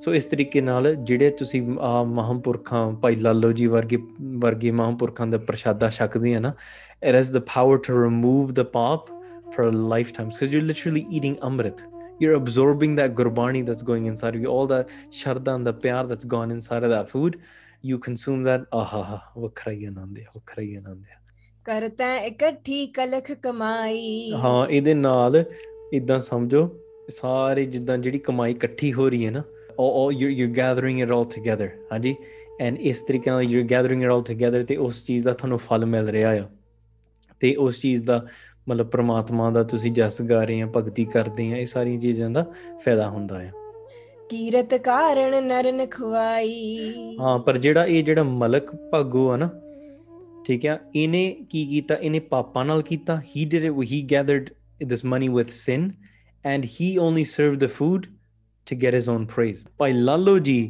ਸੋ 0.06 0.14
ਇਸ 0.14 0.26
ਤਰੀਕੇ 0.26 0.62
ਨਾਲ 0.62 0.96
ਜਿਹੜੇ 0.96 1.30
ਤੁਸੀਂ 1.40 1.62
ਆ 1.80 2.04
ਮਹਾਂਪੁਰਖਾਂ 2.04 2.92
ਭਾਈ 3.02 3.16
ਲਾਲੋ 3.16 3.52
ਜੀ 3.52 3.66
ਵਰਗੇ 3.74 3.98
ਵਰਗੇ 4.44 4.72
ਮਹਾਂਪੁਰਖਾਂ 4.72 5.28
ਦਾ 5.28 5.38
ਪ੍ਰਸ਼ਾਦਾ 5.50 5.90
ਛਕਦੇ 5.90 6.34
ਆ 6.36 6.40
ਨਾ 6.40 6.54
it 7.02 7.16
has 7.16 7.32
the 7.32 7.42
power 7.42 7.78
to 7.78 7.94
remove 7.94 8.54
the 8.56 8.66
pop 8.66 9.10
for 9.56 9.72
lifetimes 9.72 10.36
because 10.36 10.54
you're 10.54 10.68
literally 10.70 11.08
eating 11.10 11.36
amrit 11.50 11.84
you're 12.20 12.36
absorbing 12.36 12.96
that 12.96 13.16
gurbani 13.16 13.66
that's 13.66 13.84
going 13.84 14.06
inside 14.06 14.36
of 14.36 14.42
you 14.42 14.48
all 14.48 14.68
that 14.68 14.94
sharda 15.22 15.56
and 15.56 15.68
the 15.68 15.74
pyar 15.74 16.04
that's 16.08 16.30
gone 16.36 16.52
inside 16.52 16.84
of 16.84 16.94
that 16.96 17.10
food 17.14 17.40
you 17.82 18.00
consume 18.10 18.44
that 18.44 18.62
ਆਹਾ 18.74 19.20
ਵੱਖਰਾ 19.38 19.74
ਹੀ 19.74 19.86
ਆਨੰਦ 19.86 20.18
ਹੈ 20.20 20.26
ਵੱਖਰਾ 20.36 20.62
ਹੀ 20.64 20.76
ਆਨੰਦ 20.76 21.04
ਹੈ 21.06 21.22
ਕਰਤਾ 21.64 22.16
ਇਕੱਠੀ 22.18 22.88
ਕਲਖ 22.88 23.32
ਕਮਾਈ 23.32 24.32
ਹਾਂ 24.34 24.68
ਇਹਦੇ 24.68 24.94
ਨਾਲ 24.94 25.44
ਇਦਾਂ 25.94 26.20
ਸਮਝੋ 26.20 26.80
ਸਾਰੇ 27.10 27.66
ਜਿੱਦਾਂ 27.66 27.98
ਜਿਹੜੀ 27.98 28.20
ਕਮਾਈ 28.20 28.52
ਇਕੱਠੀ 28.52 28.94
ਹੋ 28.94 29.10
ਰਹੀ 29.10 29.26
ਹੈ 29.26 29.32
ਨਾ 29.32 29.44
all, 29.80 29.92
all 30.00 30.12
you're, 30.12 30.34
you're 30.40 30.56
gathering 30.56 31.00
it 31.06 31.12
all 31.16 31.26
together 31.38 31.68
ਹਾਂਜੀ 31.92 32.16
ਐਂਡ 32.62 32.78
ਇਸ 32.80 33.02
ਤਰੀਕੇ 33.02 33.32
ਨਾਲ 33.32 33.44
you're 33.44 33.68
gathering 33.68 34.02
it 34.06 34.12
all 34.16 34.24
together 34.34 34.66
ਤੇ 34.66 34.76
ਉਸ 34.78 35.06
ਚੀਜ਼ 35.06 35.26
ਦਾ 35.26 35.34
ਤੁਹਾਨੂੰ 35.34 35.58
ਫਲ 35.58 35.86
ਮਿਲ 35.86 36.08
ਰਿਹਾ 36.08 36.32
ਆ 36.32 36.48
ਤੇ 37.41 37.55
ਉਸ 37.55 37.81
ਚੀਜ਼ 37.81 38.05
ਦਾ 38.05 38.27
ਮਤਲਬ 38.69 38.87
ਪ੍ਰਮਾਤਮਾ 38.87 39.51
ਦਾ 39.51 39.63
ਤੁਸੀਂ 39.63 39.93
ਜਸ 39.93 40.23
ਗਾ 40.23 40.45
ਰਹੇ 40.45 40.61
ਆ 40.63 40.67
ਭਗਤੀ 40.67 41.05
ਕਰਦੇ 41.05 41.53
ਆ 41.53 41.57
ਇਹ 41.57 41.67
ਸਾਰੀਆਂ 41.67 42.01
ਚੀਜ਼ਾਂ 42.01 42.31
ਦਾ 42.31 42.45
ਫਾਇਦਾ 42.85 43.09
ਹੁੰਦਾ 43.09 43.39
ਆ 43.39 43.51
ਕੀਰਤ 44.29 44.75
ਕਾਰਣ 44.75 45.43
ਨਰਨ 45.43 45.87
ਖਵਾਈ 45.87 46.79
ਹਾਂ 47.21 47.39
ਪਰ 47.39 47.59
ਜਿਹੜਾ 47.59 47.85
ਇਹ 47.87 48.05
ਜਿਹੜਾ 48.05 48.23
ਮਲਕ 48.23 48.75
ਭਾਗੋ 48.75 49.31
ਆ 49.31 49.37
ਨਾ 49.37 49.51
ਠੀਕ 50.47 50.67
ਆ 50.67 50.79
ਇਹਨੇ 50.95 51.37
ਕੀ 51.51 51.67
ਕੀਤਾ 51.67 51.95
ਇਹਨੇ 51.95 52.19
ਪਾਪਾਂ 52.19 52.65
ਨਾਲ 52.65 52.83
ਕੀਤਾ 52.83 53.23
he 53.37 53.47
did 53.55 53.71
it 53.71 53.81
he 53.89 54.03
gathered 54.15 54.51
this 54.91 55.03
money 55.15 55.31
with 55.39 55.55
sin 55.55 55.89
and 56.45 56.69
he 56.75 56.91
only 57.07 57.25
served 57.25 57.65
the 57.67 57.71
food 57.79 58.07
to 58.67 58.79
get 58.85 58.99
his 58.99 59.09
own 59.15 59.27
praise 59.37 59.65
by 59.83 59.91
lalo 60.09 60.37
ji 60.51 60.61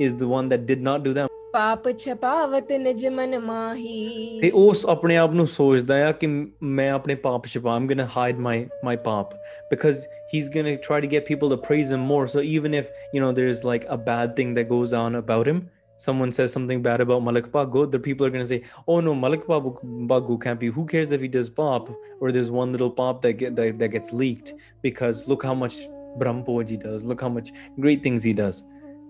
is 0.00 0.14
the 0.22 0.28
one 0.32 0.50
that 0.52 0.66
did 0.72 0.86
not 0.88 1.04
do 1.08 1.12
that 1.12 1.35
ਪਾਪ 1.56 1.88
ਛਪਾਵਤ 1.98 2.72
ਨਿਜ 2.80 3.06
ਮਨ 3.08 3.38
ਮਾਹੀ 3.40 4.40
ਤੇ 4.40 4.50
ਉਸ 4.62 4.84
ਆਪਣੇ 4.94 5.16
ਆਪ 5.16 5.32
ਨੂੰ 5.34 5.46
ਸੋਚਦਾ 5.46 5.96
ਆ 6.06 6.10
ਕਿ 6.12 6.26
ਮੈਂ 6.26 6.90
ਆਪਣੇ 6.92 7.14
ਪਾਪ 7.22 7.46
ਛਪਾ 7.52 7.74
I'm 7.74 7.86
going 7.86 7.98
to 7.98 8.04
hide 8.16 8.38
my 8.46 8.66
my 8.84 8.96
paap 9.04 9.32
because 9.70 10.04
he 10.34 10.38
is 10.38 10.50
going 10.54 10.64
to 10.66 10.82
try 10.86 11.00
to 11.00 11.08
get 11.12 11.26
people 11.28 11.50
to 11.50 11.56
praise 11.68 11.92
him 11.92 12.04
more 12.06 12.26
so 12.34 12.40
even 12.40 12.74
if 12.74 12.90
you 13.14 13.22
know 13.22 13.32
there 13.38 13.48
is 13.48 13.64
like 13.66 13.86
a 13.94 13.96
bad 14.10 14.34
thing 14.36 14.54
that 14.56 14.68
goes 14.68 14.94
on 14.94 15.18
about 15.18 15.48
him 15.48 15.62
someone 16.04 16.32
says 16.36 16.54
something 16.54 16.80
bad 16.84 17.02
about 17.02 17.22
Malik 17.26 17.46
Bhago, 17.52 17.82
the 17.92 17.98
people 17.98 18.26
are 18.26 18.32
going 18.32 18.42
to 18.42 18.48
say, 18.48 18.58
oh 18.86 18.96
no, 19.04 19.14
Malik 19.20 19.46
Bhago 19.46 20.34
can't 20.42 20.60
be. 20.64 20.68
Who 20.78 20.84
cares 20.86 21.14
if 21.18 21.22
he 21.26 21.30
does 21.36 21.48
pop 21.60 21.88
or 22.20 22.32
there's 22.36 22.50
one 22.56 22.74
little 22.74 22.90
pop 22.98 23.22
that, 23.22 23.38
get, 23.42 23.56
that, 23.60 23.78
that 23.78 23.94
gets 23.94 24.12
leaked 24.22 24.52
because 24.82 25.22
look 25.32 25.46
how 25.50 25.54
much 25.54 25.78
Brampoji 26.22 26.78
does. 26.82 27.06
Look 27.12 27.24
how 27.26 27.30
much 27.30 27.48
great 27.80 28.02
things 28.02 28.28
he 28.30 28.34
does 28.34 28.60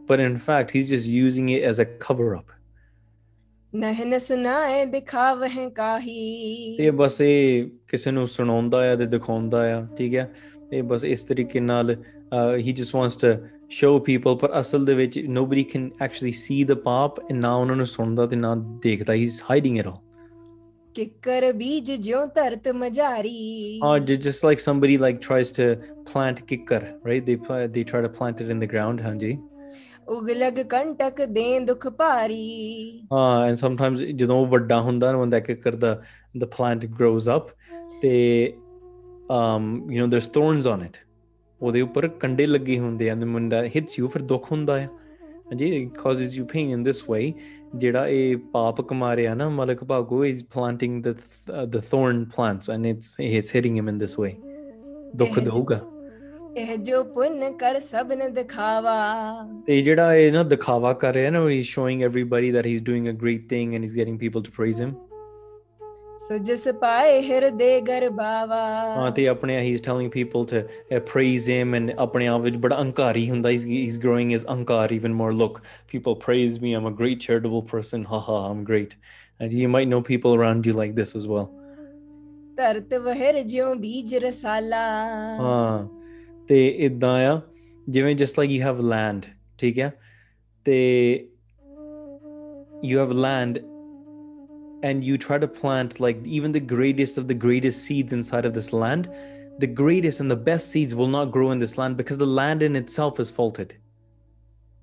But 0.09 0.19
in 0.21 0.37
fact, 0.45 0.71
he's 0.75 0.89
just 0.89 1.07
using 1.09 1.49
it 1.49 1.63
as 1.71 1.79
a 1.79 1.85
cover 2.05 2.29
up. 2.37 2.49
ਨਹਿਨ 3.73 4.17
ਸੁਨਾਏ 4.19 4.85
ਦਿਖਾਵਹਿ 4.85 5.69
ਕਾਹੀ 5.75 6.15
ਇਹ 6.79 6.91
ਬਸ 6.91 7.19
ਇਹ 7.21 7.69
ਕਿਸੇ 7.87 8.11
ਨੂੰ 8.11 8.27
ਸੁਣਾਉਂਦਾ 8.27 8.77
ਆ 8.91 8.95
ਤੇ 8.95 9.05
ਦਿਖਾਉਂਦਾ 9.05 9.61
ਆ 9.75 9.81
ਠੀਕ 9.97 10.15
ਹੈ 10.15 10.29
ਇਹ 10.73 10.83
ਬਸ 10.83 11.03
ਇਸ 11.05 11.23
ਤਰੀਕੇ 11.23 11.59
ਨਾਲ 11.59 11.95
ਹੀ 12.57 12.73
just 12.73 12.95
wants 12.95 13.17
to 13.17 13.27
show 13.77 13.97
people 14.05 14.35
ਪਰ 14.41 14.59
ਅਸਲ 14.59 14.85
ਦੇ 14.85 14.93
ਵਿੱਚ 14.93 15.17
ਨੋਬਡੀ 15.37 15.63
ਕੈਨ 15.63 15.89
ਐਕਚੁਅਲੀ 16.01 16.31
ਸੀ 16.39 16.63
ਦ 16.63 16.73
ਪਾਪ 16.85 17.19
ਐਂਡ 17.19 17.39
ਨਾ 17.41 17.53
ਉਹਨਾਂ 17.55 17.75
ਨੂੰ 17.75 17.85
ਸੁਣਦਾ 17.87 18.25
ਤੇ 18.27 18.35
ਨਾ 18.35 18.53
ਦੇਖਦਾ 18.83 19.13
ਹੀ 19.13 19.23
ਇਜ਼ 19.23 19.41
ਹਾਈਡਿੰਗ 19.49 19.77
ਇਟ 19.77 19.87
ਆਲ 19.87 19.97
ਕਿੱਕਰ 20.95 21.51
ਬੀਜ 21.57 21.91
ਜਿਉ 21.91 22.25
ਧਰਤ 22.35 22.67
ਮਝਾਰੀ 22.75 23.79
Uh, 23.89 23.97
ju- 24.09 24.17
just 24.27 24.43
like 24.47 24.63
somebody 24.63 24.97
like 25.03 25.21
tries 25.27 25.51
to 25.59 25.67
plant 26.11 26.41
kikkar, 26.49 26.81
right? 27.09 27.23
They 27.29 27.37
pla- 27.47 27.67
they 27.77 27.83
try 27.91 28.01
to 28.07 28.11
plant 28.17 28.43
it 28.45 28.51
in 28.55 28.63
the 28.63 28.69
ground, 28.73 29.03
hanji. 29.07 29.31
ਉਗਲਗ 30.08 30.60
ਕੰਟਕ 30.60 31.24
ਦੇ 31.24 31.60
ਦੁਖ 31.60 31.88
ਭਾਰੀ। 31.88 33.00
ਹਾਂ 33.12 33.46
ਐਂਡ 33.46 33.56
ਸਮਟਾਈਮਸ 33.56 33.98
ਜਦੋਂ 33.98 34.36
ਉਹ 34.36 34.46
ਵੱਡਾ 34.46 34.80
ਹੁੰਦਾ 34.80 35.12
ਨਾ 35.12 35.18
ਬੰਦਾ 35.18 35.36
ਇੱਕ 35.36 35.50
ਇੱਕ 35.50 35.62
ਕਰਦਾ 35.62 36.02
ਦ 36.38 36.44
ਪਲਾਂਟ 36.44 36.86
ਗਰੋਜ਼ 36.86 37.30
ਅਪ 37.30 37.48
ਤੇ 38.02 38.52
um 39.34 39.64
you 39.92 40.00
know 40.00 40.08
there's 40.12 40.28
thorns 40.28 40.66
on 40.74 40.84
it 40.86 40.98
ਉਹਦੇ 41.62 41.80
ਉੱਪਰ 41.80 42.08
ਕੰਡੇ 42.08 42.46
ਲੱਗੇ 42.46 42.78
ਹੁੰਦੇ 42.78 43.10
ਆ 43.10 43.14
ਤੇ 43.14 43.26
ਮੁੰਡਾ 43.26 43.62
ਹਿਟਸ 43.64 43.98
ਯੂ 43.98 44.08
ਫਿਰ 44.08 44.22
ਦੁੱਖ 44.22 44.52
ਹੁੰਦਾ 44.52 44.82
ਆ। 44.82 44.88
ਜੀ 45.56 45.90
causes 46.02 46.34
you 46.34 46.44
pain 46.44 46.70
in 46.70 46.82
this 46.82 47.02
way 47.10 47.32
ਜਿਹੜਾ 47.74 48.08
ਇਹ 48.08 48.36
ਪਾਪ 48.36 48.80
ਕਮਾ 48.80 49.16
ਰਿਹਾ 49.16 49.34
ਨਾ 49.34 49.48
Malak 49.48 49.84
Bhago 49.84 50.24
is 50.24 50.44
planting 50.44 51.02
the 51.04 51.14
the 51.64 51.80
thorn 51.90 52.24
plants 52.24 52.70
and 52.70 52.86
it's 52.86 53.16
it's 53.20 53.56
hitting 53.56 53.76
him 53.76 53.88
in 53.88 53.98
this 53.98 54.18
way 54.18 54.36
ਦੁੱਖ 55.16 55.38
ਦਊਗਾ। 55.38 55.80
ਇਹ 56.57 56.75
ਜੋ 56.77 57.03
ਪੁੰਨ 57.03 57.51
ਕਰ 57.57 57.79
ਸਭਨ 57.79 58.33
ਦਿਖਾਵਾ 58.33 58.95
ਤੇ 59.67 59.81
ਜਿਹੜਾ 59.81 60.15
ਇਹ 60.15 60.31
ਨਾ 60.33 60.43
ਦਿਖਾਵਾ 60.43 60.91
ਕਰ 61.03 61.13
ਰਿਹਾ 61.13 61.29
ਨਾ 61.31 61.39
he's 61.45 61.69
showing 61.75 62.03
everybody 62.07 62.49
that 62.55 62.67
he's 62.69 62.83
doing 62.89 63.07
a 63.11 63.13
great 63.23 63.47
thing 63.53 63.75
and 63.75 63.85
he's 63.85 63.95
getting 64.01 64.17
people 64.25 64.43
to 64.47 64.53
praise 64.59 64.81
him 64.83 64.91
ਸੋ 66.17 66.37
ਜਿਸ 66.37 66.67
ਪਾਏ 66.81 67.21
ਹਿਰਦੇ 67.21 67.79
ਗਰਬਾਵਾ 67.81 68.59
ਹਾਂ 68.95 69.11
ਤੇ 69.11 69.27
ਆਪਣੇ 69.27 69.55
he's 69.67 69.81
telling 69.85 70.09
people 70.15 70.43
to 70.51 70.59
uh, 70.59 70.99
praise 71.13 71.47
him 71.51 71.77
and 71.79 71.95
ਆਪਣੇ 71.99 72.27
ਆਪ 72.27 72.41
ਵਿੱਚ 72.41 72.57
ਬੜਾ 72.57 72.75
ਅਹੰਕਾਰੀ 72.75 73.29
ਹੁੰਦਾ 73.29 73.49
he's, 73.49 73.65
he's 73.69 73.97
growing 74.03 74.33
his 74.35 74.45
ਅਹੰਕਾਰ 74.47 74.93
even 74.97 75.15
more 75.21 75.31
look 75.39 75.61
people 75.93 76.19
praise 76.27 76.59
me 76.65 76.75
I'm 76.79 76.91
a 76.91 76.95
great 77.01 77.25
charitable 77.27 77.63
person 77.73 78.05
haha 78.11 78.37
I'm 78.49 78.61
great 78.71 78.93
and 79.39 79.57
you 79.61 79.71
might 79.77 79.89
know 79.93 80.01
people 80.11 80.37
around 80.41 80.69
you 80.69 80.77
like 80.81 80.93
this 80.99 81.15
as 81.21 81.31
well 81.31 81.49
ਧਰਤ 82.57 82.93
ਵਹਿਰ 82.93 83.41
ਜਿਉ 83.43 83.73
ਬੀਜ 83.75 84.15
ਰਸਾਲਾ 84.15 84.85
ਹਾਂ 85.39 85.94
ਤੇ 86.47 86.67
ਇਦਾਂ 86.67 87.13
ਆ 87.27 87.41
ਜਿਵੇਂ 87.89 88.15
just 88.15 88.39
like 88.41 88.51
you 88.51 88.61
have 88.61 88.81
land 88.93 89.27
ਠੀਕ 89.57 89.79
ਹੈ 89.79 89.91
ਤੇ 90.65 90.77
you 92.83 92.97
have 92.97 93.13
land 93.25 93.59
and 94.89 95.03
you 95.03 95.17
try 95.17 95.37
to 95.37 95.47
plant 95.61 95.99
like 96.05 96.17
even 96.37 96.51
the 96.51 96.65
greatest 96.73 97.17
of 97.21 97.27
the 97.31 97.37
greatest 97.45 97.83
seeds 97.87 98.13
inside 98.13 98.45
of 98.49 98.53
this 98.53 98.71
land 98.73 99.09
the 99.59 99.71
greatest 99.81 100.23
and 100.23 100.31
the 100.31 100.41
best 100.49 100.71
seeds 100.71 100.95
will 100.95 101.11
not 101.17 101.31
grow 101.35 101.51
in 101.51 101.59
this 101.59 101.77
land 101.77 101.97
because 102.01 102.17
the 102.17 102.31
land 102.39 102.63
in 102.69 102.75
itself 102.83 103.19
is 103.25 103.31
faulted 103.39 103.77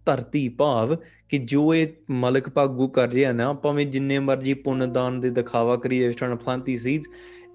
ਧਰਤੀ 0.07 0.49
ਭਾਵ 0.49 0.97
ਕਿ 1.29 1.39
ਜੋ 1.39 1.75
ਇਹ 1.75 1.87
ਮਲਕ 2.11 2.49
ਭਾਗੂ 2.49 2.89
ਕਰ 2.89 3.09
ਰਿਹਾ 3.09 3.33
ਨਾ 3.33 3.53
ਭਾਵੇਂ 3.53 3.87
ਜਿੰਨੇ 3.87 4.19
ਮਰਜੀ 4.19 4.55
ਪੁੰਨ 4.55 4.93
ਦਾਨ 4.93 5.21
ਦੇ 5.21 5.31
ਦਿਖਾਵਾ 5.31 5.77
ਕਰੀਏ 5.77 6.11
trying 6.11 6.35
to 6.37 6.41
plant 6.45 6.65
these 6.69 6.85
seeds 6.87 7.09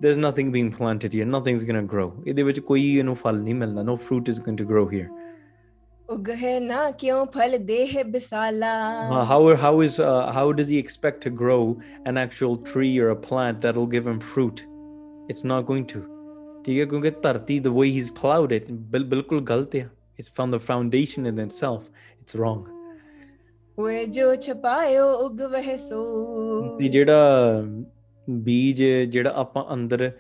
there's 0.04 0.20
nothing 0.28 0.48
being 0.56 0.70
planted 0.78 1.14
here 1.18 1.28
nothing's 1.36 1.66
going 1.70 1.80
to 1.82 1.88
grow 1.96 2.08
ਇਹਦੇ 2.28 2.44
ਵਿੱਚ 2.44 2.60
ਕੋਈ 2.70 2.86
ਇਹਨੂੰ 2.98 3.16
ਫਲ 3.16 3.42
ਨਹੀਂ 3.42 3.56
ਮਿਲਣਾ 3.56 3.84
no 3.92 3.98
fruit 4.08 4.32
is 4.34 4.42
going 4.48 4.58
to 4.64 4.68
grow 4.72 4.86
here 4.96 5.10
ਉਗਹਿ 6.10 6.60
ਨਾ 6.60 6.90
ਕਿਉ 7.02 7.24
ਫਲ 7.34 7.58
ਦੇਹ 7.66 8.04
ਬਿਸਾਲਾ 8.04 8.72
Uh, 9.10 9.24
how 9.30 9.40
how 9.64 9.74
is 9.86 10.00
uh, 10.08 10.16
how 10.38 10.46
does 10.58 10.72
he 10.74 10.80
expect 10.86 11.22
to 11.28 11.32
grow 11.44 11.62
an 12.12 12.20
actual 12.24 12.58
tree 12.72 12.92
or 13.04 13.10
a 13.14 13.20
plant 13.28 13.62
that 13.66 13.80
will 13.82 13.90
give 13.96 14.10
him 14.12 14.20
fruit? 14.34 14.64
It's 15.32 15.46
not 15.54 15.70
going 15.72 15.86
to. 15.94 16.02
ਠੀਕ 16.66 16.80
ਹੈ 16.80 16.86
ਕਿਉਂਕਿ 16.86 17.10
ਧਰਤੀ 17.24 17.60
the 17.68 17.72
way 17.78 17.88
he's 17.96 18.10
plowed 18.20 18.52
it 18.58 18.72
bill- 18.92 19.08
ਬਿਲਕੁਲ 19.14 19.42
ਗਲਤ 19.52 19.76
ਹੈ 19.76 19.90
it's 20.22 20.32
from 20.40 20.52
the 20.56 20.60
foundation 20.70 21.30
in 21.32 21.42
itself 21.46 21.90
it's 22.22 22.40
wrong 22.42 22.62
ਹੋਏ 23.78 24.06
ਜੋ 24.18 24.36
ਛਪਾਇਓ 24.46 25.08
ਉਗਵਹਿ 25.26 25.78
ਸੋ 25.78 26.02
ਤੇ 26.80 26.88
ਜਿਹੜਾ 26.90 27.64
ਬੀਜ 28.44 28.84
ਜਿਹੜਾ 28.84 29.32
ਆਪਾਂ 29.36 29.64
ਅੰਦਰ 29.74 30.12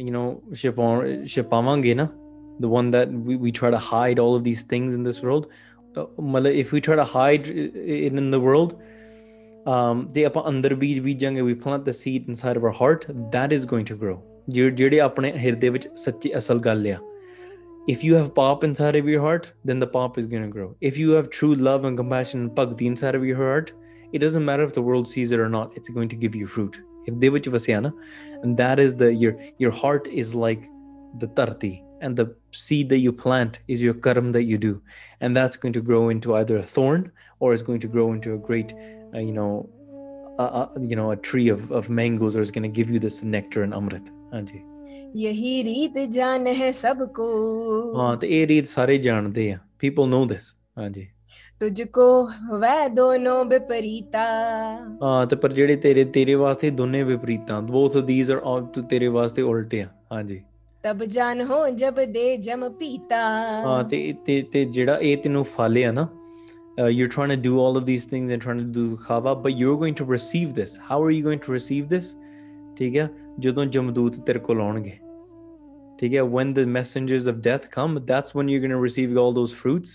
you 0.00 0.12
know 0.16 0.26
ਛਪਾਉਣ 0.62 1.24
ਛਪਾਵਾਂਗੇ 1.34 1.94
ਨਾ 1.94 2.08
the 2.62 2.68
one 2.74 2.88
that 2.94 3.10
we, 3.26 3.34
we 3.46 3.50
try 3.56 3.68
to 3.72 3.80
hide 3.88 4.20
all 4.22 4.36
of 4.36 4.44
these 4.46 4.62
things 4.72 4.94
in 4.98 5.02
this 5.08 5.18
world 5.26 5.44
uh, 5.46 6.04
ਮਤਲਬ 6.20 6.52
if 6.62 6.72
we 6.76 6.80
try 6.88 6.96
to 7.00 7.06
hide 7.14 7.50
it 7.56 8.16
in 8.22 8.30
the 8.36 8.40
world 8.46 8.72
um 9.74 10.02
ਤੇ 10.14 10.24
ਆਪਾਂ 10.24 10.42
ਅੰਦਰ 10.48 10.74
ਬੀਜ 10.84 11.00
ਬੀਜਾਂਗੇ 11.00 11.42
we 11.48 11.54
plant 11.64 11.88
the 11.90 11.94
seed 12.00 12.28
inside 12.34 12.60
of 12.60 12.66
our 12.68 12.74
heart 12.80 13.06
that 13.36 13.54
is 13.58 13.66
going 13.74 13.86
to 13.92 13.96
grow 14.04 14.16
ਜਿਹ- 14.50 14.70
ਜਿਹੜੇ 14.76 15.00
ਆਪਣੇ 15.00 15.32
ਹਿਰਦੇ 15.44 15.68
ਵਿੱਚ 15.68 15.88
ਸੱਚੀ 16.04 16.36
ਅਸਲ 16.38 16.58
ਗੱਲ 16.66 16.86
ਆ 16.92 16.98
if 17.92 18.02
you 18.06 18.16
have 18.20 18.26
pop 18.38 18.64
inside 18.68 18.96
of 19.00 19.06
your 19.10 19.20
heart 19.26 19.46
then 19.68 19.78
the 19.84 19.86
pop 19.92 20.18
is 20.22 20.26
going 20.32 20.42
to 20.46 20.52
grow 20.56 20.66
if 20.88 20.96
you 21.02 21.12
have 21.18 21.28
true 21.36 21.52
love 21.68 21.86
and 21.90 22.00
compassion 22.00 22.42
and 22.46 22.54
bhakti 22.58 22.88
inside 22.94 23.16
of 23.20 23.22
your 23.28 23.36
heart 23.42 23.70
it 24.16 24.24
doesn't 24.24 24.46
matter 24.48 24.66
if 24.70 24.74
the 24.78 24.84
world 24.88 25.08
sees 25.12 25.32
it 25.36 25.42
or 25.44 25.48
not 25.54 25.78
it's 25.80 25.92
going 25.98 26.10
to 26.14 26.18
give 26.24 26.36
you 26.40 26.48
fruit 26.56 26.76
ਹਿਰਦੇ 27.08 27.28
ਵਿੱਚ 27.28 27.48
ਵਸਿਆ 27.48 27.80
ਨਾ 27.80 27.92
and 28.46 28.60
that 28.62 28.80
is 28.84 28.92
the 29.02 29.06
your 29.20 29.32
your 29.62 29.70
heart 29.82 30.08
is 30.22 30.34
like 30.46 30.66
the 31.22 31.28
tarti 31.38 31.72
and 32.06 32.20
the 32.20 32.26
seed 32.64 32.92
that 32.92 33.00
you 33.04 33.12
plant 33.22 33.56
is 33.76 33.80
your 33.86 33.94
karm 34.06 34.28
that 34.36 34.44
you 34.50 34.58
do 34.66 34.74
and 35.20 35.38
that's 35.38 35.58
going 35.64 35.74
to 35.78 35.82
grow 35.88 36.02
into 36.14 36.36
either 36.40 36.58
a 36.58 36.66
thorn 36.74 37.02
or 37.40 37.48
it's 37.54 37.66
going 37.70 37.82
to 37.86 37.90
grow 37.96 38.06
into 38.12 38.34
a 38.34 38.38
great 38.50 38.74
uh, 39.14 39.18
you 39.28 39.34
know 39.38 39.50
a, 40.44 40.46
a, 40.60 40.62
you 40.92 40.96
know 41.00 41.10
a 41.10 41.16
tree 41.30 41.48
of, 41.56 41.64
of 41.72 41.88
mangoes 42.00 42.36
or 42.36 42.40
it's 42.46 42.54
going 42.58 42.68
to 42.70 42.74
give 42.80 42.94
you 42.96 43.00
this 43.06 43.18
nectar 43.36 43.66
and 43.68 43.78
amrit 43.80 44.14
ਹਾਂਜੀ 44.34 44.60
ਯਹੀ 45.16 45.62
ਰੀਤ 45.64 45.98
ਜਾਣ 46.10 46.46
ਹੈ 46.46 46.70
ਸਭ 46.78 47.04
ਕੋ 47.14 47.28
ਹਾਂ 47.98 48.16
ਤੇ 48.16 48.28
ਇਹ 48.40 48.46
ਰੀਤ 48.46 48.66
ਸਾਰੇ 48.66 48.98
ਜਾਣਦੇ 48.98 49.50
ਆ 49.52 49.58
people 49.84 50.10
know 50.14 50.24
this 50.32 50.48
ਹਾਂਜੀ 50.78 51.08
ਤੁਝ 51.59 51.81
ਕੋ 51.81 52.05
ਵੈ 52.59 52.87
ਦੋਨੋਂ 52.87 53.43
ਵਿਪਰੀਤਾ 53.45 54.23
ਹਾਂ 55.03 55.25
ਤੇ 55.27 55.35
ਪਰ 55.35 55.53
ਜਿਹੜੇ 55.53 55.75
ਤੇਰੇ 55.75 56.03
ਤੇਰੇ 56.05 56.35
ਵਾਸਤੇ 56.35 56.69
ਦੋਨੇ 56.69 57.03
ਵਿਪਰੀਤਾਂ 57.03 57.61
these 58.07 58.31
are 58.35 58.41
all 58.41 58.81
ਤੇਰੇ 58.89 59.07
ਵਾਸਤੇ 59.07 59.41
ਉਲਟੇ 59.41 59.81
ਆ 59.81 59.87
ਹਾਂਜੀ 60.13 60.41
ਤਬ 60.83 61.03
ਜਾਨ 61.03 61.41
ਹੋ 61.41 61.67
ਜਬ 61.69 62.03
ਦੇ 62.03 62.35
ਜਮ 62.37 62.69
ਪੀਤਾ 62.69 63.21
ਹਾਂ 63.65 63.83
ਤੇ 63.83 64.13
ਤੇ 64.25 64.41
ਤੇ 64.41 64.65
ਜਿਹੜਾ 64.65 64.97
ਇਹ 64.97 65.17
ਤੈਨੂੰ 65.17 65.43
ਫਲ 65.43 65.83
ਆ 65.83 65.91
ਨਾ 65.91 66.07
uh, 66.79 66.87
you're 66.87 67.07
trying 67.07 67.29
to 67.29 67.37
do 67.37 67.59
all 67.59 67.77
of 67.77 67.85
these 67.85 68.05
things 68.05 68.31
and 68.31 68.41
trying 68.41 68.57
to 68.57 68.69
do 68.79 68.97
khava 68.97 69.33
but 69.35 69.57
you're 69.57 69.77
going 69.77 69.95
to 69.95 70.05
receive 70.05 70.53
this 70.53 70.77
how 70.89 71.01
are 71.03 71.11
you 71.11 71.23
going 71.23 71.43
to 71.47 71.57
receive 71.59 71.89
this 71.89 72.15
ਠੀਕ 72.77 72.95
ਹੈ 72.97 73.09
ਜਦੋਂ 73.39 73.65
ਜਮਦੂਤ 73.65 74.15
ਤੇਰੇ 74.25 74.39
ਕੋਲ 74.39 74.61
ਆਉਣਗੇ 74.61 74.91
ਠੀਕ 75.99 76.15
ਹੈ 76.15 76.21
when 76.35 76.53
the 76.57 76.65
messengers 76.77 77.27
of 77.33 77.41
death 77.47 77.67
come 77.75 77.99
that's 78.11 78.35
when 78.37 78.49
you're 78.53 78.63
going 78.63 78.75
to 78.75 78.83
receive 78.85 79.17
all 79.23 79.35
those 79.39 79.53
fruits 79.59 79.91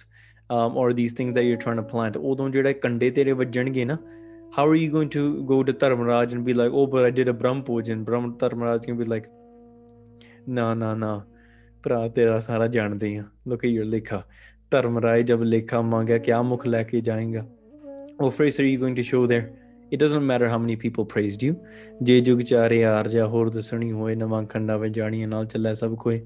um, 0.50 0.76
or 0.76 0.94
these 0.94 1.14
things 1.14 1.34
that 1.34 1.44
you're 1.44 1.64
trying 1.66 1.82
to 1.84 1.88
plant 1.94 2.18
ਉਦੋਂ 2.18 2.50
ਜਿਹੜੇ 2.50 2.74
ਕੰਡੇ 2.74 3.10
ਤੇਰੇ 3.12 3.32
ਵੱਜਣਗੇ 3.32 3.86
ਨਾ 3.86 3.98
how 4.58 4.66
are 4.70 4.76
you 4.76 4.90
going 4.96 5.10
to 5.10 5.44
go 5.52 5.64
to 5.64 5.74
Dharmaraj 5.74 6.34
and 6.34 6.46
be 6.48 6.54
like 6.54 6.72
oh 6.72 6.86
but 6.88 7.06
I 7.06 7.12
did 7.20 7.28
a 7.28 7.34
Brahm 7.34 7.64
pujan 7.70 8.04
Brahm 8.10 8.38
Dharmaraj 8.44 8.86
can 8.86 8.98
be 9.04 9.06
like 9.16 9.30
ਨਾ 10.50 10.74
ਨਾ 10.74 10.94
ਨਾ 10.96 11.26
ਭਰਾ 11.84 12.08
ਤੇਰਾ 12.08 12.40
ਸਾਰਾ 12.40 12.68
ਜਾਣਦੇ 12.68 13.18
ਆ 13.18 13.24
look 13.50 13.58
at 13.58 13.72
your 13.76 13.86
ਲੇਖਾ 13.86 14.24
ਧਰਮਰਾਏ 14.72 15.24
ਜਬ 15.24 15.44
ਲੇਖਾ 15.44 15.82
ਮੰਗਿਆ 15.82 16.18
ਕਿਆ 16.18 16.42
ਮੁਖ 16.42 16.68
ਲੈ 16.68 16.84
ਕੇ 16.84 17.02
ਜਾਏਗਾ 17.02 17.46
ਉਹ 18.22 18.32
phrase 18.32 18.60
are 18.60 18.70
you 18.70 18.80
going 18.84 18.96
to 18.96 19.04
show 19.04 19.28
there 19.28 19.46
it 19.92 20.00
doesn't 20.04 20.28
matter 20.32 20.50
how 20.54 20.60
many 20.66 20.76
people 20.76 21.08
praised 21.16 21.48
you 21.48 21.56
ਜੇ 22.04 22.22
ਜੁਗ 22.22 22.40
ਚਾਰੇ 22.40 22.84
ਆਰ 22.84 23.08
ਜਾ 23.08 23.26
ਹੋਰ 23.28 23.50
ਦਸਣੀ 23.50 23.92
ਹੋਏ 23.92 24.16
ਨਵਾਂ 24.16 24.44
ਖੰਡਾ 24.44 24.78
ਵਿੱਚ 24.78 24.96
ਜਾਣੀਆਂ 24.96 25.28
ਨਾਲ 25.28 25.46
ਚੱਲੇ 25.46 25.74
ਸਭ 25.76 25.96
ਕੋਏ 25.96 26.22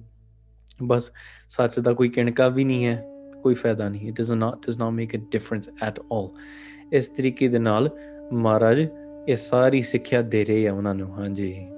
ਬਸ 0.84 1.12
ਸੱਚ 1.50 1.80
ਦਾ 1.80 1.94
ਕੋਈ 1.94 2.10
ਕਿਣਕਾ 2.10 2.50
ਵੀ 2.50 2.64
ਨਹੀਂ 2.64 2.86
ਹੈ 2.86 3.04
ਕੋਈ 3.43 3.55
ਫਾਇਦਾ 3.55 3.89
ਨਹੀਂ 3.89 4.13
it 4.13 4.15
does 4.23 4.35
not 4.35 4.71
does 4.71 4.79
not 4.85 4.99
make 5.01 5.21
a 5.21 5.23
difference 5.37 5.75
at 5.89 6.03
all. 6.03 6.29
ਇਸ 6.93 7.09
ਤਰੀਕੇ 7.09 7.49
ਦੇ 7.49 7.59
ਨਾਲ 7.59 7.91
ਮਹਾਰਾਜ 8.33 8.87
ਇਹ 9.29 9.37
ਸਾਰੀ 9.37 9.83
ਸਿੱਖਿਆ 9.83 10.23
ਦੇ 10.23 10.45
ਰਹੇ 10.45 10.69
ਆ 10.69 10.73
ਉਹਨਾਂ 10.73 10.95
ਨੂੰ 10.95 11.19
ਹਾਂਜੀ। 11.19 11.69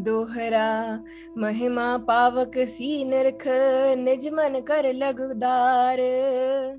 ਦੋਹਰਾ 0.00 1.04
ਮਹਿਮਾ 1.38 1.98
ਪਾਵਕ 1.98 2.66
ਸੀ 2.66 3.04
ਨਿਰਖ 3.04 3.48
ਨਿਜ 3.96 4.28
ਮਨ 4.28 4.60
ਕਰ 4.60 4.92
ਲਗਦਾਰ। 4.94 6.00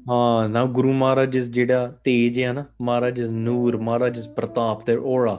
ਹਾਂ 0.10 0.50
ਨਾ 0.50 0.66
ਗੁਰੂ 0.66 0.94
ਮਹਾਰਾਜ 0.94 1.36
ਇਸ 1.36 1.50
ਜਿਹੜਾ 1.50 1.98
ਤੇਜ 2.04 2.40
ਹੈ 2.40 2.54
ਨਾ 2.54 2.66
ਮਹਾਰਾਜ 2.82 3.20
ਇਸ 3.20 3.32
ਨੂਰ 3.32 3.78
ਮਹਾਰਾਜ 3.78 4.18
ਇਸ 4.18 4.30
ਪ੍ਰਤਾਪ 4.30 4.90
their 4.90 5.02
aura 5.04 5.36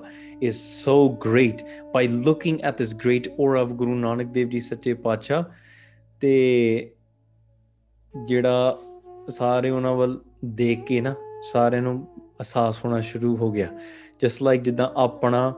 is 0.49 0.57
so 0.87 0.97
great 1.29 1.63
by 1.95 2.03
looking 2.27 2.59
at 2.71 2.75
this 2.83 2.97
great 3.07 3.31
aura 3.31 3.67
of 3.67 3.75
ਗੁਰੂ 3.75 3.95
ਨਾਨਕ 3.95 4.27
ਦੇਵ 4.27 4.49
ਜੀ 4.49 4.61
ਸੱਚੇ 4.61 4.95
ਪਾਤਸ਼ਾਹ 4.95 5.43
ਤੇ 6.21 6.35
ਜਿਹੜਾ 8.27 8.79
ਸਾਰੇ 9.31 9.71
ਉਹਨਾਂ 9.71 9.95
ਵੱਲ 9.95 10.19
ਦੇਖ 10.45 10.85
ਕੇ 10.85 11.01
ਨਾ 11.01 11.15
ਸਾਰਿਆਂ 11.53 11.83
ਨੂੰ 11.83 12.07
ਅਹਿਸਾਸ 12.19 12.85
ਹੋਣਾ 12.85 13.01
ਸ਼ੁਰੂ 13.01 13.37
ਹੋ 13.37 13.51
ਗਿਆ। 13.51 13.69
ਜਸਟ 14.23 14.43
ਲਾਈਕ 14.43 14.63
ਜਿੱਦਾਂ 14.63 14.89
ਆਪਣਾ 14.97 15.55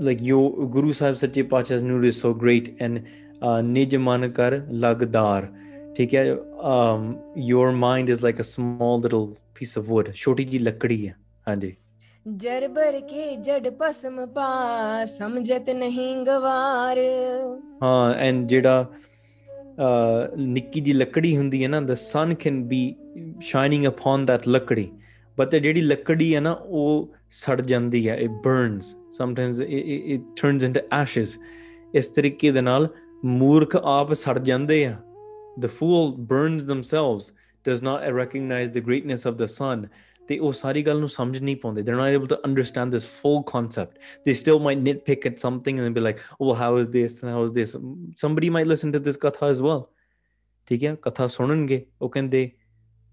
ਲਾਈਕ 0.00 0.22
ਯੋ 0.22 0.48
ਗੁਰੂ 0.48 0.92
ਸਾਹਿਬ 0.92 1.14
ਸੱਚੇ 1.14 1.42
ਪਾਤਸ਼ਾਹ 1.42 1.78
ਨੂਰ 1.78 2.06
so 2.08 2.30
great 2.44 2.70
and 2.86 2.98
uh, 2.98 3.62
ਨਿਜ 3.62 3.96
ਮਨ 3.96 4.28
ਕਰ 4.30 4.60
ਲਗਦਾਰ। 4.70 5.48
ਠੀਕ 5.96 6.14
ਹੈ 6.14 6.34
um 6.34 7.04
your 7.50 7.68
mind 7.82 8.14
is 8.14 8.22
like 8.28 8.40
a 8.40 8.48
small 8.48 9.02
little 9.04 9.26
piece 9.58 9.82
of 9.82 9.90
wood 9.92 10.12
ਛੋਟੀ 10.14 10.44
ਜੀ 10.44 10.58
ਲੱਕੜੀ 10.58 11.08
ਹੈ। 11.08 11.16
ਹਾਂਜੀ। 11.48 11.76
ਜਰਬਰ 12.26 13.00
ਕੇ 13.00 13.36
ਜੜ 13.36 13.70
ਪਸਮ 13.70 14.26
ਪਾ 14.26 14.48
ਸਮਝਤ 15.04 15.70
ਨਹੀਂ 15.70 16.16
ਗਵਾਰ। 16.16 16.98
ਹਾਂ 17.82 18.14
ਐਂਡ 18.14 18.46
ਜਿਹੜਾ 18.46 18.86
ਨਿੱਕੀ 20.36 20.80
ਜੀ 20.80 20.92
ਲੱਕੜੀ 20.92 21.36
ਹੁੰਦੀ 21.36 21.62
ਹੈ 21.62 21.68
ਨਾ 21.68 21.80
the 21.80 21.94
sun 21.94 22.34
can 22.34 22.64
be 22.64 22.94
shining 23.40 23.86
upon 23.86 24.26
that 24.26 24.48
lakri 24.48 24.88
but 25.38 25.56
ਜਿਹੜੀ 25.56 25.80
ਲੱਕੜੀ 25.80 26.34
ਹੈ 26.34 26.40
ਨਾ 26.40 26.52
ਉਹ 26.52 27.14
ਸੜ 27.30 27.60
ਜਾਂਦੀ 27.60 28.08
ਹੈ 28.08 28.16
it 28.16 28.30
burns 28.30 28.96
sometimes 29.12 29.60
it 29.60 30.20
turns 30.36 30.64
into 30.64 30.80
ashes 30.92 31.38
ਇਸ 31.94 32.08
ਤਰੀਕੇ 32.08 32.52
ਦੇ 32.52 32.60
ਨਾਲ 32.60 32.88
ਮੂਰਖ 33.24 33.76
ਆਪ 33.76 34.12
ਸੜ 34.12 34.38
ਜਾਂਦੇ 34.38 34.84
ਆ 34.84 34.96
the 35.60 35.68
fool 35.68 36.12
burns 36.12 36.66
themselves 36.66 37.32
does 37.64 37.82
not 37.82 38.12
recognize 38.12 38.70
the 38.70 38.80
greatness 38.80 39.24
of 39.24 39.38
the 39.38 39.48
sun 39.48 39.86
ਤੇ 40.28 40.38
ਉਹ 40.38 40.52
ਸਾਰੀ 40.52 40.82
ਗੱਲ 40.82 41.00
ਨੂੰ 41.00 41.08
ਸਮਝ 41.08 41.42
ਨਹੀਂ 41.42 41.56
ਪਾਉਂਦੇ। 41.56 41.82
They're 41.82 42.00
not 42.00 42.16
able 42.16 42.30
to 42.32 42.38
understand 42.48 42.96
this 42.96 43.08
full 43.16 43.38
concept. 43.50 43.98
They 44.28 44.36
still 44.42 44.62
might 44.66 44.84
nitpick 44.86 45.26
at 45.30 45.44
something 45.46 45.80
and 45.80 45.98
be 45.98 46.06
like 46.06 46.22
oh 46.30 46.48
well 46.48 46.58
how 46.62 46.70
is 46.82 46.92
this 46.96 47.18
and 47.22 47.34
how 47.36 47.44
is 47.48 47.52
this? 47.58 47.76
Somebody 48.24 48.52
might 48.58 48.70
listen 48.74 48.96
to 48.96 49.02
this 49.08 49.20
katha 49.26 49.50
as 49.56 49.62
well. 49.68 49.82
ਠੀਕ 50.68 50.84
ਹੈ 50.84 50.94
ਕਥਾ 51.02 51.26
ਸੁਣਨਗੇ 51.26 51.84
ਉਹ 52.02 52.08
ਕਹਿੰਦੇ 52.10 52.50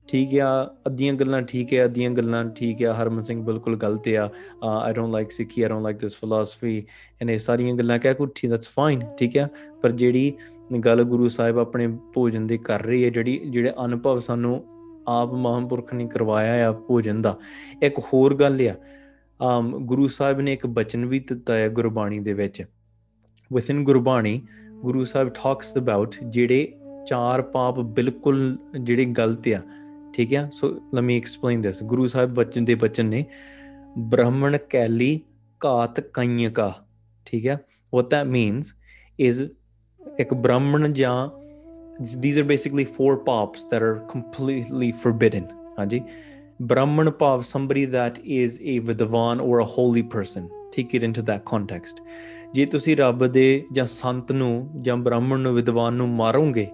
ਠੀਕ 0.07 0.34
ਆ 0.41 0.47
ਅੱਧੀਆਂ 0.88 1.14
ਗੱਲਾਂ 1.14 1.41
ਠੀਕ 1.41 1.74
ਹੈ 1.74 1.84
ਅੱਧੀਆਂ 1.86 2.09
ਗੱਲਾਂ 2.11 2.43
ਠੀਕ 2.55 2.82
ਆ 2.84 2.93
ਹਰਮਨ 2.93 3.24
ਸਿੰਘ 3.24 3.41
ਬਿਲਕੁਲ 3.45 3.76
ਗਲਤ 3.78 4.07
ਆ 4.07 4.30
I 4.70 4.93
don't 4.93 5.14
like 5.14 5.32
Sikhi 5.32 5.61
I 5.61 5.70
don't 5.70 5.84
like 5.84 5.97
this 5.97 6.16
philosophy 6.18 6.78
and 7.22 7.30
ਇਹ 7.30 7.38
ਸਾਰੀਆਂ 7.39 7.76
ਗੱਲਾਂ 7.76 7.99
ਕਹਿ 7.99 8.14
ਕੋ 8.14 8.26
ਠੀਕ 8.36 8.51
ਦੈਟਸ 8.51 8.70
ਫਾਈਨ 8.70 9.03
ਠੀਕ 9.20 9.38
ਆ 9.38 9.47
ਪਰ 9.82 9.91
ਜਿਹੜੀ 9.91 10.34
ਗੱਲ 10.86 11.03
ਗੁਰੂ 11.03 11.28
ਸਾਹਿਬ 11.28 11.59
ਆਪਣੇ 11.59 11.88
ਭੋਜਨ 12.14 12.47
ਦੀ 12.47 12.57
ਕਰ 12.57 12.84
ਰਹੀ 12.84 13.03
ਹੈ 13.03 13.09
ਜਿਹੜੀ 13.09 13.38
ਜਿਹੜੇ 13.45 13.74
ਅਨੁਭਵ 13.86 14.20
ਸਾਨੂੰ 14.20 14.64
ਆਪ 15.07 15.33
ਮਹਾਂਪੁਰਖ 15.33 15.93
ਨੇ 15.93 16.07
ਕਰਵਾਇਆ 16.07 16.69
ਆ 16.69 16.71
ਭੋਜਨ 16.87 17.21
ਦਾ। 17.21 17.37
ਇੱਕ 17.83 17.99
ਹੋਰ 17.99 18.35
ਗੱਲ 18.35 18.67
ਆ 18.69 18.75
um 19.39 19.69
ਗੁਰੂ 19.81 20.07
ਸਾਹਿਬ 20.07 20.41
ਨੇ 20.41 20.53
ਇੱਕ 20.53 20.65
ਬਚਨ 20.67 21.05
ਵੀ 21.05 21.19
ਦਿੱਤਾ 21.19 21.53
ਹੈ 21.53 21.67
ਗੁਰਬਾਣੀ 21.69 22.19
ਦੇ 22.19 22.33
ਵਿੱਚ। 22.33 22.63
Within 23.51 23.83
Gurbani, 23.83 24.41
Guru 24.73 25.03
Sahib 25.03 25.29
talks 25.29 25.73
about 25.77 26.15
ਜਿਹੜੇ 26.23 26.71
ਚਾਰ 27.07 27.41
ਪਾਪ 27.41 27.79
ਬਿਲਕੁਲ 27.79 28.57
ਜਿਹੜੇ 28.79 29.05
ਗਲਤ 29.05 29.47
ਆ, 29.47 29.61
ਠੀਕ 30.13 30.33
ਹੈ 30.33 30.47
ਸੋ 30.51 30.69
ਲੈਟ 30.69 31.03
ਮੀ 31.03 31.17
ਐਕਸਪਲੇਨ 31.17 31.61
ਦਿਸ 31.61 31.83
ਗੁਰੂ 31.83 32.07
ਸਾਹਿਬ 32.07 32.33
ਬਚਨ 32.33 32.65
ਦੇ 32.65 32.75
ਬਚਨ 32.75 33.05
ਨੇ, 33.05 33.25
ਬ੍ਰਾਹਮਣ 33.99 34.57
ਕੈਲੀ 34.69 35.19
ਘਾਤ 35.65 35.99
ਕੰਯਕਾ 35.99 36.73
ਠੀਕ 37.25 37.47
ਹੈ 37.47 37.57
what 37.93 38.05
that 38.13 38.31
means 38.31 38.71
is 39.19 39.45
ਇੱਕ 40.19 40.33
ਬ੍ਰਾਹਮਣ 40.33 40.91
ਜਾਂ 40.93 41.15
these 42.23 42.37
are 42.41 42.45
basically 42.51 42.85
four 42.97 43.11
paps 43.29 43.65
that 43.71 43.83
are 43.89 43.95
completely 44.13 44.91
forbidden 45.03 45.47
ਹਾਂਜੀ 45.79 46.01
Brahman 46.71 47.09
pav 47.21 47.41
somebody 47.45 47.83
that 47.93 48.17
is 48.33 48.57
a 48.71 48.73
Vidavan 48.89 49.39
or 49.45 49.55
a 49.59 49.65
holy 49.69 50.03
person 50.15 50.43
take 50.75 50.93
it 50.99 51.05
into 51.07 51.23
that 51.29 51.41
context 51.53 52.01
ਜੇ 52.53 52.65
ਤੁਸੀਂ 52.65 52.95
ਰੱਬ 52.97 53.25
ਦੇ 53.27 53.45
ਜਾਂ 53.73 53.85
ਸੰਤ 53.87 54.31
ਨੂੰ 54.31 54.69
ਜਾਂ 54.81 54.97
ਬ੍ਰਾਹਮਣ 54.97 55.39
ਨੂੰ 55.39 55.53
ਵਿਦਵਾਨ 55.55 55.93
ਨੂੰ 55.93 56.07
ਮਾਰੋਗੇ 56.09 56.67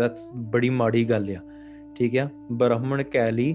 that's 0.00 0.30
ਬੜੀ 0.52 0.70
ਮਾੜੀ 0.70 1.04
ਗੱਲ 1.10 1.30
ਆ 1.36 1.40
ਠੀਕ 1.96 2.16
ਆ 2.16 2.28
ਬ੍ਰਾਹਮਣ 2.52 3.02
ਕੈਲੀ 3.02 3.54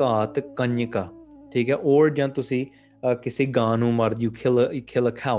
ਘਾਤ 0.00 0.38
ਕੰਯਕਾ 0.56 1.08
ਠੀਕ 1.52 1.70
ਹੈ 1.70 1.74
ਔਰ 1.74 2.10
ਜਾਂ 2.10 2.28
ਤੁਸੀਂ 2.28 2.66
ਅਹ, 3.02 3.14
ਕਿਸੇ 3.14 3.46
ਗਾਂ 3.46 3.76
ਨੂੰ 3.78 3.92
ਮਾਰ 3.94 4.14
you 4.24 4.30
kill 4.40 4.58
a, 4.62 4.66
you 4.76 4.82
kill 4.94 5.10
a 5.10 5.14
cow 5.24 5.38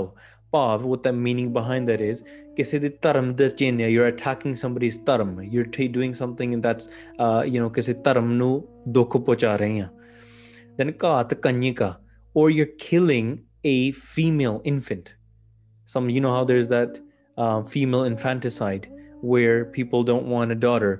ਭਾਵ 0.53 0.83
what 0.91 1.01
the 1.07 1.13
meaning 1.27 1.53
behind 1.59 1.91
that 1.93 2.03
is 2.11 2.23
ਕਿਸੇ 2.57 2.79
ਦੇ 2.79 2.89
ਧਰਮ 3.03 3.33
ਦੇ 3.37 3.49
ਚਿੰਨ੍ਹ 3.51 3.83
you're 3.95 4.11
attacking 4.11 4.53
somebody's 4.65 4.99
ਧਰਮ 5.07 5.35
you're 5.55 5.71
t- 5.77 5.89
doing 5.97 6.13
something 6.21 6.53
that's 6.67 6.89
uh, 7.25 7.41
you 7.53 7.63
know 7.63 7.71
ਕਿਸੇ 7.75 7.93
ਧਰਮ 8.05 8.33
ਨੂੰ 8.33 8.51
ਦੁੱਖ 8.89 9.17
ਪਹੁੰਚਾ 9.17 9.57
ਰਹੇ 9.57 9.81
ਆ 9.81 9.89
then 10.81 10.93
ਘਾਤ 11.05 11.35
ਕੰਯਕਾ 11.35 11.95
or 12.41 12.47
you're 12.59 12.73
killing 12.85 13.27
a 13.71 13.77
female 14.13 14.57
infant 14.71 15.11
some 15.95 16.09
you 16.15 16.23
know 16.25 16.33
how 16.37 16.45
there's 16.51 16.71
that 16.75 16.97
uh, 17.39 17.59
female 17.75 18.05
infanticide 18.13 18.87
where 19.33 19.59
people 19.77 20.07
don't 20.11 20.27
want 20.35 20.55
a 20.55 20.59
daughter 20.65 20.93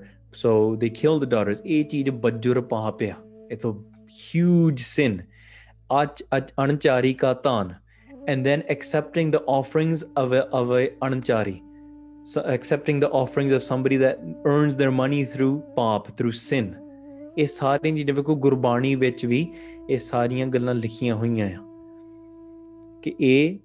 so 0.43 0.53
they 0.83 0.91
kill 1.01 1.19
the 1.25 1.31
daughters 1.35 1.63
ਇਹ 1.65 1.85
ਚੀਜ਼ 1.85 2.11
ਬੱਜੁਰ 2.27 2.61
ਪਾਪ 2.75 3.03
ਆ 3.03 3.15
it's 3.55 3.69
a 3.71 3.75
huge 4.19 4.85
sin 4.91 5.19
ਅਚ 6.03 6.23
ਅਚ- 6.37 6.53
ਅਣਚਾਰੀ 6.65 7.13
ਕਾ 7.15 7.33
ਤਾਨ 7.49 7.73
and 8.29 8.47
then 8.47 8.63
accepting 8.71 9.31
the 9.31 9.43
offerings 9.47 10.03
of 10.03 10.33
a, 10.33 10.43
of 10.61 10.71
a 10.71 10.89
anchari 11.09 11.61
so 12.25 12.41
accepting 12.41 13.01
the 13.01 13.11
offerings 13.11 13.53
of 13.53 13.63
somebody 13.63 13.97
that 13.97 14.19
earns 14.47 14.77
their 14.77 14.93
money 15.03 15.25
through 15.35 15.55
pap 15.77 16.17
through 16.17 16.33
sin 16.33 16.73
ਇਹ 17.39 17.47
ਸਾਰੀਆਂ 17.47 17.97
ਚੀਜ਼ਾਂ 17.97 18.15
ਵੇਖੋ 18.15 18.37
ਗੁਰਬਾਣੀ 18.37 18.95
ਵਿੱਚ 18.95 19.27
ਵੀ 19.27 19.47
ਇਹ 19.91 19.99
ਸਾਰੀਆਂ 19.99 20.47
ਗੱਲਾਂ 20.47 20.75
ਲਿਖੀਆਂ 20.75 21.15
ਹੋਈਆਂ 21.15 21.47
ਆ 21.47 21.63
ਕਿ 23.03 23.15
ਇਹ 23.21 23.59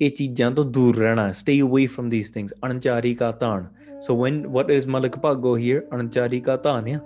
ਇਹ 0.00 0.10
ਚੀਜ਼ਾਂ 0.10 0.50
ਤੋਂ 0.50 0.64
ਦੂਰ 0.64 0.96
ਰਹਿਣਾ 0.96 1.26
stay 1.28 1.56
away 1.66 1.86
from 1.94 2.10
these 2.10 2.30
things 2.36 2.48
ਅਣਚਾਰੀ 2.64 3.14
ਕਾ 3.14 3.32
ਤਾਣ 3.32 3.64
so 4.08 4.16
when 4.20 4.50
what 4.50 4.66
is 4.78 4.88
Malik 4.90 5.18
Bhago 5.18 5.58
here 5.58 5.80
ਅਣਚਾਰੀ 5.94 6.40
ਕਾ 6.40 6.56
ਤਾਣ 6.56 6.88
ਆ 6.88 6.98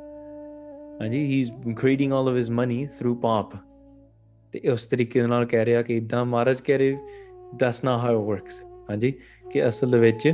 ਹਾਂਜੀ 1.01 1.25
he 1.25 1.47
is 1.47 1.75
creating 1.75 2.13
all 2.13 2.33
of 2.33 2.39
his 2.43 2.51
money 2.61 2.81
through 2.99 3.15
pap 3.15 3.59
ਤੇ 4.54 4.70
ਉਸ 4.70 4.86
ਤਰੀਕੇ 4.86 5.22
ਦੇ 5.22 5.28
ਨਾਲ 5.28 5.46
ਕਹਿ 5.46 5.66
ਰਿਹਾ 5.66 5.82
ਕਿ 5.82 5.98
ਇਦਾਂ 5.98 6.26
ਮਹਾਰਾਜ 6.26 6.62
ਕਹਿ 6.62 6.78
ਰਹੇ 6.78 6.98
not 7.86 8.02
how 8.04 8.12
it 8.12 8.26
works. 8.30 8.68
ਹਾਂਜੀ 8.90 9.14
ਕਿ 9.52 9.68
ਅਸਲ 9.68 9.96
ਵਿੱਚ 10.00 10.34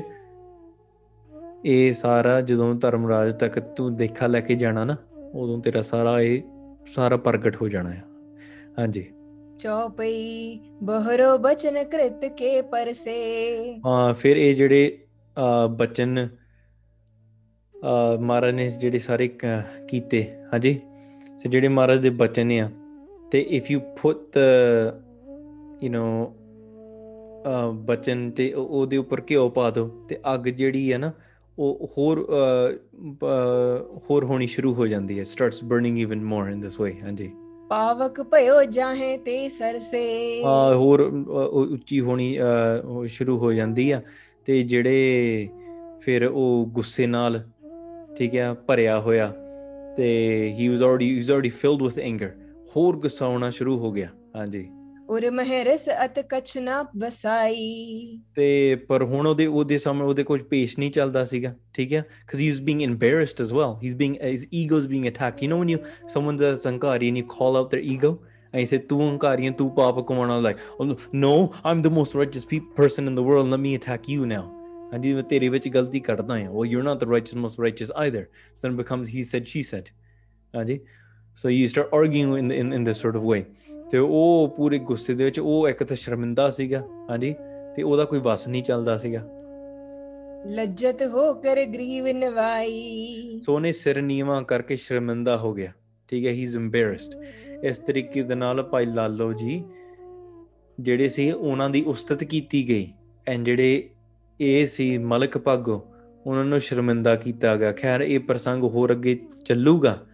ਇਹ 1.66 1.94
ਸਾਰਾ 1.94 2.42
ਜਦੋਂ 2.42 2.76
ਧਰਮਰਾਜ 2.76 3.34
ਤੱਕ 3.34 3.60
ਤੂੰ 3.60 3.96
ਦੇਖਾ 3.96 4.28
ਲੈ 4.28 4.42
ਕੇ 4.42 4.56
ਜਾਣਾ 4.56 4.84
ਨਾ 4.86 4.96
ਉਦੋਂ 5.34 5.60
ਤੇਰਾ 5.62 5.82
ਸਾਰਾ 5.82 6.22
ਇਹ 6.22 6.42
ਸਾਰਾ 6.96 7.18
ਪ੍ਰਗਟ 7.18 7.62
ਹੋ 7.62 7.68
ਜਾਣਾ 7.70 7.90
ਹੈ 7.90 8.04
ਹਾਂਜੀ। 8.80 9.06
ਚੌਪਈ 9.60 10.60
ਬਹਰੋ 10.84 11.38
ਬਚਨ 11.38 11.84
ਕ੍ਰਿਤ 11.84 12.26
ਕੇ 12.26 12.62
ਪਰਸੇ। 12.62 13.16
ਹਾਂ 13.86 14.14
ਫਿਰ 14.14 14.38
ਇਹ 14.38 14.56
ਜਿਹੜੇ 14.56 14.98
ਬਚਨ 15.70 16.30
ਮਹਾਰਾਜ 18.20 18.54
ਨੇ 18.54 18.68
ਜਿਹੜੇ 18.70 19.00
ਸਾਰੇ 19.00 19.28
ਕੀਤੇ 19.88 20.24
ਹਾਂਜੀ? 20.54 20.80
ਤੇ 21.44 21.50
ਜਿਹੜੇ 21.50 21.68
ਮਹਾਰਾਜ 21.68 22.00
ਦੇ 22.00 22.10
ਬਚਨ 22.10 22.52
ਆ 22.52 22.70
ਤੇ 23.32 23.40
ਇਫ 23.50 23.72
ਯੂ 23.72 23.80
ਪੁੱਟ 24.02 24.38
ਯੂ 25.84 25.90
نو 25.92 26.28
ਬਚਨ 27.86 28.30
ਤੇ 28.32 28.52
ਉਹ- 28.54 28.68
ਉਹਦੇ 28.68 28.98
ਉੱਪਰ 28.98 29.22
ਘਿਓ 29.32 29.48
ਪਾ 29.50 29.70
ਦੋ 29.70 29.88
ਤੇ 30.10 30.18
ਅੱਗ 30.34 30.48
ਜਿਹੜੀ 30.48 30.92
ਹੈ 30.94 30.98
ਨਾ 30.98 31.12
ਉਹ 31.58 31.90
ਹੋਰ 31.98 32.20
ਹੋਰ 34.10 34.24
ਹੋਣੀ 34.24 34.48
ਸ਼ੁਰੂ 34.48 34.74
ਹੋ 34.74 34.88
ਜਾਂਦੀ 34.88 35.18
ਹੈ 35.20 35.24
starts 35.24 35.64
burning 35.64 35.98
even 36.00 36.24
more 36.24 36.50
in 36.50 36.60
this 36.62 36.80
way 36.80 36.94
ਹਾਂਜੀ। 37.04 37.30
ਪਾਵਕ 37.70 38.22
ਭਇਓ 38.22 38.64
ਜਾਹੇ 38.64 39.18
ਤੇ 39.18 39.48
ਸਰਸੇ। 39.50 40.42
ਆ 40.46 40.74
ਹੋਰ 40.76 41.00
ਉੱਚੀ 41.00 42.00
ਹੋਣੀ 42.00 42.38
ਸ਼ੁਰੂ 43.08 43.38
ਹੋ 43.38 43.52
ਜਾਂਦੀ 43.54 43.90
ਆ 43.92 44.02
ਤੇ 44.46 44.62
ਜਿਹੜੇ 44.64 45.48
ਫਿਰ 46.02 46.26
ਉਹ 46.26 46.66
ਗੁੱਸੇ 46.66 47.08
ਨਾਲ 47.08 47.42
ਠੀਕ 48.18 48.36
ਹੈ 48.36 48.54
ਭਰਿਆ 48.68 49.00
ਹੋਇਆ 49.00 49.28
ਤੇ 49.98 50.08
he 50.60 50.68
was 50.68 50.82
already 50.82 51.10
he 51.10 51.18
was 51.18 51.30
already 51.30 51.50
filled 51.50 51.82
with 51.84 52.00
anger 52.00 52.32
ਹੋਰ 52.77 52.97
ਗੁੱਸਾ 52.97 53.27
ਆਉਣਾ 53.27 53.51
ਸ਼ੁਰੂ 53.51 53.79
ਹੋ 53.79 53.93
ਗਿਆ 53.93 54.09
ਹਾਂਜੀ 54.37 54.67
ਉਰ 55.11 55.31
ਮਹਿਰਸ 55.31 55.89
ਅਤ 56.05 56.19
ਕਛ 56.29 56.57
ਨਾ 56.59 56.83
ਬਸਾਈ 56.99 58.19
ਤੇ 58.35 58.75
ਪਰ 58.89 59.03
ਹੁਣ 59.03 59.27
ਉਹਦੇ 59.27 59.47
ਉਹਦੇ 59.47 59.79
ਸਾਹਮਣੇ 59.79 60.09
ਉਹਦੇ 60.09 60.23
ਕੁਝ 60.23 60.41
ਪੇਸ਼ 60.43 60.79
ਨਹੀਂ 60.79 60.91
ਚੱਲਦਾ 60.91 61.25
ਸੀਗਾ 61.25 61.55
ਠੀਕ 61.75 61.93
ਹੈ 61.93 62.05
because 62.27 62.43
he 62.43 62.49
was 62.53 62.63
being 62.69 62.81
embarrassed 62.87 63.43
as 63.45 63.53
well 63.59 63.75
he's 63.83 63.97
being 64.03 64.15
his 64.29 64.47
ego 64.61 64.79
is 64.83 64.89
being 64.95 65.05
attacked 65.11 65.43
you 65.45 65.51
know 65.53 65.59
when 65.63 65.73
you 65.75 65.81
someone's 66.15 66.45
a 66.49 66.53
sankari 66.65 67.11
and 67.13 67.21
you 67.21 67.27
call 67.35 67.59
out 67.61 67.71
their 67.75 67.85
ego 67.95 68.11
and 68.53 68.63
you 68.63 68.67
say 68.73 68.81
ਤੂੰ 68.89 69.01
ਹੰਕਾਰੀ 69.11 69.47
ਹੈ 69.47 69.51
ਤੂੰ 69.51 69.71
ਪਾਪ 69.75 70.01
ਕਮਾਉਣਾ 70.09 70.41
like 70.49 70.65
oh, 70.79 70.89
no 71.27 71.35
I'm 71.71 71.85
the 71.89 71.93
most 71.99 72.19
righteous 72.23 72.49
pe- 72.53 72.65
person 72.81 73.11
in 73.13 73.21
the 73.21 73.27
world 73.31 73.55
let 73.55 73.63
me 73.67 73.77
attack 73.81 74.11
you 74.15 74.27
now 74.35 74.43
ਹਾਂਜੀ 74.93 75.15
ਮੈਂ 75.15 75.23
ਤੇਰੇ 75.23 75.49
ਵਿੱਚ 75.49 75.69
ਗਲਤੀ 75.69 76.01
ਕੱਢਦਾ 76.01 76.39
ਹਾਂ 76.39 76.51
well 76.51 76.71
you're 76.73 76.87
not 76.91 77.05
the 77.05 77.11
righteous 77.15 77.39
most 77.47 77.63
righteous 77.67 77.95
either 78.07 78.25
so 78.55 78.63
then 78.63 78.77
it 78.77 78.83
becomes 78.83 79.15
he 79.15 79.25
said 79.31 79.51
she 79.55 79.63
said 79.71 79.91
ਹਾਂਜੀ 80.57 80.81
so 81.44 81.48
you 81.48 81.68
start 81.68 81.88
arguing 81.94 82.38
in, 82.38 82.52
in, 82.52 82.74
in 82.74 82.84
this 82.84 83.00
sort 83.06 83.16
of 83.16 83.24
way. 83.34 83.44
ਤੇ 83.92 83.98
ਉਹ 83.98 84.54
ਪੂਰੇ 84.58 84.80
ਗੁੱਸੇ 84.80 85.14
ਦੇ 85.14 85.24
ਵਿੱਚ 85.24 85.40
ਉਹ 85.40 85.68
ਇੱਕ 85.70 85.84
ਤਾਂ 85.84 85.96
ਸ਼ਰਮਿੰਦਾ 85.98 86.50
ਸੀਗਾ 86.50 86.80
ਹਾਂਜੀ 87.10 87.36
ਤੇ 87.76 87.84
ਉਹਦਾ 87.84 88.06
ਕੋਈ 88.06 88.20
ਵਸ 88.20 88.48
ਨਹੀਂ 88.48 88.64
ਚੱਲਦਾ 88.64 88.98
ਸੀਗਾ 88.98 89.20
ਲੱਜਤ 90.48 91.04
ਹੋ 91.04 91.34
ਕਰ 91.34 91.66
ਗਰੀਵ 91.66 92.08
ਨਵਾਈ 92.08 93.42
ਸੋ 93.46 93.56
ਉਹਨੇ 93.56 93.72
ਸਿਰ 93.72 94.02
ਨੀਵਾਂ 94.02 94.42
ਕਰਕੇ 94.44 94.76
ਸ਼ਰਮਿੰਦਾ 94.76 95.38
ਹੋ 95.38 95.54
ਗਿਆ 95.54 95.72
ਠੀਕ 96.08 96.26
ਹੈ 96.26 96.32
ਹੀ 96.32 96.44
ਇਜ਼ 96.44 96.58
embarrassed. 96.58 97.24
ਇਸ 97.64 97.78
ਤਰੀਕੇ 97.78 98.24
ਦੇ 98.24 98.36
ਨਾਲ 98.36 98.64
ਭਾਈ 98.64 98.86
ਲਾਲੋ 98.86 99.34
ਜੀ 99.34 99.64
ਜਿਹੜੇ 100.80 101.08
ਸੀ 101.08 101.32
ਉਹਨਾਂ 101.32 101.70
ਦੀ 101.70 101.82
ਉਸਤਤ 101.82 102.24
ਕੀਤੀ 102.24 102.70
ਗਈ 102.70 102.88
ਐਂਡ 103.28 103.46
ਜਿਹੜੇ 103.46 103.90
ਇਹ 104.42 104.68
ਸੀ 104.68 104.98
ਮਲਕ 104.98 105.38
ਭਾਗੋ 105.38 105.88
ਉਹਨਾਂ 106.26 106.46
ਨੂੰ 106.46 106.60
ਸ਼ਰਮਿੰਦਾ 106.60 107.16
ਕੀਤਾ 107.16 107.56
ਗਿਆ 107.56 107.72
ਖੈਰ 107.72 108.02
ਇਹ 108.02 108.20
ਪ੍ਰਸੰਗ 108.20 108.64
ਹੋਰ 108.64 108.92
ਅੱਗੇ 108.92 109.20
ਚੱਲੂਗਾ 109.46 110.06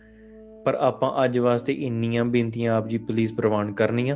ਪਰ 0.65 0.73
ਆਪਾਂ 0.73 1.25
ਅੱਜ 1.25 1.39
ਵਾਸਤੇ 1.39 1.73
ਇੰਨੀਆਂ 1.73 2.25
ਬੇਨਤੀਆਂ 2.25 2.75
ਆਪ 2.75 2.87
ਜੀ 2.87 2.97
ਪਲੀਜ਼ 2.97 3.33
ਪ੍ਰਵਾਨ 3.33 3.73
ਕਰਨੀਆਂ। 3.73 4.15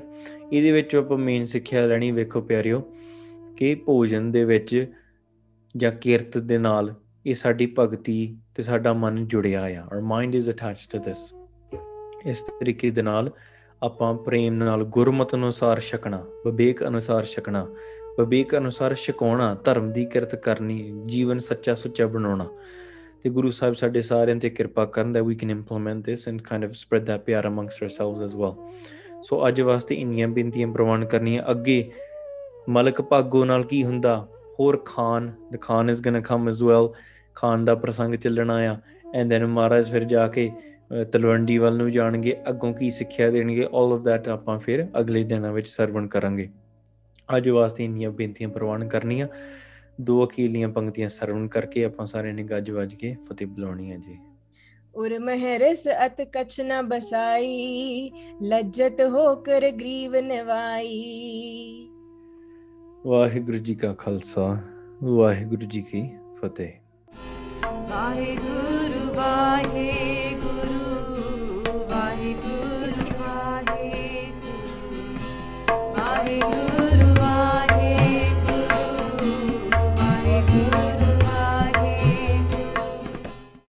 ਇਹਦੇ 0.54 0.72
ਵਿੱਚ 0.72 0.96
ਆਪਾਂ 0.96 1.18
ਮੇਨ 1.18 1.46
ਸਿੱਖਿਆ 1.46 1.86
ਲੈਣੀ 1.86 2.12
ਵੇਖੋ 2.12 2.42
ਪਿਆਰਿਓ 2.42 2.82
ਕਿ 3.58 3.76
ਭੋਜਨ 3.76 4.32
ਦੇ 4.32 4.46
ਵਿੱਚ 4.46 4.94
ਜਾਂ 5.78 5.92
ਕਿਰਤ 5.92 6.38
ਦੇ 6.38 6.58
ਨਾਲ 6.58 6.94
ਇਹ 7.26 7.36
ਸਾਡੀ 7.36 7.74
ਭਗਤੀ 7.80 8.38
ਤੇ 8.56 8.64
ਸਾਡਾ 8.64 8.94
ਮਨ 8.94 9.28
ਜੁੜਿਆ 9.28 9.64
ਆ 9.64 9.88
our 9.88 10.04
mind 10.04 10.38
is 10.42 10.48
attached 10.48 10.98
to 10.98 11.06
this 11.06 11.40
ਇਸ 12.26 12.42
ਤਰੀਕੇ 12.42 12.90
ਦੇ 12.90 13.02
ਨਾਲ 13.02 13.32
ਆਪਾਂ 13.84 14.14
ਪ੍ਰੇਮ 14.14 14.54
ਨਾਲ 14.54 14.84
ਗੁਰਮਤ 14.84 15.36
ਅਨੁਸਾਰ 15.36 15.80
ਛਕਣਾ, 15.80 16.18
ਵਿਵੇਕ 16.18 16.88
ਅਨੁਸਾਰ 16.88 17.26
ਛਕਣਾ, 17.26 17.64
ਵਿਵੇਕ 18.20 18.58
ਅਨੁਸਾਰ 18.58 18.96
ਛਕਾਉਣਾ, 18.96 19.54
ਧਰਮ 19.64 19.94
ਦੀ 19.94 20.06
ਕਿਰਤ 20.06 20.36
ਕਰਨੀ, 20.36 20.94
ਜੀਵਨ 21.06 21.40
ਸੱਚਾ 21.40 21.76
ਸੁੱਚਾ 21.76 22.08
ਬਣਾਉਣਾ। 22.08 22.46
ਤੇ 23.24 23.30
ਗੁਰੂ 23.30 23.50
ਸਾਹਿਬ 23.50 23.74
ਸਾਡੇ 23.74 24.02
ਸਾਰਿਆਂ 24.02 24.36
ਤੇ 24.36 24.50
ਕਿਰਪਾ 24.50 24.86
ਕਰਨ 24.86 25.18
that 25.18 25.30
we 25.30 25.36
can 25.36 25.58
implement 25.58 25.98
this 25.98 26.32
and 26.32 26.38
kind 26.38 26.64
of 26.64 26.70
spread 26.70 27.06
that 27.10 27.24
ਪਿਆਰ 27.24 27.46
amongst 27.46 27.88
ourselves 27.88 28.28
as 28.28 28.38
well. 28.41 28.56
ਸੋ 29.24 29.48
ਅੱਜ 29.48 29.62
ਵਾਸਤੇ 29.62 29.96
ਇੰਨੀਆਂ 29.96 30.28
ਬੇਨਤੀਆਂ 30.28 30.68
ਪ੍ਰਵਾਨ 30.68 31.06
ਕਰਨੀਆਂ। 31.06 31.44
ਅੱਗੇ 31.52 31.91
ਮਲਕ 32.70 33.02
ਭਾਗੋ 33.02 33.46
ਨਾਲ 33.46 33.64
ਕੀ 33.64 33.84
ਹੁੰਦਾ? 33.84 34.28
ਹੋਰ 34.60 34.82
Khan 34.86 35.34
the 35.54 35.60
Khan 35.60 35.90
is 35.90 35.96
gonna 35.96 36.22
come 36.22 36.48
as 36.48 36.68
well 36.68 36.90
Khan 37.36 37.66
ਦਾ 37.66 37.76
ਪ੍ਰਸੰਗ 37.76 38.16
ਚੱਲਣਾ 38.16 38.56
ਆ 38.56 38.78
ਐਂਡ 39.16 39.30
ਦੈਨ 39.30 39.48
ਮਹਾਰਾਜ 39.48 39.91
ਫਿਰ 39.91 40.04
ਜਾ 40.04 40.28
ਕੇ 40.28 40.52
ਅਹ, 40.52 41.04
ਤਲਵੰਡੀ 41.04 41.58
ਵੱਲ 41.58 41.78
ਨੂੰ 41.78 41.91
ਜਾਣਗੇ 41.91 42.38
ਅੱਗੋਂ 42.50 42.74
ਕੀ 42.74 42.91
ਸਿੱਖਿਆ 42.91 43.30
ਦੇਣਗੇ 43.30 43.66
all 43.66 43.98
of 43.98 44.04
that 44.04 44.30
ਆਪਾਂ 44.30 44.60
ਫਿਰ 44.60 44.88
ਅਗਲੇ 45.00 45.24
ਦਿਨਾਂ 45.24 45.54
ਵਿੱਚ 45.54 45.68
ਸਰਵਣ 45.68 46.08
ਕਰਾਂਗੇ। 46.08 46.50
ਅੱਜ 47.38 47.50
ਵਾਸਤੇ 47.50 47.86
ਇੰਨੀਆਂ 47.86 48.12
ਬੇਨਤੀਆਂ 48.12 48.50
ਪ੍ਰਵਾਨ 48.50 48.88
ਕਰਨੀਆਂ। 48.88 49.28
ਦੋ 50.02 50.26
ਅਕੀਲੀਆਂ 50.26 50.70
ਪੰਕਤੀਆਂ 50.70 51.10
ਸਰਵਣ 51.10 51.48
ਕਰਕੇ 51.48 51.84
ਆਪਾਂ 51.86 52.06
ਸਾਰਿਆਂ 52.06 52.34
ਨੇ 52.34 52.44
ਗੱਜ 52.44 52.70
ਵੱਜ 52.72 52.94
ਕੇ 52.96 53.16
ਫਤਿਹ 53.30 53.48
ਬੁਲਾਉਣੀ 53.48 53.92
ਹੈ 53.92 53.98
ਜੀ। 53.98 54.18
ਉਰ 54.96 55.20
ਮਹਿਰਸ 55.20 55.84
ਅਤ 56.06 56.22
ਕਛ 56.22 56.60
ਨ 56.62 56.82
ਬਸਾਈ 56.82 58.12
ਲੱਜਤ 58.44 59.02
ਹੋ 59.02 59.36
ਕਰ 59.36 59.70
ਗਰੀਵ 59.72 60.16
ਨਿਵਾਈ। 60.16 61.90
ਵਾਹਿਗੁਰੂ 63.06 63.58
ਜੀ 63.58 63.76
ਕਾ 63.76 63.94
ਖਾਲਸਾ 63.94 64.58
ਵਾਹਿਗੁਰੂ 65.04 65.66
ਜੀ 65.66 65.82
ਕੀ 65.82 66.10
ਫਤਿਹ। 66.42 66.72
ਵਾਹਿਗੁਰੂ 67.90 69.14
ਵਾਹਿਗੁਰੂ 69.14 70.80
ਵਾਹਿਗੁਰੂ 71.90 73.06
ਵਾਹਿਗੁਰੂ। 73.20 74.64
ਵਾਹਿਗੁਰੂ 75.98 76.69